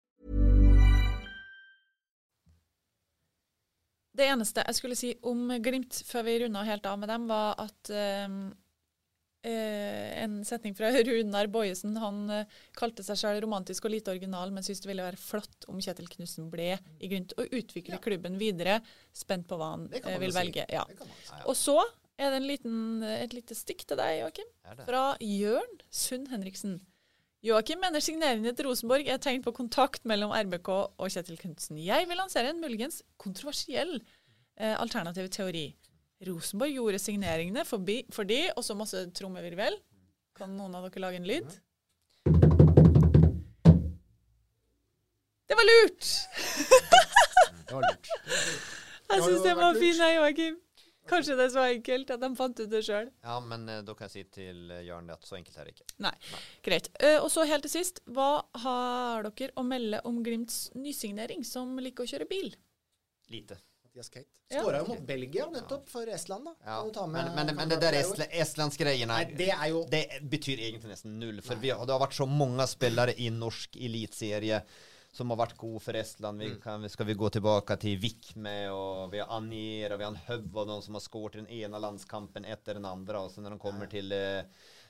Det 4.18 4.26
eneste 4.26 4.64
jeg 4.68 4.76
skulle 4.76 4.96
si 4.96 5.16
om 5.22 5.50
Glimt 5.62 6.04
før 6.06 6.24
vi 6.30 6.40
runda 6.44 6.62
helt 6.70 6.86
av 6.86 7.00
med 7.00 7.10
dem, 7.10 7.28
var 7.30 7.58
at 7.66 7.90
eh, 7.90 8.30
eh, 9.46 10.24
en 10.24 10.40
setning 10.46 10.76
fra 10.78 10.90
Runar 11.08 11.50
Bojesen. 11.52 11.96
Han 12.02 12.26
eh, 12.34 12.58
kalte 12.78 13.06
seg 13.06 13.20
selv 13.20 13.44
romantisk 13.46 13.88
og 13.88 13.94
lite 13.94 14.14
original, 14.14 14.52
men 14.56 14.66
syntes 14.66 14.84
det 14.86 14.92
ville 14.92 15.06
være 15.06 15.22
flott 15.22 15.70
om 15.72 15.80
Kjetil 15.84 16.10
Knutsen 16.12 16.50
ble 16.54 16.74
i 16.76 17.12
Glimt 17.12 17.36
og 17.38 17.54
utvikle 17.54 18.02
klubben 18.04 18.40
videre. 18.42 18.80
Spent 19.16 19.48
på 19.50 19.60
hva 19.60 19.74
han 19.76 19.88
eh, 19.92 20.12
vil 20.18 20.30
jo 20.30 20.36
si. 20.36 20.40
velge. 20.42 20.68
Ja. 20.74 20.84
Og 21.46 21.56
så 21.60 21.80
er 22.18 22.34
det 22.34 22.42
en 22.42 22.50
liten, 22.50 22.78
et 23.06 23.34
lite 23.38 23.56
stikk 23.58 23.86
til 23.86 24.00
deg, 24.00 24.24
Joakim. 24.24 24.54
Fra 24.88 25.08
Jørn 25.22 25.82
Sund 25.94 26.32
Henriksen. 26.34 26.80
Joakim 27.46 27.80
mener 27.80 28.02
signeringen 28.02 28.56
til 28.58 28.66
Rosenborg 28.66 29.08
er 29.08 29.20
tegn 29.22 29.44
på 29.46 29.54
kontakt 29.56 30.08
mellom 30.10 30.34
RBK 30.34 30.70
og 30.74 31.12
Kjetil 31.14 31.38
Knutsen. 31.38 31.78
Jeg 31.80 32.08
vil 32.10 32.18
lansere 32.18 32.50
en 32.50 32.64
muligens 32.64 33.04
kontroversiell 33.22 34.00
eh, 34.58 34.74
alternativ 34.74 35.30
teori. 35.36 35.68
Rosenborg 36.26 36.74
gjorde 36.74 37.00
signeringene 37.02 37.66
forbi, 37.66 38.00
fordi 38.14 38.40
Og 38.56 38.66
så 38.66 38.74
masse 38.78 39.04
trommevirvel. 39.14 39.78
Kan 40.38 40.56
noen 40.58 40.76
av 40.78 40.88
dere 40.88 41.02
lage 41.02 41.22
en 41.22 41.28
lyd? 41.30 41.50
Det 45.48 45.56
var 45.56 45.66
lurt! 45.70 46.08
Det 47.68 47.74
var 47.74 47.84
lurt. 47.86 48.10
Jeg 49.08 49.24
syns 49.24 49.44
det 49.44 49.54
var 49.56 49.74
fint, 49.78 49.84
fin, 49.84 50.02
jeg, 50.04 50.16
Joakim. 50.18 50.58
Kanskje 51.08 51.38
det 51.40 51.46
er 51.46 51.52
så 51.54 51.64
enkelt 51.64 52.10
at 52.12 52.20
de 52.20 52.30
fant 52.36 52.60
ut 52.60 52.72
det 52.72 52.82
sjøl. 52.84 53.08
Ja, 53.24 53.38
men 53.40 53.64
eh, 53.72 53.80
da 53.88 53.94
kan 53.96 54.10
jeg 54.10 54.14
si 54.14 54.24
til 54.42 54.74
eh, 54.76 54.84
Jørn 54.84 55.08
at 55.14 55.24
så 55.24 55.38
enkelt 55.38 55.56
er 55.56 55.70
det 55.70 55.78
ikke. 55.78 55.88
Nei, 56.04 56.12
greit. 56.66 56.90
Eh, 57.00 57.16
og 57.22 57.30
så 57.32 57.46
helt 57.48 57.64
til 57.64 57.74
sist, 57.78 58.02
hva 58.12 58.44
har 58.66 59.24
dere 59.30 59.56
å 59.56 59.64
melde 59.68 60.02
om 60.10 60.20
Glimts 60.26 60.66
nysignering, 60.76 61.46
som 61.48 61.80
liker 61.80 62.04
å 62.04 62.12
kjøre 62.12 62.28
bil? 62.28 62.52
Lite. 63.32 63.62
Mathias 63.98 64.10
Kate. 64.10 64.28
Ja. 64.50 64.62
Skåra 64.62 64.78
jo 64.80 64.86
mot 64.88 65.02
Belgia 65.08 65.46
nettopp 65.52 65.90
for 65.90 66.08
Estland, 66.08 66.46
da. 66.46 66.54
Ja. 66.66 66.90
Ta 66.94 67.08
Men, 67.08 67.26
med- 67.26 67.36
men, 67.46 67.56
men 67.56 67.70
det 67.70 67.80
der 67.82 67.92
med- 67.92 67.94
det 67.94 68.00
er 68.00 68.04
jo- 68.04 68.14
estla- 68.14 68.42
estlandsgrejerna 68.42 69.08
Nei, 69.18 69.26
det 69.36 69.70
jo 69.70 69.86
Det 69.90 70.30
betyr 70.30 70.58
egentlig 70.60 70.90
nesten 70.90 71.20
null. 71.20 71.42
For 71.42 71.56
vi, 71.56 71.68
det 71.70 71.78
har 71.90 72.00
vært 72.00 72.14
så 72.14 72.28
mange 72.28 72.68
spillere 72.68 73.14
i 73.20 73.30
norsk 73.30 73.76
eliteserie 73.76 74.62
som 75.12 75.30
har 75.30 75.38
vært 75.38 75.58
gode 75.58 75.82
for 75.82 75.94
Estland. 75.94 76.38
Vi 76.40 76.56
kan, 76.62 76.88
skal 76.90 77.06
vi 77.08 77.14
gå 77.16 77.30
tilbake 77.32 77.80
til 77.80 77.98
Vikme, 77.98 78.70
og 78.70 79.12
vi 79.12 79.18
har 79.18 79.28
Anier, 79.30 79.92
og 79.94 79.98
vi 80.00 80.04
har 80.04 80.12
en 80.12 80.22
haug 80.28 80.56
av 80.58 80.68
noen 80.68 80.84
som 80.84 80.94
har 80.94 81.02
skåret 81.02 81.34
den 81.34 81.48
ene 81.48 81.80
landskampen 81.80 82.46
etter 82.46 82.76
den 82.76 82.86
andre. 82.86 83.16
Og 83.18 83.32
så 83.32 83.42
når 83.42 83.50
de 83.52 83.58
kommer 83.60 83.88
til, 83.90 84.12
eh, 84.12 84.44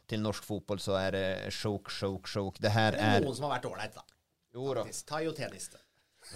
til 0.08 0.20
norsk 0.20 0.44
fotball, 0.44 0.78
så 0.80 0.98
er 1.08 1.12
det 1.12 1.54
choke, 1.54 1.90
choke, 1.90 2.28
choke. 2.28 2.60
Det 2.60 2.72
her 2.72 2.92
er 2.94 3.22
noen 3.22 3.36
som 3.36 3.50
har 3.50 3.60
vært 3.60 3.72
ålreit, 3.72 3.94
da. 3.96 4.02
Jo 4.54 4.74
da. 4.74 4.84
Tayo 4.84 5.32
Teniste. 5.32 5.78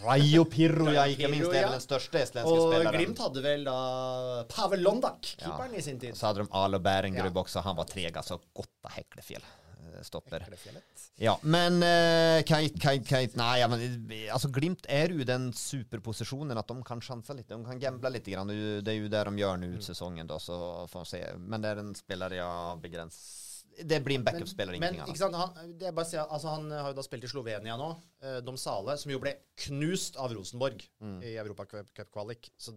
Rayo 0.03 0.45
Pirroja, 0.49 0.93
ja, 0.93 1.03
ikke 1.13 1.29
minst, 1.29 1.51
Det 1.51 1.59
er 1.61 1.69
den 1.69 1.83
største 1.83 2.21
estlandske 2.23 2.57
Og 2.57 2.71
spilleren. 2.73 2.95
Glimt 2.97 3.19
hadde 3.21 3.41
vel 3.43 3.63
da 3.67 4.43
Pavel 4.49 4.81
Londak, 4.81 5.35
Ja. 5.37 5.49
keeperen 5.51 5.75
i 5.77 5.81
sin 5.81 5.99
tid. 5.99 6.15
Så 6.15 6.27
hadde 6.31 6.43
de 6.45 6.49
Alo 6.51 6.79
Berengrub 6.79 7.35
Ja. 7.35 7.41
også. 7.43 7.61
Han 7.63 7.75
var 7.75 7.85
treg, 7.85 8.13
altså. 8.17 8.39
Godt 8.55 8.69
av 8.85 8.91
Heklefjell. 8.91 9.43
eh, 9.93 10.01
Stopper. 10.03 10.45
Ja, 11.19 11.35
men 11.43 11.83
uh, 11.83 12.41
Kate, 12.43 12.79
Kate, 12.79 13.03
Kate 13.05 13.35
Nei, 13.37 13.59
ja, 13.59 13.67
men 13.67 13.81
eh, 14.09 14.31
altså 14.33 14.49
Glimt 14.51 14.85
er 14.89 15.09
jo 15.09 15.19
i 15.19 15.23
den 15.27 15.51
superposisjonen 15.53 16.57
at 16.57 16.67
de 16.67 16.81
kan 16.83 16.99
sjanse 17.01 17.35
litt. 17.35 17.47
De 17.49 17.63
kan 17.63 17.77
gamble 17.79 18.09
litt. 18.09 18.25
Grann. 18.25 18.47
Det 18.47 18.55
er 18.55 18.61
jo- 18.77 18.81
Det 18.81 18.87
er 18.93 18.99
jo 19.01 19.09
det 19.09 19.23
de 19.25 19.43
gjør 19.43 19.59
nå 19.59 19.75
ut 19.75 19.83
sesongen, 19.83 20.25
da, 20.27 20.37
så 20.37 20.87
får 20.89 20.99
vi 21.05 21.05
se. 21.05 21.37
Men 21.37 21.61
det 21.61 21.69
er 21.77 21.79
en 21.79 21.93
spiller 21.93 22.29
jeg 22.31 22.81
begrenser 22.81 23.40
Det 23.87 23.97
blir 24.03 24.17
en 24.19 24.23
backup-spiller, 24.27 24.77
Men 24.79 24.93
ingenting 24.93 25.15
ikke 25.15 25.25
annet. 25.29 25.39
sant, 25.39 25.57
han, 25.57 25.71
det 25.79 25.87
er 25.87 25.91
bare 25.95 26.05
å 26.05 26.09
si, 26.09 26.17
altså, 26.19 26.47
han 26.55 26.69
har 26.71 26.89
jo 26.91 26.97
da 26.99 27.03
spilt 27.05 27.23
i 27.23 27.29
Slovenia 27.31 27.77
nå, 27.79 27.87
eh, 28.21 28.39
Domsale, 28.45 28.97
som 28.99 29.11
jo 29.13 29.19
ble 29.23 29.31
knust 29.65 30.17
av 30.21 30.33
Rosenborg 30.35 30.83
Mm. 31.01 31.21
i 31.23 31.35
Europacup-kvalik. 31.41 32.49
Så 32.57 32.75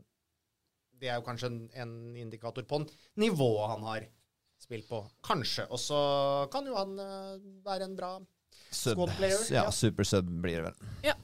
det 1.01 1.09
er 1.11 1.19
jo 1.19 1.27
kanskje 1.27 1.51
en, 1.51 1.59
en 1.75 1.95
indikator 2.17 2.63
på 2.65 2.77
en 2.81 2.87
nivå 3.21 3.51
han 3.67 3.83
har 3.83 4.07
spilt 4.63 4.87
på. 4.89 5.03
Kanskje. 5.27 5.67
Og 5.71 5.79
så 5.83 5.99
kan 6.53 6.65
jo 6.71 6.77
han 6.79 6.95
eh, 6.99 7.35
være 7.67 7.85
en 7.91 7.97
bra 7.99 8.13
Sub. 8.71 8.95
squad 8.95 9.13
player, 9.19 9.39
Ja, 9.51 9.65
ja. 9.67 9.71
supersub 9.75 10.31
blir 10.43 10.63
det 10.63 10.71
vel. 10.71 10.89
Ja. 11.11 11.15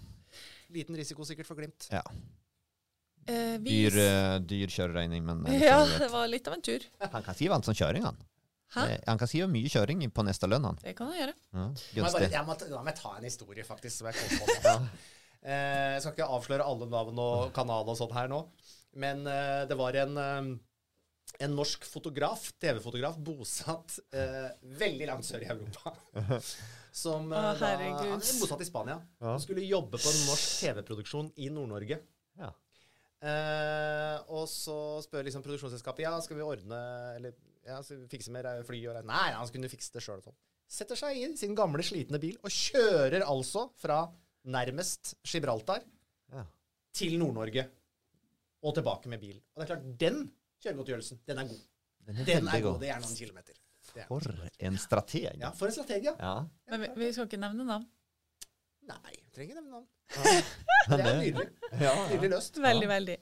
Liten 0.71 0.95
risiko 0.99 1.25
sikkert 1.25 1.47
for 1.49 1.57
Glimt. 1.59 1.89
Ja. 1.91 2.03
Eh, 3.31 3.57
Dyr, 3.63 3.97
eh, 4.01 4.39
dyr 4.49 4.67
kjøreregning, 4.73 5.23
men 5.27 5.47
eh, 5.47 5.63
ja, 5.71 5.81
det 5.87 6.09
var 6.13 6.27
litt 6.31 6.47
av 6.51 6.55
en 6.59 6.63
tur. 6.67 6.85
han 7.01 7.23
kan 7.23 7.35
skrive 7.37 7.55
alt 7.57 7.65
som 7.69 7.75
kjøring, 7.77 8.05
han. 8.07 8.17
Hæ? 8.75 8.85
Eh, 8.87 8.99
Han 9.07 9.19
kan 9.19 9.31
skrive 9.31 9.49
mye 9.51 9.71
kjøring 9.73 10.03
på 10.15 10.25
neste 10.27 10.47
lønn, 10.51 10.69
han. 10.69 10.79
Det 10.83 10.95
kan 10.99 11.11
han 11.11 11.19
gjøre. 11.19 11.35
Ja, 11.55 11.65
jeg 11.97 12.05
bare, 12.07 12.31
jeg 12.37 12.47
må, 12.47 12.57
la 12.71 12.83
meg 12.87 12.99
ta 12.99 13.17
en 13.19 13.27
historie, 13.27 13.65
faktisk. 13.67 13.99
Som 13.99 14.11
jeg 14.11 14.21
kom 14.21 14.45
på 14.45 14.69
ja. 14.69 14.77
Eh, 15.41 15.95
jeg 15.95 16.03
skal 16.03 16.13
ikke 16.13 16.27
avsløre 16.37 16.65
alle 16.69 16.85
navn 16.93 17.17
og 17.17 17.47
kanal 17.57 17.89
og 17.89 17.97
sånn 17.97 18.11
her 18.13 18.27
nå. 18.29 18.43
Men 19.01 19.23
eh, 19.25 19.63
det 19.71 19.79
var 19.79 19.97
en, 19.97 20.19
en 20.21 21.55
norsk 21.57 21.87
fotograf, 21.89 22.51
TV-fotograf, 22.61 23.17
bosatt 23.25 23.95
eh, 24.13 24.51
veldig 24.83 25.09
langt 25.09 25.25
sør 25.25 25.47
i 25.47 25.49
Europa. 25.55 25.95
Som 26.93 27.31
Å, 27.33 27.41
da. 27.57 27.71
Han 27.71 27.87
er 27.87 28.21
bosatt 28.21 28.61
i 28.61 28.69
Spania. 28.69 28.99
Han 29.25 29.41
skulle 29.41 29.65
jobbe 29.65 29.97
på 29.97 30.13
en 30.13 30.21
norsk 30.29 30.61
TV-produksjon 30.67 31.33
i 31.41 31.49
Nord-Norge. 31.55 32.03
Ja. 32.37 32.53
Eh, 33.21 34.17
og 34.33 34.45
så 34.49 34.77
spør 35.05 35.27
liksom 35.27 35.43
produksjonsselskapet 35.45 36.07
Ja, 36.07 36.15
skal 36.25 36.39
vi 36.39 36.45
ordne 36.47 36.79
Eller 37.19 37.35
ja, 37.71 37.81
fikse 38.13 38.33
med 38.35 38.47
fly 38.69 38.81
og 38.91 38.97
reise 38.99 39.09
Nei, 39.09 39.29
han 39.37 39.49
skulle 39.49 39.71
fikse 39.73 39.93
det 39.95 40.03
sjøl. 40.05 40.21
Sånn. 40.25 40.37
setter 40.71 40.99
seg 40.99 41.17
i 41.19 41.25
sin 41.41 41.55
gamle, 41.59 41.83
slitne 41.87 42.21
bil 42.23 42.37
og 42.47 42.53
kjører 42.55 43.25
altså 43.27 43.69
fra 43.81 44.03
nærmest 44.51 45.15
Gibraltar 45.27 45.83
Ja. 46.33 46.45
til 46.97 47.17
Nord-Norge 47.19 47.65
og 48.63 48.75
tilbake 48.77 49.09
med 49.09 49.21
bil. 49.23 49.39
Og 49.55 49.61
det 49.63 49.67
er 49.67 49.73
klart, 49.75 49.89
den 49.99 50.21
kjøregodtgjørelsen, 50.63 51.21
den 51.27 51.39
er 51.43 51.49
god. 51.49 51.65
Den 52.07 52.19
er 52.21 52.25
Den 52.29 52.49
er 52.49 52.61
god. 52.65 52.79
Det 52.81 52.91
er 52.93 53.01
noen 53.01 53.17
kilometer. 53.17 53.57
Er. 53.97 54.05
For 54.07 54.23
en 54.69 54.77
strateg. 54.79 55.33
Ja, 55.41 55.51
for 55.57 55.67
en 55.67 55.73
strateg, 55.75 56.05
ja. 56.07 56.13
Ja. 56.21 56.35
Men 56.71 56.85
vi, 56.85 56.89
vi 57.01 57.09
skal 57.13 57.27
ikke 57.27 57.41
nevne 57.43 57.65
navn. 57.67 57.87
Nei, 58.87 59.15
trenger 59.35 59.51
ikke 59.51 59.59
nevne 59.61 59.73
navn. 59.81 59.89
Det 60.91 61.01
er 61.07 61.19
nydelig. 61.21 61.49
Ja, 61.81 61.95
Nydelig 62.11 62.31
løst. 62.33 62.57
Veldig, 62.63 62.89
veldig. 62.91 63.17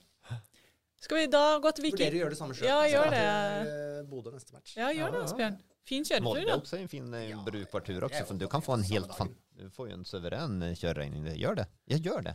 Skal 1.01 1.21
vi 1.21 1.27
da 1.31 1.43
gå 1.63 1.71
til 1.77 1.85
Vurderer 1.87 1.95
å 1.95 2.11
Viking? 2.11 2.21
gjøre 2.21 2.35
det 2.35 2.39
samme 2.41 2.55
sjøl. 2.59 2.69
Ja, 2.69 2.79
gjør 2.91 3.11
det. 3.15 4.09
Bodø 4.11 4.33
neste 4.35 4.55
match. 4.57 4.73
Ja, 4.77 4.89
gjør 4.95 5.13
det, 5.15 5.21
Asbjørn. 5.29 5.59
Fin 5.89 6.05
kjøretur, 6.05 6.25
da. 6.45 6.57
Molde 6.59 6.77
er 6.77 6.83
en 6.83 6.91
fin 6.93 7.15
eh, 7.17 7.29
Ja, 7.31 7.39
brukbar 7.47 7.85
tur 7.87 8.05
også, 8.09 8.25
for 8.29 8.37
du 8.41 8.47
kan 8.53 8.65
få 8.65 8.75
en 8.77 8.83
helt 8.91 9.15
fan, 9.17 9.31
du 9.57 9.71
får 9.73 9.89
jo 9.89 9.95
en 9.97 10.05
suveren 10.05 10.59
kjøreregning. 10.77 11.25
Gjør 11.39 11.63
Det- 11.63 11.69
Ja, 11.89 11.97
gjør 12.11 12.25
det. 12.27 12.35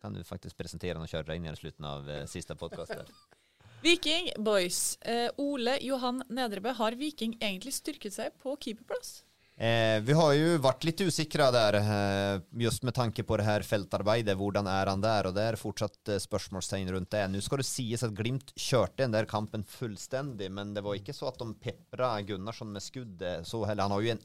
Kan 0.00 0.14
du 0.14 0.22
faktisk 0.24 0.56
presentere 0.56 0.94
noen 0.94 1.10
kjøreregninger 1.10 1.52
i 1.52 1.58
slutten 1.58 1.84
av 1.84 2.06
uh, 2.08 2.24
siste 2.30 2.54
podkast? 2.54 3.10
Viking 3.82 4.30
boys. 4.38 4.96
Uh, 5.06 5.28
Ole 5.38 5.76
Johan 5.82 6.22
Nedrebø, 6.30 6.72
har 6.78 6.94
Viking 6.98 7.34
egentlig 7.42 7.74
styrket 7.74 8.14
seg 8.14 8.32
på 8.38 8.54
keeperplass? 8.62 9.24
Eh, 9.60 10.00
vi 10.00 10.12
har 10.12 10.32
ju 10.32 10.58
varit 10.58 10.84
lite 10.84 11.04
usikre 11.04 11.50
där 11.50 11.74
eh, 11.74 12.40
just 12.50 12.82
med 12.82 12.94
tanke 12.94 13.22
på 13.22 13.36
det 13.36 13.42
här 13.42 13.62
fältarbeidet. 13.62 14.36
Hvordan 14.36 14.66
er 14.66 14.86
han 14.86 15.00
der? 15.02 15.26
Og 15.26 15.34
det 15.34 15.42
er 15.42 15.58
fortsatt 15.58 16.08
eh, 16.08 16.20
spørsmålstegn 16.22 16.92
rundt 16.94 17.10
det. 17.10 17.24
Nå 17.26 17.40
skal 17.42 17.58
det 17.58 17.66
sies 17.66 18.04
at 18.06 18.14
Glimt 18.14 18.52
kjørte 18.54 19.02
den 19.02 19.16
der 19.16 19.26
kampen 19.26 19.64
fullstendig, 19.66 20.52
men 20.54 20.76
det 20.76 20.84
var 20.86 20.94
ikke 20.94 21.16
så 21.16 21.32
at 21.32 21.42
de 21.42 21.50
pepra 21.58 22.12
Gunnarsson 22.22 22.70
med 22.70 22.86
skuddet 22.86 23.50
så 23.50 23.64
heller. 23.66 23.88
Han 23.88 23.96
har 23.96 24.06
jo 24.06 24.14
en 24.14 24.22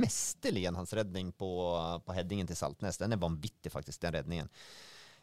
mesterlig 0.00 0.64
enhandsredning 0.72 1.34
på, 1.36 1.50
på 2.06 2.16
headingen 2.16 2.48
til 2.48 2.56
Saltnes. 2.56 2.96
Den 2.96 3.12
er 3.12 3.20
vanvittig 3.20 3.74
faktisk, 3.76 4.00
den 4.00 4.16
redningen. 4.16 4.48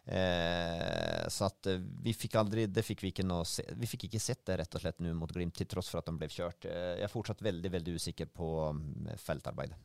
Eh, 0.07 1.27
så 1.27 1.49
at 1.49 1.67
eh, 1.67 1.81
vi 2.03 2.13
fikk 2.15 2.37
aldri, 2.39 2.67
det 2.71 2.83
fikk 2.85 3.03
vi 3.03 3.11
ikke 3.11 3.25
se, 3.47 3.65
vi 3.75 3.89
fikk 3.91 4.07
ikke 4.07 4.21
sett 4.23 4.45
det 4.47 4.55
rett 4.61 4.77
og 4.77 4.83
slett 4.83 5.01
nå 5.03 5.11
mot 5.17 5.31
Glimt, 5.33 5.57
til 5.57 5.67
tross 5.67 5.91
for 5.91 5.99
at 5.99 6.07
de 6.07 6.15
ble 6.15 6.29
kjørt. 6.31 6.67
Eh, 6.69 6.93
jeg 7.01 7.07
er 7.09 7.11
fortsatt 7.11 7.43
veldig, 7.43 7.71
veldig 7.75 7.97
usikker 7.99 8.31
på 8.31 8.51
mm, 8.77 9.11
feltarbeidet. 9.19 9.75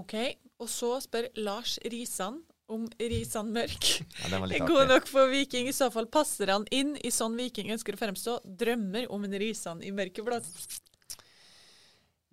Ok, 0.00 0.16
og 0.56 0.70
så 0.72 0.94
spør 1.04 1.28
Lars 1.44 1.76
Risan 1.92 2.40
om 2.72 2.86
Risan 2.96 3.50
Mørk 3.52 3.88
Ja, 4.30 4.38
god 4.70 4.88
nok 4.88 5.10
for 5.10 5.28
Viking. 5.28 5.68
I 5.68 5.76
så 5.76 5.90
fall 5.92 6.08
passer 6.08 6.48
han 6.54 6.64
inn 6.72 6.94
i 7.04 7.12
sånn 7.12 7.36
Viking 7.36 7.68
ønsker 7.74 7.98
å 7.98 8.00
fremstå. 8.00 8.38
Drømmer 8.46 9.10
om 9.12 9.28
en 9.28 9.36
Risan 9.42 9.84
i 9.84 9.92
mørkeblått. 9.92 10.48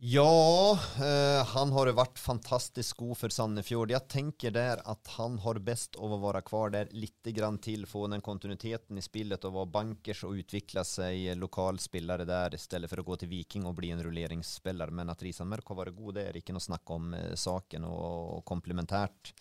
Ja, 0.02 0.80
eh, 0.96 1.46
han 1.46 1.74
har 1.76 1.90
vært 1.92 2.20
fantastisk 2.24 3.02
god 3.02 3.18
for 3.20 3.34
Sandefjord. 3.36 3.92
Jeg 3.92 4.08
tenker 4.08 4.54
der 4.56 4.80
at 4.88 5.10
han 5.18 5.36
har 5.44 5.58
best 5.60 5.98
av 6.00 6.14
å 6.16 6.20
være 6.22 6.40
kvar 6.48 6.72
der 6.72 6.94
litt 6.96 7.28
til, 7.60 7.84
få 7.84 8.06
den 8.08 8.24
kontinuiteten 8.24 8.96
i 8.96 9.04
spillet 9.04 9.44
og 9.44 9.58
være 9.58 9.72
bankers 9.74 10.24
og 10.24 10.38
utvikle 10.40 10.86
seg 10.88 11.36
lokalspillere 11.36 12.24
der, 12.24 12.56
i 12.56 12.58
stedet 12.58 12.88
for 12.88 13.04
å 13.04 13.06
gå 13.10 13.18
til 13.20 13.32
Viking 13.34 13.68
og 13.68 13.76
bli 13.76 13.92
en 13.92 14.04
rulleringsspiller. 14.06 14.88
Men 14.88 15.12
at 15.12 15.20
Risan 15.20 15.52
Mørk 15.52 15.68
har 15.68 15.82
vært 15.82 16.00
god, 16.00 16.16
det 16.16 16.26
er 16.30 16.40
ikke 16.40 16.56
noe 16.56 16.64
snakk 16.64 16.96
om 16.96 17.12
eh, 17.20 17.36
saken, 17.36 17.90
og 17.92 18.46
komplementært. 18.48 19.34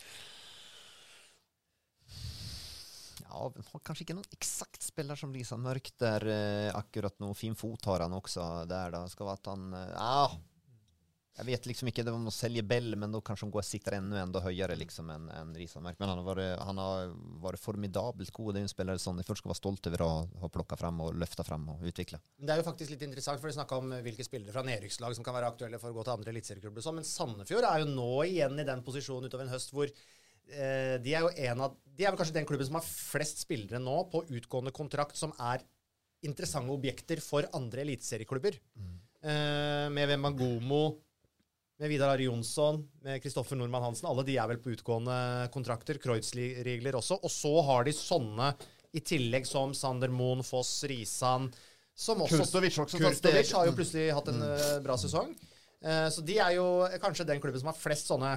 Ja, 3.24 3.46
har 3.72 3.80
kanskje 3.84 4.06
ikke 4.06 4.18
noen 4.18 4.36
eksakt 4.36 4.84
spiller 4.84 5.18
som 5.18 5.32
lyser 5.34 5.60
Mørk 5.60 5.90
der 6.00 6.28
eh, 6.30 6.76
akkurat 6.76 7.16
nå. 7.22 7.32
Fin 7.38 7.56
fot 7.58 7.88
har 7.90 8.04
han 8.06 8.14
også 8.18 8.44
der, 8.68 8.94
da. 8.94 9.02
Skal 9.10 9.28
være 9.28 9.42
at 9.42 9.50
han 9.52 9.74
eh, 9.78 10.36
Jeg 11.38 11.46
vet 11.46 11.68
liksom 11.70 11.90
ikke 11.90 12.02
det 12.06 12.12
om 12.14 12.26
å 12.26 12.34
selge 12.34 12.64
Bell, 12.66 12.96
men 12.98 13.14
da 13.14 13.20
kanskje 13.22 13.46
han 13.46 13.54
går 13.54 13.66
sitter 13.66 13.98
enda 13.98 14.24
enda 14.24 14.42
høyere 14.42 14.74
liksom 14.78 15.10
enn 15.14 15.28
en 15.30 15.54
Risan 15.54 15.84
Mørk. 15.86 16.00
Men 16.00 16.10
han 16.10 16.20
har 16.20 16.28
vært, 16.28 16.64
han 16.66 16.82
har 16.82 17.14
vært 17.44 17.62
formidabelt 17.62 18.34
god. 18.34 18.56
Det 18.56 18.62
er 18.62 18.66
en 18.66 18.72
spiller 18.74 19.00
som 19.02 19.18
jeg 19.20 19.28
først 19.28 19.44
skal 19.44 19.52
være 19.52 19.60
stolt 19.62 19.90
over 19.92 20.04
å 20.06 20.10
ha 20.42 20.52
plukka 20.58 20.78
fram 20.80 21.00
og 21.06 21.14
løfta 21.18 21.46
fram 21.46 21.68
og 21.76 21.86
utvikla. 21.90 22.20
Det 22.42 22.54
er 22.54 22.62
jo 22.62 22.66
faktisk 22.66 22.94
litt 22.94 23.06
interessant, 23.06 23.40
for 23.40 23.50
de 23.50 23.58
snakka 23.58 23.78
om 23.78 23.96
hvilke 24.02 24.26
spillere 24.26 24.54
fra 24.54 24.66
nedrykkslag 24.66 25.18
som 25.18 25.26
kan 25.26 25.38
være 25.38 25.52
aktuelle 25.54 25.82
for 25.82 25.94
å 25.94 25.98
gå 25.98 26.06
til 26.06 26.16
andre 26.18 26.34
eliteserieklubber. 26.34 26.86
sånn, 26.86 27.00
Men 27.00 27.10
Sandefjord 27.12 27.70
er 27.70 27.84
jo 27.84 27.90
nå 27.94 28.12
igjen 28.26 28.58
i 28.58 28.66
den 28.66 28.86
posisjonen 28.86 29.30
utover 29.30 29.46
en 29.46 29.54
høst 29.54 29.74
hvor 29.74 29.90
de 30.48 31.12
er 31.12 31.24
jo 31.26 31.28
en 31.28 31.60
av 31.66 31.74
De 31.92 32.06
er 32.06 32.12
vel 32.12 32.18
kanskje 32.20 32.36
den 32.38 32.46
klubben 32.48 32.64
som 32.64 32.78
har 32.78 32.86
flest 32.86 33.42
spillere 33.42 33.80
nå 33.82 33.96
på 34.12 34.22
utgående 34.32 34.72
kontrakt 34.72 35.18
som 35.18 35.34
er 35.36 35.60
interessante 36.24 36.72
objekter 36.72 37.20
for 37.22 37.46
andre 37.54 37.84
eliteserieklubber. 37.84 38.56
Mm. 38.78 38.94
med 39.94 40.08
Wembangomo, 40.08 40.80
med 41.78 41.90
Vidar 41.90 42.14
Ari 42.14 42.26
Jonsson, 42.26 42.80
med 43.02 43.20
Kristoffer 43.22 43.58
Nordmann 43.58 43.82
Hansen. 43.82 44.08
Alle 44.10 44.24
de 44.26 44.36
er 44.38 44.48
vel 44.50 44.60
på 44.62 44.72
utgående 44.74 45.48
kontrakter. 45.54 45.98
Kreuzregler 46.02 46.98
også. 46.98 47.18
Og 47.22 47.30
så 47.30 47.52
har 47.66 47.86
de 47.86 47.94
sånne 47.94 48.52
i 48.94 49.02
tillegg 49.04 49.46
som 49.46 49.74
Sander 49.76 50.10
Moen, 50.10 50.42
Foss, 50.46 50.80
Risan 50.88 51.50
som 51.98 52.22
også, 52.22 52.44
Kurtovic 52.44 52.78
også 52.78 53.00
Kurtovic 53.00 53.50
har 53.56 53.66
jo 53.66 53.74
plutselig 53.74 54.12
hatt 54.14 54.28
en 54.30 54.38
mm. 54.38 54.84
bra 54.84 54.94
sesong. 55.00 55.32
Eh, 55.82 56.06
så 56.14 56.22
de 56.22 56.36
er 56.38 56.54
jo 56.54 56.66
kanskje 57.02 57.26
den 57.26 57.42
klubben 57.42 57.58
som 57.58 57.72
har 57.72 57.78
flest 57.78 58.10
sånne 58.10 58.36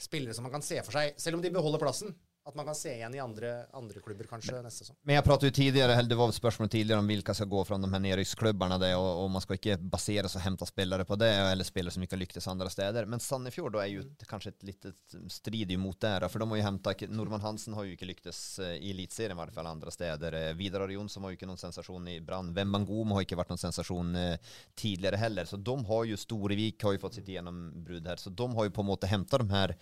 spillere 0.00 0.36
som 0.36 0.46
man 0.46 0.54
kan 0.54 0.64
se 0.64 0.80
for 0.84 0.96
seg, 0.96 1.16
selv 1.20 1.38
om 1.38 1.44
de 1.44 1.52
beholder 1.54 1.82
plassen, 1.82 2.14
at 2.48 2.54
man 2.56 2.64
kan 2.64 2.74
se 2.74 2.94
igjen 2.94 3.14
i 3.14 3.20
andre, 3.20 3.66
andre 3.76 4.00
klubber 4.00 4.24
kanskje 4.28 4.62
neste 4.64 4.86
sesong. 4.86 4.96
Men 5.04 5.18
jeg 5.18 5.24
pratet 5.26 5.50
jo 5.50 5.54
tidligere, 5.58 5.92
eller 5.98 6.08
det 6.08 6.16
var 6.16 6.32
spørsmål 6.32 6.70
tidligere 6.72 7.02
om 7.02 7.10
hvilke 7.10 7.34
skal 7.36 7.50
gå 7.52 7.64
fra 7.68 7.76
de 7.80 7.90
her 7.92 8.02
nedrykksklubbene, 8.04 8.78
og, 8.96 9.08
og 9.24 9.28
man 9.34 9.44
skal 9.44 9.58
ikke 9.58 9.76
basere 9.82 10.30
seg 10.30 10.40
og 10.40 10.46
hente 10.46 10.68
spillere 10.70 11.04
på 11.08 11.18
det, 11.20 11.28
eller 11.52 11.68
spillere 11.68 11.92
som 11.92 12.06
ikke 12.06 12.16
har 12.16 12.22
lyktes 12.22 12.48
andre 12.48 12.72
steder. 12.72 13.08
Men 13.10 13.20
Sandefjord 13.20 13.76
da 13.76 13.84
er 13.84 13.92
jo 13.92 14.06
mm. 14.06 14.24
kanskje 14.30 14.54
et 14.54 14.66
lite 14.70 14.94
strid 15.34 15.74
imot 15.76 16.00
der, 16.04 16.24
for 16.32 16.40
de 16.40 16.48
har 16.48 16.62
jo 16.62 16.68
hentet, 16.70 17.06
Norman 17.12 17.44
Hansen 17.44 17.76
har 17.76 17.84
jo 17.84 17.96
ikke 17.96 18.08
lyktes 18.08 18.42
eh, 18.64 18.78
i 18.80 18.94
elitserien 18.94 19.36
i 19.36 19.40
hvert 19.42 19.54
fall 19.54 19.68
andre 19.68 19.92
steder. 19.92 20.40
Eh, 20.40 20.52
Vidar 20.58 20.88
Jonsson 20.88 21.26
har 21.26 21.34
jo 21.34 21.40
ikke 21.40 21.50
noen 21.50 21.60
sensasjon 21.60 22.08
i 22.14 22.18
Brann. 22.24 22.54
Vembangom 22.56 23.12
har 23.16 23.26
ikke 23.26 23.36
vært 23.40 23.52
noen 23.52 23.60
sensasjon 23.60 24.16
eh, 24.16 24.54
tidligere 24.78 25.20
heller, 25.20 25.48
så 25.48 25.60
de 25.60 25.76
har 25.92 26.08
jo 26.08 26.16
Storevik 26.18 26.80
har 26.86 26.96
jo 26.96 27.04
fått 27.04 27.20
sitt 27.20 27.28
gjennombrudd 27.28 28.08
her, 28.08 28.22
så 28.22 28.32
de 28.32 28.48
har 28.56 28.68
jo 28.68 28.72
på 28.72 28.86
en 28.86 28.88
måte 28.88 29.10
henta 29.10 29.42
de 29.42 29.52
her 29.52 29.76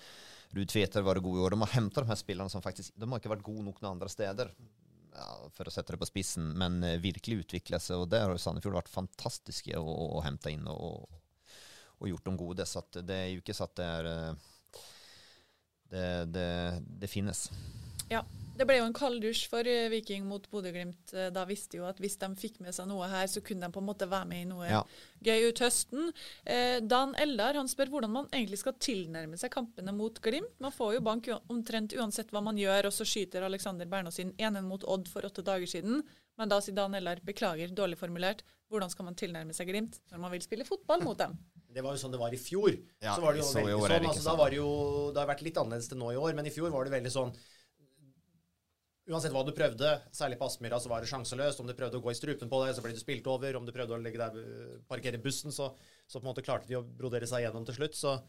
Ruud 0.55 0.71
Tveter 0.71 1.03
var 1.03 1.19
god 1.23 1.39
i 1.39 1.45
år. 1.45 1.55
De 1.57 1.61
har 1.61 1.75
hentet 1.75 2.05
de 2.05 2.11
her 2.11 2.19
spillerne 2.19 2.53
som 2.53 2.63
faktisk 2.65 2.95
De 2.97 3.09
har 3.11 3.21
ikke 3.21 3.33
vært 3.35 3.47
gode 3.47 3.65
nok 3.67 3.81
noen 3.83 3.97
andre 3.97 4.11
steder 4.13 4.53
ja, 5.17 5.29
for 5.57 5.69
å 5.69 5.73
sette 5.73 5.95
det 5.95 6.01
på 6.01 6.09
spissen, 6.09 6.51
men 6.61 6.83
eh, 6.85 6.99
virkelig 7.03 7.45
utvikla 7.45 7.81
seg. 7.83 8.03
Og 8.03 8.11
der 8.13 8.27
har 8.27 8.41
Sandefjord 8.41 8.79
vært 8.81 8.93
fantastiske 8.93 9.79
å, 9.79 9.85
å, 10.17 10.21
hente 10.25 10.53
inn 10.53 10.67
og, 10.71 11.07
og 11.99 12.11
gjort 12.11 12.29
dem 12.29 12.41
gode. 12.41 12.67
Så 12.69 12.85
det 13.01 13.17
er 13.17 13.31
jo 13.33 13.43
ikke 13.43 13.57
så 13.57 13.69
at 13.69 13.79
det 13.81 13.89
er 14.01 14.11
eh, 14.13 14.53
Det, 15.87 16.07
det, 16.35 16.51
det 17.01 17.09
finnes. 17.09 17.47
Ja. 18.11 18.25
Det 18.57 18.65
ble 18.65 18.79
jo 18.79 18.87
en 18.89 18.95
kalddusj 18.97 19.43
for 19.53 19.69
eh, 19.69 19.89
Viking 19.93 20.25
mot 20.29 20.45
Bodø-Glimt. 20.51 21.13
Eh, 21.13 21.29
Da 21.35 21.45
visste 21.49 21.77
jo 21.77 21.85
at 21.89 21.99
hvis 22.01 22.17
de 22.23 22.29
fikk 22.41 22.61
med 22.65 22.73
seg 22.77 22.89
noe 22.89 23.09
her, 23.13 23.27
så 23.29 23.43
kunne 23.45 23.67
de 23.69 23.75
på 23.75 23.83
en 23.83 23.89
måte 23.91 24.09
være 24.09 24.29
med 24.31 24.43
i 24.47 24.49
noe 24.49 24.67
Ja. 24.71 24.83
gøy 25.23 25.49
ut 25.51 25.59
høsten. 25.61 26.13
Eh, 26.47 26.81
Dan 26.81 27.15
Eldar 27.21 27.55
han 27.61 27.69
spør 27.69 27.91
hvordan 27.93 28.11
man 28.15 28.29
egentlig 28.33 28.59
skal 28.63 28.73
tilnærme 28.81 29.37
seg 29.39 29.51
kampene 29.53 29.93
mot 29.93 30.21
Glimt. 30.25 30.55
Man 30.59 30.73
får 30.73 30.95
jo 30.95 31.01
bank 31.05 31.29
omtrent 31.53 31.93
uansett 31.99 32.31
hva 32.33 32.43
man 32.43 32.57
gjør, 32.57 32.87
og 32.89 32.93
så 32.97 33.05
skyter 33.05 33.43
Alexander 33.45 33.85
Bernås 33.87 34.19
inn 34.25 34.33
1-1 34.39 34.65
mot 34.65 34.83
Odd 34.85 35.09
for 35.09 35.23
åtte 35.29 35.45
dager 35.45 35.67
siden. 35.67 36.03
Men 36.39 36.49
da 36.49 36.59
sier 36.61 36.75
Dan 36.77 36.95
Eldar 36.95 37.21
beklager, 37.25 37.69
dårlig 37.77 37.97
formulert. 38.01 38.41
Hvordan 38.71 38.91
skal 38.91 39.05
man 39.05 39.15
tilnærme 39.15 39.55
seg 39.55 39.69
Glimt 39.69 40.01
når 40.11 40.19
man 40.19 40.33
vil 40.33 40.41
spille 40.45 40.65
fotball 40.65 41.05
mot 41.05 41.17
dem? 41.19 41.37
Det 41.77 41.83
var 41.85 41.93
jo 41.93 42.01
sånn 42.01 42.13
det 42.13 42.19
var 42.21 42.33
i 42.33 42.41
fjor. 42.41 42.73
Ja, 43.03 43.15
så 43.15 43.21
var 43.21 43.35
det 43.37 43.43
jo 43.43 43.51
så 43.51 43.61
veldig 43.61 43.69
er 43.69 43.77
sånn, 43.77 44.07
altså, 44.09 44.23
sånn. 44.23 44.31
Da 44.33 44.37
var 44.41 44.49
det 44.51 44.57
jo 44.57 45.13
Det 45.13 45.21
har 45.21 45.29
vært 45.29 45.43
litt 45.45 45.61
annerledes 45.61 45.89
til 45.93 45.99
nå 46.01 46.09
i 46.13 46.17
år, 46.17 46.33
men 46.35 46.47
i 46.49 46.51
fjor 46.55 46.71
var 46.73 46.85
det 46.89 46.93
veldig 46.97 47.13
sånn 47.13 47.35
Uansett 49.07 49.31
hva 49.31 49.45
du 49.47 49.53
prøvde, 49.55 49.91
særlig 50.15 50.37
på 50.41 50.49
Aspmyra, 50.49 50.81
så 50.83 50.91
var 50.91 51.03
det 51.03 51.09
sjanseløst. 51.13 51.61
Om 51.63 51.69
du 51.69 51.77
prøvde 51.79 52.01
å 52.01 52.03
gå 52.03 52.11
i 52.11 52.17
strupen 52.19 52.51
på 52.51 52.59
deg, 52.65 52.73
så 52.75 52.83
ble 52.83 52.91
du 52.97 52.99
spilt 52.99 53.29
over. 53.31 53.55
Om 53.55 53.69
du 53.69 53.71
prøvde 53.75 53.95
å 53.95 54.01
deg, 54.03 54.41
parkere 54.91 55.21
bussen, 55.23 55.55
så, 55.55 55.69
så 56.11 56.19
på 56.19 56.25
en 56.25 56.31
måte 56.33 56.43
klarte 56.47 56.67
de 56.67 56.81
å 56.81 56.83
brodere 56.83 57.29
seg 57.31 57.45
gjennom 57.45 57.67
til 57.69 57.77
slutt. 57.79 57.95
Så 57.95 58.17
eh, 58.17 58.25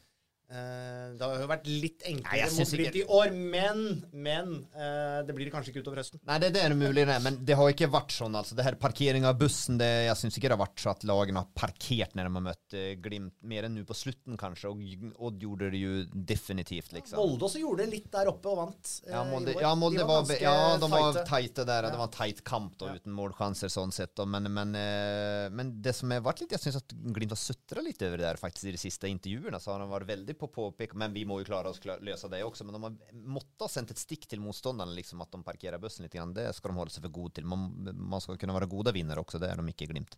det 1.17 1.25
har 1.27 1.41
jo 1.41 1.47
vært 1.49 1.65
litt 1.67 2.03
enklere 2.07 2.47
synes 2.53 2.71
i 2.95 3.01
år, 3.03 3.33
men, 3.35 3.81
men 4.15 4.53
eh, 4.71 5.17
det 5.27 5.33
blir 5.35 5.49
det 5.49 5.51
kanskje 5.51 5.73
ikke 5.73 5.81
utover 5.83 5.99
høsten. 5.99 6.21
Nei, 6.29 6.37
det, 6.39 6.53
det 6.55 6.61
er 6.63 6.75
mulig, 6.77 7.03
det. 7.09 7.17
Men 7.25 7.39
det 7.43 7.57
har 7.59 7.71
ikke 7.73 7.89
vært 7.91 8.13
sånn. 8.15 8.35
altså. 8.39 8.55
Det 8.55 8.63
her 8.63 8.77
Parkering 8.79 9.25
av 9.27 9.35
bussen 9.41 9.75
det, 9.81 9.89
Jeg 10.07 10.15
syns 10.21 10.37
ikke 10.39 10.47
det 10.51 10.55
har 10.55 10.61
vært 10.63 10.79
så 10.79 10.93
at 10.93 11.03
lagene 11.09 11.41
har 11.43 11.49
parkert 11.57 12.15
når 12.15 12.29
de 12.29 12.37
har 12.39 12.45
møtt 12.45 12.75
eh, 12.79 12.93
Glimt, 13.03 13.33
mer 13.43 13.67
enn 13.67 13.75
nå 13.75 13.83
på 13.89 13.97
slutten, 13.97 14.37
kanskje. 14.39 14.71
Og 14.71 15.19
Odd 15.27 15.43
gjorde 15.43 15.71
det 15.73 15.81
jo 15.81 15.97
definitivt, 16.13 16.93
liksom. 16.95 17.19
Molde 17.19 17.49
også 17.49 17.59
gjorde 17.65 17.83
det 17.83 17.97
litt 17.97 18.07
der 18.15 18.31
oppe 18.31 18.53
og 18.53 18.61
vant. 18.61 18.93
eh, 19.03 19.11
Ja, 19.11 19.25
Molde, 19.27 19.57
ja, 19.59 19.73
Molde 19.75 19.99
De 19.99 20.07
var, 20.07 20.23
var 20.29 20.41
ja, 20.47 20.55
de 20.79 20.91
var 20.95 21.19
teite 21.27 21.67
der. 21.67 21.89
Ja. 21.89 21.91
Det 21.91 21.99
var 21.99 22.07
en 22.07 22.15
teit 22.15 22.41
kamp 22.47 22.77
da, 22.79 22.93
uten 22.95 23.15
målsjanser 23.17 23.73
sånn 23.73 23.91
sett. 23.95 24.15
da. 24.15 24.23
Men, 24.29 24.47
men, 24.53 24.71
eh, 24.79 25.49
men 25.51 25.75
det 25.83 25.95
som 25.97 26.15
har 26.15 26.23
vært 26.23 26.45
litt 26.45 26.55
Jeg 26.55 26.63
syns 26.69 26.79
at 26.79 26.95
Glimt 27.17 27.35
har 27.35 27.41
sutra 27.41 27.83
litt 27.83 27.99
over 28.07 28.15
det 28.21 28.29
der 28.29 28.39
faktisk 28.39 28.71
i 28.71 28.75
de 28.77 28.81
siste 28.81 29.11
intervjuene. 29.11 29.59
Så 29.59 29.73
har 29.73 29.83
han 29.83 29.91
vært 29.91 30.07
veldig 30.13 30.36
på 30.39 30.49
påpek. 30.53 30.95
Men 30.99 31.15
vi 31.15 31.25
må 31.27 31.41
jo 31.41 31.49
klare 31.49 31.73
oss 31.73 31.81
løse 31.83 32.31
det 32.31 32.43
også. 32.45 32.67
Men 32.67 32.77
de 32.77 32.83
har 32.85 33.19
måttet 33.37 33.65
ha 33.65 33.71
sendt 33.71 33.93
et 33.93 34.01
stikk 34.01 34.29
til 34.29 34.43
motstanderne, 34.43 34.95
liksom 34.97 35.21
at 35.25 35.33
de 35.33 35.43
parkerer 35.45 35.81
bussen 35.81 36.05
litt. 36.05 36.15
Grann. 36.15 36.35
Det 36.37 36.49
skal 36.55 36.73
de 36.73 36.79
holde 36.79 36.93
seg 36.95 37.05
for 37.05 37.17
gode 37.19 37.37
til. 37.37 37.47
Man, 37.49 37.69
man 37.97 38.23
skal 38.23 38.39
kunne 38.39 38.55
være 38.57 38.71
gode 38.71 38.95
vinnere 38.95 39.23
også. 39.23 39.41
Det 39.41 39.51
er 39.51 39.61
de 39.61 39.73
ikke 39.73 39.89
i 39.89 39.93
Glimt 39.93 40.17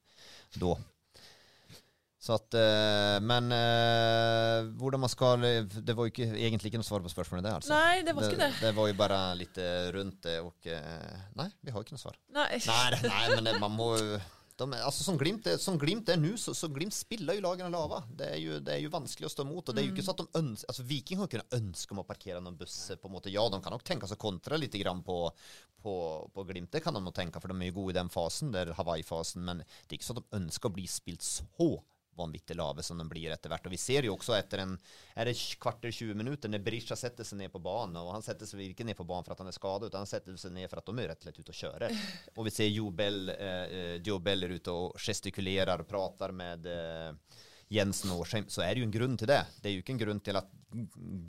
da. 0.60 0.78
Så 2.20 2.36
at, 2.36 2.56
eh, 2.60 3.18
men 3.24 3.46
eh, 3.56 4.66
hvordan 4.76 5.00
man 5.00 5.12
skal 5.12 5.40
Det 5.40 5.94
var 5.96 6.04
jo 6.04 6.12
ikke, 6.12 6.26
egentlig 6.36 6.68
ikke 6.68 6.82
noe 6.82 6.88
svar 6.88 7.00
på 7.06 7.12
spørsmålet, 7.14 7.46
det. 7.46 7.54
altså. 7.62 7.72
Nei, 7.72 8.02
det 8.04 8.16
var 8.16 8.28
ikke 8.28 8.42
det. 8.42 8.50
Det 8.60 8.72
var 8.76 8.90
jo 8.90 8.98
bare 9.00 9.20
litt 9.40 9.60
rundt 9.96 10.20
det, 10.28 10.36
og 10.44 10.68
eh, 10.68 11.22
Nei, 11.40 11.48
vi 11.64 11.72
har 11.72 11.86
ikke 11.86 11.96
noe 11.96 12.04
svar. 12.04 12.20
Nei. 12.36 12.50
Nei, 12.60 13.00
nei 13.06 13.24
men 13.38 13.48
det, 13.48 13.56
man 13.64 13.72
må 13.72 13.94
jo 13.96 14.20
de, 14.60 14.80
altså, 14.80 15.06
som, 15.06 15.18
Glimt 15.20 15.48
er, 15.50 15.58
som 15.62 15.78
Glimt 15.80 16.10
er 16.12 16.20
nå, 16.20 16.34
så, 16.40 16.54
så 16.58 16.70
Glimt 16.74 16.96
spiller 16.96 17.38
jo 17.38 17.44
lagene 17.46 17.72
lava. 17.74 18.02
Det 18.10 18.30
det 18.66 18.74
er 18.76 18.82
jo 18.84 18.92
vanskelig 18.94 19.30
å 19.30 19.34
stå 19.34 19.46
imot. 19.46 19.70
og 19.70 19.76
det 19.76 19.84
er 19.84 19.88
jo 19.88 19.94
ikke 19.94 20.06
sånn 20.06 20.18
at 20.18 20.24
de 20.26 20.42
ønsker, 20.42 20.72
altså 20.72 20.86
Viking 20.90 21.20
har 21.20 21.30
ikke 21.30 21.42
noe 21.42 21.60
ønske 21.60 21.96
om 21.96 22.02
å 22.04 22.08
parkere 22.08 22.42
noen 22.44 22.58
busser. 22.60 23.00
på 23.00 23.10
en 23.10 23.16
måte. 23.16 23.34
Ja, 23.34 23.46
de 23.50 23.62
kan 23.64 23.76
nok 23.76 23.86
tenke 23.88 24.10
seg 24.10 24.20
å 24.20 24.26
kontre 24.28 24.60
litt 24.60 24.76
grann 24.82 25.04
på, 25.06 25.20
på, 25.84 25.94
på 26.34 26.48
Glimt. 26.50 26.72
Det 26.74 26.84
kan 26.86 26.98
de 26.98 27.04
nok 27.04 27.16
tenke, 27.18 27.42
for 27.42 27.52
de 27.52 27.60
er 27.60 27.72
jo 27.72 27.80
gode 27.82 27.96
i 27.96 28.00
den 28.00 28.12
fasen, 28.14 28.52
der 28.56 28.74
Hawaii-fasen. 28.78 29.46
Men 29.46 29.64
det 29.64 29.94
er 29.94 30.00
ikke 30.00 30.12
sånn 30.12 30.22
at 30.22 30.28
de 30.28 30.42
ønsker 30.44 30.72
å 30.72 30.78
bli 30.80 30.88
spilt 30.90 31.26
så 31.26 31.48
vanvittig 32.20 32.58
lave 32.60 32.84
som 32.86 33.00
de 33.00 33.08
blir 33.10 33.34
etter 33.34 33.52
hvert. 33.52 33.66
Og 33.66 33.74
vi 33.74 33.80
ser 33.82 34.08
jo 34.08 34.16
også 34.16 34.36
etter 34.38 34.64
en 34.66 34.76
er 35.20 35.30
det 35.30 35.36
kvarter 35.62 35.92
20 35.92 36.16
minutter 36.20 36.52
når 36.52 36.64
Berisha 36.64 36.96
setter 37.00 37.28
seg 37.28 37.42
ned 37.42 37.52
på 37.54 37.62
banen, 37.64 37.98
og 38.00 38.14
han 38.14 38.26
setter 38.26 38.48
seg 38.50 38.64
ikke 38.68 38.88
ned 38.88 38.98
på 39.00 39.08
banen 39.08 39.28
for 39.28 39.36
at 39.36 39.44
han 39.44 39.52
er 39.52 39.58
skadet, 39.58 39.96
han 39.98 40.10
setter 40.10 40.38
seg 40.40 40.56
ned 40.56 40.70
for 40.72 40.82
at 40.82 40.90
de 40.90 41.04
er 41.04 41.12
rett 41.12 41.22
og 41.22 41.30
slett 41.30 41.42
ute 41.42 41.56
og 41.56 41.60
kjører. 41.62 42.00
Og 42.36 42.48
vi 42.48 42.56
ser 42.56 42.72
Joe 42.72 42.96
Bell, 42.96 43.34
eh, 43.34 43.96
Joe 44.06 44.24
Bell 44.24 44.48
er 44.48 44.56
ute 44.56 44.76
og 44.76 45.00
gestikulerer 45.00 45.84
og 45.84 45.90
prater 45.90 46.36
med 46.36 46.70
eh, 46.70 47.40
Jensen 47.70 48.10
og 48.14 48.24
Årsheim, 48.24 48.48
så 48.50 48.64
er 48.66 48.74
det 48.74 48.82
jo 48.82 48.88
en 48.88 48.94
grunn 48.94 49.18
til 49.20 49.30
det. 49.30 49.44
Det 49.62 49.70
er 49.70 49.76
jo 49.76 49.84
ikke 49.84 49.94
en 49.94 50.02
grunn 50.02 50.22
til 50.26 50.40
at 50.40 50.48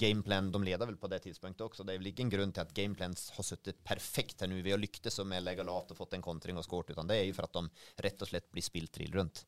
gameplan 0.01 0.49
De 0.53 0.61
leder 0.65 0.89
vel 0.89 0.97
på 1.01 1.09
det 1.13 1.19
tidspunktet 1.27 1.67
også. 1.67 1.85
Det 1.85 1.95
er 1.95 2.01
vel 2.01 2.11
ikke 2.11 2.25
en 2.25 2.33
grunn 2.33 2.55
til 2.57 2.65
at 2.65 2.73
gameplan 2.77 3.17
har 3.37 3.47
sittet 3.47 3.83
perfekt 3.85 4.41
her 4.41 4.49
nå 4.49 4.63
ved 4.65 4.77
å 4.77 4.81
lyktes 4.81 5.21
med 5.21 5.43
å 5.43 5.47
legge 5.51 5.67
lavt 5.69 5.93
og 5.93 6.01
fått 6.01 6.17
en 6.17 6.25
kontring 6.25 6.57
og 6.61 6.65
skåret, 6.65 6.95
utan 6.97 7.09
det 7.09 7.19
er 7.21 7.29
jo 7.29 7.37
for 7.37 7.49
at 7.49 7.59
de 7.59 8.05
rett 8.07 8.25
og 8.25 8.33
slett 8.33 8.49
blir 8.53 8.65
spilt 8.65 8.93
trill 8.97 9.13
rundt. 9.17 9.45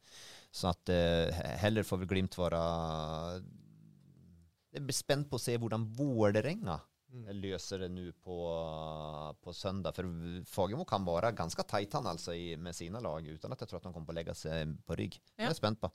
Så 0.53 0.69
at 0.73 0.93
eh, 0.93 1.43
heller 1.65 1.89
får 1.89 2.03
vel 2.03 2.13
Glimt 2.13 2.37
være 2.37 2.61
Jeg 4.77 4.85
blir 4.85 4.97
spent 4.97 5.31
på 5.31 5.41
å 5.41 5.45
se 5.47 5.57
hvordan 5.57 5.89
Vålerenga 5.97 6.77
løser 7.41 7.85
det 7.85 7.91
nå 7.93 8.07
på, 8.25 8.37
på 9.41 9.53
søndag. 9.57 9.97
For 9.97 10.45
Fagermo 10.49 10.85
kan 10.89 11.05
være 11.09 11.35
ganske 11.37 11.65
tight 11.69 11.97
han 11.97 12.09
altså 12.09 12.37
i, 12.37 12.55
med 12.57 12.77
sine 12.77 13.01
lag, 13.05 13.25
uten 13.25 13.53
at 13.53 13.65
jeg 13.65 13.73
tror 13.73 13.81
at 13.81 13.89
han 13.89 13.97
kommer 13.97 14.13
på 14.13 14.17
å 14.17 14.21
legge 14.21 14.37
seg 14.37 14.77
på 14.85 14.97
rygg. 15.01 15.21
Det 15.33 15.45
er 15.45 15.53
jeg 15.53 15.61
spent 15.61 15.81
på. 15.81 15.93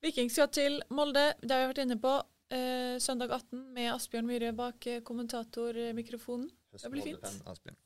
Viking 0.00 0.30
skal 0.32 0.48
til 0.48 0.80
Molde, 0.96 1.34
det 1.42 1.52
har 1.52 1.66
vi 1.66 1.72
vært 1.74 1.82
inne 1.84 1.98
på. 2.00 2.14
Eh, 2.50 2.96
søndag 3.04 3.34
18 3.36 3.66
med 3.76 3.92
Asbjørn 3.92 4.26
Myhre 4.26 4.54
bak 4.56 4.86
eh, 4.88 5.02
kommentatormikrofonen. 5.06 6.48
Det 6.72 6.90
blir 6.90 7.04
fint. 7.04 7.78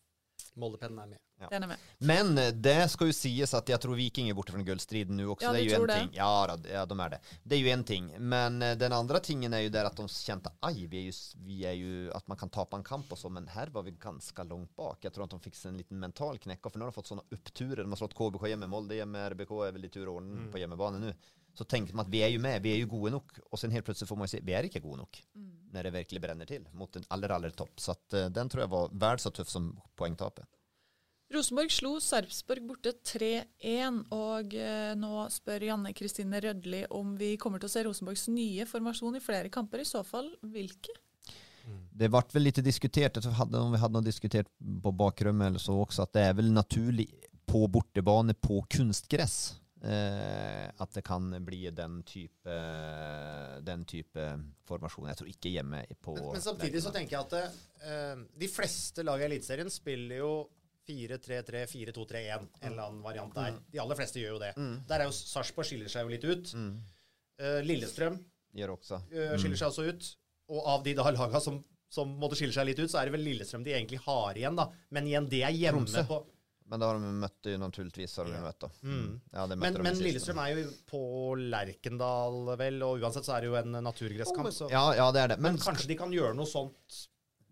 Moldepennen 0.54 1.00
er 1.02 1.08
med. 1.10 1.20
Ja. 1.40 1.48
Den 1.50 1.64
er 1.66 1.70
med. 1.72 1.86
Men 1.98 2.38
eh, 2.38 2.52
det 2.54 2.76
skal 2.92 3.10
jo 3.10 3.16
sies 3.16 3.50
at 3.58 3.68
jeg 3.68 3.82
tror 3.82 3.98
Viking 3.98 4.28
er 4.30 4.36
borte 4.38 4.54
fra 4.54 4.62
gullstriden 4.62 5.18
nå 5.18 5.26
også. 5.32 5.48
Ja, 5.48 5.52
det 5.56 5.64
er 5.64 5.66
jo 5.66 5.80
en 5.80 5.90
det? 5.90 5.98
ting. 5.98 6.12
Ja, 6.14 6.30
ja, 6.70 6.84
de 6.86 6.98
er 7.02 7.14
det. 7.16 7.20
Det 7.42 7.58
er 7.58 7.62
jo 7.64 7.72
en 7.74 7.84
ting. 7.90 8.08
Men 8.22 8.62
eh, 8.62 8.76
den 8.78 8.94
andre 8.94 9.20
tingen 9.24 9.56
er 9.56 9.64
jo 9.66 9.74
der 9.74 9.90
at 9.90 9.98
de 9.98 10.06
kjente 10.14 10.54
Ai, 10.62 10.86
vi 10.86 11.02
er 11.02 11.08
jo, 11.10 11.18
vi 11.48 11.60
er 11.66 11.76
jo 11.80 12.08
at 12.14 12.30
man 12.30 12.38
kan 12.38 12.54
tape 12.54 12.78
en 12.78 12.86
kamp 12.86 13.10
og 13.10 13.18
så, 13.18 13.32
men 13.34 13.50
her 13.50 13.74
var 13.74 13.86
vi 13.88 13.96
ganske 13.98 14.46
langt 14.46 14.70
bak. 14.78 15.02
Jeg 15.02 15.16
tror 15.16 15.26
at 15.26 15.34
de 15.34 15.42
fikk 15.48 15.58
seg 15.58 15.72
en 15.72 15.80
liten 15.82 15.98
mental 16.00 16.38
knekk, 16.46 16.70
for 16.70 16.78
nå 16.78 16.86
har 16.86 16.94
de 16.94 17.00
fått 17.02 17.10
sånne 17.10 17.26
oppturer. 17.34 17.82
De 17.82 17.90
har 17.90 18.04
slått 18.04 18.14
KBK 18.18 18.52
hjemme, 18.54 18.70
Molde 18.70 19.00
hjemme, 19.00 19.26
RBK 19.34 19.56
er 19.66 19.74
vel 19.74 19.90
i 19.90 19.92
tur 19.92 20.06
og 20.06 20.20
orden 20.20 20.52
på 20.54 20.62
hjemmebane 20.62 21.02
nå. 21.02 21.16
Så 21.54 21.66
tenkte 21.70 21.94
man 21.94 22.08
at 22.08 22.12
vi 22.12 22.24
er 22.26 22.32
jo 22.34 22.40
med, 22.42 22.62
vi 22.64 22.72
er 22.74 22.82
jo 22.82 22.90
gode 22.96 23.12
nok. 23.14 23.38
Og 23.50 23.60
sen 23.60 23.74
helt 23.74 23.86
plutselig 23.86 24.10
får 24.10 24.18
man 24.18 24.30
si 24.30 24.42
vi 24.42 24.56
er 24.56 24.66
ikke 24.66 24.82
gode 24.82 25.02
nok. 25.04 25.20
Når 25.74 25.86
det 25.86 25.94
virkelig 25.94 26.22
brenner 26.22 26.48
til 26.48 26.66
mot 26.74 26.90
den 26.94 27.06
aller, 27.14 27.34
aller 27.34 27.54
topp. 27.54 27.78
Så 27.80 27.94
at, 27.94 28.04
uh, 28.14 28.26
den 28.30 28.50
tror 28.50 28.64
jeg 28.64 28.72
var 28.74 28.98
vel 29.06 29.22
så 29.22 29.32
tøff 29.34 29.50
som 29.50 29.72
poengtapet. 29.98 30.46
Rosenborg 31.34 31.72
slo 31.72 31.96
Sarpsborg 32.04 32.66
borte 32.68 32.92
3-1, 33.00 34.02
og 34.14 34.54
uh, 34.54 34.92
nå 34.98 35.24
spør 35.34 35.64
Janne 35.70 35.94
Kristine 35.96 36.42
Rødli 36.42 36.84
om 36.94 37.14
vi 37.18 37.34
kommer 37.40 37.62
til 37.62 37.70
å 37.70 37.74
se 37.74 37.86
Rosenborgs 37.86 38.28
nye 38.30 38.66
formasjon 38.70 39.18
i 39.18 39.24
flere 39.24 39.50
kamper. 39.50 39.82
I 39.82 39.88
så 39.88 40.04
fall 40.06 40.30
hvilke? 40.42 40.94
Det 41.94 42.10
ble 42.12 42.22
vel 42.34 42.44
litt 42.48 42.60
diskutert, 42.66 43.18
hadde, 43.38 43.60
om 43.60 43.72
vi 43.72 43.80
hadde 43.80 43.96
noe 43.96 44.04
diskutert 44.04 44.50
på 44.60 44.92
bakrommet 44.92 45.52
eller 45.52 45.62
så 45.62 45.76
også, 45.80 46.04
at 46.04 46.12
det 46.16 46.24
er 46.28 46.36
vel 46.36 46.50
naturlig 46.52 47.08
på 47.48 47.64
bortebane 47.72 48.34
på 48.36 48.60
kunstgress. 48.70 49.54
Eh, 49.84 50.68
at 50.80 50.94
det 50.96 51.02
kan 51.04 51.26
bli 51.44 51.66
den 51.76 51.98
type, 52.08 52.54
den 53.66 53.84
type 53.84 54.24
formasjon. 54.64 55.10
Jeg 55.10 55.18
tror 55.20 55.28
ikke 55.28 55.52
hjemme 55.52 55.82
på 56.00 56.14
Men, 56.16 56.30
men 56.38 56.44
samtidig 56.44 56.80
så 56.82 56.92
tenker 56.94 57.18
jeg 57.18 57.26
at 57.26 57.34
uh, 57.84 58.22
de 58.40 58.48
fleste 58.48 59.04
lag 59.04 59.20
i 59.20 59.26
Eliteserien 59.28 59.68
spiller 59.72 60.22
jo 60.22 60.30
4-3-3, 60.88 61.64
4-2-3-1, 61.68 62.48
en 62.60 62.72
eller 62.72 62.86
annen 62.86 63.04
variant 63.04 63.36
der. 63.36 63.58
De 63.72 63.80
aller 63.80 63.96
fleste 63.96 64.20
gjør 64.20 64.34
jo 64.36 64.40
det. 64.42 64.50
Der 64.88 65.00
er 65.04 65.08
jo 65.08 65.14
Sarpsborg 65.16 65.68
skiller 65.68 65.92
seg 65.92 66.04
jo 66.04 66.12
litt 66.12 66.26
ut. 66.28 66.52
Lillestrøm 67.64 68.18
Gjør 68.54 68.74
også. 68.76 69.00
eh, 69.10 69.32
skiller 69.40 69.58
seg 69.58 69.70
også 69.72 69.86
ut. 69.88 70.10
Og 70.54 70.66
av 70.74 70.84
de 70.84 70.92
da 70.96 71.08
laga 71.16 71.40
som, 71.42 71.56
som 71.92 72.12
måtte 72.20 72.36
skille 72.38 72.54
seg 72.54 72.68
litt 72.68 72.80
ut, 72.80 72.90
så 72.92 73.00
er 73.00 73.08
det 73.08 73.16
vel 73.16 73.24
Lillestrøm 73.26 73.64
de 73.66 73.72
egentlig 73.74 74.00
har 74.04 74.36
igjen, 74.38 74.56
da. 74.60 74.68
Men 74.94 75.08
igjen, 75.10 75.28
det 75.32 75.42
er 75.48 75.56
hjemme 75.56 75.84
Tromsø. 75.84 76.04
på 76.08 76.20
Men 76.66 76.80
da 76.80 76.88
har 76.88 76.96
de 76.96 77.08
møtt 77.20 77.48
naturligvis 77.60 78.14
har 78.16 78.28
de 78.30 78.38
møtt 78.40 78.62
da. 78.64 78.68
Ja, 79.36 79.46
de 79.50 79.56
Men, 79.60 79.76
men 79.84 79.98
Lillestrøm 80.00 80.38
er 80.40 80.52
jo 80.54 80.62
på 80.88 81.00
Lerkendal, 81.52 82.38
vel, 82.60 82.78
og 82.86 83.04
uansett 83.04 83.26
så 83.26 83.34
er 83.36 83.44
det 83.44 83.50
jo 83.50 83.58
en 83.60 83.76
naturgresskamp. 83.84 84.48
så 84.54 84.70
Ja, 84.72 84.86
ja, 84.96 85.10
det 85.12 85.24
er 85.24 85.34
det. 85.34 85.40
men 85.44 85.58
Men 85.58 85.60
kanskje 85.60 85.90
de 85.92 85.98
kan 86.00 86.14
gjøre 86.14 86.32
noe 86.38 86.48
sånt 86.48 87.02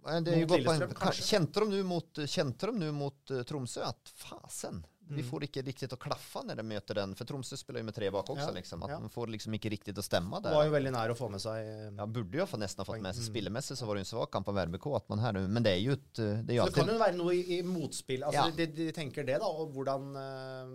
Det 0.02 0.38
Mot. 0.40 0.54
Lillestrøm, 0.56 0.94
kanskje. 0.98 1.26
Kjente 1.28 1.60
de 1.62 1.76
nå 1.76 1.82
mot, 1.86 2.08
de 2.16 2.88
mot 2.96 3.30
eh, 3.36 3.44
Tromsø 3.46 3.84
at 3.86 4.14
fasen, 4.18 4.80
Mm. 5.12 5.16
vi 5.20 5.22
får 5.28 5.44
ikke 5.46 5.62
riktig 5.66 5.88
å 5.92 5.98
klaffe 6.00 6.42
når 6.48 6.56
de 6.56 6.64
møter 6.66 6.94
den? 7.02 7.14
For 7.18 7.28
Tromsø 7.28 7.56
spiller 7.60 7.80
jo 7.82 7.86
med 7.90 7.94
tre 7.94 8.08
bak 8.10 8.26
også, 8.32 8.48
Ja, 8.48 8.54
liksom. 8.56 8.82
At 8.86 8.90
ja. 8.94 8.98
de 8.98 9.08
får 9.12 9.28
liksom 9.34 9.54
ikke 9.58 9.70
riktig 9.76 9.94
å 9.96 10.02
stemme 10.04 10.40
Det 10.42 10.50
var 10.54 10.64
jo 10.66 10.72
veldig 10.72 10.92
nær 10.96 11.12
å 11.12 11.16
få 11.18 11.28
med 11.30 11.40
seg 11.44 11.60
eh, 11.62 11.90
Ja, 11.98 12.06
burde 12.06 12.38
jo 12.40 12.46
nesten 12.58 12.80
ha 12.82 12.88
fått 12.88 13.00
med 13.02 13.12
Mm. 13.12 13.18
seg 13.20 13.28
spillemessig, 13.30 13.76
så 13.76 13.86
var 13.86 13.94
det 13.96 14.06
en 14.06 14.10
svak 14.10 14.30
kamp 14.32 14.48
av 14.48 14.56
RBK. 14.66 14.86
Her, 15.20 15.32
men 15.46 15.62
det 15.62 15.72
er 15.76 15.80
jo 15.84 15.92
et 15.92 16.18
eh, 16.18 16.42
Det 16.42 16.56
jo 16.56 16.64
Så 16.64 16.72
det 16.74 16.80
kan 16.80 16.88
jo 16.94 16.98
være 16.98 17.16
noe 17.16 17.34
i, 17.36 17.58
i 17.58 17.62
motspill. 17.62 18.22
Altså, 18.24 18.48
Ja. 18.48 18.50
de, 18.56 18.66
de 18.66 18.92
tenker 18.92 19.24
det, 19.26 19.38
da, 19.40 19.46
og 19.46 19.72
hvordan 19.74 20.16
uh, 20.16 20.66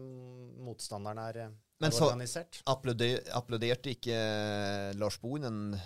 motstanderen 0.63 1.17
er, 1.19 1.37
er 1.47 1.51
Men 1.79 1.91
så- 1.91 2.07
organisert. 2.11 2.61
Applaude, 2.65 3.09
applauderte 3.33 3.89
ikke 3.93 4.17
Lars 4.97 5.17
Bohinen 5.21 5.79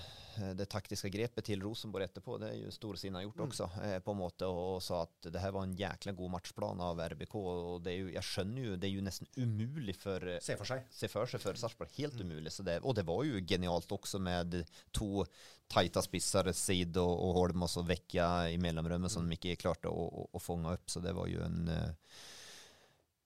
det 0.58 0.66
taktiske 0.70 1.10
grepet 1.14 1.46
til 1.48 1.62
Rosenborg 1.64 2.04
etterpå. 2.08 2.38
Det 2.42 2.50
er 2.52 2.58
jo 2.66 2.72
storsinnet 2.76 3.20
har 3.22 3.26
Mm. 3.26 3.32
gjort 3.32 3.50
også, 3.52 3.68
eh, 3.84 4.00
på 4.00 4.12
en 4.12 4.18
måte, 4.22 4.48
og 4.50 4.82
sa 4.82 5.02
at 5.04 5.30
det 5.32 5.42
her 5.42 5.52
var 5.52 5.64
en 5.64 5.76
jækla 5.76 6.14
god 6.18 6.32
matchplan 6.32 6.82
av 6.82 6.98
RBK. 7.00 7.36
og 7.36 7.84
det 7.84 7.94
er 7.94 8.00
jo, 8.02 8.08
Jeg 8.12 8.24
skjønner 8.24 8.66
jo, 8.66 8.76
det 8.78 8.90
er 8.90 8.96
jo 8.96 9.02
nesten 9.02 9.28
umulig 9.38 9.96
for 9.96 10.18
eh, 10.28 10.40
Se 10.40 10.56
for 10.58 10.66
seg. 10.66 10.84
se 10.90 11.08
for 11.08 11.26
seg 11.26 11.40
for 11.42 11.54
Sarpsborg. 11.54 11.90
Helt 11.98 12.14
Mm. 12.20 12.26
umulig. 12.32 12.52
Så 12.52 12.64
det, 12.64 12.80
og 12.84 12.96
det 12.96 13.06
var 13.06 13.24
jo 13.24 13.40
genialt 13.42 13.88
også 13.88 14.20
med 14.20 14.66
to 14.94 15.26
tajta 15.70 16.02
spisser, 16.02 16.52
Seid 16.54 16.98
og, 16.98 17.20
og 17.20 17.36
Holmås 17.36 17.78
og 17.78 17.88
Vecchia 17.88 18.50
i 18.52 18.58
mellomrommet 18.58 19.10
som 19.12 19.28
de 19.30 19.36
ikke 19.38 19.58
klarte 19.58 19.88
å, 19.90 20.28
fange 20.40 20.66
opp. 20.74 20.88
Så 20.88 21.02
det 21.02 21.14
var 21.16 21.28
jo 21.28 21.42
en 21.44 21.68
eh, 21.70 21.92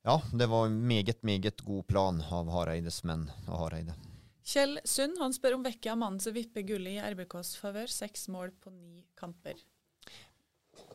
Ja, 0.04 0.20
det 0.32 0.46
var 0.48 0.66
en 0.66 0.86
meget, 0.86 1.22
meget 1.24 1.64
god 1.64 1.86
plan 1.88 2.20
av 2.30 2.46
Hareides 2.48 3.02
menn 3.02 3.28
og 3.48 3.58
Hareide. 3.70 3.94
Kjell 4.46 4.78
Sund 4.84 5.18
han 5.18 5.34
spør 5.34 5.56
om 5.56 5.64
Vecchia 5.66 5.96
er 5.96 5.98
mannen 5.98 6.22
som 6.22 6.34
vipper 6.34 6.62
gullet 6.66 6.94
i 6.94 7.14
RBKs 7.14 7.56
favør. 7.58 7.90
Seks 7.90 8.28
mål 8.30 8.52
på 8.62 8.70
ni 8.70 9.02
kamper. 9.18 9.58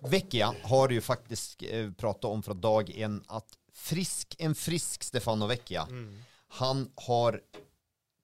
Vecchia 0.07 0.53
har 0.63 0.89
ju 0.89 1.01
faktiskt 1.01 1.63
eh, 1.63 1.91
pratat 1.91 2.25
om 2.25 2.43
från 2.43 2.61
dag 2.61 2.89
en 2.89 3.23
att 3.27 3.57
frisk, 3.73 4.35
en 4.39 4.55
frisk 4.55 5.03
Stefano 5.03 5.47
Vecchia, 5.47 5.87
han 6.47 6.91
har 6.95 7.41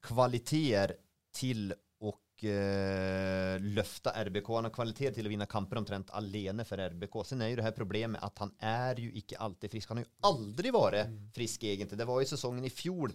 kvaliteter 0.01 0.95
till 1.31 1.73
och 1.99 2.43
eh, 2.43 3.59
löfta 3.59 4.23
RBK. 4.25 4.47
Han 4.47 4.63
har 4.63 4.71
kvaliteter 4.71 5.13
till 5.13 5.25
att 5.25 5.31
vinna 5.31 5.45
kamper 5.45 5.77
omtrent 5.77 6.11
alene 6.11 6.65
för 6.65 6.77
RBK. 6.77 7.25
Sen 7.25 7.41
är 7.41 7.47
ju 7.47 7.55
det 7.55 7.63
här 7.63 7.71
problemet 7.71 8.23
att 8.23 8.37
han 8.37 8.55
är 8.59 8.99
ju 8.99 9.11
ikke 9.11 9.37
alltid 9.37 9.71
frisk. 9.71 9.89
Han 9.89 9.97
har 9.97 10.03
ju 10.03 10.11
aldrig 10.21 10.73
varit 10.73 11.07
frisk 11.33 11.63
egentligen. 11.63 11.97
Det 11.97 12.05
var 12.05 12.19
ju 12.19 12.25
säsongen 12.25 12.65
i 12.65 12.69
fjol 12.69 13.13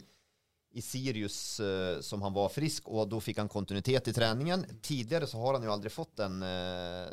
i 0.73 0.83
Sirius 0.83 1.61
eh, 1.61 2.01
som 2.01 2.23
han 2.23 2.33
var 2.33 2.49
frisk 2.49 2.89
och 2.89 3.09
då 3.09 3.21
fick 3.21 3.39
han 3.39 3.49
kontinuitet 3.49 4.09
i 4.09 4.13
träningen. 4.13 4.67
Tidigare 4.83 5.27
så 5.27 5.39
har 5.39 5.53
han 5.55 5.63
ju 5.63 5.71
aldrig 5.71 5.93
fått 5.93 6.17
den, 6.17 6.43
eh, 6.43 7.07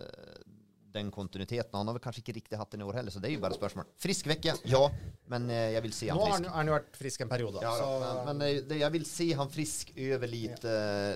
den 0.92 1.12
kontinuiteten. 1.12 1.70
Han 1.72 1.88
har 1.88 1.94
väl 1.94 2.02
kanskje 2.02 2.24
ikke 2.24 2.36
riktig 2.40 2.58
hatt 2.58 2.72
den 2.72 2.82
i 2.82 2.84
år 2.84 2.94
heller, 2.94 3.12
så 3.12 3.20
det 3.20 3.30
er 3.30 3.36
jo 3.36 3.44
bare 3.44 3.58
spørsmål. 3.58 3.86
Frisk 4.00 4.28
vecka, 4.28 4.56
ja, 4.64 4.82
men 5.30 5.50
eh, 5.50 5.74
jeg 5.76 5.86
vil 5.86 5.94
se 5.94 6.10
han 6.10 6.22
frisk. 6.22 6.46
Nå 6.46 6.54
har 6.54 6.62
han 6.62 6.72
jo 6.72 6.78
vært 6.78 6.98
frisk 7.02 7.26
en 7.26 7.32
periode. 7.32 7.62
Ja, 7.66 7.76
så, 7.78 7.92
men, 8.06 8.24
men 8.32 8.48
eh, 8.48 8.64
det, 8.70 8.80
jeg 8.82 8.96
vil 8.96 9.06
se 9.10 9.30
han 9.42 9.54
frisk 9.54 9.94
over 9.98 10.32
litt 10.32 10.66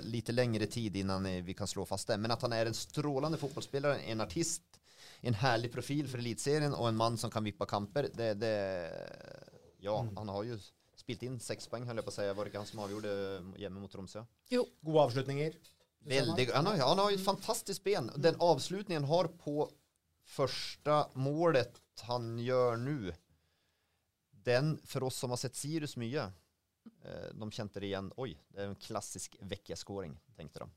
lite 0.04 0.36
längre 0.36 0.68
tid 0.68 1.00
innan 1.00 1.26
eh, 1.26 1.42
vi 1.46 1.56
kan 1.58 1.70
slå 1.70 1.88
fast 1.90 2.12
det. 2.12 2.20
Men 2.22 2.36
at 2.36 2.44
han 2.46 2.54
er 2.54 2.70
en 2.70 2.78
strålande 2.78 3.40
fotbollsspelare, 3.42 4.04
en 4.14 4.22
artist, 4.26 4.64
en 5.24 5.36
herlig 5.40 5.72
profil 5.72 6.08
for 6.12 6.20
elitserien 6.20 6.76
og 6.76 6.90
en 6.90 7.00
man 7.00 7.18
som 7.18 7.32
kan 7.32 7.44
vippa 7.44 7.66
kamper. 7.66 8.10
Det, 8.14 8.34
det, 8.44 8.56
ja, 9.80 9.96
han 10.16 10.30
har 10.30 10.44
ju 10.44 10.60
spilt 11.04 11.24
inn 11.28 11.40
seks 11.44 11.68
poeng. 11.68 11.86
höll 11.88 12.00
jag 12.00 12.06
på 12.06 12.14
att 12.14 12.20
säga. 12.20 12.34
Var 12.34 12.46
det 12.46 12.54
ikke 12.54 12.64
han 12.64 12.70
som 12.70 12.82
avgjorde 12.84 13.14
hjemme 13.62 13.84
mot 13.84 13.92
Tromsø? 13.92 14.26
Jo. 14.50 14.66
Gode 14.82 15.08
avslutninger. 15.08 15.58
Veldig, 16.04 16.50
han, 16.52 16.66
har, 16.68 16.78
han 16.84 17.00
har 17.00 17.12
et 17.12 17.24
fantastisk 17.24 17.84
fantastiskt 17.84 17.84
ben. 17.84 18.12
Den 18.16 18.40
avslutningen 18.40 19.08
har 19.08 19.30
på 19.40 19.70
første 20.28 21.04
målet 21.16 21.80
han 22.08 22.34
gjør 22.42 22.80
nå, 22.82 23.14
den 24.44 24.74
for 24.84 25.08
oss 25.08 25.22
som 25.22 25.32
har 25.32 25.40
sett 25.40 25.56
Sirus 25.56 25.94
mye, 26.00 26.26
Eh, 27.04 27.34
de 27.34 27.52
kjente 27.52 27.80
det 27.80 27.90
igjen. 27.92 28.12
Oi, 28.20 28.34
det 28.52 28.64
er 28.64 28.72
en 28.72 28.80
klassisk 28.80 29.38
vecchia-scoring, 29.42 30.16
tenkte 30.38 30.64
de. 30.64 30.70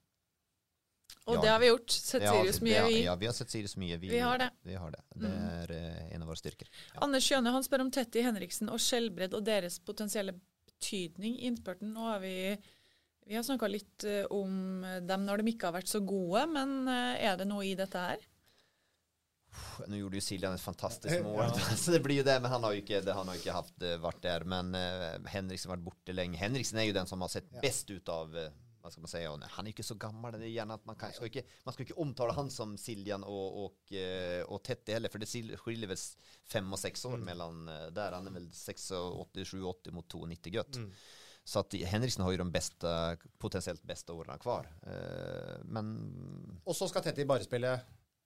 Og 1.26 1.34
Ja. 1.34 1.40
det 1.42 1.48
har 1.50 1.58
vi 1.58 1.66
gjort. 1.72 1.90
Sett 1.90 2.22
Sirius 2.22 2.60
mye, 2.62 2.82
vi. 2.86 3.02
Ja, 3.04 3.14
vi 3.18 3.26
har 3.26 3.32
sett 3.34 3.50
Sirius 3.50 3.76
mye. 3.76 3.96
Vi 3.98 4.18
har 4.18 4.38
det. 4.38 4.50
Vi 4.62 4.74
har 4.78 4.90
det. 4.94 5.00
Det 5.16 5.28
Mm. 5.28 5.48
er 5.62 5.72
eh, 5.74 6.14
en 6.14 6.22
av 6.22 6.28
våre 6.28 6.36
styrker. 6.38 6.68
Anders 7.02 7.24
Skjøne 7.26 7.50
han 7.50 7.62
spør 7.66 7.80
om 7.80 7.90
Tetti 7.90 8.22
Henriksen 8.22 8.68
og 8.70 8.78
Skjelbred 8.78 9.34
og 9.34 9.42
deres 9.44 9.78
potensielle 9.80 10.36
betydning 10.66 11.34
i 11.40 11.46
innspurten. 11.50 11.92
Nå 11.92 12.00
har 12.12 12.20
vi 12.20 12.56
vi 13.26 13.34
har 13.34 13.42
snakka 13.42 13.66
litt 13.68 14.04
eh, 14.04 14.24
om 14.30 14.82
dem 15.02 15.26
når 15.26 15.42
de 15.42 15.50
ikke 15.52 15.66
har 15.66 15.72
vært 15.82 15.88
så 15.90 15.98
gode, 16.06 16.46
men 16.46 16.86
eh, 16.86 17.24
er 17.26 17.36
det 17.36 17.48
noe 17.48 17.64
i 17.66 17.74
dette 17.74 17.98
her? 17.98 18.18
Nå 19.88 19.96
gjorde 19.98 20.14
jo 20.20 20.20
Siljan 20.20 20.54
et 20.54 20.60
fantastisk 20.62 21.22
mål, 21.24 21.50
så 21.82 21.90
det 21.90 22.02
blir 22.04 22.18
jo 22.20 22.26
det. 22.28 22.40
Men 22.40 22.50
han 22.52 22.62
har 22.62 22.72
jo 22.76 22.82
ikke, 22.84 23.00
det, 23.02 23.14
han 23.16 23.26
har 23.26 23.34
ikke 23.40 23.52
haft, 23.56 23.78
vært 24.02 24.20
der. 24.22 24.44
Men 24.44 24.72
Henriksen 25.26 25.70
har 25.70 25.76
vært 25.78 25.84
borte 25.88 26.14
lenge. 26.14 26.38
Henriksen 26.38 26.78
er 26.78 26.86
jo 26.86 26.92
den 26.92 27.06
som 27.10 27.20
har 27.24 27.28
sett 27.32 27.50
best 27.62 27.90
ut 27.90 28.08
av 28.08 28.30
hva 28.86 28.92
skal 28.94 29.02
man 29.02 29.10
si, 29.10 29.20
Han 29.26 29.66
er 29.66 29.72
ikke 29.72 29.84
så 29.86 29.96
gammel. 29.98 30.36
Er 30.38 30.46
gjerne 30.46 30.78
man, 30.86 30.98
kan, 30.98 31.12
skal 31.14 31.30
ikke, 31.30 31.42
man 31.66 31.74
skal 31.74 31.86
ikke 31.86 31.98
omtale 32.02 32.36
han 32.36 32.50
som 32.54 32.76
Siljan 32.78 33.26
og, 33.26 33.60
og, 33.64 33.94
og 34.46 34.62
Tette 34.66 34.94
heller, 34.94 35.10
for 35.10 35.22
det 35.22 35.28
skiller 35.30 35.90
vel 35.90 36.02
fem 36.46 36.70
og 36.70 36.80
seks 36.80 37.04
år 37.10 37.18
mellom 37.26 37.66
eh, 37.72 37.88
der. 37.96 38.14
Han 38.14 38.30
er 38.30 38.36
vel 38.38 38.46
86-87 38.54 39.90
mot 39.96 40.06
92 40.06 40.54
gutt. 40.54 40.80
Så 41.46 41.62
at 41.62 41.76
Henriksen 41.90 42.24
har 42.26 42.34
jo 42.34 42.40
de 42.42 42.48
beste, 42.54 42.92
potensielt 43.42 43.84
beste 43.86 44.14
årene 44.14 44.38
kvar. 44.42 44.70
Eh, 44.86 45.58
men 45.66 45.92
Og 46.64 46.74
så 46.74 46.88
skal 46.90 47.04
Tetti 47.06 47.26
bare 47.26 47.46
spille 47.46 47.74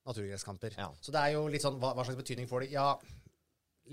naturgresskamper. 0.07 0.77
Ja. 0.77 0.89
Så 1.01 1.13
det 1.13 1.21
er 1.21 1.35
jo 1.35 1.45
litt 1.49 1.65
sånn 1.65 1.77
hva, 1.81 1.93
hva 1.97 2.05
slags 2.05 2.21
betydning 2.21 2.49
får 2.49 2.65
det? 2.65 2.71
Ja, 2.73 2.87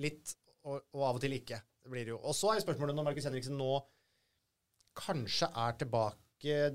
litt, 0.01 0.37
og, 0.65 0.81
og 0.97 1.05
av 1.11 1.19
og 1.19 1.25
til 1.25 1.37
ikke. 1.37 1.61
Det 1.85 1.93
blir 1.93 2.05
det 2.05 2.15
jo. 2.17 2.21
Og 2.21 2.37
så 2.37 2.53
er 2.53 2.65
spørsmålet 2.65 2.97
når 2.97 3.09
Markus 3.11 3.29
Henriksen 3.29 3.57
nå 3.61 3.73
kanskje 4.99 5.49
er 5.55 5.77
tilbake 5.79 6.28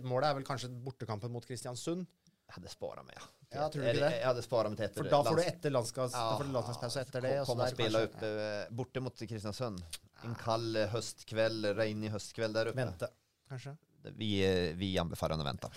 Målet 0.04 0.30
er 0.30 0.38
vel 0.40 0.46
kanskje 0.48 0.70
bortekampen 0.84 1.32
mot 1.34 1.46
Kristiansund. 1.48 2.06
jeg 2.48 2.58
hadde 2.58 2.72
spara 2.72 3.04
meg, 3.06 3.16
ja. 3.18 3.30
Ja, 3.54 3.68
tror 3.70 3.84
du 3.84 3.88
ikke 3.88 4.02
det? 4.02 4.12
Jeg 4.18 4.26
hadde 4.26 4.44
spara 4.44 4.70
meg 4.72 4.80
til 4.80 4.88
etter 4.88 5.04
For 5.04 5.12
da 5.14 5.20
får 5.28 5.38
du 5.38 5.44
etter 5.44 5.74
landslags, 5.74 6.16
ja, 6.18 6.24
får 6.40 7.02
etter 7.04 7.26
det. 7.26 7.34
og 7.42 7.50
Kom 7.50 7.60
og 7.60 7.64
der 7.64 7.76
spille 7.76 8.02
opp 8.08 8.24
ja. 8.26 8.54
borte 8.82 9.04
mot 9.06 9.24
Kristiansund. 9.30 9.84
En 10.26 10.38
kald 10.40 10.80
eh, 10.80 10.90
høstkveld, 10.94 11.68
regnig 11.78 12.10
høstkveld 12.14 12.58
der 12.58 12.72
oppe. 12.72 12.82
Vente, 12.82 13.10
kanskje. 13.52 13.76
Vi, 14.18 14.32
eh, 14.44 14.74
vi 14.80 14.94
anbefaler 15.00 15.40
å 15.40 15.48
vente. 15.48 15.70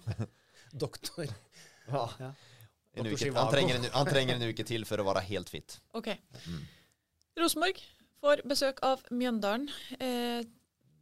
Doktor. 0.84 1.32
Ja. 1.88 2.04
Ja. 2.20 2.32
En 2.98 3.06
uke, 3.06 3.30
han, 3.32 3.52
trenger 3.52 3.78
en, 3.78 3.86
han 3.94 4.08
trenger 4.08 4.36
en 4.36 4.50
uke 4.50 4.66
til 4.66 4.84
for 4.88 5.00
å 5.00 5.06
være 5.06 5.22
helt 5.28 5.50
fit. 5.52 5.78
OK. 5.96 6.10
Mm. 6.48 6.62
Rosenborg 7.38 7.80
får 8.18 8.42
besøk 8.50 8.82
av 8.86 9.04
Mjøndalen 9.14 9.68
eh, 10.02 10.42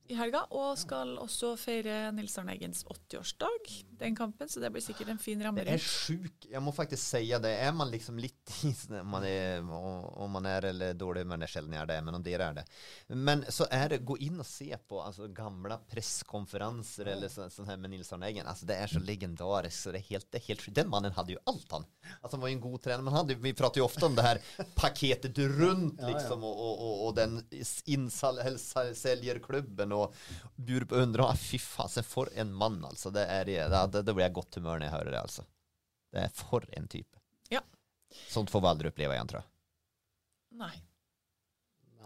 i 0.08 0.16
helga, 0.18 0.44
og 0.54 0.76
skal 0.78 1.16
også 1.22 1.54
feire 1.60 2.12
Nils 2.14 2.36
Arne 2.38 2.54
Eggens 2.54 2.84
80-årsdag 2.86 3.72
den 3.98 4.16
kampen, 4.16 4.48
så 4.48 4.60
det 4.60 4.70
blir 4.74 4.84
sikkert 4.84 5.10
en 5.14 5.20
fin 5.20 5.40
ramme 5.42 5.64
Det 5.64 5.76
er 5.76 5.82
sjukt. 5.82 6.46
Jeg 6.50 6.62
må 6.62 6.72
faktisk 6.74 7.02
si 7.02 7.22
det. 7.32 7.52
Er 7.64 7.72
man 7.76 7.90
liksom 7.90 8.18
litt 8.20 8.52
i 8.66 8.72
om 9.00 9.10
man 9.10 9.24
er, 9.26 9.64
om 9.64 10.32
man 10.32 10.46
er 10.48 10.68
eller 10.70 10.96
dårlig, 10.98 11.24
men 11.26 11.40
det 11.40 11.48
er 11.48 11.54
sjelden 11.56 11.76
jeg 11.76 11.82
er 11.82 11.90
det, 11.90 11.98
men 12.06 12.18
om 12.18 12.24
dere 12.24 12.50
er 12.50 12.58
det. 12.60 12.66
Men 13.14 13.44
så 13.52 13.68
er 13.72 13.94
det, 13.94 14.02
gå 14.06 14.18
inn 14.26 14.40
og 14.42 14.48
se 14.48 14.68
på 14.88 15.00
altså, 15.02 15.28
gamle 15.34 15.78
presskonferanser 15.90 17.12
eller 17.14 17.32
så, 17.32 17.48
sånn 17.52 17.70
her 17.70 17.80
med 17.80 17.94
Nils 17.94 18.12
Arne 18.14 18.28
Eggen. 18.28 18.48
Altså, 18.48 18.68
det 18.68 18.78
er 18.78 18.92
så 18.92 19.02
legendarisk. 19.02 19.86
Så 19.86 19.94
det 19.94 20.02
er 20.02 20.10
helt, 20.12 20.28
det 20.30 20.40
er 20.40 20.48
helt 20.50 20.66
sjukt. 20.66 20.78
Den 20.78 20.92
mannen 20.92 21.16
hadde 21.16 21.36
jo 21.36 21.42
alt, 21.48 21.68
han. 21.72 21.88
Altså, 22.20 22.34
han 22.36 22.44
var 22.44 22.52
jo 22.52 22.58
en 22.58 22.66
god 22.66 22.80
trener. 22.84 23.02
Men 23.02 23.14
han 23.14 23.22
hadde, 23.22 23.38
vi 23.42 23.56
prater 23.56 23.82
jo 23.82 23.88
ofte 23.88 24.08
om 24.08 24.18
det 24.18 24.26
her 24.26 24.42
paketet 24.76 25.40
rundt, 25.56 26.02
liksom, 26.04 26.44
og, 26.46 26.62
og, 26.66 26.84
og, 26.86 26.94
og 27.08 27.16
den 27.16 27.40
innselgerklubben 27.96 29.95
og 29.96 30.16
bur 30.56 30.86
på 30.88 31.02
undre. 31.02 31.28
Fy 31.40 31.60
faen, 31.62 31.92
se 31.92 32.04
for 32.06 32.30
en 32.34 32.52
mann, 32.54 32.78
altså. 32.86 33.12
Det 33.14 33.26
er, 33.26 33.48
det, 33.48 34.02
det, 34.02 34.12
blir 34.12 34.26
jeg 34.26 34.36
godt 34.38 34.60
humør 34.60 34.80
når 34.80 34.88
jeg 34.88 34.96
hører 34.96 35.12
det, 35.14 35.22
altså. 35.22 35.46
Det 36.12 36.26
er 36.26 36.34
for 36.36 36.66
en 36.78 36.90
type. 36.90 37.22
Ja. 37.52 37.62
Sånt 38.28 38.52
får 38.52 38.62
vi 38.64 38.70
aldri 38.72 38.92
oppleve 38.92 39.16
igjen, 39.16 39.32
tror 39.32 39.42
jeg. 39.42 39.50
Nei. 40.56 40.76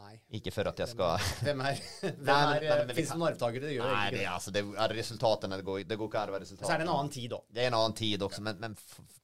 Nei. 0.01 0.17
Ikke 0.41 0.51
for 0.55 0.67
at 0.67 0.81
jeg 0.81 0.91
skal 0.91 1.21
Hvem 1.45 1.61
er, 1.69 1.81
hvem 2.01 2.31
er 2.33 2.89
Fins 2.97 3.13
det 3.13 3.19
noen 3.19 3.29
arvtakere? 3.29 3.69
Det 3.69 3.77
gjør 3.77 3.93
Nei, 3.93 4.01
ikke 4.09 4.17
det. 4.17 4.25
altså, 4.33 4.55
det 4.55 4.63
er 4.65 4.95
resultatene. 4.97 5.61
Det 5.61 5.67
går, 5.69 5.85
det 5.87 5.99
går 6.01 6.11
ikke 6.11 6.25
å 6.25 6.35
være 6.35 6.43
resultatene. 6.43 6.67
Så 6.67 6.75
er 6.75 6.83
det 6.83 6.89
en 6.89 6.93
annen 6.97 7.13
tid 7.15 7.29
da. 7.35 7.41
Det 7.47 7.63
er 7.63 7.71
en 7.71 7.79
annen 7.79 7.97
tid 8.01 8.27
også, 8.27 8.45
men, 8.47 8.61
men 8.65 8.77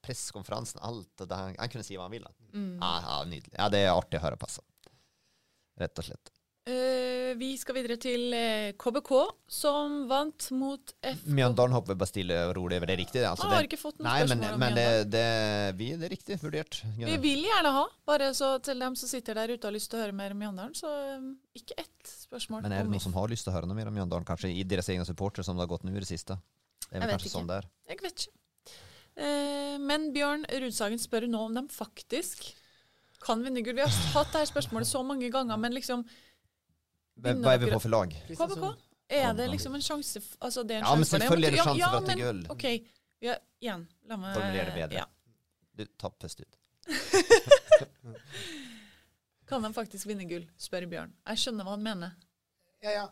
pressekonferansen, 0.06 0.82
alt 0.86 1.10
det 1.22 1.28
der, 1.32 1.56
han 1.58 1.72
kunne 1.72 1.86
si 1.86 1.98
hva 1.98 2.06
han 2.06 2.14
ville. 2.14 2.32
Mm. 2.52 2.72
Ah, 2.84 2.98
ja, 3.02 3.18
nydelig. 3.32 3.56
Ja, 3.56 3.68
det 3.72 3.82
er 3.82 3.92
artig 3.96 4.20
å 4.20 4.26
høre 4.28 4.38
på, 4.40 4.50
altså. 4.50 4.64
Rett 5.80 6.00
og 6.00 6.06
slett. 6.06 6.35
Eh, 6.66 7.36
vi 7.38 7.52
skal 7.54 7.76
videre 7.76 7.94
til 8.02 8.32
eh, 8.34 8.72
KBK, 8.74 9.10
som 9.54 10.00
vant 10.10 10.48
mot 10.58 10.92
FK. 10.98 11.28
Mjøndalen 11.30 11.76
hopper 11.76 11.94
bare 11.94 12.10
stille 12.10 12.38
og 12.48 12.56
rolig. 12.58 12.80
Det 12.82 12.90
er 12.90 12.98
riktig, 12.98 13.20
det. 13.20 13.28
Altså, 13.28 13.46
det... 13.46 13.54
har 13.54 13.68
ikke 13.68 13.78
fått 13.78 14.00
noen 14.00 14.08
Nei, 14.08 14.16
men, 14.24 14.32
spørsmål 14.32 14.56
om 14.56 14.64
men 14.64 14.74
det, 14.74 14.86
det, 15.12 15.28
vi, 15.78 15.92
det 15.94 16.08
er 16.08 16.12
riktig 16.16 16.40
vurdert. 16.42 16.80
Vi 16.98 17.20
vil 17.22 17.46
gjerne 17.46 17.72
ha, 17.76 17.84
bare 18.10 18.32
så 18.34 18.50
til 18.66 18.82
dem 18.82 18.98
som 18.98 19.12
sitter 19.12 19.38
der 19.38 19.54
ute 19.54 19.60
og 19.60 19.68
har 19.70 19.76
lyst 19.78 19.92
til 19.92 20.00
å 20.00 20.02
høre 20.02 20.18
mer 20.18 20.34
om 20.34 20.42
Mjøndalen, 20.42 20.74
så 20.74 20.90
um, 21.22 21.30
ikke 21.54 21.78
ett 21.84 22.12
spørsmål. 22.26 22.66
Men 22.66 22.74
er 22.74 22.82
det 22.82 22.94
noen 22.96 23.06
som 23.06 23.14
har 23.14 23.30
lyst 23.30 23.46
til 23.46 23.54
å 23.54 23.58
høre 23.60 23.70
noe 23.70 23.78
mer 23.78 23.94
om 23.94 23.98
Mjøndalen? 24.00 24.26
Kanskje 24.26 24.50
i 24.50 24.66
deres 24.66 24.90
egne 24.90 25.06
supportere, 25.06 25.46
som 25.46 25.54
det 25.54 25.68
har 25.68 25.70
gått 25.70 25.86
nå 25.86 25.94
i 25.94 26.02
det 26.02 26.10
siste? 26.10 26.40
Det 26.82 26.96
er 26.98 27.06
vel 27.06 27.14
kanskje 27.14 27.30
ikke. 27.30 27.36
sånn 27.38 27.50
det 27.52 27.62
er. 27.62 27.72
Jeg 27.94 28.02
vet 28.02 28.26
ikke. 28.26 28.38
Eh, 29.22 29.78
men 29.86 30.10
Bjørn 30.18 30.50
Rudsagen 30.66 30.98
spør 30.98 31.30
nå 31.30 31.46
om 31.46 31.62
de 31.62 31.68
faktisk 31.78 32.48
kan 33.22 33.42
vinne 33.46 33.62
gull. 33.62 33.78
Vi 33.78 33.86
har 33.86 33.98
hatt 34.16 34.34
dette 34.34 34.50
spørsmålet 34.50 34.90
så 34.90 35.06
mange 35.06 35.30
ganger, 35.30 35.62
men 35.62 35.78
liksom 35.78 36.02
Hva 37.16 37.54
er 37.54 37.62
vi 37.62 37.70
på 37.72 37.80
for 37.80 37.92
lag? 37.92 38.12
KBK, 38.28 38.64
er 39.16 39.32
det 39.38 39.46
liksom 39.52 39.76
en 39.78 39.84
sjanse 39.84 40.20
Altså, 40.42 40.64
det 40.66 40.76
er 40.76 40.82
en 40.82 40.88
Ja, 40.88 40.94
men 40.98 41.08
selvfølgelig 41.08 41.46
er 41.46 41.54
det 41.54 41.58
Ja, 41.60 41.64
sjanse 41.64 41.80
ja, 41.80 41.90
for 41.90 41.96
at 41.96 42.06
det 42.10 42.16
er 42.16 42.22
gull. 42.26 42.40
OK. 42.52 42.64
Ja, 43.24 43.36
igjen, 43.62 43.86
la 44.10 44.18
meg 44.20 44.34
Formulere 44.36 44.66
det 44.68 44.74
bedre. 44.76 44.98
Ja. 45.00 45.06
Du, 45.76 45.84
ta 46.00 46.10
pust 46.12 46.40
ut. 46.40 46.58
Kan 49.48 49.62
de 49.62 49.70
faktisk 49.76 50.08
vinne 50.10 50.26
gull, 50.28 50.46
spør 50.60 50.88
Bjørn. 50.90 51.14
Jeg 51.30 51.42
skjønner 51.44 51.66
hva 51.66 51.76
han 51.76 51.84
mener. 51.86 52.16
Ja, 52.84 52.90
ja. 52.92 53.06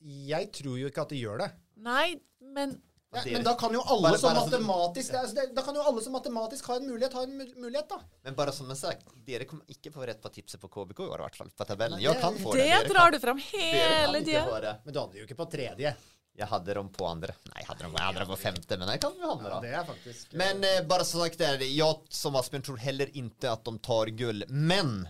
Jeg 0.00 0.52
tror 0.56 0.78
jo 0.80 0.88
ikke 0.88 1.04
at 1.04 1.12
de 1.12 1.18
gjør 1.20 1.42
det. 1.42 1.50
Nei, 1.84 2.14
men 2.54 2.78
Ja, 3.12 3.22
men 3.26 3.42
da 3.42 3.54
kan 3.58 3.72
jo 3.74 3.80
alle 3.82 4.12
Bare- 4.12 4.18
som 4.22 4.36
matematisk 4.36 5.10
Da 5.54 5.62
kan 5.66 5.74
jo 5.74 5.82
alle 5.82 6.02
som 6.02 6.12
matematisk 6.14 6.66
ha 6.70 6.76
en 6.76 6.86
mulighet, 6.86 7.12
ha 7.12 7.22
en 7.22 7.38
mulighet, 7.56 7.88
da. 7.88 7.98
Men 8.22 8.34
bare 8.34 8.52
som 8.52 8.68
jeg 8.70 8.78
sak, 8.78 9.00
dere 9.26 9.44
kommer 9.50 9.64
ikke 9.66 9.90
få 9.92 10.06
rett 10.06 10.20
på 10.22 10.30
tipset 10.30 10.60
på 10.62 10.68
KBK 10.70 11.00
i 11.00 11.08
år, 11.08 11.18
i 11.18 11.22
hvert 11.26 11.36
fall. 11.40 11.50
På 11.58 11.66
tabellen. 11.66 11.98
Jeg 12.00 12.14
det- 12.14 12.20
kan 12.22 12.34
få 12.38 12.54
det. 12.54 12.68
det 12.68 12.92
drar 12.92 13.10
kan- 13.10 13.12
du 13.12 13.18
fram 13.18 13.38
hele 13.38 14.22
tida. 14.24 14.78
Men 14.84 14.94
du 14.94 15.00
hadde 15.00 15.18
jo 15.18 15.26
ikke 15.26 15.34
på 15.36 15.50
tredje. 15.50 15.96
Jeg 16.38 16.46
hadde 16.48 16.74
dem 16.74 16.88
på 16.88 17.04
andre. 17.04 17.34
Nei, 17.50 17.58
jeg 17.60 17.66
hadde 17.66 17.82
dem, 17.82 17.92
jeg 17.92 18.00
hadde 18.06 18.18
dem 18.20 18.28
på 18.28 18.38
femte, 18.38 18.78
men 18.78 18.88
jeg 18.88 19.00
kan 19.00 19.12
jo 19.18 19.26
ha 19.26 19.34
med 19.34 19.50
da. 19.50 19.60
Det 19.60 19.74
er 19.74 19.84
faktisk 19.84 20.32
Men 20.32 20.64
eh, 20.64 20.80
bare 20.82 21.02
så 21.04 21.18
sagt 21.26 21.40
är 21.40 21.58
det, 21.58 21.68
jeg 21.74 21.96
som 22.08 22.34
Asbjørn 22.36 22.62
tror 22.62 22.78
heller 22.78 23.06
ikke 23.06 23.50
at 23.52 23.64
de 23.64 23.78
tar 23.78 24.06
gull. 24.06 24.44
Men 24.48 25.08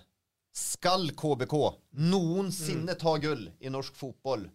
skal 0.53 1.11
KBK 1.11 1.77
noensinne 1.95 2.97
ta 2.99 3.17
gull 3.19 3.51
i 3.61 3.69
norsk 3.69 3.95
fotball, 3.95 4.49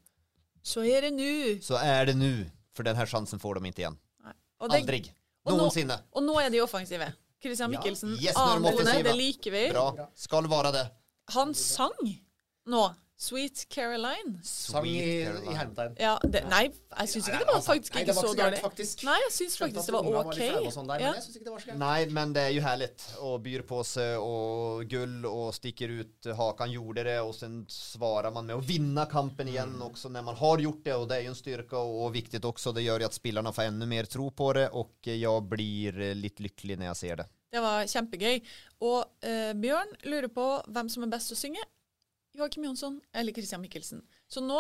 Så 0.64 0.82
er 0.84 1.02
det 1.02 1.14
nå. 1.14 1.62
så 1.62 1.78
er 1.82 2.06
det 2.08 2.16
nu. 2.18 2.50
För 2.76 2.84
den 2.84 2.96
sjansen 2.96 3.06
chansen 3.06 3.40
får 3.40 3.56
de 3.56 3.66
ikke 3.66 3.80
igjen. 3.82 3.98
Det- 4.26 4.76
Aldrig. 4.76 5.14
og 5.46 5.54
nå- 5.54 5.58
Noensinne. 5.58 6.00
Og 6.14 6.24
nå 6.24 6.40
er 6.42 6.50
de 6.50 6.62
offensive. 6.62 7.14
Christian 7.42 7.72
Ja. 7.72 7.80
Mikkelsen, 7.80 8.10
Yes, 8.20 8.36
nå 8.36 8.46
de 8.46 8.52
annen 8.52 8.64
tone, 8.64 8.76
offensiva. 8.76 9.04
det 9.04 9.16
liker 9.16 9.52
vi. 9.52 9.70
Bra. 9.72 10.10
Skal 10.16 10.44
være 10.50 10.72
det. 10.74 10.92
Han 11.34 11.54
sang 11.54 11.92
nå. 12.68 12.96
Sweet 13.18 13.70
Caroline. 13.70 14.42
sang 14.44 14.86
i, 14.86 15.22
i 15.24 15.54
hermetegn. 15.56 15.96
Ja, 16.00 16.18
det, 16.24 16.42
nei, 16.52 16.66
jeg 16.68 17.12
syns 17.14 17.30
ikke 17.30 17.40
det 17.40 17.54
var 17.54 17.62
faktisk 17.64 17.96
ikke 18.02 18.16
så 18.18 18.34
dårlig. 18.36 18.60
Nei, 19.08 19.16
jeg 19.24 19.34
syns 19.38 19.56
faktisk 19.62 19.88
det 19.88 19.96
var 19.96 20.10
OK. 20.26 20.40
Ja. 20.44 21.14
Men 21.16 21.46
det 21.46 21.54
var 21.54 21.64
så 21.64 21.72
herlig 21.72 22.12
å 22.12 22.14
men 22.20 22.34
det 22.34 22.42
är 22.42 22.50
ju 22.50 22.62
härligt 22.62 23.08
och 23.20 23.40
byr 23.42 23.62
på 23.62 23.84
seg 23.84 24.20
og 24.20 24.84
gull 24.92 25.26
og 25.26 25.54
stikker 25.56 25.90
ut 25.90 26.30
hakan 26.38 26.72
gjorde 26.72 27.04
det 27.08 27.18
og 27.22 27.32
så 27.36 27.48
svarer 27.72 28.32
man 28.36 28.46
med 28.52 28.60
å 28.60 28.64
vinne 28.64 29.06
kampen 29.12 29.48
igjen 29.48 29.76
Også 29.82 30.10
når 30.10 30.22
man 30.28 30.36
har 30.36 30.60
gjort 30.60 30.84
det 30.84 30.96
og 30.96 31.08
det 31.10 31.18
er 31.18 31.28
jo 31.30 31.34
en 31.34 31.40
styrke 31.40 31.80
og 31.80 32.12
viktig 32.12 32.26
viktigt 32.26 32.46
också. 32.46 32.72
Det 32.72 32.82
gjør 32.82 33.06
at 33.06 33.14
spillerne 33.14 33.52
spelarna 33.52 33.54
får 33.54 33.64
enda 33.64 33.86
mer 33.86 34.06
tro 34.06 34.32
på 34.32 34.54
det 34.54 34.70
og 34.74 34.90
jeg 35.06 35.42
blir 35.50 36.16
litt 36.16 36.40
lykkelig 36.40 36.78
når 36.78 36.86
jeg 36.92 36.96
ser 36.96 37.16
det. 37.22 37.28
Det 37.52 37.62
var 37.62 37.86
kjempegøy. 37.88 38.42
Og 38.84 39.06
eh, 39.24 39.54
Bjørn 39.54 39.94
lurer 40.04 40.28
på 40.28 40.46
hvem 40.68 40.90
som 40.90 41.04
er 41.06 41.12
best 41.14 41.32
å 41.32 41.38
synge. 41.38 41.62
Joakim 42.38 42.64
Jonsson 42.68 43.02
eller 43.14 43.34
Christian 43.34 43.62
Mikkelsen. 43.62 44.02
Så 44.28 44.42
nå 44.44 44.60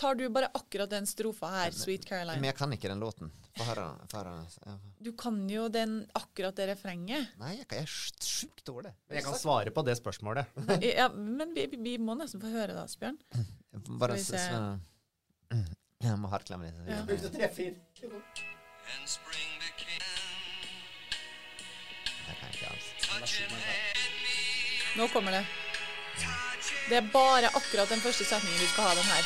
tar 0.00 0.14
du 0.16 0.28
bare 0.32 0.48
akkurat 0.56 0.88
den 0.90 1.06
strofa 1.06 1.46
her, 1.52 1.70
Sweet 1.76 2.04
Caroline. 2.08 2.40
Men 2.40 2.48
jeg 2.50 2.56
kan 2.56 2.72
ikke 2.72 2.88
den 2.88 3.00
låten. 3.02 3.30
Få 3.58 3.64
höra. 3.64 3.86
Få. 4.08 4.78
Du 5.04 5.10
kan 5.16 5.42
jo 5.50 5.66
den 5.68 5.98
akkurat 6.16 6.56
det 6.56 6.66
refrenget. 6.70 7.28
Nei, 7.40 7.54
jeg, 7.58 7.66
jeg 7.72 7.82
er 7.84 7.92
sjukt 8.24 8.64
dårlig. 8.68 8.92
Men 9.08 9.18
jeg 9.20 9.24
kan 9.28 9.38
svare 9.40 9.70
på 9.76 9.84
det 9.84 9.96
spørsmålet. 10.00 10.46
Ja, 10.96 11.08
men 11.12 11.52
vi, 11.56 11.66
vi 11.76 11.96
må 11.98 12.16
nesten 12.16 12.40
få 12.40 12.48
høre 12.52 12.72
det, 12.72 12.82
Asbjørn. 12.86 13.18
Bare 14.00 14.16
vi 14.16 14.24
s- 14.24 14.32
se. 14.32 14.38
så- 14.48 15.64
Jag 16.04 16.18
må 16.20 16.28
hardklemme 16.28 16.68
litt. 16.68 16.88
Ja. 16.88 17.02
Brukte 17.08 17.30
kan 22.40 22.48
inte 22.52 22.66
alls. 22.70 22.86
Nå 24.96 25.08
kommer 25.08 25.32
det. 25.32 25.44
Det 26.88 26.96
er 27.00 27.08
bare 27.12 27.50
akkurat 27.50 27.90
den 27.90 28.00
første 28.00 28.24
setningen 28.24 28.60
du 28.60 28.68
skal 28.70 28.88
ha 28.88 28.94
den 28.94 29.08
her. 29.10 29.22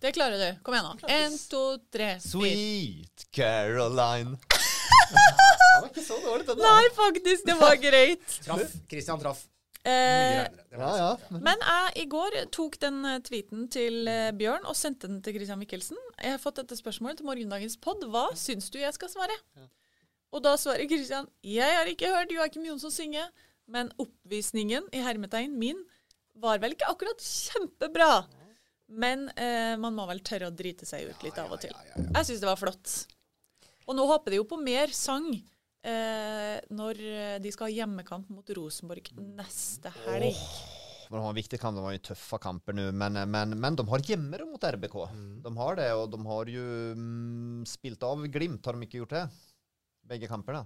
Det 0.00 0.12
klarer 0.12 0.38
du. 0.38 0.62
Kom 0.62 0.76
igjen, 0.76 0.86
nå. 0.86 1.08
Én, 1.10 1.36
to, 1.50 1.62
tre. 1.92 2.14
Sweet 2.20 3.26
Caroline. 3.34 4.36
det 5.12 5.82
var 5.82 5.90
ikke 5.90 6.04
så 6.04 6.18
dårlig, 6.24 6.46
den. 6.48 6.60
Nei, 6.62 6.88
faktisk. 6.96 7.46
Det 7.48 7.56
var 7.60 7.76
greit. 7.80 8.26
Traff. 8.44 8.74
Christian 8.90 9.20
traff. 9.20 9.44
Eh, 9.86 10.42
ja, 10.74 10.90
ja. 10.98 11.10
Men 11.30 11.60
jeg 11.62 11.90
i 12.02 12.04
går 12.10 12.34
tok 12.54 12.74
den 12.82 13.04
eh, 13.06 13.20
tweeten 13.22 13.68
til 13.70 14.08
eh, 14.10 14.32
Bjørn 14.34 14.66
og 14.66 14.74
sendte 14.74 15.06
den 15.06 15.20
til 15.22 15.36
Christian 15.36 15.60
Michelsen. 15.62 16.00
Jeg 16.18 16.34
har 16.34 16.42
fått 16.42 16.58
dette 16.58 16.78
spørsmålet 16.78 17.20
til 17.20 17.28
morgendagens 17.28 17.78
pod. 17.78 18.02
Hva 18.10 18.28
syns 18.38 18.66
du 18.74 18.80
jeg 18.80 18.94
skal 18.96 19.12
svare? 19.12 19.36
Og 20.36 20.42
da 20.44 20.52
svarer 20.60 20.84
Christian 20.90 21.28
jeg 21.40 21.76
har 21.78 21.88
ikke 21.88 22.12
hørt 22.12 22.32
Joakim 22.34 22.66
Jonsson 22.68 22.92
synge, 22.92 23.24
men 23.72 23.88
oppvisningen 24.02 24.84
i 24.94 25.00
hermetegn 25.02 25.56
min 25.56 25.80
var 26.36 26.60
vel 26.60 26.76
ikke 26.76 26.90
akkurat 26.92 27.22
kjempebra. 27.24 28.10
Men 28.86 29.26
eh, 29.34 29.74
man 29.80 29.96
må 29.96 30.04
vel 30.06 30.20
tørre 30.22 30.50
å 30.50 30.54
drite 30.54 30.86
seg 30.86 31.08
ut 31.08 31.24
litt 31.24 31.38
av 31.40 31.56
og 31.56 31.62
til. 31.64 31.72
Jeg 31.96 32.28
syns 32.28 32.42
det 32.42 32.50
var 32.50 32.60
flott. 32.60 32.96
Og 33.86 33.96
nå 33.96 34.04
håper 34.12 34.34
de 34.34 34.42
jo 34.42 34.46
på 34.46 34.58
mer 34.60 34.92
sang 34.94 35.30
eh, 35.32 36.56
når 36.68 37.00
eh, 37.00 37.36
de 37.42 37.54
skal 37.54 37.70
ha 37.70 37.78
hjemmekamp 37.80 38.28
mot 38.30 38.52
Rosenborg 38.58 39.08
neste 39.16 39.90
helg. 40.04 40.36
Oh, 40.36 41.08
de 41.08 41.16
har 41.16 41.32
en 41.32 41.38
viktig 41.38 41.58
kamp, 41.62 41.78
de 41.78 41.86
har 41.86 41.96
jo 41.96 42.04
tøffe 42.10 42.38
kamper 42.42 42.76
nå, 42.76 42.90
men, 42.92 43.18
men, 43.32 43.56
men 43.56 43.78
de 43.78 43.88
har 43.88 44.06
hjemmere 44.12 44.46
mot 44.46 44.70
RBK. 44.76 44.96
De 45.46 45.56
har 45.62 45.80
det, 45.80 45.90
og 45.96 46.08
de 46.12 46.22
har 46.28 46.50
jo 46.52 46.70
mm, 47.00 47.60
spilt 47.72 48.06
av 48.06 48.26
Glimt, 48.28 48.66
har 48.66 48.76
de 48.76 48.86
ikke 48.86 49.00
gjort 49.04 49.16
det? 49.16 49.26
Begge 50.06 50.28
kampene. 50.30 50.64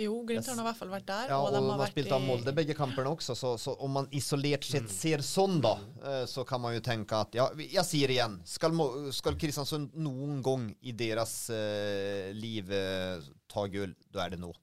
Jo, 0.00 0.14
Glimt 0.24 0.46
har 0.48 0.56
i 0.56 0.64
hvert 0.64 0.78
fall 0.78 0.90
vært 0.92 1.04
der. 1.08 1.30
Ja, 1.34 1.38
og 1.42 1.50
og 1.50 1.54
de 1.54 1.60
har 1.68 1.80
har 1.82 1.90
spilt 1.92 2.12
av 2.16 2.22
Molde 2.24 2.54
begge 2.56 2.74
kampene 2.76 3.10
også, 3.12 3.36
så, 3.36 3.50
så 3.60 3.74
om 3.84 3.92
man 3.98 4.06
isolert 4.16 4.64
sett 4.64 4.88
ser 4.90 5.20
sånn 5.26 5.58
da, 5.64 5.74
eh, 6.00 6.22
så 6.30 6.46
kan 6.48 6.62
man 6.64 6.72
jo 6.72 6.80
tenke 6.84 7.18
at, 7.18 7.36
ja, 7.36 7.50
jeg 7.60 7.84
sier 7.84 8.14
igjen, 8.14 8.38
skal, 8.48 8.72
skal 9.12 9.36
Kristiansund 9.36 9.92
noen 10.00 10.40
gang 10.44 10.70
i 10.80 10.96
deres 10.96 11.34
uh, 11.52 12.32
liv 12.32 12.72
uh, 12.72 13.20
ta 13.52 13.66
gull, 13.68 13.92
da 14.08 14.24
er 14.24 14.34
det 14.34 14.40
nå. 14.40 14.54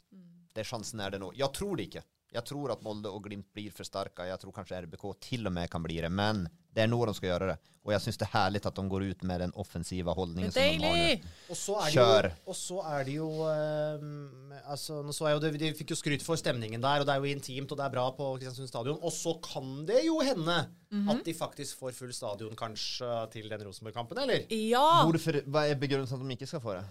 Det 0.55 0.65
sjansen 0.65 1.05
er 1.05 1.13
det 1.13 1.21
nå. 1.21 1.29
Jeg 1.37 1.53
tror 1.53 1.77
det 1.77 1.91
ikke. 1.91 2.03
Jeg 2.33 2.43
tror 2.45 2.71
at 2.75 2.83
Molde 2.85 3.09
og 3.09 3.23
Glimt 3.25 3.47
blir 3.55 3.71
for 3.73 3.83
sterke. 3.87 4.27
Jeg 4.29 4.37
tror 4.39 4.51
kanskje 4.53 4.83
RBK 4.85 5.05
til 5.25 5.47
og 5.49 5.53
med 5.55 5.69
kan 5.73 5.81
bli 5.81 5.95
det, 6.03 6.11
men 6.13 6.43
det 6.75 6.83
er 6.83 6.87
nå 6.91 6.99
de 7.09 7.13
skal 7.17 7.29
gjøre 7.31 7.47
det. 7.49 7.55
Og 7.87 7.93
jeg 7.95 8.03
syns 8.03 8.19
det 8.21 8.27
er 8.27 8.33
herlig 8.35 8.59
at 8.69 8.75
de 8.77 8.83
går 8.91 9.05
ut 9.09 9.23
med 9.25 9.39
den 9.41 9.53
offensive 9.57 10.13
holdningen 10.13 10.51
som 10.53 10.61
de 10.61 10.85
har 10.85 10.97
nå. 10.99 11.31
Og 11.49 11.57
så 11.57 11.77
er 11.81 11.89
Kjør. 11.95 12.27
det 12.27 12.31
jo, 12.35 12.51
og 12.51 12.55
så 12.59 12.77
er 12.91 13.03
det 13.07 13.15
jo 13.15 13.29
um, 13.49 14.53
altså, 14.69 14.99
nå 15.07 15.15
så 15.15 15.25
jeg 15.29 15.37
jo 15.39 15.41
det, 15.47 15.51
De 15.63 15.71
fikk 15.79 15.93
jo 15.95 15.97
skryt 15.97 16.25
for 16.27 16.37
stemningen 16.37 16.83
der, 16.83 17.01
og 17.01 17.07
det 17.09 17.15
er 17.15 17.23
jo 17.23 17.31
intimt, 17.33 17.71
og 17.73 17.79
det 17.79 17.85
er 17.87 17.93
bra 17.95 18.05
på 18.13 18.27
Kristiansund 18.35 18.69
stadion. 18.69 18.99
Og 19.01 19.13
så 19.15 19.33
kan 19.49 19.85
det 19.89 20.03
jo 20.05 20.19
hende 20.25 20.59
Mhm. 20.89 21.09
at 21.13 21.19
de 21.25 21.33
faktisk 21.37 21.77
får 21.77 21.91
full 21.93 22.13
stadion 22.13 22.55
kanskje 22.57 23.09
til 23.31 23.49
den 23.49 23.61
Rosenborg-kampen, 23.61 24.17
eller? 24.23 24.45
Ja! 24.49 25.03
Hvorfor, 25.05 25.37
hva 25.45 25.67
er 25.69 25.75
begrunnelsen 25.77 26.17
at 26.21 26.25
de 26.25 26.33
ikke 26.37 26.47
skal 26.49 26.61
få 26.63 26.73
det? 26.73 26.85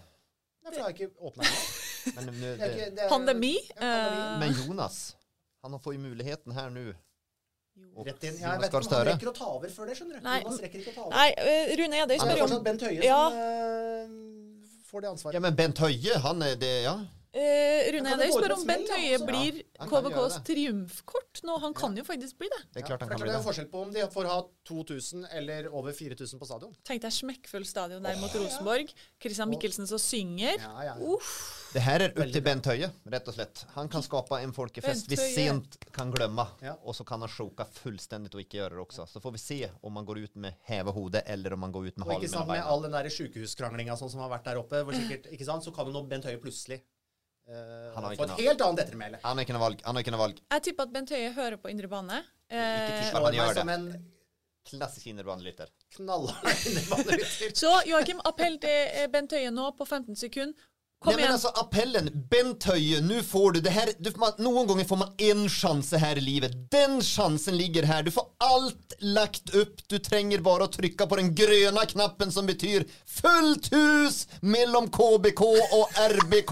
Nei, 0.63 0.71
for 0.71 0.77
det 0.77 0.83
har 0.85 0.93
ikke 0.93 1.09
åpna 1.19 1.43
ennå. 1.43 2.15
Pandemi. 2.15 2.51
Ja, 2.95 3.09
pandemi. 3.11 3.53
eh, 3.75 4.39
men 4.39 4.53
Jonas, 4.55 5.15
han 5.61 5.79
får 5.79 5.93
jo 5.95 5.99
muligheten 5.99 6.55
her 6.55 6.69
nå. 6.73 6.87
Rett 8.05 8.23
inn. 8.23 8.35
Ja, 8.39 8.53
Jeg 8.55 8.61
vet 8.61 8.73
ikke 8.73 8.79
om 8.79 8.93
han 8.95 9.07
rekker 9.07 9.29
å 9.29 9.35
ta 9.35 9.45
over 9.55 9.71
før 9.71 9.87
det, 9.87 9.95
skjønner 9.99 10.19
du. 10.19 10.23
Nei. 10.25 10.39
Nei, 11.13 11.27
eh, 11.37 11.71
Rune 11.79 12.01
Edøy 12.03 12.07
Det 12.11 12.17
er 12.19 12.35
spør 12.35 12.57
om 12.57 12.63
Bent 12.63 12.81
Høie 12.83 13.03
Ja. 13.05 13.19
som 13.29 13.39
eh, 13.39 14.81
får 14.89 15.01
det 15.05 15.09
ansvaret. 15.13 15.33
Ja, 15.37 15.39
men 15.39 15.55
Bent 15.55 15.79
Høie, 15.79 16.17
han 16.25 16.43
er 16.43 16.55
det, 16.59 16.73
ja. 16.83 16.97
Eh, 17.33 17.91
Rune 17.93 18.09
jeg 18.09 18.17
Edøy 18.19 18.31
spør 18.35 18.53
om 18.55 18.63
Bent 18.67 18.89
Høie 18.89 19.17
så- 19.19 19.25
blir 19.27 19.59
Ja, 19.79 19.85
KBKs 19.85 20.39
triumfkort 20.43 21.41
nå. 21.43 21.59
Han 21.61 21.73
kan 21.73 21.95
jo 21.95 22.03
faktisk 22.03 22.37
bli 22.37 22.49
det. 22.49 22.61
Det 22.73 22.83
er 22.83 22.87
klart 22.87 23.01
han 23.01 23.09
kan 23.09 23.17
kan 23.17 23.27
det 23.27 23.33
Det 23.33 23.39
er 23.39 23.45
forskjell 23.47 23.69
på 23.71 23.81
om 23.85 23.91
de 23.93 24.01
får 24.07 24.25
ha 24.27 24.39
2000 24.65 25.27
eller 25.31 25.67
over 25.73 25.91
4000 25.93 26.39
på 26.39 26.45
stadion. 26.45 26.75
Tenk 26.83 27.01
deg 27.01 27.11
smekkfull 27.11 27.65
stadion 27.65 28.03
der 28.03 28.15
mot 28.17 28.33
Rosenborg. 28.33 28.91
Christian 29.21 29.49
Mikkelsen 29.49 29.87
som 29.87 29.97
synger. 29.99 30.57
Ja, 30.57 30.73
ja, 30.83 30.95
ja. 30.95 30.95
Uff. 31.15 31.69
Det 31.73 31.81
her 31.85 32.01
er 32.01 32.09
opp 32.17 32.31
til 32.33 32.41
Bent 32.41 32.65
Høie, 32.65 32.91
rett 33.05 33.27
og 33.27 33.33
slett. 33.35 33.65
Han 33.75 33.87
kan 33.87 34.01
skape 34.01 34.41
en 34.41 34.51
folkefest 34.51 35.07
vi 35.07 35.15
sent 35.15 35.77
kan 35.93 36.11
glemme, 36.11 36.47
Ja. 36.61 36.75
og 36.83 36.95
så 36.95 37.05
kan 37.05 37.19
han 37.21 37.29
sjoke 37.29 37.65
fullstendig 37.77 38.33
og 38.33 38.41
ikke 38.41 38.57
gjøre 38.57 38.69
det 38.73 38.87
også. 38.87 39.07
Så 39.07 39.21
får 39.21 39.31
vi 39.33 39.37
se 39.37 39.71
om 39.83 39.95
han 39.95 40.05
går 40.05 40.23
ut 40.23 40.35
med 40.35 40.55
heve 40.65 40.91
hodet, 40.91 41.23
eller 41.27 41.53
om 41.53 41.61
han 41.61 41.71
går 41.71 41.87
ut 41.87 41.97
med 41.97 42.07
Og 42.07 42.21
ikke 42.23 42.29
sant, 42.29 42.47
med 42.47 42.63
all 42.63 42.81
den 42.81 42.91
der 42.91 43.03
sykehuskranglinga 43.09 43.93
sånn 43.97 44.09
som 44.09 44.19
har 44.21 44.29
vært 44.29 44.45
der 44.45 44.57
oppe, 44.57 44.83
hvor 44.83 44.93
sikkert, 44.93 45.29
ikke 45.31 45.45
sant, 45.45 45.63
så 45.63 45.71
kan 45.75 45.85
jo 45.85 45.93
nå 45.93 46.07
Bent 46.09 46.25
Høie 46.25 46.37
plutselig 46.41 46.81
Han 47.49 48.03
har 48.03 48.11
ikke 48.13 48.27
noe- 48.29 48.37
helt 48.43 48.61
annet 48.61 48.83
ettermæle. 48.85 49.19
Han 49.23 49.37
har 49.37 49.45
ikke 49.45 49.53
noe 49.57 49.63
valg. 49.63 49.81
Han 49.85 49.95
har 49.95 50.03
ikke 50.03 50.11
noe 50.13 50.19
valg. 50.21 50.39
Jeg 50.53 50.63
tipper 50.67 50.83
at 50.83 50.93
Bent 50.93 51.09
Høie 51.09 51.31
hører 51.33 51.57
på 51.57 51.69
Indre 51.71 51.87
Bane. 51.87 52.19
Ikke 52.49 52.61
Eh, 52.61 53.03
tipp. 53.03 53.13
Han 53.23 53.33
gjør 53.33 53.53
som 53.55 53.67
det. 53.67 53.75
en 53.79 54.05
Klassisk 54.69 55.07
indrebanelytter. 55.07 55.67
knallhard 55.95 56.65
indrebanelytter. 56.69 57.53
så 57.57 57.71
Joakim, 57.89 58.19
appell 58.25 58.59
til 58.61 58.69
eh, 58.93 59.07
Bent 59.07 59.31
Høie 59.31 59.49
nå 59.51 59.71
på 59.77 59.85
15 59.87 60.15
sekunder. 60.15 60.53
Kom 61.01 61.11
Nej, 61.11 61.15
men 61.15 61.23
igjen. 61.23 61.33
alltså 61.33 61.47
appellen, 61.47 62.09
Bent 62.29 62.63
Høie, 62.63 63.01
nu 63.01 63.23
får 63.23 63.51
du 63.51 63.61
det 63.61 63.69
här, 63.69 63.89
du, 63.99 64.11
man, 64.15 64.31
någon 64.37 64.67
gång 64.67 64.85
får 64.85 64.95
man 64.95 65.13
en 65.17 65.49
chans 65.49 65.91
här 65.93 66.17
i 66.17 66.21
livet. 66.21 66.51
Den 66.71 67.01
chansen 67.01 67.57
ligger 67.57 67.83
här. 67.83 68.03
Du 68.03 68.11
får 68.11 68.23
allt 68.37 68.93
lagt 68.99 69.49
upp. 69.55 69.87
Du 69.87 69.99
trenger 69.99 70.39
bara 70.39 70.63
att 70.63 70.71
trycka 70.71 71.07
på 71.07 71.15
den 71.15 71.35
gröna 71.35 71.85
knappen 71.85 72.31
som 72.31 72.45
betyder 72.45 72.85
fullt 73.05 73.73
hus 73.73 74.27
mellom 74.41 74.89
KBK 74.91 75.41
och 75.71 75.89
RBK. 76.11 76.51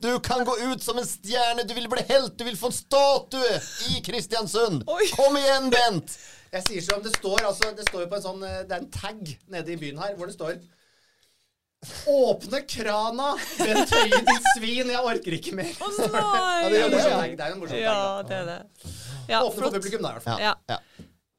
Du 0.00 0.20
kan 0.20 0.44
gå 0.44 0.58
ut 0.58 0.82
som 0.82 0.98
en 0.98 1.06
stjerne 1.06 1.62
du 1.62 1.74
vill 1.74 1.88
bli 1.88 2.02
helt, 2.08 2.38
du 2.38 2.44
vill 2.44 2.56
få 2.56 2.66
en 2.66 2.72
statue 2.72 3.60
i 3.90 4.00
Kristiansund. 4.00 4.84
Oj. 4.86 5.08
Kom 5.16 5.36
igen 5.36 5.70
Bent! 5.70 6.18
Jeg 6.52 6.62
sier 6.68 6.82
som 6.86 7.02
det 7.02 7.10
står, 7.16 7.40
altså, 7.44 7.70
det 7.76 7.82
står 7.88 8.04
jo 8.04 8.08
på 8.08 8.16
en 8.16 8.22
sånn, 8.22 8.40
det 8.44 8.70
er 8.70 8.78
en 8.78 8.90
tag 8.94 9.30
nede 9.50 9.72
i 9.72 9.76
byen 9.76 9.98
her, 9.98 10.12
hvor 10.16 10.30
det 10.30 10.36
står 10.36 10.52
Åpne 12.10 12.60
krana, 12.68 13.30
Bent 13.58 13.90
Høie, 13.94 14.20
ditt 14.28 14.48
svin, 14.56 14.90
jeg 14.92 15.00
orker 15.10 15.36
ikke 15.38 15.54
mer. 15.58 15.70
Å 15.80 15.90
Ja, 15.98 16.68
det 16.68 16.80
er 16.80 16.86
en 16.86 16.94
morsom 16.94 17.16
tag, 17.20 17.36
det 17.36 17.44
er 17.48 17.52
en 17.56 17.60
morsom 17.62 17.80
Ja, 17.80 17.94
tag. 17.94 18.28
det 18.28 18.38
er 18.38 18.46
det. 18.50 18.94
Ja, 19.28 19.40
Åpne 19.44 19.62
for 19.68 19.76
publikum, 19.78 20.02
da, 20.04 20.10
i 20.10 20.18
hvert 20.18 20.26
fall. 20.28 20.42
Ja. 20.44 20.54
Ja. 20.68 20.78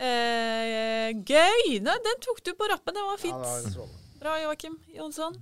Eh, 0.06 1.12
gøy! 1.24 1.78
Nei, 1.86 1.96
den 2.04 2.20
tok 2.24 2.42
du 2.44 2.52
på 2.58 2.68
rappen. 2.72 2.94
Det 2.98 3.04
var 3.06 3.16
Ja, 3.16 3.22
fint. 3.22 3.70
det 3.70 3.78
var. 3.80 3.94
Bra, 4.20 4.34
Joakim 4.42 4.76
Jonsson. 4.96 5.36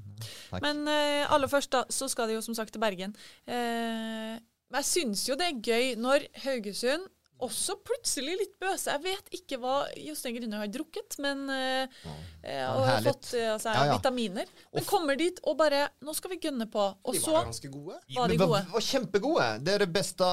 Takk. 0.51 0.61
Men 0.61 0.83
eh, 0.91 1.23
aller 1.31 1.47
først, 1.47 1.71
da, 1.71 1.83
så 1.89 2.09
skal 2.11 2.27
de 2.27 2.35
jo 2.37 2.41
som 2.43 2.55
sagt 2.57 2.73
til 2.75 2.81
Bergen. 2.83 3.15
Eh, 3.47 4.35
men 4.73 4.81
jeg 4.81 4.89
syns 4.89 5.23
jo 5.29 5.35
det 5.39 5.47
er 5.51 5.61
gøy 5.63 5.95
når 6.01 6.25
Haugesund 6.43 7.05
også 7.43 7.75
plutselig 7.85 8.35
litt 8.39 8.53
bøse. 8.61 8.89
Jeg 8.93 9.03
vet 9.03 9.29
ikke 9.37 9.59
hva 9.61 9.75
Jostein 9.99 10.35
Grüner 10.37 10.63
har 10.63 10.71
drukket, 10.71 11.17
men 11.23 11.43
uh, 11.51 12.07
ja, 12.43 12.69
og 12.73 12.83
har 12.87 13.03
fått 13.05 13.29
uh, 13.35 13.53
altså, 13.55 13.73
Ja, 13.75 13.85
ja. 13.89 13.97
vitaminer. 13.97 14.49
Men 14.73 14.87
kommer 14.89 15.19
dit 15.19 15.39
og 15.43 15.57
bare 15.59 15.85
Nå 16.03 16.15
skal 16.17 16.33
vi 16.33 16.39
gønne 16.43 16.67
på. 16.71 16.85
Og 17.03 17.15
De 17.17 17.21
var 17.25 17.47
ganske 17.49 17.71
gode. 17.73 17.99
var 18.15 18.31
de 18.31 18.37
gode. 18.39 18.49
var, 18.55 18.67
var 18.73 18.85
kjempegode. 18.87 19.47
Det 19.63 19.75
er 19.77 19.83
det 19.85 19.89
beste 19.95 20.27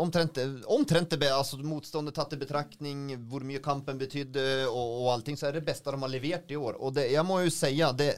omtrent, 0.00 0.40
omtrent 0.66 1.10
det 1.14 1.20
be- 1.22 1.32
altså 1.34 1.58
motståndet 1.64 2.16
tatt 2.16 2.34
i 2.36 2.40
betraktning, 2.40 3.06
hvor 3.30 3.44
mye 3.46 3.62
kampen 3.64 3.98
betydde 4.00 4.44
og, 4.68 4.94
og 5.04 5.10
allting, 5.14 5.36
så 5.40 5.48
er 5.48 5.58
det 5.58 5.64
beste 5.66 5.92
de 5.94 6.00
har 6.00 6.12
levert 6.12 6.50
i 6.50 6.58
år. 6.60 6.78
Og 6.80 6.94
det, 6.96 7.08
jeg 7.14 7.24
må 7.28 7.40
jo 7.44 7.52
si 7.54 7.72
det, 7.98 8.10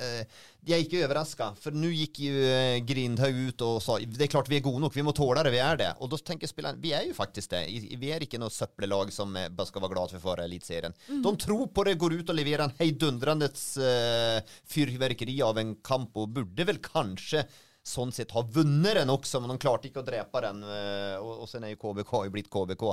jeg 0.67 0.75
er 0.75 0.83
ikke 0.83 1.03
overraska, 1.07 1.47
for 1.63 1.77
nå 1.79 1.93
gikk 1.95 2.19
jo 2.25 2.39
eh, 2.43 2.81
Grindhaug 2.87 3.37
ut 3.53 3.63
og 3.63 3.77
sa 3.85 4.01
det 4.03 4.25
er 4.27 4.31
klart 4.33 4.49
vi 4.51 4.59
er 4.59 4.65
gode 4.65 4.83
nok, 4.83 4.97
vi 4.97 5.05
må 5.07 5.13
tåle 5.15 5.45
det, 5.47 5.53
vi 5.55 5.61
er 5.63 5.79
det. 5.79 5.91
Og 6.03 6.11
da 6.11 6.19
tenker 6.19 6.51
spillerne 6.51 6.83
vi 6.83 6.91
er 6.97 7.05
jo 7.07 7.15
faktisk 7.15 7.53
det. 7.53 7.63
Vi 8.01 8.11
er 8.11 8.25
ikke 8.27 8.41
noe 8.43 8.51
søppellag 8.51 9.13
som 9.15 9.37
eh, 9.39 9.47
bare 9.47 9.71
skal 9.71 9.85
være 9.85 9.95
glad 9.95 10.15
for 10.15 10.19
å 10.19 10.25
få 10.25 10.35
Eliteserien. 10.43 10.97
De 11.23 11.33
tror 11.43 11.71
på 11.71 11.87
det, 11.87 11.95
går 12.01 12.19
ut 12.19 12.33
og 12.35 12.39
leverer 12.39 12.65
en 12.67 12.75
heidundrende 12.81 13.49
uh, 13.49 14.57
fyrverkeri 14.69 15.37
av 15.47 15.59
en 15.61 15.73
kamp, 15.87 16.19
og 16.19 16.35
burde 16.35 16.67
vel 16.69 16.81
kanskje 16.83 17.45
sånn 17.87 18.11
sett 18.15 18.35
ha 18.35 18.43
vunnet 18.43 18.99
den 18.99 19.13
også, 19.13 19.39
men 19.41 19.55
de 19.55 19.63
klarte 19.63 19.89
ikke 19.89 20.03
å 20.03 20.07
drepe 20.07 20.43
den. 20.43 20.65
Og, 20.67 21.45
og 21.45 21.51
sen 21.51 21.65
er 21.65 21.73
jo 21.73 21.81
KBK 21.85 22.15
har 22.17 22.27
jo 22.27 22.35
blitt 22.35 22.51
KBK. 22.51 22.87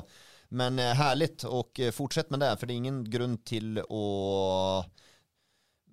Men 0.61 0.77
herlig, 0.77 1.31
og 1.49 1.81
fortsett 1.97 2.29
med 2.33 2.43
det, 2.45 2.51
for 2.59 2.69
det 2.69 2.75
er 2.75 2.83
ingen 2.83 3.01
grunn 3.09 3.39
til 3.41 3.81
att 3.81 4.91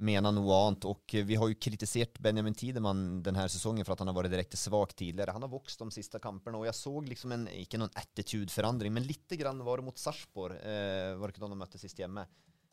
mena 0.00 0.30
noe 0.34 0.56
annet. 0.66 0.84
Och 0.88 1.14
eh, 1.14 1.24
vi 1.24 1.36
har 1.36 1.48
jo 1.48 1.58
kritisert 1.60 2.18
Benjamin 2.18 2.54
Tideman 2.54 3.22
den 3.22 3.36
här 3.36 3.48
för 3.84 3.92
att 3.92 3.98
han 3.98 4.08
har 4.08 4.14
varit 4.14 4.30
direkt 4.30 4.58
svag 4.58 4.96
tidligere. 4.96 5.30
Han 5.30 5.42
har 5.42 5.48
vokst 5.48 5.78
de 5.78 5.90
sista 5.90 6.18
kamperna 6.18 6.58
och 6.58 6.66
jag 6.66 6.74
såg 6.74 7.08
liksom 7.08 7.32
en, 7.32 7.48
ikke 7.48 7.78
noen 7.78 7.90
attitudförändring, 7.94 8.92
men 8.92 9.02
lite 9.02 9.36
grann 9.36 9.64
var 9.64 9.76
det 9.78 9.84
mot 9.84 9.98
Sarpsborg, 9.98 10.56
eh, 10.56 11.16
var 11.16 11.28
det 11.28 11.36
ikke 11.36 11.46
de 11.46 11.58
mötte 11.58 11.78
sist 11.78 11.98
hjemme? 11.98 12.26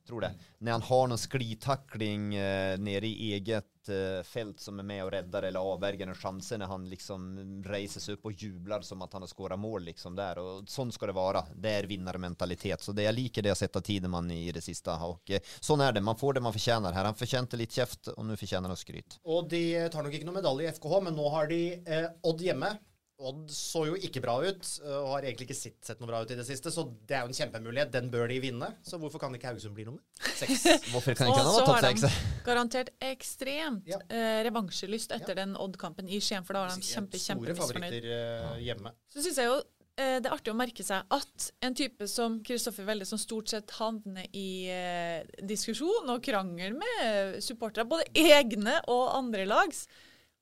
Tror 0.08 0.22
det. 0.22 0.32
När 0.58 0.72
han 0.72 0.82
har 0.82 1.08
någon 1.08 1.18
sklitakling 1.18 2.36
eh, 2.36 2.80
nere 2.80 3.08
i 3.08 3.34
eget 3.34 3.90
eh, 3.90 4.24
fält 4.24 4.60
som 4.60 4.80
är 4.80 4.84
med 4.84 5.04
och 5.04 5.12
räddar 5.12 5.44
eller 5.44 5.60
avverger 5.60 6.08
en 6.08 6.16
chanser 6.16 6.58
när 6.58 6.66
han 6.66 6.90
liksom 6.90 7.64
seg 7.90 8.14
upp 8.14 8.26
och 8.26 8.32
jublar 8.32 8.82
som 8.82 9.02
att 9.02 9.14
han 9.14 9.22
har 9.22 9.28
skårat 9.28 9.60
mål 9.60 9.84
liksom 9.84 10.16
där. 10.16 10.38
Och 10.38 10.70
sånn 10.70 10.92
ska 10.92 11.06
det 11.06 11.12
vara. 11.12 11.44
Det 11.56 11.70
är 11.70 11.84
vinnarmentalitet. 11.84 12.82
Så 12.82 12.92
det 12.92 13.04
jag 13.04 13.16
liker 13.16 13.42
det 13.42 13.50
jag 13.50 13.58
sett 13.58 13.76
av 13.76 13.82
Tideman 13.82 14.32
i 14.32 14.52
det 14.52 14.62
sista. 14.62 15.06
Och 15.06 15.32
eh, 15.32 15.40
sånn 15.60 15.82
är 15.82 15.92
det. 15.92 16.02
Man 16.02 16.18
får 16.18 16.34
det 16.34 16.42
man 16.42 16.54
förtjänar 16.54 16.92
här. 16.92 17.06
Han 17.06 17.16
förtjänte 17.16 17.58
litt 17.58 17.72
kjeft, 17.72 18.08
og 18.08 18.26
nå 18.26 18.38
fortjener 18.38 18.70
han 18.70 18.78
skryt. 18.78 19.20
Og 19.24 19.50
de 19.50 19.90
tar 19.90 20.04
nok 20.04 20.14
ikke 20.14 20.26
noe 20.26 20.40
medalje 20.40 20.70
i 20.70 20.72
FKH, 20.72 21.02
men 21.04 21.20
nå 21.20 21.30
har 21.30 21.48
de 21.52 21.62
eh, 21.86 22.08
Odd 22.24 22.42
hjemme. 22.42 22.78
Odd 23.18 23.48
så 23.50 23.82
jo 23.88 23.96
ikke 23.98 24.22
bra 24.22 24.36
ut, 24.46 24.68
øh, 24.84 24.98
og 25.02 25.08
har 25.16 25.26
egentlig 25.26 25.48
ikke 25.48 25.56
sett, 25.58 25.78
sett 25.82 26.02
noe 26.04 26.10
bra 26.12 26.20
ut 26.22 26.30
i 26.30 26.36
det 26.38 26.44
siste, 26.46 26.70
så 26.70 26.84
det 27.10 27.16
er 27.18 27.24
jo 27.26 27.32
en 27.32 27.38
kjempemulighet. 27.40 27.90
Den 27.96 28.12
bør 28.14 28.28
de 28.30 28.38
vinne. 28.44 28.68
Så 28.86 29.00
hvorfor 29.02 29.18
kan 29.24 29.34
ikke 29.34 29.50
Haugesund 29.50 29.74
bli 29.74 29.88
nummer 29.88 30.04
seks? 30.38 30.68
Hvorfor 30.94 31.18
kan 31.18 31.32
ikke 31.32 31.40
han 31.42 31.50
ha 31.50 31.64
topp 31.66 31.82
seks? 31.88 32.20
garantert 32.46 32.92
ekstremt 33.02 33.88
Ja. 33.90 33.98
eh, 34.14 34.44
revansjelyst 34.46 35.16
etter 35.18 35.34
den 35.40 35.56
Odd-kampen 35.58 36.08
i 36.14 36.20
Skien, 36.22 36.46
for 36.46 36.54
da 36.60 36.68
var 36.68 36.76
de 36.78 36.86
kjempe, 36.86 37.18
kjempemisfornøyd. 37.18 38.06
øh, 38.06 38.62
hjemme. 38.68 38.94
Så 39.10 39.26
syns 39.26 39.42
jeg 39.42 39.50
jo 39.50 39.58
eh, 39.98 40.20
det 40.22 40.30
er 40.30 40.36
artig 40.38 40.54
å 40.54 40.58
merke 40.62 40.86
seg 40.86 41.10
at 41.18 41.48
en 41.66 41.74
type 41.82 42.06
som 42.12 42.38
Kristoffer 42.46 42.86
Welde, 42.86 43.08
som 43.10 43.18
stort 43.18 43.50
sett 43.50 43.74
havner 43.80 44.30
i 44.38 44.68
eh, 44.70 45.24
diskusjon 45.42 46.06
og 46.14 46.22
krangel 46.22 46.78
med 46.78 47.42
supportere, 47.42 47.90
både 47.90 48.06
egne 48.14 48.78
og 48.94 49.08
andre 49.18 49.50
lags, 49.50 49.88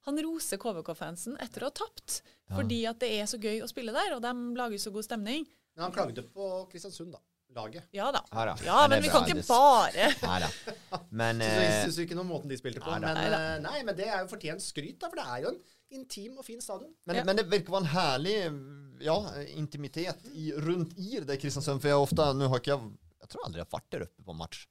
han 0.06 0.20
roser 0.22 0.60
KVK-fansen 0.62 1.40
etter 1.42 1.64
å 1.64 1.72
ha 1.72 1.74
tapt. 1.80 2.20
Fordi 2.52 2.82
at 2.86 3.00
det 3.02 3.10
er 3.20 3.26
så 3.30 3.40
gøy 3.42 3.62
å 3.66 3.70
spille 3.70 3.94
der, 3.96 4.16
og 4.18 4.22
de 4.22 4.34
lager 4.60 4.78
så 4.82 4.92
god 4.94 5.04
stemning. 5.08 5.48
Men 5.76 5.88
han 5.88 5.96
klagde 5.96 6.22
på 6.30 6.50
Kristiansund, 6.72 7.16
da. 7.16 7.22
Laget. 7.56 7.86
Ja 7.96 8.10
da. 8.12 8.20
Ja 8.34 8.44
da. 8.50 8.54
Ja, 8.66 8.88
Men 8.92 9.00
vi 9.02 9.08
kan 9.08 9.24
ikke 9.24 9.46
bare 9.48 10.10
Nei 10.26 10.40
da. 10.44 10.48
Men 11.16 11.40
Så 11.40 11.86
syns 11.86 12.00
vi 12.02 12.04
ikke 12.04 12.18
noe 12.18 12.26
om 12.26 12.32
måten 12.34 12.52
de 12.52 12.58
spilte 12.60 12.82
på. 12.84 12.90
Nei. 12.92 13.00
Men, 13.00 13.16
Nei 13.16 13.30
øh, 13.38 13.62
nei, 13.64 13.78
men 13.88 13.96
det 13.96 14.08
er 14.10 14.26
jo 14.26 14.28
fortjent 14.34 14.64
skryt, 14.66 14.98
da, 15.00 15.08
for 15.08 15.22
det 15.22 15.24
er 15.32 15.46
jo 15.46 15.54
en 15.54 15.60
intim 15.96 16.36
og 16.42 16.44
fin 16.44 16.60
stadion. 16.60 16.92
Men, 17.08 17.22
Ja. 17.22 17.24
men 17.30 17.40
det 17.40 17.46
virker 17.48 17.72
å 17.72 17.78
være 17.78 17.86
en 17.86 17.94
herlig 17.94 18.36
ja, 19.08 19.16
intimitet 19.56 20.28
i, 20.34 20.50
rundt 20.68 20.98
i 21.00 21.22
det 21.24 21.40
Kristiansund. 21.40 21.80
For 21.80 21.94
jeg 21.94 22.04
ofte 22.10 22.28
nå 22.36 22.50
har 22.52 22.60
ikke 22.64 22.76
jeg 22.76 22.92
Jeg 23.26 23.32
tror 23.32 23.46
aldri 23.48 23.62
jeg 23.62 23.66
har 23.70 23.80
vært 23.80 23.90
der 23.96 24.04
oppe 24.10 24.26
på 24.28 24.36
match. 24.38 24.66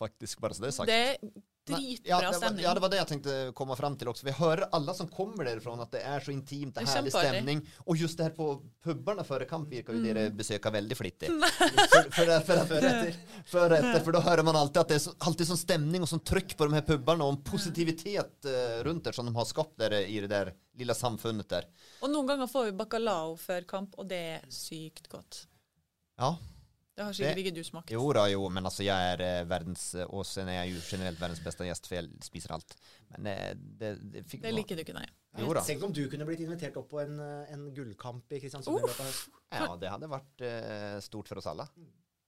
faktisk, 0.00 0.40
bare 0.40 0.54
så 0.56 0.62
det 0.62 0.70
er 0.70 0.76
sagt. 0.78 0.88
Det 0.88 1.42
dritbra 1.68 2.22
ja, 2.22 2.32
stemning. 2.32 2.64
ja, 2.64 2.74
det 2.74 2.82
var 2.82 2.90
det 2.92 2.98
jeg 3.00 3.08
tenkte 3.10 3.34
komme 3.54 3.76
fram 3.76 3.96
til 4.00 4.08
også. 4.10 4.24
Vi 4.26 4.32
hører 4.38 4.68
alle 4.72 4.94
som 4.96 5.08
kommer 5.12 5.44
derfra, 5.44 5.74
at 5.82 5.92
det 5.92 6.02
er 6.06 6.24
så 6.24 6.32
intimt, 6.32 6.74
det 6.74 6.86
herlig 6.88 7.12
stemning. 7.12 7.60
Og 7.86 7.96
just 8.00 8.16
det 8.18 8.30
her 8.30 8.34
på 8.36 8.46
pubene 8.82 9.24
før 9.28 9.44
kamp 9.50 9.68
virker 9.70 9.92
jo 9.94 10.00
Mm. 10.00 10.06
dere 10.06 10.30
besøker 10.30 10.72
veldig 10.72 10.96
flittig. 10.96 11.28
Før, 11.94 12.10
för, 12.10 12.30
etter 12.30 12.42
før 12.44 12.64
för, 12.64 12.80
för, 13.44 13.68
för, 13.82 14.00
för 14.04 14.12
då 14.12 14.20
hör 14.20 14.42
man 14.42 14.56
alltid 14.56 14.80
at 14.80 14.88
det 14.88 14.94
er 14.94 15.02
så, 15.04 15.12
alltid 15.18 15.46
sånn 15.50 15.60
stemning 15.60 16.02
og 16.02 16.08
sånn 16.08 16.22
trykk 16.24 16.56
på 16.56 16.66
de 16.68 16.74
her 16.78 16.84
pubene, 16.86 17.24
og 17.24 17.34
en 17.34 17.42
positivitet 17.44 18.46
uh, 18.48 18.80
rundt 18.86 19.04
der 19.04 19.12
som 19.12 19.26
de 19.28 19.34
har 19.36 19.44
skapt 19.48 19.76
der 19.78 19.98
i 20.00 20.20
det 20.20 20.30
der 20.32 20.52
lille 20.80 20.94
samfunnet 20.94 21.48
der. 21.50 21.66
Og 22.00 22.10
noen 22.12 22.26
ganger 22.30 22.48
får 22.48 22.70
vi 22.70 22.76
bacalao 22.78 23.36
før 23.36 23.66
kamp, 23.68 23.98
og 24.00 24.08
det 24.08 24.20
er 24.38 24.46
sykt 24.48 25.08
godt. 25.12 25.42
Ja, 26.20 26.34
Det 26.96 27.06
har 27.06 27.16
sikkert 27.16 27.40
ikke 27.42 27.54
du 27.56 27.62
smakt. 27.64 27.92
Jo 27.94 28.08
da, 28.12 28.26
jo, 28.28 28.42
men 28.52 28.66
altså 28.68 28.84
jeg 28.84 29.12
er 29.14 29.46
verdens 29.48 29.84
Åsen 30.08 30.50
er 30.52 30.64
jo 30.68 30.82
generelt 30.84 31.20
verdens 31.20 31.40
beste 31.44 31.64
gjest, 31.64 31.86
for 31.86 31.96
världens 31.96 32.10
bästa 32.10 32.18
gäst 32.18 32.18
för 32.18 32.20
jag 32.20 32.26
spiser 32.26 32.52
alt. 32.56 32.76
Men 33.14 33.30
eh, 33.30 33.54
det, 33.54 33.94
det 34.12 34.24
fick 34.28 34.42
Det 34.42 34.52
liker 34.52 34.76
du 34.76 34.84
ikke, 34.84 34.96
nei. 34.98 35.06
Jo 35.38 35.54
da. 35.54 35.62
Tenk 35.64 35.86
om 35.86 35.94
du 35.94 36.02
kunne 36.10 36.26
blitt 36.28 36.42
invitert 36.44 36.76
opp 36.80 36.90
på 36.90 37.00
en, 37.00 37.20
en 37.22 37.64
gullkamp 37.74 38.32
i 38.34 38.42
Kristiansund. 38.42 38.76
i 38.76 38.82
løpet 38.82 39.00
av 39.00 39.10
høsten. 39.12 39.40
Ja, 39.54 39.72
det 39.80 39.94
hadde 39.94 40.10
vært 40.10 40.44
uh, 40.44 40.98
stort 41.04 41.30
for 41.30 41.40
oss 41.40 41.48
alle. 41.50 41.66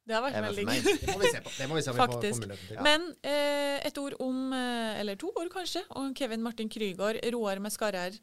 Det 0.03 0.17
har 0.17 0.23
vært 0.25 0.39
veldig 0.43 0.65
gøy. 0.67 0.95
Det 0.99 1.15
må 1.15 1.21
vi 1.23 1.31
se 1.31 1.41
på. 1.43 1.51
Det 1.55 1.67
må 1.71 1.79
vi 1.79 1.83
se 1.85 1.93
om 1.93 1.97
vi 1.97 2.03
får, 2.03 2.13
får 2.13 2.23
Faktisk. 2.23 2.71
Ja. 2.75 2.83
Men 2.83 3.05
eh, 3.23 3.79
et 3.87 3.99
ord 4.03 4.17
om, 4.25 4.39
eh, 4.57 5.01
eller 5.03 5.19
to 5.21 5.31
ord 5.31 5.51
kanskje, 5.53 5.85
om 5.99 6.11
Kevin 6.19 6.43
Martin 6.43 6.71
Krygård, 6.73 7.21
Roar 7.35 7.63
med 7.63 7.75
Skarrær. 7.75 8.17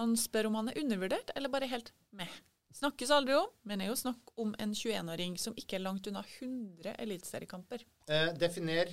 Han 0.00 0.16
spør 0.20 0.48
om 0.48 0.56
han 0.60 0.70
er 0.72 0.80
undervurdert, 0.80 1.32
eller 1.36 1.52
bare 1.52 1.68
helt 1.68 1.92
meh. 2.16 2.32
Snakkes 2.76 3.10
aldri 3.10 3.32
om, 3.38 3.46
men 3.64 3.80
er 3.80 3.88
jo 3.88 3.96
snakk 3.96 4.32
om 4.36 4.50
en 4.60 4.74
21-åring 4.76 5.38
som 5.40 5.54
ikke 5.56 5.78
er 5.78 5.84
langt 5.86 6.08
unna 6.10 6.20
100 6.20 6.92
eliteseriekamper. 7.00 7.84
Eh, 8.12 8.32
definer 8.36 8.90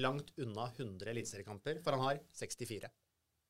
langt 0.00 0.32
unna 0.40 0.70
100 0.70 1.10
eliteseriekamper, 1.12 1.82
for 1.84 1.96
han 1.96 2.06
har 2.06 2.22
64. 2.40 2.88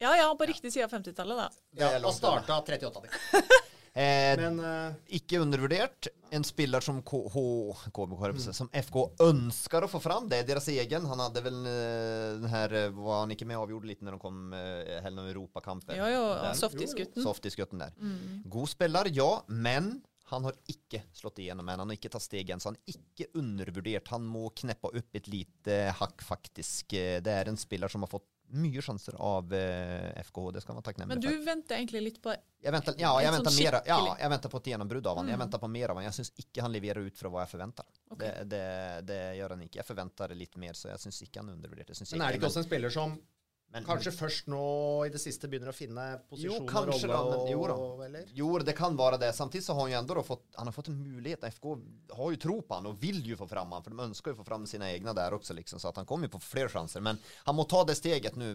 Ja 0.03 0.17
ja, 0.19 0.27
på 0.39 0.49
riktig 0.51 0.73
side 0.73 0.89
av 0.89 0.97
50-tallet, 0.97 1.39
da. 1.39 1.47
Det 1.71 1.85
Ja, 1.85 2.01
og 2.03 2.13
starta 2.17 2.59
38 2.59 2.91
av 2.91 3.07
dem. 3.07 3.55
Eh, 3.97 4.37
Men 4.37 4.59
uh, 4.61 4.97
ikke 5.17 5.41
undervurdert. 5.41 6.11
En 6.35 6.45
spiller 6.45 6.85
som 6.85 6.99
KH, 7.07 7.37
KBK, 7.97 8.25
mm. 8.35 8.41
som 8.53 8.69
FK 8.69 8.99
ønsker 9.25 9.87
å 9.87 9.89
få 9.89 10.03
fram. 10.05 10.27
Det 10.29 10.43
er 10.43 10.51
deres 10.51 10.67
egen. 10.69 11.07
Han 11.09 11.23
hadde 11.23 11.41
väl 11.47 11.63
eh, 11.71 12.35
den 12.43 12.51
här, 12.53 12.75
eh, 12.77 12.91
var 12.93 13.23
han 13.23 13.33
ikke 13.33 13.47
med 13.49 13.57
og 13.57 13.69
avgjorde 13.69 13.89
litt 13.89 14.03
når 14.05 14.19
de 14.19 14.21
kom 14.21 14.43
helgen 14.53 15.23
av 15.23 15.31
Europakampen? 15.31 15.97
Jo 15.97 16.11
jo, 16.13 16.27
softisgutten. 16.59 17.25
Softisgutten 17.25 17.87
der. 17.87 17.97
Mm. 17.97 18.45
God 18.53 18.75
spiller, 18.75 19.09
ja, 19.17 19.31
men 19.49 19.95
han 20.29 20.45
har 20.45 20.59
ikke 20.69 21.05
slått 21.15 21.41
igjennom 21.41 21.65
ennå. 21.71 21.87
Han 21.87 21.95
har 21.95 22.01
ikke 22.01 22.13
tatt 22.13 22.27
steg 22.27 22.51
än, 22.51 22.61
så 22.61 22.75
han 22.75 22.81
er 22.83 22.99
ikke 22.99 23.31
undervurdert. 23.39 24.11
Han 24.13 24.27
må 24.29 24.51
kneppe 24.61 24.91
opp 24.91 25.17
et 25.17 25.31
lite 25.31 25.79
hakk, 26.03 26.27
faktisk. 26.27 26.99
Det 27.25 27.33
er 27.33 27.49
en 27.49 27.61
spiller 27.61 27.89
som 27.93 28.05
har 28.05 28.13
fått 28.13 28.29
mye 28.49 28.83
sjanser 28.83 29.15
av 29.19 29.53
eh, 29.53 30.23
FKH. 30.23 30.53
Det 30.55 30.63
skal 30.63 30.75
man 30.75 30.83
være 30.83 30.87
takknemlig 30.93 31.09
Men 31.15 31.23
for. 31.23 31.31
du 31.31 31.45
venter 31.45 31.77
egentlig 31.81 32.03
litt 32.03 32.21
på 32.23 32.31
Jeg 32.63 32.73
venter, 32.73 32.95
ja, 32.99 33.11
jeg 33.21 33.33
venter, 33.33 33.51
sånn 33.51 33.65
mer, 33.65 33.79
ja, 33.87 33.99
jeg 34.21 34.31
venter 34.31 34.49
på 34.53 34.57
et 34.63 34.69
gjennombrudd 34.73 35.07
av 35.07 35.17
han. 35.19 35.27
Jeg 35.29 35.37
Mm. 35.37 35.45
venter 35.45 35.59
på 35.59 35.69
mer 35.71 35.91
av 35.91 35.97
han. 35.97 36.05
Jeg 36.05 36.13
syns 36.19 36.33
ikke 36.39 36.63
han 36.63 36.73
leverer 36.73 37.07
ut 37.07 37.17
fra 37.19 37.29
hva 37.31 37.41
jeg 37.47 37.51
forventer. 37.59 37.85
Okay. 38.11 38.45
Det, 38.45 38.49
det, 38.49 39.07
det 39.07 39.21
gjør 39.39 39.51
han 39.57 39.63
ikke. 39.67 39.77
Jeg 39.83 39.87
forventer 39.87 40.35
litt 40.35 40.57
mer, 40.57 40.73
så 40.75 40.89
jeg 40.93 40.99
syns 40.99 41.23
ikke 41.27 41.41
han 41.43 41.49
er 41.51 41.59
undervurdert. 41.59 41.89
Jeg 41.89 41.97
synes 41.97 42.13
men 42.13 42.23
er 42.23 42.33
det 42.33 42.41
ikke 42.41 42.47
også 42.53 42.63
en 42.63 42.69
spiller 42.71 42.91
som 42.91 43.19
men, 43.75 43.85
kanskje 43.85 44.13
først 44.15 44.47
nå 44.49 44.61
i 45.05 45.11
det 45.13 45.21
siste 45.21 45.49
begynner 45.51 45.69
å 45.69 45.77
finne 45.77 46.05
posisjon 46.31 46.63
og 46.63 46.71
kanskje 46.71 47.11
rolle? 47.11 47.35
da, 47.35 47.41
og, 47.43 47.51
jo 47.51 48.05
eller? 48.07 48.31
Jo, 48.39 48.49
det 48.65 48.73
kan 48.79 48.97
være 48.97 49.19
det. 49.21 49.33
Samtidig 49.37 49.67
så 49.67 49.77
har 49.77 49.91
han 49.91 50.09
jo 50.09 50.25
fått, 50.25 50.47
han 50.57 50.71
har 50.71 50.77
fått 50.77 50.89
en 50.93 50.99
mulighet. 51.03 51.45
FK 51.59 51.69
har 52.17 52.33
jo 52.33 52.41
tro 52.47 52.57
på 52.63 52.79
han 52.79 52.89
og 52.89 52.97
vil 53.03 53.21
jo 53.27 53.37
få 53.37 53.49
fram 53.51 53.75
han, 53.77 53.85
for 53.85 53.93
de 53.93 54.07
ønsker 54.07 54.33
jo 54.33 54.41
få 54.41 54.49
fram 54.49 54.65
sine 54.71 54.89
egne 54.95 55.13
der 55.19 55.37
også, 55.37 55.57
liksom, 55.59 55.83
så 55.83 55.91
at 55.91 56.01
han 56.01 56.09
kommer 56.09 56.31
jo 56.31 56.37
på 56.39 56.43
flere 56.47 56.73
sjanser. 56.73 57.05
Men 57.05 57.21
han 57.45 57.59
må 57.59 57.67
ta 57.69 57.83
det 57.85 57.99
steget 57.99 58.39
nå. 58.41 58.55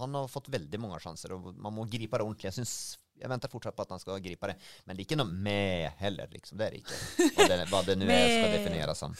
Han 0.00 0.18
har 0.18 0.32
fått 0.32 0.50
veldig 0.50 0.82
mange 0.82 0.98
sjanser, 1.04 1.36
og 1.36 1.52
man 1.54 1.76
må 1.76 1.86
gripe 1.90 2.18
det 2.18 2.26
ordentlig. 2.26 2.50
Jeg 2.50 2.58
synes, 2.58 2.74
jeg 3.20 3.30
venter 3.30 3.52
fortsatt 3.52 3.76
på 3.76 3.86
at 3.86 3.94
han 3.94 4.02
skal 4.02 4.20
gripe 4.24 4.50
det, 4.50 4.58
men 4.84 4.96
det 4.96 5.04
er 5.04 5.06
ikke 5.06 5.22
noe 5.22 5.30
med 5.46 5.94
heller, 6.02 6.32
liksom. 6.34 6.58
Det 6.58 6.72
er 6.72 6.80
ikke. 6.80 7.00
Hva 7.38 7.50
det, 7.52 7.62
hva 7.70 7.86
det 7.86 8.00
nå 8.00 8.10
er 8.10 8.28
skal 8.34 8.58
defineres 8.58 9.04
som. 9.04 9.18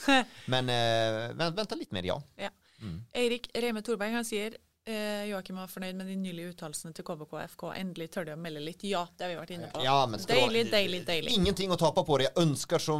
Men 0.51 0.75
eh, 0.75 1.25
vent, 1.37 1.55
vent 1.55 1.77
litt 1.79 1.95
mer, 1.95 2.11
ja. 2.15 2.19
Ja. 2.49 2.51
Mm. 2.83 2.99
Eirik 3.17 3.47
Reime 3.57 3.81
Thorberg 3.81 4.19
han 4.19 4.27
sier 4.27 4.59
eh, 4.89 5.25
Joakim 5.29 5.59
var 5.59 5.69
fornøyd 5.71 5.97
med 5.99 6.09
de 6.09 6.15
nylige 6.19 6.53
uttalelsene 6.53 6.95
til 6.95 7.05
KBK 7.07 7.33
og 7.37 7.41
FK. 7.53 7.63
Endelig 7.77 8.09
tør 8.13 8.27
de 8.29 8.35
å 8.35 8.39
melde 8.41 8.63
litt. 8.63 8.85
Ja, 8.87 9.03
det 9.13 9.25
har 9.25 9.33
vi 9.33 9.39
vært 9.39 9.53
inne 9.55 9.71
på. 9.73 9.83
Ja, 9.85 9.97
deilig, 10.07 10.67
deilig, 10.71 11.01
deilig. 11.07 11.33
Ingenting 11.37 11.73
å 11.73 11.79
tape 11.79 12.03
på 12.07 12.19
det. 12.19 12.29
Jeg 12.29 12.47
ønsker 12.47 12.83
så, 12.83 12.97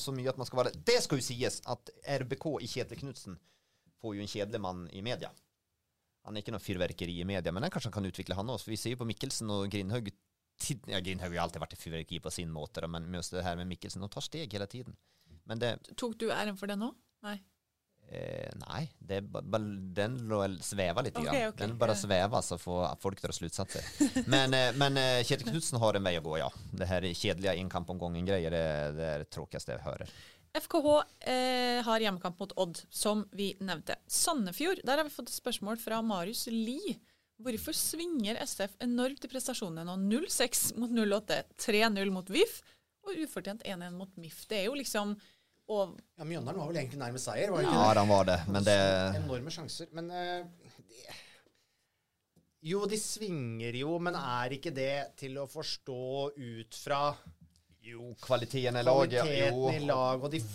så 0.00 0.14
mye 0.16 0.30
at 0.32 0.40
man 0.40 0.48
skal 0.48 0.62
være 0.62 0.74
Det 0.86 1.00
skal 1.04 1.20
jo 1.20 1.26
sies 1.26 1.60
at 1.70 1.94
RBK 2.22 2.46
i 2.64 2.70
Kjetil 2.70 3.02
Knutsen 3.02 3.40
får 4.00 4.18
jo 4.18 4.24
en 4.24 4.30
kjedelig 4.30 4.62
mann 4.62 4.84
i 4.92 5.02
media. 5.04 5.32
Han 6.24 6.36
er 6.36 6.44
ikke 6.44 6.54
noe 6.54 6.64
fyrverkeri 6.64 7.18
i 7.20 7.26
media, 7.28 7.52
men 7.52 7.66
han 7.66 7.72
kanskje 7.72 7.92
kan 7.92 8.06
utvikle 8.08 8.36
han 8.38 8.52
også. 8.52 8.70
Vi 8.72 8.80
ser 8.80 8.94
jo 8.94 9.02
på 9.02 9.08
Mikkelsen 9.08 9.50
og 9.52 9.66
Grindhaug 9.72 10.08
ja, 10.86 11.00
Grindhaug 11.00 11.34
har 11.34 11.42
alltid 11.44 11.62
vært 11.62 11.74
et 11.74 11.82
fyrverkeri 11.82 12.20
på 12.22 12.30
sin 12.32 12.52
måte, 12.52 12.84
men 12.88 13.08
just 13.18 13.34
det 13.34 13.42
her 13.44 13.58
med 13.58 13.68
Mikkelsen, 13.72 14.04
de 14.04 14.08
tar 14.12 14.24
steg 14.24 14.52
hele 14.54 14.68
tiden. 14.70 14.96
Men 15.50 15.60
det 15.60 15.72
Tok 15.98 16.14
du 16.20 16.28
æren 16.32 16.56
for 16.56 16.70
det 16.70 16.78
nå? 16.80 16.92
Nei. 17.26 17.38
Eh, 18.10 18.50
Nei, 18.60 18.82
det, 18.98 19.20
den 19.96 20.18
lå- 20.28 20.58
svever 20.62 21.06
litt. 21.06 21.16
Okay, 21.18 21.48
okay, 21.48 21.66
den 21.66 21.76
bare 21.78 21.96
svever, 21.98 22.40
så 22.44 22.58
får 22.60 22.96
folk 23.02 23.22
dra 23.22 23.32
slutsatser. 23.32 23.88
Men, 24.26 24.54
eh, 24.54 24.70
men 24.80 24.96
eh, 25.00 25.22
Kjetil 25.24 25.50
Knutsen 25.52 25.80
har 25.82 25.98
en 25.98 26.06
vei 26.06 26.16
å 26.18 26.24
gå, 26.24 26.36
ja. 26.42 26.50
Det 26.72 26.88
her 26.90 27.06
kjedelige 27.12 27.56
innkamp 27.62 27.90
om 27.94 28.00
gangen-greier 28.02 28.54
det, 28.54 28.64
det 28.98 29.10
er 29.14 29.24
det 29.24 29.30
tråkigste 29.34 29.76
jeg 29.76 29.84
hører. 29.86 30.12
FKH 30.54 30.90
eh, 31.26 31.80
har 31.82 32.04
hjemmekamp 32.04 32.38
mot 32.38 32.52
Odd, 32.62 32.78
som 32.94 33.24
vi 33.34 33.52
nevnte. 33.58 33.96
Sandefjord, 34.06 34.84
der 34.86 35.00
har 35.00 35.08
vi 35.08 35.10
fått 35.16 35.32
et 35.32 35.40
spørsmål 35.40 35.80
fra 35.82 35.98
Marius 36.06 36.46
Lie. 36.52 36.94
Hvorfor 37.42 37.74
svinger 37.74 38.38
SF 38.46 38.76
enormt 38.86 39.24
i 39.26 39.30
prestasjonene 39.32 39.82
nå? 39.88 39.96
0-6 40.22 40.76
mot 40.78 40.92
0-8, 40.94 41.40
3-0 41.58 42.12
mot 42.14 42.30
VIF 42.30 42.60
og 43.04 43.18
ufortjent 43.26 43.64
1-1 43.66 43.96
mot 43.98 44.14
MIF. 44.16 44.44
Det 44.48 44.60
er 44.60 44.68
jo 44.68 44.76
liksom 44.78 45.16
og, 45.68 45.94
Ja, 46.18 46.24
Mjøndalen 46.28 46.60
var 46.60 46.68
vel 46.68 46.76
egentlig 46.82 46.98
nærmest 47.00 47.24
seier, 47.30 47.50
var 47.50 47.62
det 47.62 47.68
ikke 47.70 47.78
Ja, 47.78 47.86
det? 47.94 48.00
han 48.02 48.10
var 48.12 48.24
det, 48.28 48.38
men 48.52 48.66
det 48.66 48.76
Enorme 49.22 49.50
sjanser. 49.54 49.86
Men 49.96 50.10
uh, 50.10 50.44
det, 50.90 51.14
Jo, 52.64 52.84
de 52.88 52.96
svinger 53.00 53.76
jo, 53.76 53.98
men 54.00 54.16
er 54.16 54.54
ikke 54.56 54.72
det 54.76 54.92
til 55.20 55.36
å 55.40 55.46
forstå 55.50 55.98
ut 56.36 56.78
fra 56.80 57.00
Jo, 57.84 58.14
kvaliteten 58.24 58.78
i 58.80 58.84
laget 58.86 59.18
kvaliteten 59.20 59.74
i 59.82 59.86
lag, 59.88 60.22
og 60.24 60.30
de, 60.32 60.40
de 60.40 60.46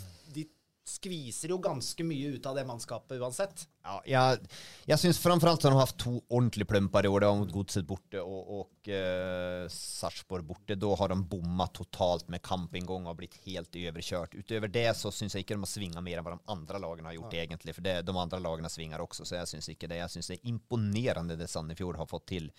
skviser 0.89 1.53
jo 1.53 1.59
ganske 1.61 2.03
mye 2.05 2.33
ut 2.35 2.47
av 2.49 2.57
det 2.57 2.65
mannskapet 2.67 3.21
uansett. 3.21 3.63
Ja, 3.85 3.95
jeg, 4.05 4.49
jeg 4.89 5.01
syns 5.01 5.19
framforalt 5.21 5.63
har 5.65 5.73
de 5.73 5.79
hatt 5.79 5.95
to 6.01 6.17
ordentlige 6.27 6.67
plumper 6.69 7.05
i 7.05 7.11
år. 7.11 7.23
Det 7.23 7.29
var 7.29 7.39
mot 7.39 7.53
Godset 7.53 7.87
borte 7.87 8.23
og, 8.23 8.51
og 8.59 8.91
uh, 8.91 9.69
Sarpsborg 9.71 10.47
borte. 10.49 10.77
Da 10.79 10.91
har 10.99 11.13
de 11.13 11.19
bomma 11.31 11.69
totalt 11.75 12.27
med 12.33 12.43
kampinngang 12.45 13.07
og 13.07 13.17
blitt 13.21 13.39
helt 13.45 13.79
overkjørt. 13.79 14.35
Utover 14.35 14.73
det 14.73 14.89
så 14.99 15.13
syns 15.15 15.37
jeg 15.37 15.45
ikke 15.45 15.55
de 15.55 15.63
har 15.63 15.73
svinga 15.73 16.03
mer 16.05 16.19
enn 16.19 16.27
hva 16.27 16.35
de 16.35 16.53
andre 16.55 16.83
lagene 16.83 17.11
har 17.11 17.17
gjort, 17.21 17.39
egentlig. 17.39 17.77
For 17.77 17.85
det, 17.85 17.97
de 18.09 18.19
andre 18.25 18.43
lagene 18.43 18.73
svinger 18.73 19.05
også, 19.05 19.25
så 19.29 19.39
jeg 19.39 19.53
syns 19.53 19.71
ikke 19.73 19.89
det. 19.91 20.03
Jeg 20.03 20.15
syns 20.17 20.33
det 20.33 20.39
er 20.41 20.53
imponerende 20.53 21.39
det 21.39 21.49
Sandefjord 21.51 22.01
har 22.01 22.09
fått 22.09 22.29
til. 22.35 22.51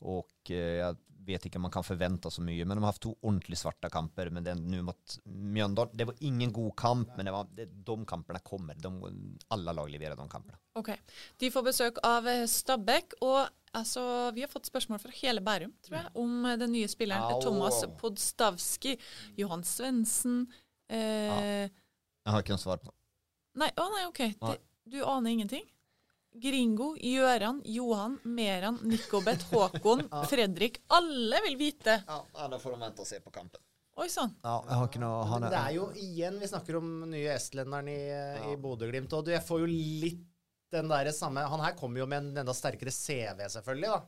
Og 0.00 0.50
jag 0.50 0.96
jeg 1.20 1.36
vet 1.36 1.46
ikke 1.46 1.60
om 1.60 1.66
man 1.66 1.72
kan 1.74 1.84
forvente 1.84 2.30
så 2.32 2.42
mye, 2.42 2.64
men 2.64 2.78
de 2.78 2.82
har 2.82 2.94
hatt 2.94 3.02
to 3.02 3.12
ordentlig 3.20 3.58
svarte 3.60 3.90
kamper. 3.92 4.30
Men 4.34 4.46
den 4.46 4.62
nå 4.72 4.80
mot 4.86 5.16
Mjøndalen 5.24 5.96
Det 5.96 6.06
var 6.08 6.22
ingen 6.26 6.52
god 6.52 6.72
kamp, 6.76 7.14
men 7.16 7.28
det 7.28 7.34
var, 7.34 7.48
det, 7.56 7.66
de 7.86 7.96
kampene 8.08 8.40
kommer. 8.44 8.78
De, 8.80 8.90
alle 9.54 9.74
lag 9.76 9.90
leverer 9.92 10.16
de 10.18 10.28
kampene. 10.32 10.58
Ok. 10.80 10.90
De 11.40 11.50
får 11.52 11.66
besøk 11.66 12.00
av 12.06 12.28
eh, 12.28 12.46
Stabæk, 12.50 13.18
og 13.20 13.48
Altså, 13.70 14.02
Vi 14.34 14.42
har 14.42 14.50
fått 14.50 14.66
spørsmål 14.66 14.98
fra 14.98 15.12
hele 15.14 15.38
Bærum 15.46 15.70
tror 15.86 16.00
jeg, 16.00 16.08
om 16.18 16.46
eh, 16.48 16.56
den 16.58 16.72
nye 16.74 16.88
spilleren 16.90 17.36
Au. 17.36 17.42
Thomas 17.44 17.84
Podstavski. 18.00 18.96
Johan 19.38 19.62
Svendsen 19.62 20.40
eh, 20.90 21.68
Jeg 21.70 22.32
har 22.34 22.42
ikke 22.42 22.56
noe 22.56 22.62
svar 22.64 22.82
på 22.82 22.90
Nei, 23.60 23.68
å 23.78 23.86
nei, 23.94 24.02
OK. 24.08 24.24
Det, 24.40 24.56
du 24.90 24.98
aner 25.04 25.30
ingenting? 25.30 25.62
Gringo, 26.40 26.92
Gjøran, 27.00 27.58
Johan, 27.66 28.18
Meran, 28.24 28.78
Nikobet, 28.86 29.42
Håkon, 29.50 30.04
Fredrik. 30.30 30.78
Alle 30.94 31.40
vil 31.48 31.56
vite! 31.58 31.96
Ja, 32.06 32.20
Da 32.48 32.58
får 32.62 32.76
de 32.76 32.80
vente 32.84 33.02
og 33.02 33.08
se 33.08 33.18
på 33.24 33.32
kampen. 33.34 33.60
Oi 34.00 34.06
sann. 34.08 34.30
Ja, 34.44 34.60
jeg 34.68 34.78
har 34.78 34.86
ikke 34.88 35.00
noe 35.02 35.24
han 35.28 35.44
er. 35.44 35.50
det 35.52 35.58
er 35.60 35.72
jo 35.76 35.86
igjen 35.98 36.38
Vi 36.40 36.48
snakker 36.48 36.78
om 36.78 36.86
nye 37.10 37.34
estlenderen 37.34 37.88
i, 37.90 37.98
i 38.52 38.54
Bodø-Glimt. 38.62 39.12
Og 39.18 39.26
du, 39.26 39.32
jeg 39.34 39.42
får 39.44 39.64
jo 39.64 39.66
litt 39.68 40.22
den 40.70 40.86
der 40.88 41.10
samme 41.12 41.42
Han 41.50 41.60
her 41.64 41.74
kommer 41.76 41.98
jo 42.00 42.06
med 42.08 42.22
en 42.30 42.38
enda 42.44 42.54
sterkere 42.54 42.92
CV, 42.94 43.42
selvfølgelig. 43.50 43.90
da. 43.90 43.98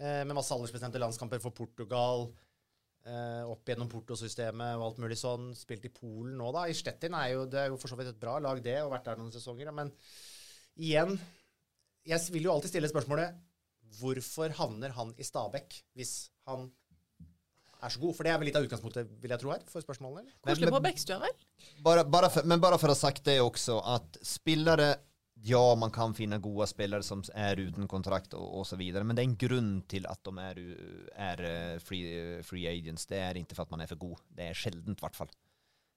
Eh, 0.00 0.22
med 0.24 0.34
masse 0.34 0.56
aldersbestemte 0.56 0.98
landskamper 0.98 1.42
for 1.44 1.54
Portugal. 1.54 2.30
Eh, 3.04 3.42
opp 3.52 3.68
gjennom 3.68 3.90
Porto-systemet 3.92 4.78
og 4.80 4.86
alt 4.88 5.02
mulig 5.04 5.20
sånn. 5.20 5.52
Spilt 5.58 5.84
i 5.86 5.92
Polen 5.92 6.34
nå, 6.40 6.48
da. 6.56 6.64
I 6.72 6.74
Stettin 6.74 7.14
er 7.20 7.34
jo, 7.36 7.44
det 7.52 7.60
er 7.66 7.70
jo 7.70 7.78
for 7.78 7.92
så 7.92 8.00
vidt 8.00 8.10
et 8.14 8.18
bra 8.24 8.38
lag, 8.42 8.58
det, 8.64 8.78
og 8.82 8.90
vært 8.96 9.06
der 9.12 9.20
noen 9.20 9.30
sesonger. 9.36 9.68
da. 9.70 9.76
Men 9.82 9.92
igjen 10.80 11.18
Jeg 12.08 12.34
vil 12.34 12.48
jo 12.48 12.54
alltid 12.54 12.72
stille 12.74 12.90
spørsmålet 12.90 13.36
Hvorfor 14.00 14.54
havner 14.56 14.94
han 14.96 15.12
i 15.20 15.26
Stabekk 15.26 15.76
hvis 15.98 16.30
han 16.48 16.70
er 17.82 17.92
så 17.92 18.00
god? 18.00 18.14
For 18.16 18.24
det 18.24 18.32
er 18.32 18.40
vel 18.40 18.48
litt 18.48 18.58
av 18.58 18.66
utgangspunktet, 18.66 19.10
vil 19.20 19.34
jeg 19.34 19.42
tro 19.42 19.52
her, 19.52 19.64
for 19.68 19.84
spørsmålene? 19.84 20.32
Koselig 20.46 20.72
på 20.72 20.80
Bekkstua, 20.84 21.18
vel? 21.20 21.34
Bare, 21.84 22.04
bare 22.08 22.30
for, 22.32 22.48
men 22.48 22.62
bare 22.62 22.78
for 22.80 22.88
å 22.88 22.96
ha 22.96 23.00
sagt 23.02 23.26
det 23.28 23.36
også, 23.42 23.80
at 23.92 24.16
spillere 24.24 24.94
ja 25.42 25.74
man 25.74 25.90
kan 25.90 26.14
finne 26.14 26.38
gode 26.42 26.68
spillere 26.70 27.02
som 27.02 27.22
er 27.34 27.58
uten 27.58 27.88
kontrakt 27.90 28.34
og 28.38 28.60
osv., 28.62 28.82
men 29.02 29.16
det 29.16 29.24
er 29.24 29.28
en 29.28 29.38
grunn 29.40 29.72
til 29.90 30.06
at 30.10 30.20
de 30.28 30.34
er, 30.44 30.60
er 31.30 31.46
eh, 31.48 31.78
free, 31.82 32.42
free 32.46 32.68
agents. 32.70 33.08
Det 33.10 33.18
er 33.18 33.40
ikke 33.40 33.58
for 33.58 33.66
at 33.66 33.74
man 33.74 33.82
er 33.82 33.90
for 33.90 34.00
god, 34.00 34.22
det 34.30 34.50
er 34.50 34.58
sjeldent 34.58 35.02
i 35.02 35.04
hvert 35.04 35.18
fall. 35.18 35.32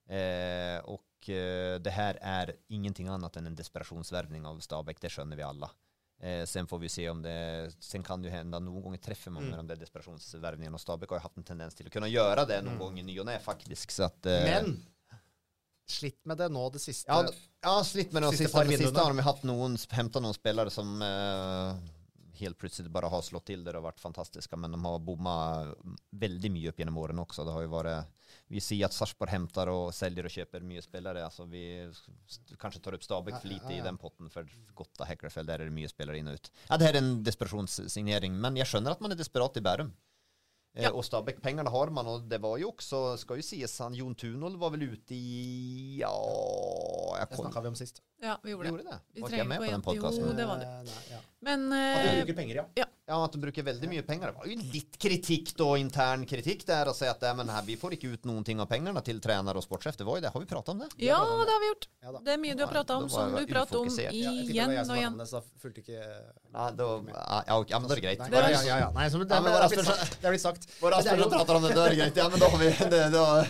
Eh, 0.10 0.80
och 0.86 1.30
eh, 1.30 1.80
det 1.82 1.94
her 1.94 2.18
er 2.22 2.54
ingenting 2.70 3.08
annet 3.10 3.38
enn 3.38 3.50
en 3.50 3.58
desperasjonsvervning 3.58 4.46
av 4.46 4.62
Stabæk, 4.66 5.02
det 5.02 5.14
skjønner 5.14 5.38
vi 5.38 5.46
alla. 5.46 5.70
Eh, 6.20 6.46
sen 6.46 6.68
får 6.68 6.80
vi 6.80 6.90
se 6.90 7.10
om 7.10 7.22
det, 7.22 7.72
sen 7.80 8.04
kan 8.04 8.22
det 8.22 8.28
ju 8.28 8.32
hända 8.32 8.60
någon 8.60 8.82
gång 8.82 8.98
träffar 8.98 9.32
man 9.32 9.44
med 9.44 9.60
de 9.60 9.68
där 9.68 9.76
desperationsvärvningarna 9.76 10.76
och 10.76 10.82
Stabæk 10.82 11.10
har 11.10 11.18
ju 11.18 11.22
haft 11.22 11.38
en 11.38 11.44
tendens 11.44 11.76
till 11.76 11.86
att 11.86 11.94
kunna 11.94 12.08
göra 12.08 12.46
det 12.46 12.62
någon 12.62 12.80
gång 12.80 13.00
i 13.00 13.04
ny 13.04 13.20
och 13.20 13.26
nä 13.26 13.40
faktiskt. 13.40 13.92
Så 13.92 14.04
att, 14.04 14.26
eh, 14.26 14.32
Men 14.32 14.86
slitt 15.88 16.26
med 16.26 16.38
det 16.38 16.50
nå 16.50 16.70
det 16.70 16.80
siste. 16.80 17.12
Ja, 17.12 17.26
ja 17.62 17.84
slitt 17.84 18.12
med 18.12 18.24
det. 18.24 18.30
Siste 18.30 18.44
siste, 18.44 18.58
par 18.58 18.66
sista 18.66 18.84
siste 18.84 19.02
har 19.02 19.14
de 19.14 19.20
hatt 19.20 19.44
noen, 19.44 19.78
henta 19.90 20.20
noen 20.20 20.34
spillere 20.34 20.70
som 20.70 21.02
eh, 21.02 21.76
helt 22.40 22.58
plutselig 22.58 22.92
bare 22.92 23.12
har 23.12 23.22
slått 23.22 23.48
til 23.52 23.64
det 23.64 23.76
har 23.76 23.86
vært 23.86 24.02
fantastiske 24.02 24.58
Men 24.58 24.76
de 24.76 24.82
har 24.86 25.00
bomma 25.00 25.36
veldig 26.12 26.52
mye 26.52 26.72
opp 26.72 26.80
gjennom 26.80 26.98
årene 27.04 27.26
også. 27.26 27.46
Det 27.46 27.56
har 27.56 27.68
jo 27.68 27.74
varit, 27.76 28.25
vi 28.48 28.60
ser 28.60 28.86
att 28.86 28.94
Sarpsborg 28.94 29.32
hämtar 29.32 29.68
och 29.68 29.96
säljer 29.96 30.24
och 30.24 30.32
köper 30.32 30.60
mye 30.60 30.82
spelare. 30.82 31.26
Alltså 31.26 31.46
vi 31.46 31.92
kanskje 32.26 32.56
kanske 32.60 32.80
tar 32.80 32.94
upp 32.94 33.04
Stabæk 33.04 33.42
för 33.42 33.48
lite 33.48 33.74
i 33.74 33.82
den 33.82 33.98
potten 33.98 34.30
för 34.30 34.48
Gotta 34.74 35.04
av 35.40 35.46
där 35.46 35.60
är 35.60 35.66
det 35.66 35.72
mye 35.72 35.90
spelare 35.90 36.18
in 36.18 36.28
och 36.28 36.34
ut. 36.34 36.52
Ja, 36.70 36.78
det 36.78 36.86
här 36.86 36.94
är 36.94 36.98
en 36.98 37.24
desperationssignering, 37.24 38.42
men 38.42 38.58
jag 38.58 38.68
skjønner 38.68 38.92
att 38.92 39.00
man 39.00 39.12
är 39.12 39.16
desperat 39.16 39.58
i 39.58 39.62
Bærum. 39.62 39.94
Ja. 40.76 40.90
Og 40.92 41.06
Stabæk-pengene 41.08 41.72
har 41.72 41.90
man 41.96 42.08
og 42.12 42.26
det 42.28 42.42
var 42.44 42.58
jo 42.60 42.74
også, 42.74 43.16
skal 43.22 43.40
jo 43.40 43.46
sies, 43.48 43.78
han 43.80 43.94
Jon 43.96 44.16
Tunhold 44.20 44.58
var 44.60 44.74
vel 44.74 44.90
ute 44.92 45.16
i, 45.16 46.02
ja, 46.02 46.12
jag 47.20 47.30
Det 47.30 47.38
snakka 47.40 47.62
vi 47.62 47.68
om 47.68 47.76
sist. 47.76 48.02
Ja, 48.22 48.36
vi 48.44 48.52
gjorde 48.52 48.68
Gjorde 48.68 48.84
det. 48.84 48.92
det? 48.92 49.00
Vi 49.14 49.22
Var 49.22 49.30
ikke 49.30 49.38
jeg 49.38 49.48
med 49.48 49.58
på 49.58 49.72
den 49.72 49.82
podkasten? 49.82 50.26
Jo, 50.28 50.34
det 50.36 50.48
var 50.50 50.60
det. 50.60 50.68
Eh, 50.68 51.12
ja. 51.12 51.20
Men 51.40 51.72
At 51.72 52.04
du 52.04 52.10
eh, 52.10 52.20
bruker 52.20 52.36
penger, 52.42 52.56
ja. 52.56 52.66
ja. 52.76 52.85
Ja, 53.06 53.20
at 53.22 53.36
de 53.36 53.38
bruker 53.38 53.62
veldig 53.62 53.86
mye 53.92 54.02
penger. 54.02 54.32
Det 54.32 54.38
var 54.40 54.48
jo 54.50 54.56
litt 54.74 54.96
kritikk 54.98 55.52
da, 55.60 55.68
intern 55.78 56.24
kritikk 56.26 56.64
der, 56.66 56.90
Å 56.90 56.94
si 56.98 57.06
at 57.06 57.22
men 57.38 57.52
her, 57.54 57.62
vi 57.68 57.76
får 57.78 57.94
ikke 58.00 58.10
ut 58.16 58.24
noen 58.26 58.42
ting 58.48 58.58
av 58.64 58.66
pengene 58.72 58.98
til 59.06 59.20
trener 59.22 59.54
og 59.60 59.62
sportssjef. 59.62 60.00
Det 60.00 60.08
var 60.08 60.18
jo 60.18 60.24
det. 60.26 60.32
Har 60.34 60.42
vi 60.42 60.48
prata 60.50 60.74
om 60.74 60.80
det? 60.82 60.88
Ja, 61.06 61.20
det 61.22 61.54
har 61.54 61.62
vi 61.62 61.70
gjort. 61.70 61.86
Ja. 62.02 62.14
Det 62.26 62.34
er 62.34 62.40
mye 62.42 62.56
du 62.58 62.64
har 62.66 62.72
prata 62.74 62.98
om, 62.98 63.06
som 63.14 63.36
du 63.36 63.46
prater 63.46 63.78
om 63.84 63.92
igjen 63.94 64.10
Ja, 64.10 64.10
det 64.10 64.26
var 64.26 64.50
igjen 64.56 64.74
jeg 64.74 64.80
og 64.80 64.88
som 64.88 64.96
var 64.96 65.02
igjen. 65.02 65.14
annerledes, 65.14 65.36
da 65.36 65.62
fulgte 65.62 65.84
ikke 65.86 66.02
Nei, 66.56 66.66
ja, 66.80 67.40
ja, 67.46 67.56
ja, 67.68 67.80
men 67.84 67.90
da 67.90 67.94
er 67.94 68.00
det 68.00 68.04
greit. 68.06 68.20
Det 68.26 68.40
er- 68.40 68.52
ja, 68.56 68.62
ja, 68.64 68.76
ja. 68.80 68.90
Nei, 68.96 69.06
så 69.12 69.20
det, 69.22 69.28
Ja, 69.30 69.40
men 69.44 69.54
det, 69.54 69.86
sagt. 69.86 70.18
det 70.22 70.26
er 70.26 70.34
blitt 70.34 70.46
sagt. 70.46 70.66
Det 70.82 70.88
er 70.88 70.98
Asbjørn 70.98 71.34
prater 71.36 71.56
om 71.60 71.64
det, 71.66 71.72
det 71.76 71.84
er 71.86 71.96
greit. 72.00 72.16
Ja, 72.22 72.28
men 72.30 72.40
da 72.40 72.50
har 72.50 72.58
vi 72.62 72.70
det, 72.72 72.90
Det 72.90 73.12
Da 73.12 73.26
har 73.26 73.46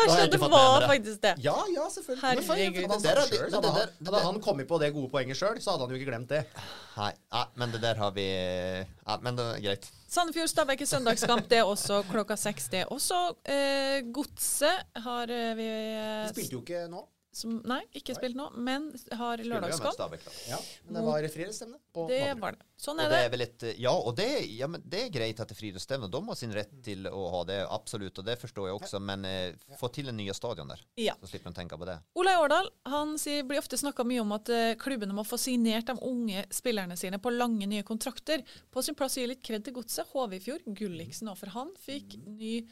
verste 0.00 0.18
er 0.18 0.24
at 0.26 0.34
det 0.34 0.40
var 0.40 0.86
faktisk 0.90 1.20
det. 1.22 1.34
Ja, 1.46 1.56
ja, 1.74 1.86
selvfølgelig. 1.94 2.22
Herregud. 2.24 2.90
Hadde 2.90 3.70
han, 3.70 3.86
Det 3.86 4.06
så 4.06 4.10
det 4.16 4.22
han, 4.24 4.40
kommet 4.40 4.66
på 4.70 4.80
det 4.80 4.92
gode 4.96 5.10
poenget 5.12 5.36
sjøl, 5.36 5.60
så 5.60 5.76
hadde 5.76 5.86
han 5.86 5.94
jo 5.94 6.00
ikke 6.00 6.10
glemt 6.10 6.28
det. 6.32 6.42
Nei, 6.96 7.12
men 7.60 7.70
det 7.76 7.82
der 7.84 8.00
har 8.00 8.10
vi 8.16 8.26
Ja, 9.06 9.18
men 9.22 9.36
det 9.38 9.44
er 9.46 9.60
greit. 9.62 9.84
Sandefjord 10.10 10.50
Stabæk 10.50 10.80
er 10.82 10.88
søndagskamp, 10.90 11.46
det 11.50 11.60
er 11.60 11.68
også 11.68 12.00
klokka 12.10 12.34
seks. 12.38 12.66
Det 12.72 12.80
er 12.82 12.88
også 12.94 13.18
eh, 13.46 14.00
Godset 14.14 15.02
har 15.04 15.30
eh, 15.30 15.52
vi 15.58 15.66
De 15.66 16.00
eh, 16.00 16.32
spilte 16.32 16.56
jo 16.56 16.62
ikke 16.64 16.86
nå. 16.90 17.04
Som, 17.36 17.58
Nei, 17.68 17.82
ikke 17.98 18.14
spilt 18.16 18.36
nå, 18.38 18.48
men 18.56 18.88
har 19.20 19.42
lørdagskamp. 19.44 20.14
Ja, 20.48 20.58
men 20.86 20.96
det 20.98 21.02
var 21.06 21.26
friidrettsstevne. 21.34 21.78
på 21.92 22.06
Det 22.10 22.20
var 22.40 22.56
det. 22.56 22.64
Sånn 22.80 23.00
er 23.00 23.08
det 23.08 23.16
det. 23.16 23.24
er 23.26 23.30
vel 23.32 23.44
et, 23.46 23.64
ja, 23.80 23.92
og 23.92 24.16
det, 24.18 24.26
ja, 24.52 24.66
men 24.68 24.82
det 24.84 25.02
er 25.06 25.12
greit 25.14 25.38
at 25.40 25.48
det 25.48 25.56
er 25.56 25.60
friidrettsstevne. 25.60 26.08
De 26.12 26.20
har 26.28 26.38
sin 26.38 26.52
rett 26.56 26.72
til 26.84 27.06
å 27.08 27.26
ha 27.32 27.42
det, 27.48 27.58
absolutt, 27.72 28.18
og 28.20 28.26
det 28.28 28.36
forstår 28.40 28.68
jeg 28.70 28.78
også. 28.80 29.00
Men 29.00 29.24
eh, 29.28 29.76
få 29.80 29.90
til 29.94 30.08
en 30.12 30.16
nye 30.18 30.34
stadion 30.36 30.68
der, 30.72 30.82
Ja. 31.00 31.14
så 31.20 31.30
slipper 31.30 31.52
en 31.52 31.58
tenke 31.60 31.78
på 31.80 31.88
det. 31.88 31.98
Olai 32.16 32.36
Årdal 32.40 32.70
han 32.92 33.16
sier, 33.20 33.44
blir 33.48 33.60
ofte 33.62 33.78
snakka 33.80 34.04
mye 34.08 34.24
om 34.24 34.32
at 34.36 34.52
eh, 34.52 34.74
klubbene 34.80 35.16
må 35.16 35.24
få 35.26 35.38
signert 35.40 35.88
de 35.92 35.96
unge 36.04 36.46
spillerne 36.54 36.96
sine 37.00 37.20
på 37.22 37.32
lange, 37.34 37.68
nye 37.68 37.84
kontrakter. 37.86 38.44
På 38.72 38.84
sin 38.84 38.96
plass 38.98 39.16
gir 39.20 39.28
litt 39.32 39.44
kred 39.44 39.64
til 39.64 39.76
godset. 39.76 40.08
fjor, 40.10 40.60
Gulliksen 40.66 41.28
òg, 41.28 41.36
for 41.40 41.52
han 41.56 41.72
fikk 41.80 42.16
ny 42.26 42.66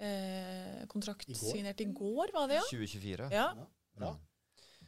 eh, 0.00 0.84
kontrakt 0.88 1.28
I 1.28 1.34
signert 1.34 1.80
i 1.80 1.88
går, 1.90 2.32
var 2.34 2.48
det 2.50 2.60
ja? 2.60 2.66
2024. 2.70 3.28
ja? 3.32 3.48
Bra. 3.98 4.14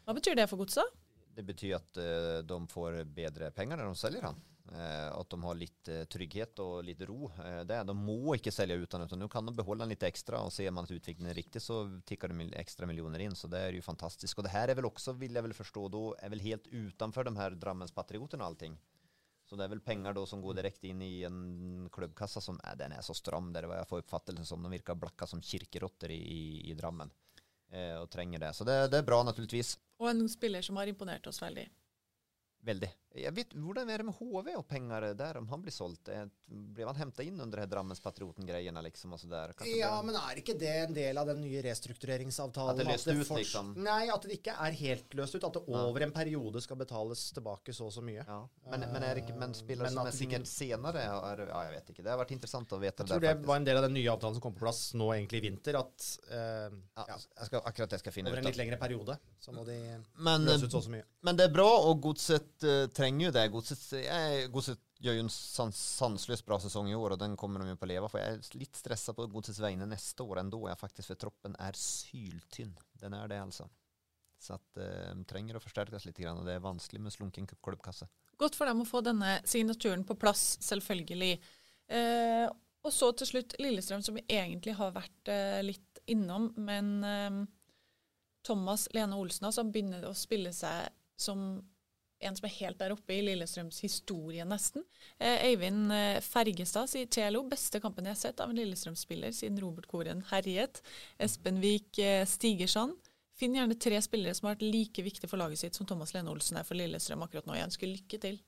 Hva 0.07 0.17
betyr 0.17 0.39
det 0.39 0.49
for 0.51 0.61
godset? 0.63 1.01
Det 1.37 1.45
betyr 1.47 1.77
at 1.79 2.01
uh, 2.01 2.39
de 2.47 2.61
får 2.71 3.03
bedre 3.15 3.51
penger 3.55 3.79
når 3.79 3.93
de 3.93 4.01
selger 4.01 4.27
han. 4.27 4.41
Uh, 4.71 5.19
at 5.19 5.31
de 5.31 5.39
har 5.43 5.57
litt 5.59 5.89
uh, 5.91 6.05
trygghet 6.07 6.61
og 6.63 6.85
litt 6.87 7.01
ro. 7.09 7.31
Eh, 7.43 7.63
det, 7.67 7.81
de 7.89 7.95
må 7.97 8.37
ikke 8.37 8.53
selge 8.55 8.77
uten, 8.79 9.03
utan 9.03 9.19
nå 9.19 9.27
kan 9.33 9.47
de 9.47 9.55
beholde 9.57 9.83
den 9.83 9.91
litt 9.95 10.05
ekstra. 10.07 10.45
Og 10.47 10.55
ser 10.55 10.71
man 10.71 10.87
at 10.87 10.95
utviklingen 10.95 11.33
er 11.33 11.39
riktig, 11.41 11.63
så 11.65 11.83
tikker 12.07 12.31
det 12.31 12.39
mil 12.39 12.53
ekstra 12.59 12.87
millioner 12.87 13.25
inn. 13.25 13.35
Så 13.39 13.51
det 13.51 13.65
er 13.67 13.75
jo 13.75 13.83
fantastisk. 13.83 14.39
Og 14.39 14.47
det 14.47 14.55
her 14.55 14.71
er 14.71 14.79
vel 14.79 14.87
også, 14.87 15.17
vil 15.19 15.35
jeg 15.35 15.47
vel 15.49 15.57
forstå, 15.59 15.89
da 15.91 16.05
er 16.23 16.35
vel 16.35 16.45
helt 16.45 16.71
utenfor 16.71 17.27
de 17.27 17.35
her 17.41 17.59
Drammenspatriotene 17.59 18.47
og 18.47 18.53
allting. 18.53 18.79
Så 19.51 19.59
det 19.59 19.67
er 19.67 19.73
vel 19.73 19.83
penger 19.83 20.15
da 20.15 20.23
som 20.31 20.43
går 20.45 20.61
direkte 20.61 20.87
inn 20.93 21.01
i 21.03 21.25
en 21.27 21.89
klubbkassa 21.91 22.39
som 22.45 22.61
er, 22.63 22.77
den 22.79 22.95
er 22.95 23.03
så 23.03 23.17
stram. 23.19 23.49
Det 23.51 23.65
er 23.65 23.67
hva 23.67 23.81
jeg 23.81 23.91
får 23.91 24.05
oppfattelsen 24.05 24.47
som. 24.47 24.63
De 24.63 24.71
virker 24.71 24.95
blakka 24.95 25.27
som 25.27 25.43
kirkerotter 25.43 26.15
i, 26.15 26.21
i, 26.21 26.45
i 26.71 26.77
Drammen. 26.79 27.11
Eh, 27.71 27.97
og 28.01 28.11
trenger 28.11 28.43
det. 28.43 28.55
Så 28.57 28.67
det, 28.67 28.77
det 28.91 28.99
er 29.01 29.07
bra, 29.07 29.21
naturligvis. 29.27 29.77
Og 30.03 30.11
en 30.11 30.25
spiller 30.29 30.65
som 30.67 30.79
har 30.81 30.91
imponert 30.91 31.27
oss 31.31 31.39
veldig. 31.43 31.69
Veldig. 32.67 32.91
Jeg 33.19 33.33
vet, 33.35 33.55
Hvordan 33.59 33.89
er 33.91 33.99
det 33.99 34.07
med 34.07 34.15
HV 34.21 34.53
og 34.55 34.67
penger 34.71 35.09
der, 35.19 35.39
om 35.41 35.49
han 35.51 35.63
blir 35.65 35.75
solgt? 35.75 36.07
Blir 36.47 36.87
han 36.87 36.99
henta 36.99 37.25
inn 37.27 37.41
under 37.43 37.59
det 37.59 37.65
her 37.65 37.71
Drammenspatrioten-greiene, 37.73 38.83
liksom? 38.87 39.17
Og 39.17 39.19
så 39.19 39.31
der? 39.31 39.53
Ja, 39.67 39.97
det- 39.97 40.07
men 40.07 40.15
er 40.15 40.39
ikke 40.39 40.57
det 40.59 40.75
en 40.89 40.95
del 40.95 41.19
av 41.19 41.27
den 41.27 41.41
nye 41.41 41.63
restruktureringsavtalen? 41.63 42.71
At 42.71 42.77
det 42.79 42.87
løste 42.87 43.17
ut, 43.19 43.37
liksom? 43.39 43.75
Nei, 43.77 44.09
at 44.09 44.23
det 44.23 44.39
ikke 44.39 44.55
er 44.55 44.71
helt 44.79 45.11
løst 45.19 45.35
ut. 45.35 45.45
At 45.45 45.53
det 45.55 45.63
over 45.67 46.03
en 46.03 46.13
periode 46.13 46.63
skal 46.63 46.77
betales 46.77 47.33
tilbake 47.33 47.75
så 47.75 47.87
og 47.87 47.93
så 47.93 48.03
mye. 48.03 48.25
ja. 48.27 48.49
men, 48.71 48.81
men, 48.93 49.03
er 49.03 49.17
ikke, 49.17 49.37
men 49.37 49.55
spillere 49.55 49.91
Men 49.91 49.93
som 49.93 50.07
er 50.07 50.13
signert 50.13 50.47
senere 50.47 51.03
er, 51.03 51.47
Ja, 51.51 51.63
jeg 51.67 51.73
vet 51.81 51.91
ikke. 51.91 52.03
Det 52.05 52.11
har 52.11 52.19
vært 52.19 52.31
interessant 52.31 52.71
å 52.71 52.79
vite 52.79 53.03
Jeg 53.03 53.07
det 53.07 53.07
tror 53.11 53.21
der, 53.21 53.35
det 53.35 53.47
var 53.47 53.57
en 53.57 53.65
del 53.65 53.77
av 53.77 53.83
den 53.83 53.95
nye 53.95 54.11
avtalen 54.11 54.35
som 54.35 54.41
kom 54.41 54.55
på 54.55 54.61
plass 54.61 54.93
nå 54.95 55.11
egentlig 55.17 55.43
i 55.43 55.51
vinter. 55.51 55.75
At 55.81 56.19
uh, 56.31 56.71
Ja, 56.71 57.07
ja, 57.09 57.17
jeg 57.17 57.47
skal, 57.47 57.61
akkurat 57.67 57.91
det 57.91 57.99
skal 57.99 58.13
finne 58.13 58.31
over 58.31 58.39
ut 58.39 58.45
en 58.45 58.51
litt 58.53 58.61
lengre 58.61 58.79
periode 58.79 59.19
så 59.41 59.53
må 59.53 59.65
de 59.65 59.77
Men, 60.21 60.45
løse 60.45 60.69
ut 60.69 60.71
så 60.71 60.79
og 60.79 60.85
så 60.85 60.93
mye. 60.93 61.05
men 61.23 61.37
det 61.37 61.49
er 61.49 61.53
bra, 61.55 61.67
og 61.89 62.01
Godset 62.05 62.65
eh, 62.65 62.87
trenger 63.01 63.27
jo 63.27 63.33
det. 63.35 63.45
Godset, 63.55 63.83
jeg, 64.05 64.47
Godset 64.53 64.81
gjør 65.01 65.19
jo 65.19 65.25
en 65.25 65.33
sans, 65.33 65.83
sansløst 66.01 66.47
bra 66.47 66.61
sesong 66.63 66.91
i 66.91 66.97
år, 66.97 67.17
og 67.17 67.23
den 67.23 67.37
kommer 67.41 67.63
de 67.65 67.73
jo 67.73 67.81
på 67.81 67.89
å 67.89 67.91
leve 67.91 68.11
for. 68.13 68.21
Jeg 68.21 68.39
er 68.39 68.61
litt 68.61 68.79
stressa 68.79 69.15
på 69.17 69.27
Godsets 69.33 69.61
vegne 69.65 69.89
neste 69.89 70.27
år 70.27 70.43
ennå, 70.45 70.67
jeg 70.69 70.81
faktisk, 70.81 71.11
for 71.13 71.23
troppen 71.27 71.57
er 71.63 71.79
syltynn. 71.79 72.75
Den 73.01 73.17
er 73.17 73.31
det, 73.33 73.41
altså. 73.43 73.69
Så 74.41 74.57
at 74.57 74.81
eh, 74.81 75.13
de 75.17 75.27
trenger 75.29 75.59
å 75.59 75.63
forsterkes 75.65 76.07
litt, 76.09 76.21
og 76.31 76.45
det 76.49 76.57
er 76.57 76.65
vanskelig 76.65 77.03
med 77.05 77.15
slunken 77.15 77.49
klubbkasse. 77.51 78.09
Godt 78.41 78.57
for 78.57 78.71
dem 78.71 78.81
å 78.85 78.89
få 78.89 79.03
denne 79.05 79.39
signaturen 79.49 80.05
på 80.09 80.17
plass, 80.21 80.55
selvfølgelig. 80.65 81.35
Eh, 81.93 82.47
og 82.81 82.95
så 82.97 83.11
til 83.13 83.29
slutt 83.29 83.57
Lillestrøm, 83.61 84.05
som 84.05 84.17
vi 84.17 84.25
egentlig 84.33 84.77
har 84.79 84.95
vært 84.97 85.33
eh, 85.33 85.61
litt 85.65 86.01
innom. 86.09 86.49
Men 86.57 86.95
eh, 87.05 87.43
Thomas 88.47 88.87
Lene 88.97 89.19
Olsen 89.21 89.51
altså, 89.51 89.67
begynner 89.69 90.09
å 90.09 90.17
spille 90.17 90.55
seg 90.57 90.89
som 91.21 91.61
en 92.21 92.37
som 92.37 92.47
er 92.47 92.55
helt 92.59 92.79
der 92.81 92.93
oppe 92.95 93.15
i 93.17 93.23
Lillestrøms 93.25 93.81
historie, 93.85 94.45
nesten. 94.49 94.85
Eh, 95.19 95.47
Eivind 95.49 95.93
eh, 95.95 96.19
Fergestad 96.25 96.91
sier 96.93 97.09
TLO, 97.09 97.43
beste 97.49 97.81
kampen 97.83 98.09
jeg 98.09 98.17
har 98.17 98.21
sett 98.21 98.43
av 98.45 98.53
en 98.53 98.61
Lillestrøm-spiller 98.61 99.33
siden 99.37 99.61
Robert 99.63 99.89
Koren 99.91 100.23
herjet. 100.31 100.83
Espen 101.19 101.63
Vik 101.65 102.01
eh, 102.03 102.25
Stigersand. 102.29 102.99
Finn 103.41 103.57
gjerne 103.57 103.79
tre 103.81 104.01
spillere 104.05 104.37
som 104.37 104.51
har 104.51 104.59
vært 104.59 104.69
like 104.69 105.05
viktige 105.05 105.31
for 105.31 105.41
laget 105.41 105.63
sitt 105.63 105.79
som 105.79 105.89
Thomas 105.89 106.13
Lene 106.13 106.33
Olsen 106.33 106.61
er 106.61 106.67
for 106.69 106.77
Lillestrøm 106.77 107.25
akkurat 107.25 107.49
nå. 107.49 107.57
Jeg 107.57 107.71
ønsker 107.71 107.95
lykke 107.95 108.21
til. 108.21 108.43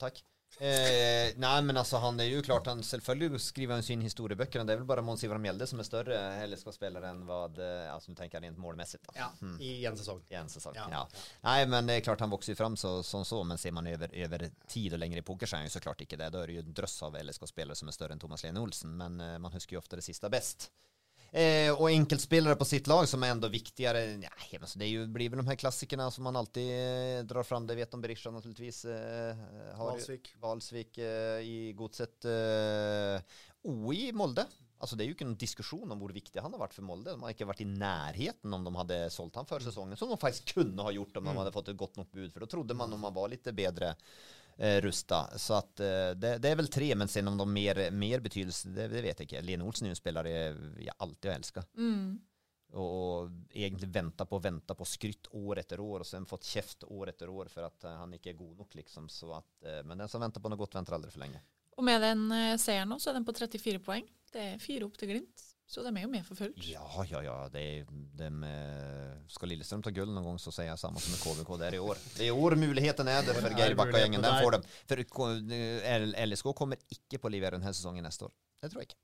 Takk. 0.00 0.24
Eh, 0.60 1.32
nei, 1.42 1.54
men 1.66 1.76
altså, 1.80 1.98
han 1.98 2.20
er 2.22 2.28
jo 2.30 2.42
klart 2.46 2.68
han 2.70 2.82
Selvfølgelig 2.86 3.40
skriver 3.42 3.74
han 3.74 3.82
sin 3.82 4.02
historiebøker. 4.06 4.62
Det 4.62 4.74
er 4.76 4.78
vel 4.78 4.86
bare 4.86 5.02
Mons 5.02 5.24
Ivar 5.26 5.40
Mjelde 5.42 5.66
som 5.66 5.82
er 5.82 5.88
større 5.88 6.20
LSK-spiller 6.46 7.08
enn 7.10 7.24
hva 7.26 7.40
det 7.50 7.70
altså, 7.90 8.12
du 8.12 8.20
tenker 8.20 8.44
rent 8.44 8.60
målmessig. 8.62 9.00
Da. 9.08 9.16
Ja, 9.18 9.28
i 9.58 9.72
en 9.88 9.98
sesong. 9.98 10.22
I 10.30 10.38
en 10.38 10.52
sesong, 10.52 10.78
Ja, 10.78 10.86
ja. 10.92 11.02
Nei, 11.46 11.58
men 11.70 11.90
det 11.90 11.98
er 11.98 12.06
klart 12.06 12.22
han 12.22 12.32
vokser 12.32 12.58
fram 12.58 12.78
så, 12.80 12.96
sånn 13.06 13.26
så, 13.26 13.42
men 13.46 13.58
ser 13.60 13.74
man 13.74 13.90
over, 13.90 14.14
over 14.26 14.46
tid 14.70 14.94
og 14.94 15.02
lenger 15.02 15.20
i 15.20 15.26
poker, 15.26 15.50
så 15.50 15.58
er 15.58 15.64
han 15.64 15.72
jo 15.72 15.74
så 15.74 15.82
klart 15.84 16.06
ikke 16.06 16.20
det. 16.20 16.30
Da 16.34 16.44
er 16.44 16.52
det 16.52 16.60
jo 16.60 16.64
en 16.64 16.78
drøss 16.80 17.00
av 17.08 17.18
LSK-spillere 17.18 17.78
som 17.78 17.90
er 17.90 17.98
større 17.98 18.14
enn 18.14 18.22
Thomas 18.22 18.46
Lene 18.46 18.62
Olsen, 18.62 18.94
men 19.00 19.18
uh, 19.22 19.36
man 19.42 19.54
husker 19.54 19.76
jo 19.78 19.82
ofte 19.82 19.98
det 19.98 20.06
siste 20.06 20.30
best. 20.32 20.70
Eh, 21.34 21.72
og 21.74 21.88
enkeltspillere 21.90 22.54
på 22.54 22.66
sitt 22.68 22.86
lag 22.86 23.08
som 23.10 23.24
er 23.26 23.32
enda 23.34 23.48
viktigere 23.50 24.04
ja, 24.22 24.30
altså 24.60 24.78
det 24.78 24.86
er 24.86 24.92
jo, 24.92 25.06
blir 25.10 25.32
vel 25.32 25.40
de 25.40 25.48
her 25.48 25.58
klassikerne 25.58 26.06
som 26.14 26.22
man 26.28 26.38
alltid 26.38 26.68
eh, 26.70 27.22
drar 27.26 27.46
fram. 27.46 27.66
Det 27.66 27.74
vet 27.74 27.96
om 27.96 28.04
Berisha 28.04 28.30
naturligvis. 28.30 28.84
Eh, 28.86 29.40
har 29.74 29.90
Valsvik. 29.90 30.30
Valsvik 30.42 31.00
eh, 31.02 31.40
i 31.42 31.56
Godset. 31.74 32.28
Eh, 32.30 33.42
OI 33.66 34.12
Molde. 34.14 34.46
Altså 34.78 34.94
Det 34.94 35.04
er 35.04 35.10
jo 35.10 35.16
ikke 35.16 35.26
noen 35.26 35.40
diskusjon 35.40 35.90
om 35.90 35.98
hvor 35.98 36.12
viktig 36.14 36.42
han 36.44 36.54
har 36.54 36.60
vært 36.60 36.76
for 36.76 36.86
Molde. 36.86 37.16
De 37.16 37.26
har 37.26 37.34
ikke 37.34 37.48
vært 37.48 37.64
i 37.64 37.70
nærheten 37.70 38.54
om 38.54 38.66
de 38.66 38.74
hadde 38.78 38.98
solgt 39.10 39.38
ham 39.40 39.48
før 39.48 39.64
sesongen, 39.64 39.98
som 39.98 40.12
de 40.12 40.20
faktisk 40.20 40.54
kunne 40.58 40.86
ha 40.86 40.92
gjort 40.94 41.18
om 41.18 41.26
de 41.30 41.36
hadde 41.40 41.54
fått 41.54 41.70
et 41.72 41.80
godt 41.80 41.98
nok 41.98 42.10
bud. 42.14 42.30
For 42.34 42.44
da 42.44 42.50
trodde 42.52 42.78
man 42.78 42.94
om 42.94 43.02
man 43.08 43.14
var 43.16 43.32
litt 43.32 43.48
bedre 43.56 43.94
eh, 44.56 44.80
rusta. 44.80 45.38
Så 45.38 45.54
att, 45.54 45.80
eh, 45.80 46.10
det, 46.16 46.38
det 46.38 46.50
er 46.50 46.60
vel 46.60 46.68
tre, 46.68 46.94
men 46.94 47.08
sen 47.08 47.28
om 47.28 47.38
de 47.38 47.48
mer, 47.52 47.90
mer 47.90 48.20
betydelse, 48.20 48.68
det, 48.68 48.88
det 48.92 49.02
vet 49.02 49.20
jeg 49.20 49.28
ikke. 49.28 49.42
Lene 49.46 49.66
Olsen 49.66 49.88
jo 49.88 49.94
en 49.94 49.98
spelare 49.98 50.30
jeg 50.30 50.96
alltid 50.98 51.30
har 51.30 51.36
älskat. 51.38 51.76
Mm. 51.76 52.20
Og, 52.74 53.22
och 53.22 53.30
egentlig 53.50 53.88
vänta 53.88 54.26
på 54.26 54.38
vänta 54.38 54.74
på 54.74 54.84
skrytt 54.84 55.26
år 55.30 55.58
etter 55.58 55.80
år, 55.80 56.00
og 56.00 56.06
sen 56.06 56.26
fått 56.26 56.44
kjeft 56.44 56.84
år 56.84 57.12
etter 57.12 57.30
år 57.30 57.46
for 57.52 57.68
at 57.68 57.84
eh, 57.86 57.98
han 58.00 58.16
ikke 58.16 58.32
er 58.32 58.38
god 58.38 58.56
nok, 58.64 58.74
liksom. 58.74 59.08
Så 59.08 59.32
att, 59.32 59.62
eh, 59.62 59.82
men 59.84 59.98
den 59.98 60.08
som 60.08 60.20
venter 60.20 60.42
på 60.42 60.50
noe 60.50 60.58
godt, 60.58 60.74
venter 60.74 60.96
aldri 60.96 61.12
for 61.14 61.22
lenge. 61.22 61.42
Og 61.76 61.86
med 61.86 62.02
den 62.02 62.26
eh, 62.34 62.56
seieren 62.58 62.90
nå, 62.90 62.98
så 62.98 63.12
er 63.12 63.20
den 63.20 63.26
på 63.26 63.34
34 63.36 63.82
poeng. 63.84 64.08
Det 64.34 64.42
er 64.42 64.62
fyra 64.62 64.88
opp 64.88 64.98
til 64.98 65.12
Glimt, 65.12 65.44
så 65.66 65.82
de 65.82 65.90
er 65.90 66.04
jo 66.04 66.10
med 66.12 66.26
for 66.26 66.38
fullt. 66.38 66.58
Ja, 66.68 67.06
ja, 67.08 67.22
ja. 67.24 67.36
De, 67.52 67.64
de, 68.18 68.28
eh, 68.48 69.14
skal 69.32 69.50
Lillestrøm 69.50 69.82
ta 69.84 69.92
gull 69.94 70.12
noen 70.12 70.28
gang, 70.28 70.42
så 70.42 70.52
sier 70.52 70.68
jeg 70.68 70.80
samme 70.82 71.00
som 71.00 71.14
med 71.14 71.22
KVK. 71.22 71.54
Det 71.62 71.70
er 71.70 71.78
i 71.78 71.80
år. 71.82 72.02
Det 72.18 72.26
er 72.26 72.28
i 72.28 72.44
år 72.44 72.58
muligheten 72.60 73.10
er 73.10 73.24
det 73.24 73.38
for 73.38 73.56
Geir 73.56 73.78
Bakka-gjengen. 73.78 74.24
Den 74.24 74.44
får 74.44 74.58
dem. 74.58 74.68
For 74.90 75.02
LSK 76.28 76.52
kommer 76.58 76.80
ikke 76.92 77.22
på 77.22 77.30
å 77.30 77.34
levere 77.34 77.58
denne 77.58 77.72
sesongen 77.72 78.04
neste 78.06 78.28
år. 78.28 78.36
Det 78.60 78.72
tror 78.72 78.84
jeg 78.84 78.92
ikke. 78.92 79.00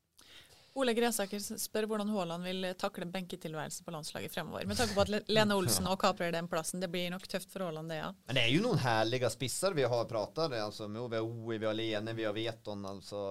Ole 0.79 0.93
Gresaker 0.95 1.41
spør 1.43 1.89
hvordan 1.91 2.13
Haaland 2.15 2.47
vil 2.47 2.69
takle 2.79 3.09
benketilværelse 3.11 3.83
på 3.83 3.91
landslaget 3.91 4.31
fremover. 4.31 4.69
Med 4.71 4.79
tanke 4.79 4.95
på 4.95 5.03
at 5.03 5.31
Lene 5.33 5.57
Olsen 5.59 5.89
og 5.91 5.99
kaprer 6.01 6.31
den 6.35 6.47
plassen. 6.49 6.83
Det 6.83 6.91
blir 6.93 7.11
nok 7.11 7.27
tøft 7.27 7.51
for 7.51 7.67
Haaland, 7.67 7.91
det, 7.91 7.99
ja. 8.05 8.13
Men 8.29 8.39
det 8.39 8.45
er 8.45 8.55
jo 8.55 8.63
noen 8.69 8.79
herlige 8.85 9.33
spisser 9.35 9.75
vi 9.75 9.89
har 9.91 10.07
pratet 10.11 10.55
altså, 10.61 10.87
med. 10.87 11.03
Vi 11.11 11.19
har 11.19 11.27
Oi, 11.27 11.59
vi 11.59 11.67
har 11.67 11.77
Lene, 11.77 12.15
vi 12.15 12.29
har 12.29 12.37
Veton. 12.37 12.87
Altså, 12.87 13.25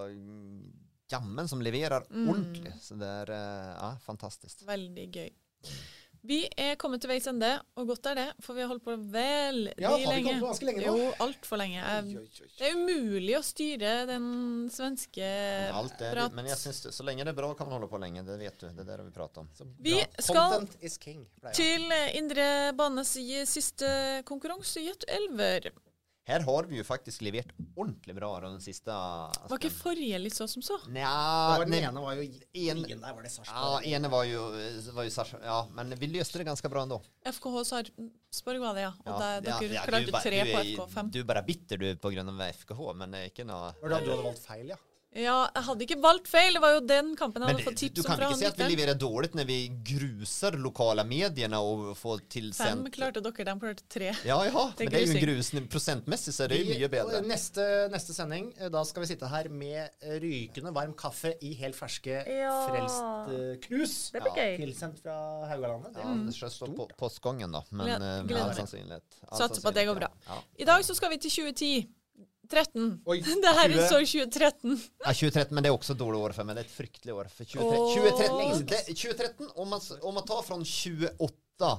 jammen 1.11 1.48
som 1.49 1.61
leverer 1.65 2.06
ordentlig. 2.11 2.73
Så 2.81 2.98
det 2.99 3.07
er 3.23 3.31
eh, 3.36 3.72
ja, 3.80 3.94
fantastisk. 4.06 4.65
Veldig 4.68 5.07
gøy. 5.15 5.31
Vi 6.19 6.41
er 6.60 6.73
kommet 6.76 6.99
til 6.99 7.07
veis 7.14 7.23
ende, 7.31 7.48
og 7.80 7.88
godt 7.94 8.10
er 8.11 8.18
det, 8.19 8.26
for 8.44 8.57
vi 8.57 8.60
har 8.65 8.68
holdt 8.68 8.84
på 8.84 8.91
veldig 9.14 9.72
Ja, 9.80 9.94
har 9.94 10.02
vi 10.02 10.07
lenge. 10.10 10.34
ganske 10.41 10.68
lenge 10.68 10.81
nå? 10.84 10.95
Jo, 10.99 11.11
altfor 11.23 11.61
lenge. 11.61 11.77
Jeg, 11.80 12.26
det 12.60 12.68
er 12.68 12.76
umulig 12.76 13.38
å 13.38 13.41
styre 13.48 13.94
den 14.10 14.26
svenske 14.73 15.30
Alt 15.72 15.95
er, 16.03 16.11
prat. 16.18 16.36
men 16.36 16.49
jeg 16.52 16.60
synes 16.60 16.81
det, 16.84 16.91
så 16.98 17.07
lenge 17.07 17.23
det 17.23 17.31
er 17.31 17.40
bra, 17.40 17.53
kan 17.56 17.69
man 17.69 17.77
holde 17.77 17.88
på 17.94 18.02
lenge. 18.03 18.26
Det 18.27 18.36
vet 18.41 18.60
du. 18.60 18.68
Det 18.68 18.84
er 18.84 18.90
det 18.91 19.06
vi 19.07 19.15
prater 19.15 19.45
om. 19.45 19.76
Vi 19.80 19.95
skal 20.19 20.68
king. 20.99 21.23
til 21.56 21.88
eh, 21.95 22.18
Indre 22.19 22.49
Banes 22.76 23.15
siste 23.48 23.94
konkurranse, 24.27 24.84
Jet 24.84 25.07
elver. 25.07 25.72
Her 26.30 26.43
har 26.45 26.68
vi 26.69 26.77
jo 26.77 26.84
faktisk 26.85 27.23
levert 27.26 27.49
ordentlig 27.76 28.14
bra 28.14 28.27
den 28.43 28.60
siste 28.61 28.93
Var 28.93 29.57
ikke 29.57 29.72
forrige 29.73 30.19
litt 30.22 30.35
så 30.38 30.45
som 30.49 30.61
så? 30.61 30.77
Nja 30.93 31.57
den 31.64 31.73
ene 31.80 32.03
var 32.03 32.14
jo 32.19 32.22
en- 32.22 32.84
der 32.85 33.14
var 33.15 33.23
det 33.26 33.31
Ja, 33.31 33.39
Sarpsborg. 33.39 33.88
ene 33.89 34.11
var 34.14 34.23
jo, 34.30 34.43
var 34.93 35.03
jo 35.07 35.10
Sars- 35.10 35.34
Ja, 35.41 35.65
men 35.73 35.89
vi 35.97 36.07
løste 36.14 36.38
det 36.38 36.45
ganske 36.45 36.69
bra 36.69 36.84
ennå. 36.85 37.01
FKH 37.26 37.64
Sarpsborg 37.72 38.60
var 38.61 38.73
det, 38.77 38.81
ja. 38.85 38.93
Og 39.06 39.10
Ja, 39.10 39.18
der, 39.19 39.41
dere 39.41 39.73
ja, 39.73 39.81
klarte 39.88 40.22
tre 40.22 40.43
på 40.45 40.60
er- 40.60 40.76
FK5. 40.76 41.11
Du 41.11 41.19
er 41.19 41.23
bare 41.23 41.43
bitter 41.43 41.77
du 41.77 41.95
på 41.95 42.14
grunn 42.14 42.30
av 42.30 42.53
FKH, 42.53 42.93
men 42.95 43.11
det 43.11 43.19
er 43.26 43.30
ikke 43.34 43.45
noe 43.47 43.73
Var 43.81 43.89
det 43.89 43.97
at 43.97 44.06
du 44.06 44.11
hadde 44.11 44.23
valgt 44.30 44.45
feil, 44.45 44.68
ja? 44.68 44.76
Ja, 45.18 45.48
jeg 45.56 45.64
hadde 45.65 45.86
ikke 45.88 45.95
valgt 46.03 46.27
feil. 46.30 46.53
Det 46.53 46.60
var 46.61 46.76
jo 46.76 46.81
den 46.86 47.07
kampen 47.18 47.41
jeg 47.41 47.49
hadde 47.49 47.64
fått 47.65 47.80
tips 47.81 48.03
kan 48.06 48.19
Du 48.19 48.22
fra 48.22 48.27
ikke 48.30 48.38
si 48.38 48.45
at 48.45 48.60
vi 48.61 48.68
leverer 48.76 48.98
dårlig 49.02 49.31
når 49.34 49.48
vi 49.49 49.56
gruser 49.90 50.53
lokale 50.61 51.02
mediene 51.10 51.57
og 51.57 51.95
får 51.98 52.22
tilsendt 52.30 52.86
Fem 52.86 52.91
klarte 52.94 53.23
dere, 53.26 53.45
de 53.48 53.56
klarte 53.64 53.88
tre. 53.90 54.11
Ja, 54.27 54.38
ja, 54.45 54.65
Det 54.77 54.86
men 54.86 54.94
det 54.94 54.99
er 55.02 55.07
jo 55.07 55.15
en 55.18 55.23
grusning. 55.26 55.65
Prosentmessig 55.73 56.34
så 56.38 56.44
er 56.45 56.53
det 56.53 56.60
Vi- 56.61 56.77
mye 56.77 56.90
bedre. 56.94 57.23
Neste, 57.26 57.90
neste 57.90 58.14
sending, 58.14 58.53
eh, 58.60 58.69
da 58.69 58.84
skal 58.86 59.02
vi 59.02 59.07
sitte 59.15 59.27
her 59.27 59.49
med 59.49 59.90
rykende 60.22 60.73
varm 60.77 60.94
kaffe 60.94 61.34
i 61.41 61.56
helt 61.56 61.76
ferske 61.76 62.22
Ja. 62.30 62.53
frelst 62.69 63.34
eh, 63.34 63.57
knus. 63.65 64.11
Det 64.14 64.22
blir 64.22 64.38
gøy. 64.38 64.57
Tilsendt 64.61 65.02
fra 65.02 65.18
Haugalandet. 65.49 65.94
Det 65.95 66.03
Ja, 66.06 66.11
er 66.14 66.26
det 66.26 66.36
skal 66.36 66.49
stå 66.53 66.68
på 66.76 66.88
postgangen, 67.02 67.52
da. 67.52 67.64
Men 67.72 67.88
Gled- 67.88 68.02
eh, 68.02 68.23
gleder 68.30 68.56
meg. 68.94 69.02
Satser 69.34 69.61
på 69.61 69.68
at 69.69 69.73
det 69.73 69.88
går 69.88 69.95
bra. 69.95 70.07
Ja. 70.27 70.38
I 70.60 70.65
dag 70.65 70.84
så 70.86 70.94
skal 70.95 71.10
vi 71.10 71.18
til 71.18 71.31
2010. 71.31 71.90
13. 72.49 72.89
Oi, 73.05 73.19
det 73.45 73.53
her 73.59 73.76
er 73.76 73.85
så 73.85 74.01
2013. 74.01 74.76
Ja, 75.05 75.13
2013, 75.13 75.53
men 75.55 75.65
det 75.65 75.71
er 75.71 75.77
også 75.77 75.95
et 75.95 76.01
dårlig 76.01 76.19
år 76.26 76.35
for 76.38 76.49
meg. 76.49 76.57
Det 76.57 76.65
er 76.65 76.69
et 76.69 76.76
fryktelig 76.76 77.15
år. 77.15 77.31
For 77.34 77.49
2013, 77.53 77.80
Oh. 77.80 77.93
2013, 77.93 78.67
det, 78.69 78.84
2013 78.97 79.49
om, 79.55 79.73
man, 79.76 79.88
om 80.01 80.19
man 80.19 80.27
tar 80.27 80.43
fra 80.47 80.59
28 80.59 81.73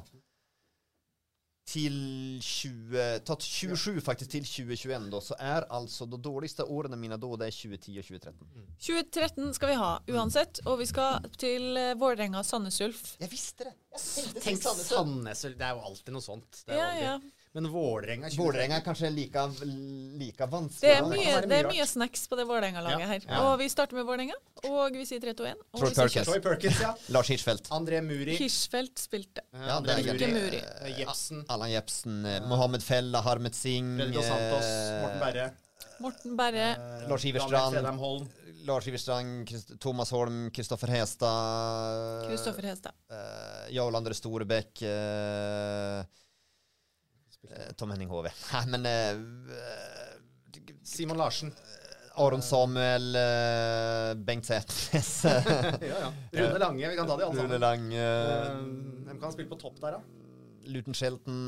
til 1.70 1.96
20, 2.42 3.20
tatt 3.26 3.44
27 3.46 4.00
faktisk 4.02 4.32
til 4.32 4.46
2021, 4.46 5.06
da, 5.12 5.20
så 5.22 5.36
er 5.38 5.66
altså 5.70 6.06
de 6.10 6.18
dårligste 6.18 6.66
årene 6.66 6.98
mine 6.98 7.18
da, 7.20 7.30
det 7.38 7.50
er 7.50 7.54
2010 7.54 7.98
og 8.00 8.08
2013. 8.08 8.70
2013 8.80 9.52
skal 9.58 9.70
vi 9.70 9.76
ha 9.78 9.90
uansett, 10.16 10.62
og 10.66 10.80
vi 10.80 10.88
skal 10.90 11.28
til 11.38 11.68
uh, 11.78 11.92
Vålerenga 12.00 12.42
Sandnes 12.46 12.80
Ulf. 12.86 13.04
Jeg 13.22 13.30
visste 13.32 13.68
det! 13.68 13.76
Jeg 13.94 14.42
Tenk 14.42 14.64
Sandnes 14.64 15.44
Det 15.46 15.66
er 15.66 15.76
jo 15.76 15.84
alltid 15.90 16.14
noe 16.16 16.24
sånt. 16.24 16.64
Det 16.64 16.74
er 16.74 16.80
Ja, 16.80 16.90
ja. 16.98 17.14
Men 17.52 17.66
Vålerenga 17.66 18.28
Vålerenga 18.38 18.76
er 18.78 18.82
kanskje 18.86 19.08
like, 19.10 19.42
like 20.20 20.46
vanskelig. 20.52 20.84
Det 20.86 20.92
er 20.94 21.06
mye, 21.10 21.40
det 21.50 21.56
er 21.56 21.66
mye 21.66 21.72
mye 21.80 21.86
snacks 21.90 22.28
på 22.30 22.36
det 22.38 22.44
Vålerenga-laget 22.46 23.00
Ja. 23.02 23.06
her. 23.10 23.24
Ja. 23.26 23.40
Og 23.48 23.56
vi 23.58 23.66
starter 23.72 23.98
med 23.98 24.06
Vålerenga, 24.06 24.36
og 24.70 24.94
vi 24.94 25.04
sier 25.08 25.18
3, 25.24 25.34
2, 25.34 25.48
1. 25.50 25.64
Troy 25.80 25.90
Perkins. 25.96 26.26
Troy 26.30 26.40
Perkins, 26.44 26.78
ja. 26.80 26.92
Lars 27.16 27.26
Hirschfeldt. 27.32 27.66
André 27.74 27.98
Muri. 28.06 28.36
Hirschfeldt 28.38 29.02
spilte. 29.02 29.42
eh, 29.52 29.66
Ja, 29.66 29.80
André 29.80 29.96
det 29.98 30.06
er 30.06 30.14
Ikke 30.14 30.28
Muri. 30.30 30.44
Muri. 30.44 30.62
eh, 30.62 31.00
Jepsen. 31.00 31.42
Allan 31.48 31.72
Jepsen, 31.74 32.20
eh, 32.24 32.38
Mohammed 32.46 32.82
Fella, 32.86 33.20
Harmet 33.26 33.54
Singh 33.58 33.98
Fredrik 33.98 34.22
Santos. 34.30 34.64
eh, 34.70 35.00
Morten 35.02 35.20
Berre. 35.26 35.50
Morten 36.00 36.36
Berre. 36.36 36.68
eh, 36.78 37.08
Lars 37.10 37.24
Iverstrand. 37.24 38.30
Lars 38.68 38.86
Iverstrand, 38.86 39.48
Christ- 39.48 39.78
Thomas 39.80 40.10
Holm, 40.12 40.50
Kristoffer 40.52 40.86
Hestad 40.92 42.26
Kristoffer 42.28 42.62
Hestad. 42.68 42.92
Uh, 43.10 43.72
Jarl 43.72 43.94
André 43.96 44.12
Storebekk 44.14 44.82
eh, 44.82 46.00
eh, 46.00 46.04
Tom 47.76 47.90
Henning 47.90 48.10
Hove. 48.12 48.32
Nei, 48.52 48.64
men 48.66 48.86
eh, 48.86 49.16
Simon 50.84 51.16
Larsen. 51.20 51.52
Aron 52.20 52.42
Samuel, 52.42 53.14
eh, 53.16 54.14
Bengt 54.14 54.44
Sætnes 54.46 55.24
Ja, 55.24 55.38
ja. 55.80 56.12
Rune 56.32 56.58
Lange. 56.58 56.88
Vi 56.90 56.96
kan 56.96 57.06
ta 57.06 57.16
de 57.16 57.24
alle 57.24 57.42
Rune 57.42 57.48
sammen. 57.48 57.60
Lang 57.60 57.92
Eh, 57.94 58.00
eh, 58.00 59.04
Hvem 59.06 59.20
kan 59.22 59.32
spille 59.32 59.48
på 59.48 59.56
topp 59.60 59.78
der, 59.80 59.96
da? 59.96 60.00
Luton 60.70 60.94
Shelton 60.94 61.38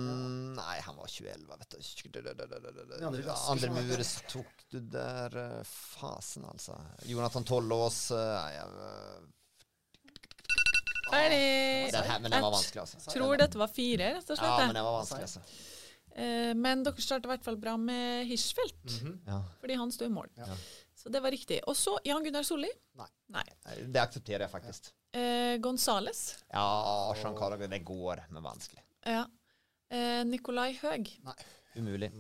Nei, 0.57 0.79
han 0.87 0.97
var 0.97 1.07
2011, 1.07 1.59
vet 1.59 1.71
du. 1.75 3.29
Andre 3.53 3.71
murer 3.75 4.05
tok 4.31 4.65
du 4.73 4.79
der 4.95 5.37
eh, 5.43 5.61
Fasen, 5.69 6.47
altså. 6.49 6.79
Jonathan 7.11 7.45
Tollås 7.45 8.01
eh, 8.15 8.33
nei, 8.39 8.53
jeg, 8.57 8.67
Ferdig. 11.13 11.93
den, 11.93 12.05
her, 12.09 12.21
Men 12.25 12.31
den 12.33 12.43
var 12.47 12.55
vanskelig, 12.55 12.87
altså. 12.87 13.03
Tror 13.13 13.37
dette 13.37 13.61
var 13.61 13.69
fire, 13.69 14.15
rett 14.17 14.31
og 14.33 14.41
Ja, 14.41 14.57
men 14.63 14.73
det 14.73 14.81
den 14.81 14.87
var 14.89 14.99
vanskelig, 15.03 15.29
altså. 15.29 15.41
Eh, 16.15 16.53
men 16.55 16.83
dere 16.85 17.01
startet 17.01 17.25
i 17.29 17.33
hvert 17.33 17.45
fall 17.45 17.57
bra 17.57 17.77
med 17.81 18.27
Hirschfeldt, 18.29 18.99
Ja. 19.27 19.39
fordi 19.61 19.77
han 19.81 19.93
sto 19.95 20.05
i 20.05 20.13
mål. 20.13 20.29
Ja. 20.37 20.47
Så 20.95 21.09
det 21.11 21.23
var 21.25 21.31
riktig. 21.35 21.61
Og 21.67 21.75
så 21.77 21.97
Jan 22.05 22.23
Gunnar 22.25 22.45
Solli. 22.47 22.69
Nei. 23.01 23.09
Nei. 23.33 23.45
Det 23.89 24.01
aksepterer 24.03 24.45
jeg 24.47 24.51
faktisk. 24.53 24.91
Eh, 25.13 25.57
Gonzales. 25.59 26.45
Ja, 26.53 27.13
Jean 27.17 27.35
Carragher, 27.37 27.69
det 27.69 27.83
går, 27.85 28.23
men 28.31 28.43
vanskelig. 28.45 28.83
Ja. 29.05 29.25
Eh, 29.91 30.23
Nikolai 30.25 30.73
Høeg. 30.83 31.11
Umulig. 31.77 32.13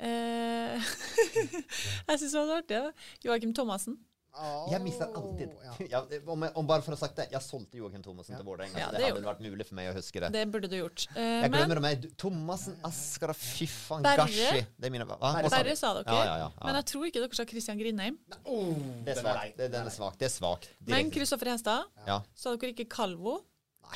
Eh, 0.00 0.80
jeg 2.08 2.18
syns 2.18 2.32
det 2.32 2.40
var 2.48 2.58
artig. 2.62 2.80
Joakim 3.24 3.54
Thomassen. 3.54 3.98
Jeg 4.70 4.80
mister 4.82 5.10
alltid. 5.14 5.50
Ja. 5.62 5.72
Ja, 5.94 6.00
om, 6.32 6.42
jeg- 6.42 6.52
om 6.58 6.66
bare 6.66 6.82
for 6.82 6.94
å 6.94 6.96
ha 6.96 7.00
sagt 7.06 7.16
det, 7.20 7.26
jeg 7.30 7.42
solgte 7.44 7.78
Joakim 7.78 8.02
Thomassen 8.02 8.34
til 8.36 8.44
Vålerenga. 8.46 8.78
Ja, 8.78 8.88
det 8.90 8.98
det 8.98 9.04
hadde 9.06 9.20
hadde 9.20 9.28
vært 9.30 9.42
mulig 9.46 9.66
for 9.68 9.78
meg 9.78 9.90
å 9.90 9.94
huske 9.96 10.22
det. 10.24 10.30
Det 10.34 10.42
burde 10.50 10.70
du 10.72 10.76
gjort. 10.78 11.04
Uh, 11.14 11.20
Jeg 11.20 11.50
men 11.50 11.56
glemmer 11.60 11.80
meg. 11.84 12.08
Thomassen, 12.18 12.76
Askara, 12.88 13.34
fy 13.38 13.68
faen? 13.70 14.02
Gashi. 14.02 14.64
Er 14.64 15.48
Berre 15.54 15.76
sa 15.78 15.92
dere. 15.94 16.04
Ja, 16.08 16.18
ja, 16.18 16.24
ja, 16.24 16.36
ja. 16.46 16.50
Men 16.64 16.80
jeg 16.80 16.88
tror 16.90 17.06
ikke 17.10 17.22
dere 17.24 17.38
sa 17.38 17.46
Christian 17.54 17.78
Grindheim. 17.78 18.18
Oh, 18.44 18.74
Det 19.06 19.14
er 19.16 19.22
svakt. 19.22 19.56
Det, 19.58 19.70
den 19.72 19.86
er 19.86 19.94
svak. 19.94 20.18
Det 20.18 20.28
er 20.30 20.34
svakt. 20.34 20.68
Men. 20.88 21.10
Kristoffer 21.14 21.52
Hestad 21.54 21.84
Ja. 22.08 22.20
sa 22.34 22.56
dere 22.56 22.74
ikke 22.74 22.88
Kalvo. 22.90 23.38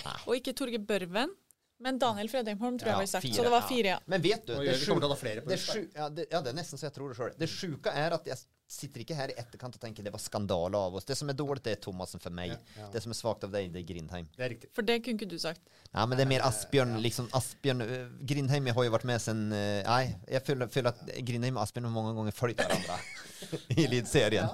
Nei. 0.05 0.16
Og 0.28 0.36
ikke 0.39 0.55
Torgeir 0.55 0.85
Børven. 0.86 1.35
Men 1.81 1.98
Daniel 1.98 2.27
Fredheim 2.31 2.59
Holm 2.59 2.77
tror 2.78 2.90
jeg 2.90 2.98
Ja, 3.06 3.06
sagt. 3.06 3.23
fire, 3.23 3.35
så 3.39 3.43
det 3.47 3.51
var 3.55 3.62
fire, 3.69 3.86
ja. 3.93 3.98
Men 4.10 4.23
vet 4.23 4.47
du, 4.47 4.52
det, 4.55 5.19
flere 5.20 5.40
det, 5.44 5.47
lista. 5.52 5.78
ja, 5.94 6.09
det, 6.10 6.24
ja, 6.32 6.40
det 6.43 6.51
er 6.51 6.56
nesten 6.59 6.78
så 6.81 6.89
jeg 6.89 6.94
tror 6.97 7.12
det 7.12 7.16
sjøl. 7.19 7.35
Det 7.39 7.48
sjuke 7.48 7.93
er 7.94 8.16
at 8.16 8.27
jeg 8.27 8.36
sitter 8.69 9.01
ikke 9.01 9.16
her 9.16 9.31
i 9.32 9.35
etterkant 9.40 9.77
og 9.78 9.81
tenker 9.81 10.05
det 10.05 10.11
var 10.12 10.20
skandale 10.20 10.77
av 10.77 10.97
oss. 10.99 11.07
Det 11.09 11.16
som 11.16 11.31
er 11.32 11.36
dårlig, 11.39 11.62
det 11.65 11.73
er 11.73 11.81
Thomassen 11.81 12.20
for 12.20 12.35
meg. 12.36 12.53
Det 12.93 13.01
som 13.01 13.15
er 13.15 13.16
svakt 13.16 13.47
av 13.47 13.53
deg, 13.55 13.70
det 13.73 13.81
er 13.81 13.86
Grindheim. 13.89 14.27
Det 14.36 14.45
er 14.45 14.51
riktig. 14.53 14.69
For 14.77 14.85
det 14.85 14.99
kunne 15.07 15.16
ikke 15.16 15.28
du 15.31 15.39
sagt. 15.40 15.62
Ja, 15.95 16.05
men 16.05 16.19
det 16.20 16.27
er 16.27 16.28
mer 16.28 16.45
Asbjørn. 16.45 16.99
liksom 17.01 17.31
Asbjørn 17.32 17.81
Grindheim 18.28 18.69
har 18.77 18.85
jo 18.85 18.93
vært 18.93 19.07
med 19.09 19.23
siden 19.24 19.47
øh, 19.57 19.78
Nei, 19.86 20.03
jeg 20.28 20.43
føler, 20.45 20.69
føler 20.74 20.93
at 20.93 21.01
Grindheim 21.24 21.57
og 21.57 21.62
Asbjørn 21.65 21.89
har 21.89 21.95
mange 21.95 22.12
ganger 22.19 22.36
fulgt 22.36 22.61
hverandre 22.61 22.99
i 23.78 23.86
Eliteserien. 23.86 24.53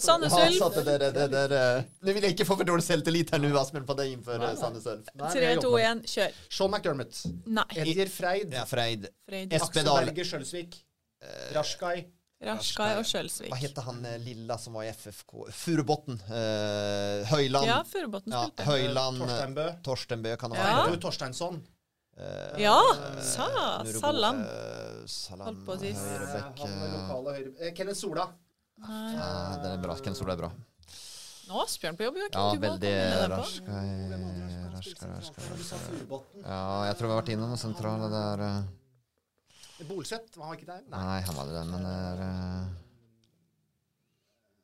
Sandnes 0.00 0.32
Ja, 0.32 0.46
Ulf. 0.48 0.78
der, 0.88 1.52
øh, 1.58 1.84
Nå 2.08 2.16
vil 2.16 2.22
jeg 2.30 2.32
ikke 2.38 2.48
få 2.48 2.56
for 2.56 2.64
dårlig 2.72 2.86
selvtillit 2.88 3.34
her 3.36 3.42
nå, 3.44 3.52
Asbjørn, 3.60 3.84
på 3.92 3.98
deg 4.00 4.14
innenfor 4.14 4.46
Sandnes 4.62 4.88
Ulf. 4.94 5.12
Nei, 5.12 5.28
3, 5.36 5.44
jeg 5.50 5.60
2, 5.66 5.74
1, 5.92 6.02
kjør. 6.14 6.40
Sean 6.48 6.72
McDermott. 6.72 7.20
Nei. 7.60 7.68
Edger 7.84 8.08
Freid. 8.16 8.56
Ja, 8.56 8.64
Freid. 8.72 9.10
Freid. 9.28 9.52
Espen 9.52 9.68
Aksel 9.84 9.90
Dahl. 9.92 10.08
Berger 10.08 10.30
Sjølsvik. 10.32 10.80
Rashkai. 11.52 11.98
Rashkai 12.42 12.96
og 12.98 13.04
Skjølsvik. 13.06 13.50
Hva 13.52 13.58
heter 13.60 13.84
han 13.86 14.00
eh, 14.08 14.16
lilla 14.24 14.56
som 14.58 14.74
var 14.78 14.86
i 14.88 14.90
FFK? 14.94 15.44
Furubotn. 15.54 16.16
Uh, 16.26 17.22
Høyland. 17.30 17.68
Ja, 17.68 17.76
Furubotn 17.86 18.34
Ja, 18.34 18.46
spilte. 18.48 18.66
Høyland. 18.66 19.22
Torsteinbø. 19.22 19.66
Torsteinbø 19.86 20.32
kan 20.40 20.50
det 20.54 20.58
Ja. 20.58 20.64
være. 20.82 20.96
Du 20.96 21.04
Torsteinsson. 21.06 21.60
Uh, 22.12 22.58
Ja, 22.60 22.74
eh, 22.92 23.22
sa 23.24 23.46
Nurebo, 23.84 24.00
Salam. 24.00 24.42
Uh. 24.42 24.50
Eh, 24.50 25.06
Sallam. 25.08 25.46
Holdt 25.48 25.62
på 25.68 25.72
å 25.72 25.78
si. 25.80 25.92
Høyrebekk. 25.96 26.58
Han 26.64 26.74
eh, 26.76 26.90
lokale 26.98 27.36
høyre... 27.38 27.52
Eh, 27.60 27.72
Kenneth 27.78 28.00
Sola. 28.02 28.26
Nei. 28.82 29.14
ja, 29.14 29.30
den 29.62 29.72
er 29.78 29.80
bra. 29.86 29.96
Kenneth 30.02 30.20
Sola 30.20 30.34
er 30.36 30.42
bra. 30.42 30.50
Nå 31.48 31.56
er 31.58 31.64
Asbjørn 31.66 31.96
på 31.98 32.04
jobb, 32.06 32.18
Joakim. 32.20 32.42
Ja, 32.42 32.60
veldig. 32.66 32.92
Raskai 33.32 33.86
Raskai, 34.72 35.08
Raskai, 35.14 35.48
Du 35.56 35.64
sa 35.66 35.78
Raskai. 35.78 36.44
Ja, 36.44 36.60
jeg 36.90 36.96
tror 36.98 37.06
vi 37.08 37.12
har 37.14 37.20
vært 37.22 37.32
innom 37.34 37.50
det 37.54 37.60
sentrale 37.62 38.08
der. 38.12 38.44
Eh. 39.82 39.88
Bolseth, 39.90 40.38
var 40.38 40.50
han 40.50 40.58
ikke 40.58 40.70
der? 40.70 40.86
Nei, 40.92 41.18
han 41.26 41.38
var 41.38 41.50
det 41.50 41.58
der, 41.58 41.68
men 41.72 41.86
det 41.86 41.92
er 41.98 42.22
uh... 42.22 42.72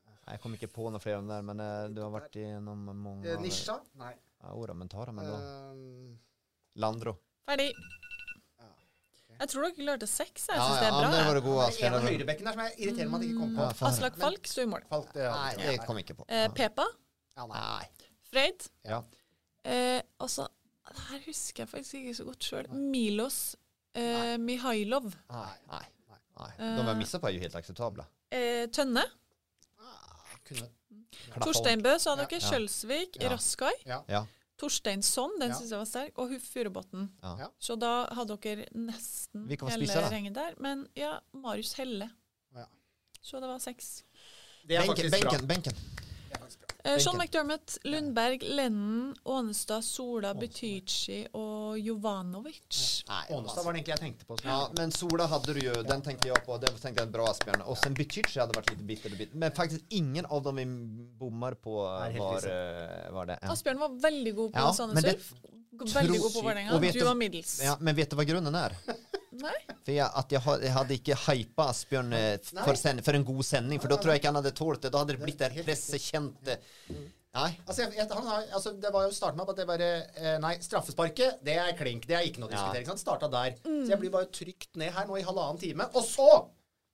Nei, 0.09 0.32
Jeg 0.32 0.43
kom 0.45 0.57
ikke 0.59 0.70
på 0.73 0.89
noe 0.95 1.03
flere 1.03 1.20
om 1.23 1.28
det 1.31 1.36
der, 1.39 1.47
men 1.51 1.62
uh, 1.65 1.85
du 1.93 2.03
har 2.05 2.12
vært 2.15 2.40
gjennom 2.40 2.89
mange 2.90 3.36
uh, 3.36 3.40
Nisja? 3.43 3.78
Nei. 4.01 4.15
Ja, 4.39 4.55
Ora, 4.55 4.74
men 4.78 4.90
da. 4.90 5.39
Landro. 6.78 7.16
Ferdig. 7.49 7.73
Jeg 9.39 9.51
tror 9.53 9.65
dere 9.69 9.74
klarte 9.77 10.07
seks. 10.11 10.49
Jeg 10.51 10.59
Ja, 10.59 10.65
syns 10.66 10.81
det 10.82 10.86
ja, 10.89 10.90
er 10.90 10.95
det 10.99 11.03
bra. 11.03 11.11
var 11.11 11.28
jeg. 11.28 11.35
det 11.36 11.43
gode, 11.47 11.66
en 11.86 11.95
av 11.95 12.07
høyrebekkene 12.09 12.49
der 12.49 12.57
som 12.57 12.62
jeg 12.65 12.74
irriterer 12.82 13.11
meg 13.11 13.19
at 13.20 13.23
jeg 13.24 13.31
ikke 13.35 13.43
kom 13.45 13.53
på. 13.55 13.66
Ja. 13.69 13.89
Aslak 13.89 14.16
Falk 14.19 14.49
sto 14.51 14.65
i 14.65 14.70
mål. 14.73 14.86
Falk, 14.90 15.12
det, 15.15 15.27
Nei, 15.31 15.53
det 15.61 15.74
kom 15.86 16.01
ikke 16.03 16.16
på. 16.19 16.27
Eh, 16.27 16.47
Pepa. 16.59 16.86
Ja, 17.36 17.47
nei. 17.47 17.61
Nei. 17.62 18.09
Freid. 18.32 18.66
Ja. 18.89 18.99
Eh, 19.62 20.01
altså, 20.19 20.49
det 20.90 21.05
her 21.12 21.23
husker 21.28 21.62
jeg 21.62 21.70
faktisk 21.70 22.01
ikke 22.01 22.16
så 22.19 22.27
godt 22.27 22.49
sjøl. 22.51 22.70
Milos 22.74 23.39
eh, 23.99 24.37
Mihailov. 24.39 25.12
Nei. 25.31 25.55
Nei. 25.73 25.85
Nei. 26.39 26.51
De 26.59 26.83
vi 26.83 26.89
har 26.89 26.99
missat 26.99 27.20
på 27.23 27.29
er 27.29 27.35
jo 27.37 27.41
helt 27.43 27.57
akseptable. 27.59 28.05
Eh, 28.31 28.66
Tønne. 28.70 29.03
Kunne. 30.49 30.69
Torsteinbø, 31.43 31.99
sa 32.01 32.15
dere. 32.16 32.39
Ja. 32.39 32.51
Kjølsvik. 32.53 33.19
Ja. 33.20 33.31
Raskai. 33.35 33.73
Ja. 33.87 34.03
Ja. 34.09 34.25
Torsteinsson, 34.59 35.37
den 35.41 35.51
Ja. 35.51 35.55
syns 35.59 35.70
jeg 35.70 35.79
var 35.79 35.87
sterk. 35.87 36.19
Og 36.19 36.29
Huff 36.33 36.43
Furubotn. 36.53 37.09
Ja. 37.23 37.49
Så 37.61 37.77
da 37.79 38.07
hadde 38.15 38.37
dere 38.43 38.66
nesten 38.75 39.47
hele 39.49 40.09
rengen 40.11 40.35
der. 40.35 40.55
Men 40.59 40.89
ja, 40.97 41.19
Marius 41.33 41.73
Helle. 41.79 42.11
Ja. 42.55 42.65
Så 43.23 43.41
det 43.41 43.49
var 43.49 43.59
seks. 43.59 44.03
Det 44.66 44.77
er 44.77 44.83
Benken, 44.87 45.11
faktisk 45.11 45.23
bra. 45.23 45.31
benken, 45.31 45.49
benken. 45.49 45.73
Bra. 45.73 46.03
Eh, 46.03 46.07
Sean 46.99 47.17
McDermott, 47.19 47.79
Lundberg, 47.85 48.43
Lennon, 48.43 49.15
Ånestad, 49.25 49.83
Sola, 49.85 50.31
Butyci 50.35 51.27
og 51.35 51.79
Jovanovic. 51.79 53.03
Nei, 53.09 53.25
Ånestad 53.35 53.65
var 53.67 53.73
det 53.75 53.81
egentlig 53.83 53.95
jeg 53.97 54.03
tenkte 54.05 54.29
på. 54.29 54.39
Ja, 54.47 54.61
men 54.79 54.93
Sola 54.95 55.27
hadde 55.27 55.55
du 55.55 55.61
jo. 55.61 55.75
Den 55.83 56.03
tenkte 56.07 56.31
jeg 56.31 56.45
på. 56.47 56.57
Den 56.63 56.79
tenkte 56.81 57.03
jeg 57.03 57.13
bra, 57.13 57.27
Asbjørn. 57.33 57.65
Og 57.67 57.77
sen 57.83 57.99
Bichichi 57.99 58.39
hadde 58.41 58.57
vært 58.57 58.71
litt 58.73 58.87
bitter. 58.87 59.11
bitter. 59.19 59.37
Men 59.43 59.53
faktisk 59.59 59.85
ingen 59.91 60.25
av 60.31 60.43
dem 60.47 60.57
vi 60.63 60.65
bommer 61.19 61.55
på 61.59 61.77
var, 61.83 62.15
eh, 62.47 63.11
var 63.13 63.27
det. 63.27 63.39
Ja. 63.43 63.53
Asbjørn 63.53 63.79
var 63.83 63.89
veldig 64.09 64.35
god 64.39 64.53
på 64.53 64.59
Ja, 64.65 64.73
Sandnes 64.73 65.05
Ulf. 65.05 65.33
Veldig 65.79 66.21
god 66.21 66.33
på 66.33 66.43
Vålerenga. 66.43 66.81
du- 66.93 67.05
var 67.05 67.15
middels. 67.15 67.61
Ja, 67.63 67.77
men 67.81 67.95
vet 67.95 68.11
du 68.11 68.17
hva 68.17 68.25
grunnen 68.25 68.55
er? 68.55 68.73
Nei? 69.37 69.55
For 69.85 69.93
jeg, 69.93 70.09
at 70.23 70.33
jeg, 70.33 70.43
jeg 70.65 70.73
hadde 70.73 70.97
ikke 70.97 71.17
hypa 71.27 71.69
Asbjørn 71.75 72.17
eh, 72.17 72.35
for, 72.65 72.79
sen, 72.81 73.03
for 73.05 73.19
en 73.19 73.27
god 73.29 73.45
sending, 73.45 73.81
for 73.83 73.93
da 73.93 73.99
tror 74.01 74.15
jeg 74.15 74.23
ikke 74.23 74.33
han 74.33 74.41
hadde 74.41 74.55
tålt 74.57 74.83
det. 74.87 74.93
Da 74.95 75.03
hadde 75.03 75.17
det 75.17 75.23
blitt 75.25 75.41
der 75.43 75.57
pressekjente 75.67 76.59
Nei. 77.39 77.51
Altså, 77.69 77.83
jeg, 77.85 77.93
jeg, 77.99 78.07
han 78.09 78.29
altså, 78.57 78.73
det 78.83 78.91
var 78.91 79.05
jo 79.05 79.11
starten 79.15 79.39
med 79.39 79.47
på 79.47 79.53
at 79.53 79.59
det 79.61 79.67
bare 79.69 79.89
eh, 80.17 80.39
Nei, 80.43 80.55
straffesparket, 80.65 81.43
det 81.45 81.59
er 81.61 81.75
klink. 81.77 82.07
Det 82.09 82.17
er 82.17 82.25
ikke 82.27 82.41
noe 82.43 82.49
å 82.49 82.55
diskutere. 82.55 82.87
Ja. 82.89 82.97
Starta 82.99 83.29
der. 83.31 83.59
Så 83.67 83.93
jeg 83.93 84.01
blir 84.01 84.15
bare 84.15 84.31
trykt 84.33 84.81
ned 84.81 84.95
her 84.97 85.07
nå 85.07 85.21
i 85.21 85.27
halvannen 85.27 85.61
time. 85.61 85.87
Og 85.93 86.07
så 86.09 86.31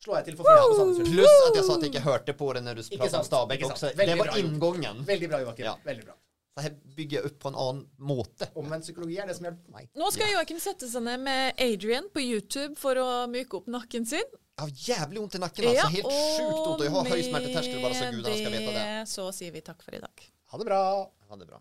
slår 0.04 0.18
jeg 0.20 0.26
til 0.32 0.36
for 0.40 0.50
fullt 0.50 0.74
på 0.74 0.76
Sandnes 0.80 1.00
Ulf. 1.04 1.14
Pluss 1.14 1.38
at 1.46 1.56
jeg 1.60 1.64
sa 1.68 1.78
at 1.78 1.86
jeg 1.86 1.94
ikke 1.94 2.04
hørte 2.04 2.36
på 2.42 2.50
det 2.58 2.64
når 2.66 2.80
du 2.80 2.84
pratet 2.98 3.18
om 3.20 3.26
Stabæk 3.30 3.66
også. 3.70 3.94
Det 3.94 4.10
var 4.10 4.26
bra 4.26 4.36
gjort. 4.42 5.06
Veldig 5.14 5.30
bra, 5.32 5.42
Joakim. 5.46 5.70
Ja. 5.70 5.76
Veldig 5.86 6.06
bra. 6.10 6.18
Så 6.54 6.62
her 6.62 6.74
bygger 6.94 7.16
jeg 7.18 7.26
opp 7.32 7.38
på 7.42 7.50
en 7.50 7.56
annen 7.58 7.86
måte. 7.98 8.46
Omvendt 8.60 8.86
psykologi 8.86 9.16
er 9.18 9.26
det 9.26 9.34
som 9.34 9.48
hjelper 9.48 9.74
meg. 9.74 9.88
Nå 9.98 10.10
skal 10.14 10.30
Joakim 10.30 10.60
sette 10.62 10.86
seg 10.86 11.02
ned 11.02 11.24
med 11.26 11.58
Adrian 11.64 12.06
på 12.14 12.22
YouTube 12.22 12.78
for 12.78 13.00
å 13.02 13.06
myke 13.30 13.58
opp 13.58 13.66
nakken 13.74 14.06
sin. 14.06 14.22
Jeg 14.54 14.62
har 14.62 14.70
jævlig 14.86 15.18
vondt 15.24 15.34
i 15.34 15.42
nakken. 15.42 15.66
altså. 15.72 15.88
Helt 15.96 16.14
sjukt 16.14 16.60
vondt. 16.60 16.78
Og 16.78 16.86
jeg 16.86 16.94
har 16.94 17.10
høy 17.10 17.24
smerteterskel, 17.26 17.80
bare 17.82 17.98
så 17.98 18.12
gudene 18.14 18.38
skal 18.38 18.54
vite 18.54 18.76
det. 18.78 18.86
så 19.10 19.26
sier 19.34 19.56
vi 19.56 19.64
takk 19.66 19.82
for 19.82 19.98
i 19.98 20.02
dag. 20.06 20.28
Ha 20.54 20.62
det 20.62 20.68
bra. 20.70 20.82
Ha 21.26 21.40
det 21.42 21.50
bra. 21.50 21.58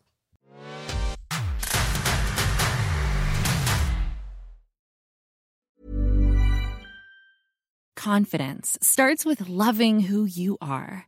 Confidence 7.95 8.77
starts 8.81 9.25
with 9.25 9.49
loving 9.49 10.01
who 10.01 10.25
you 10.25 10.57
are. 10.61 11.07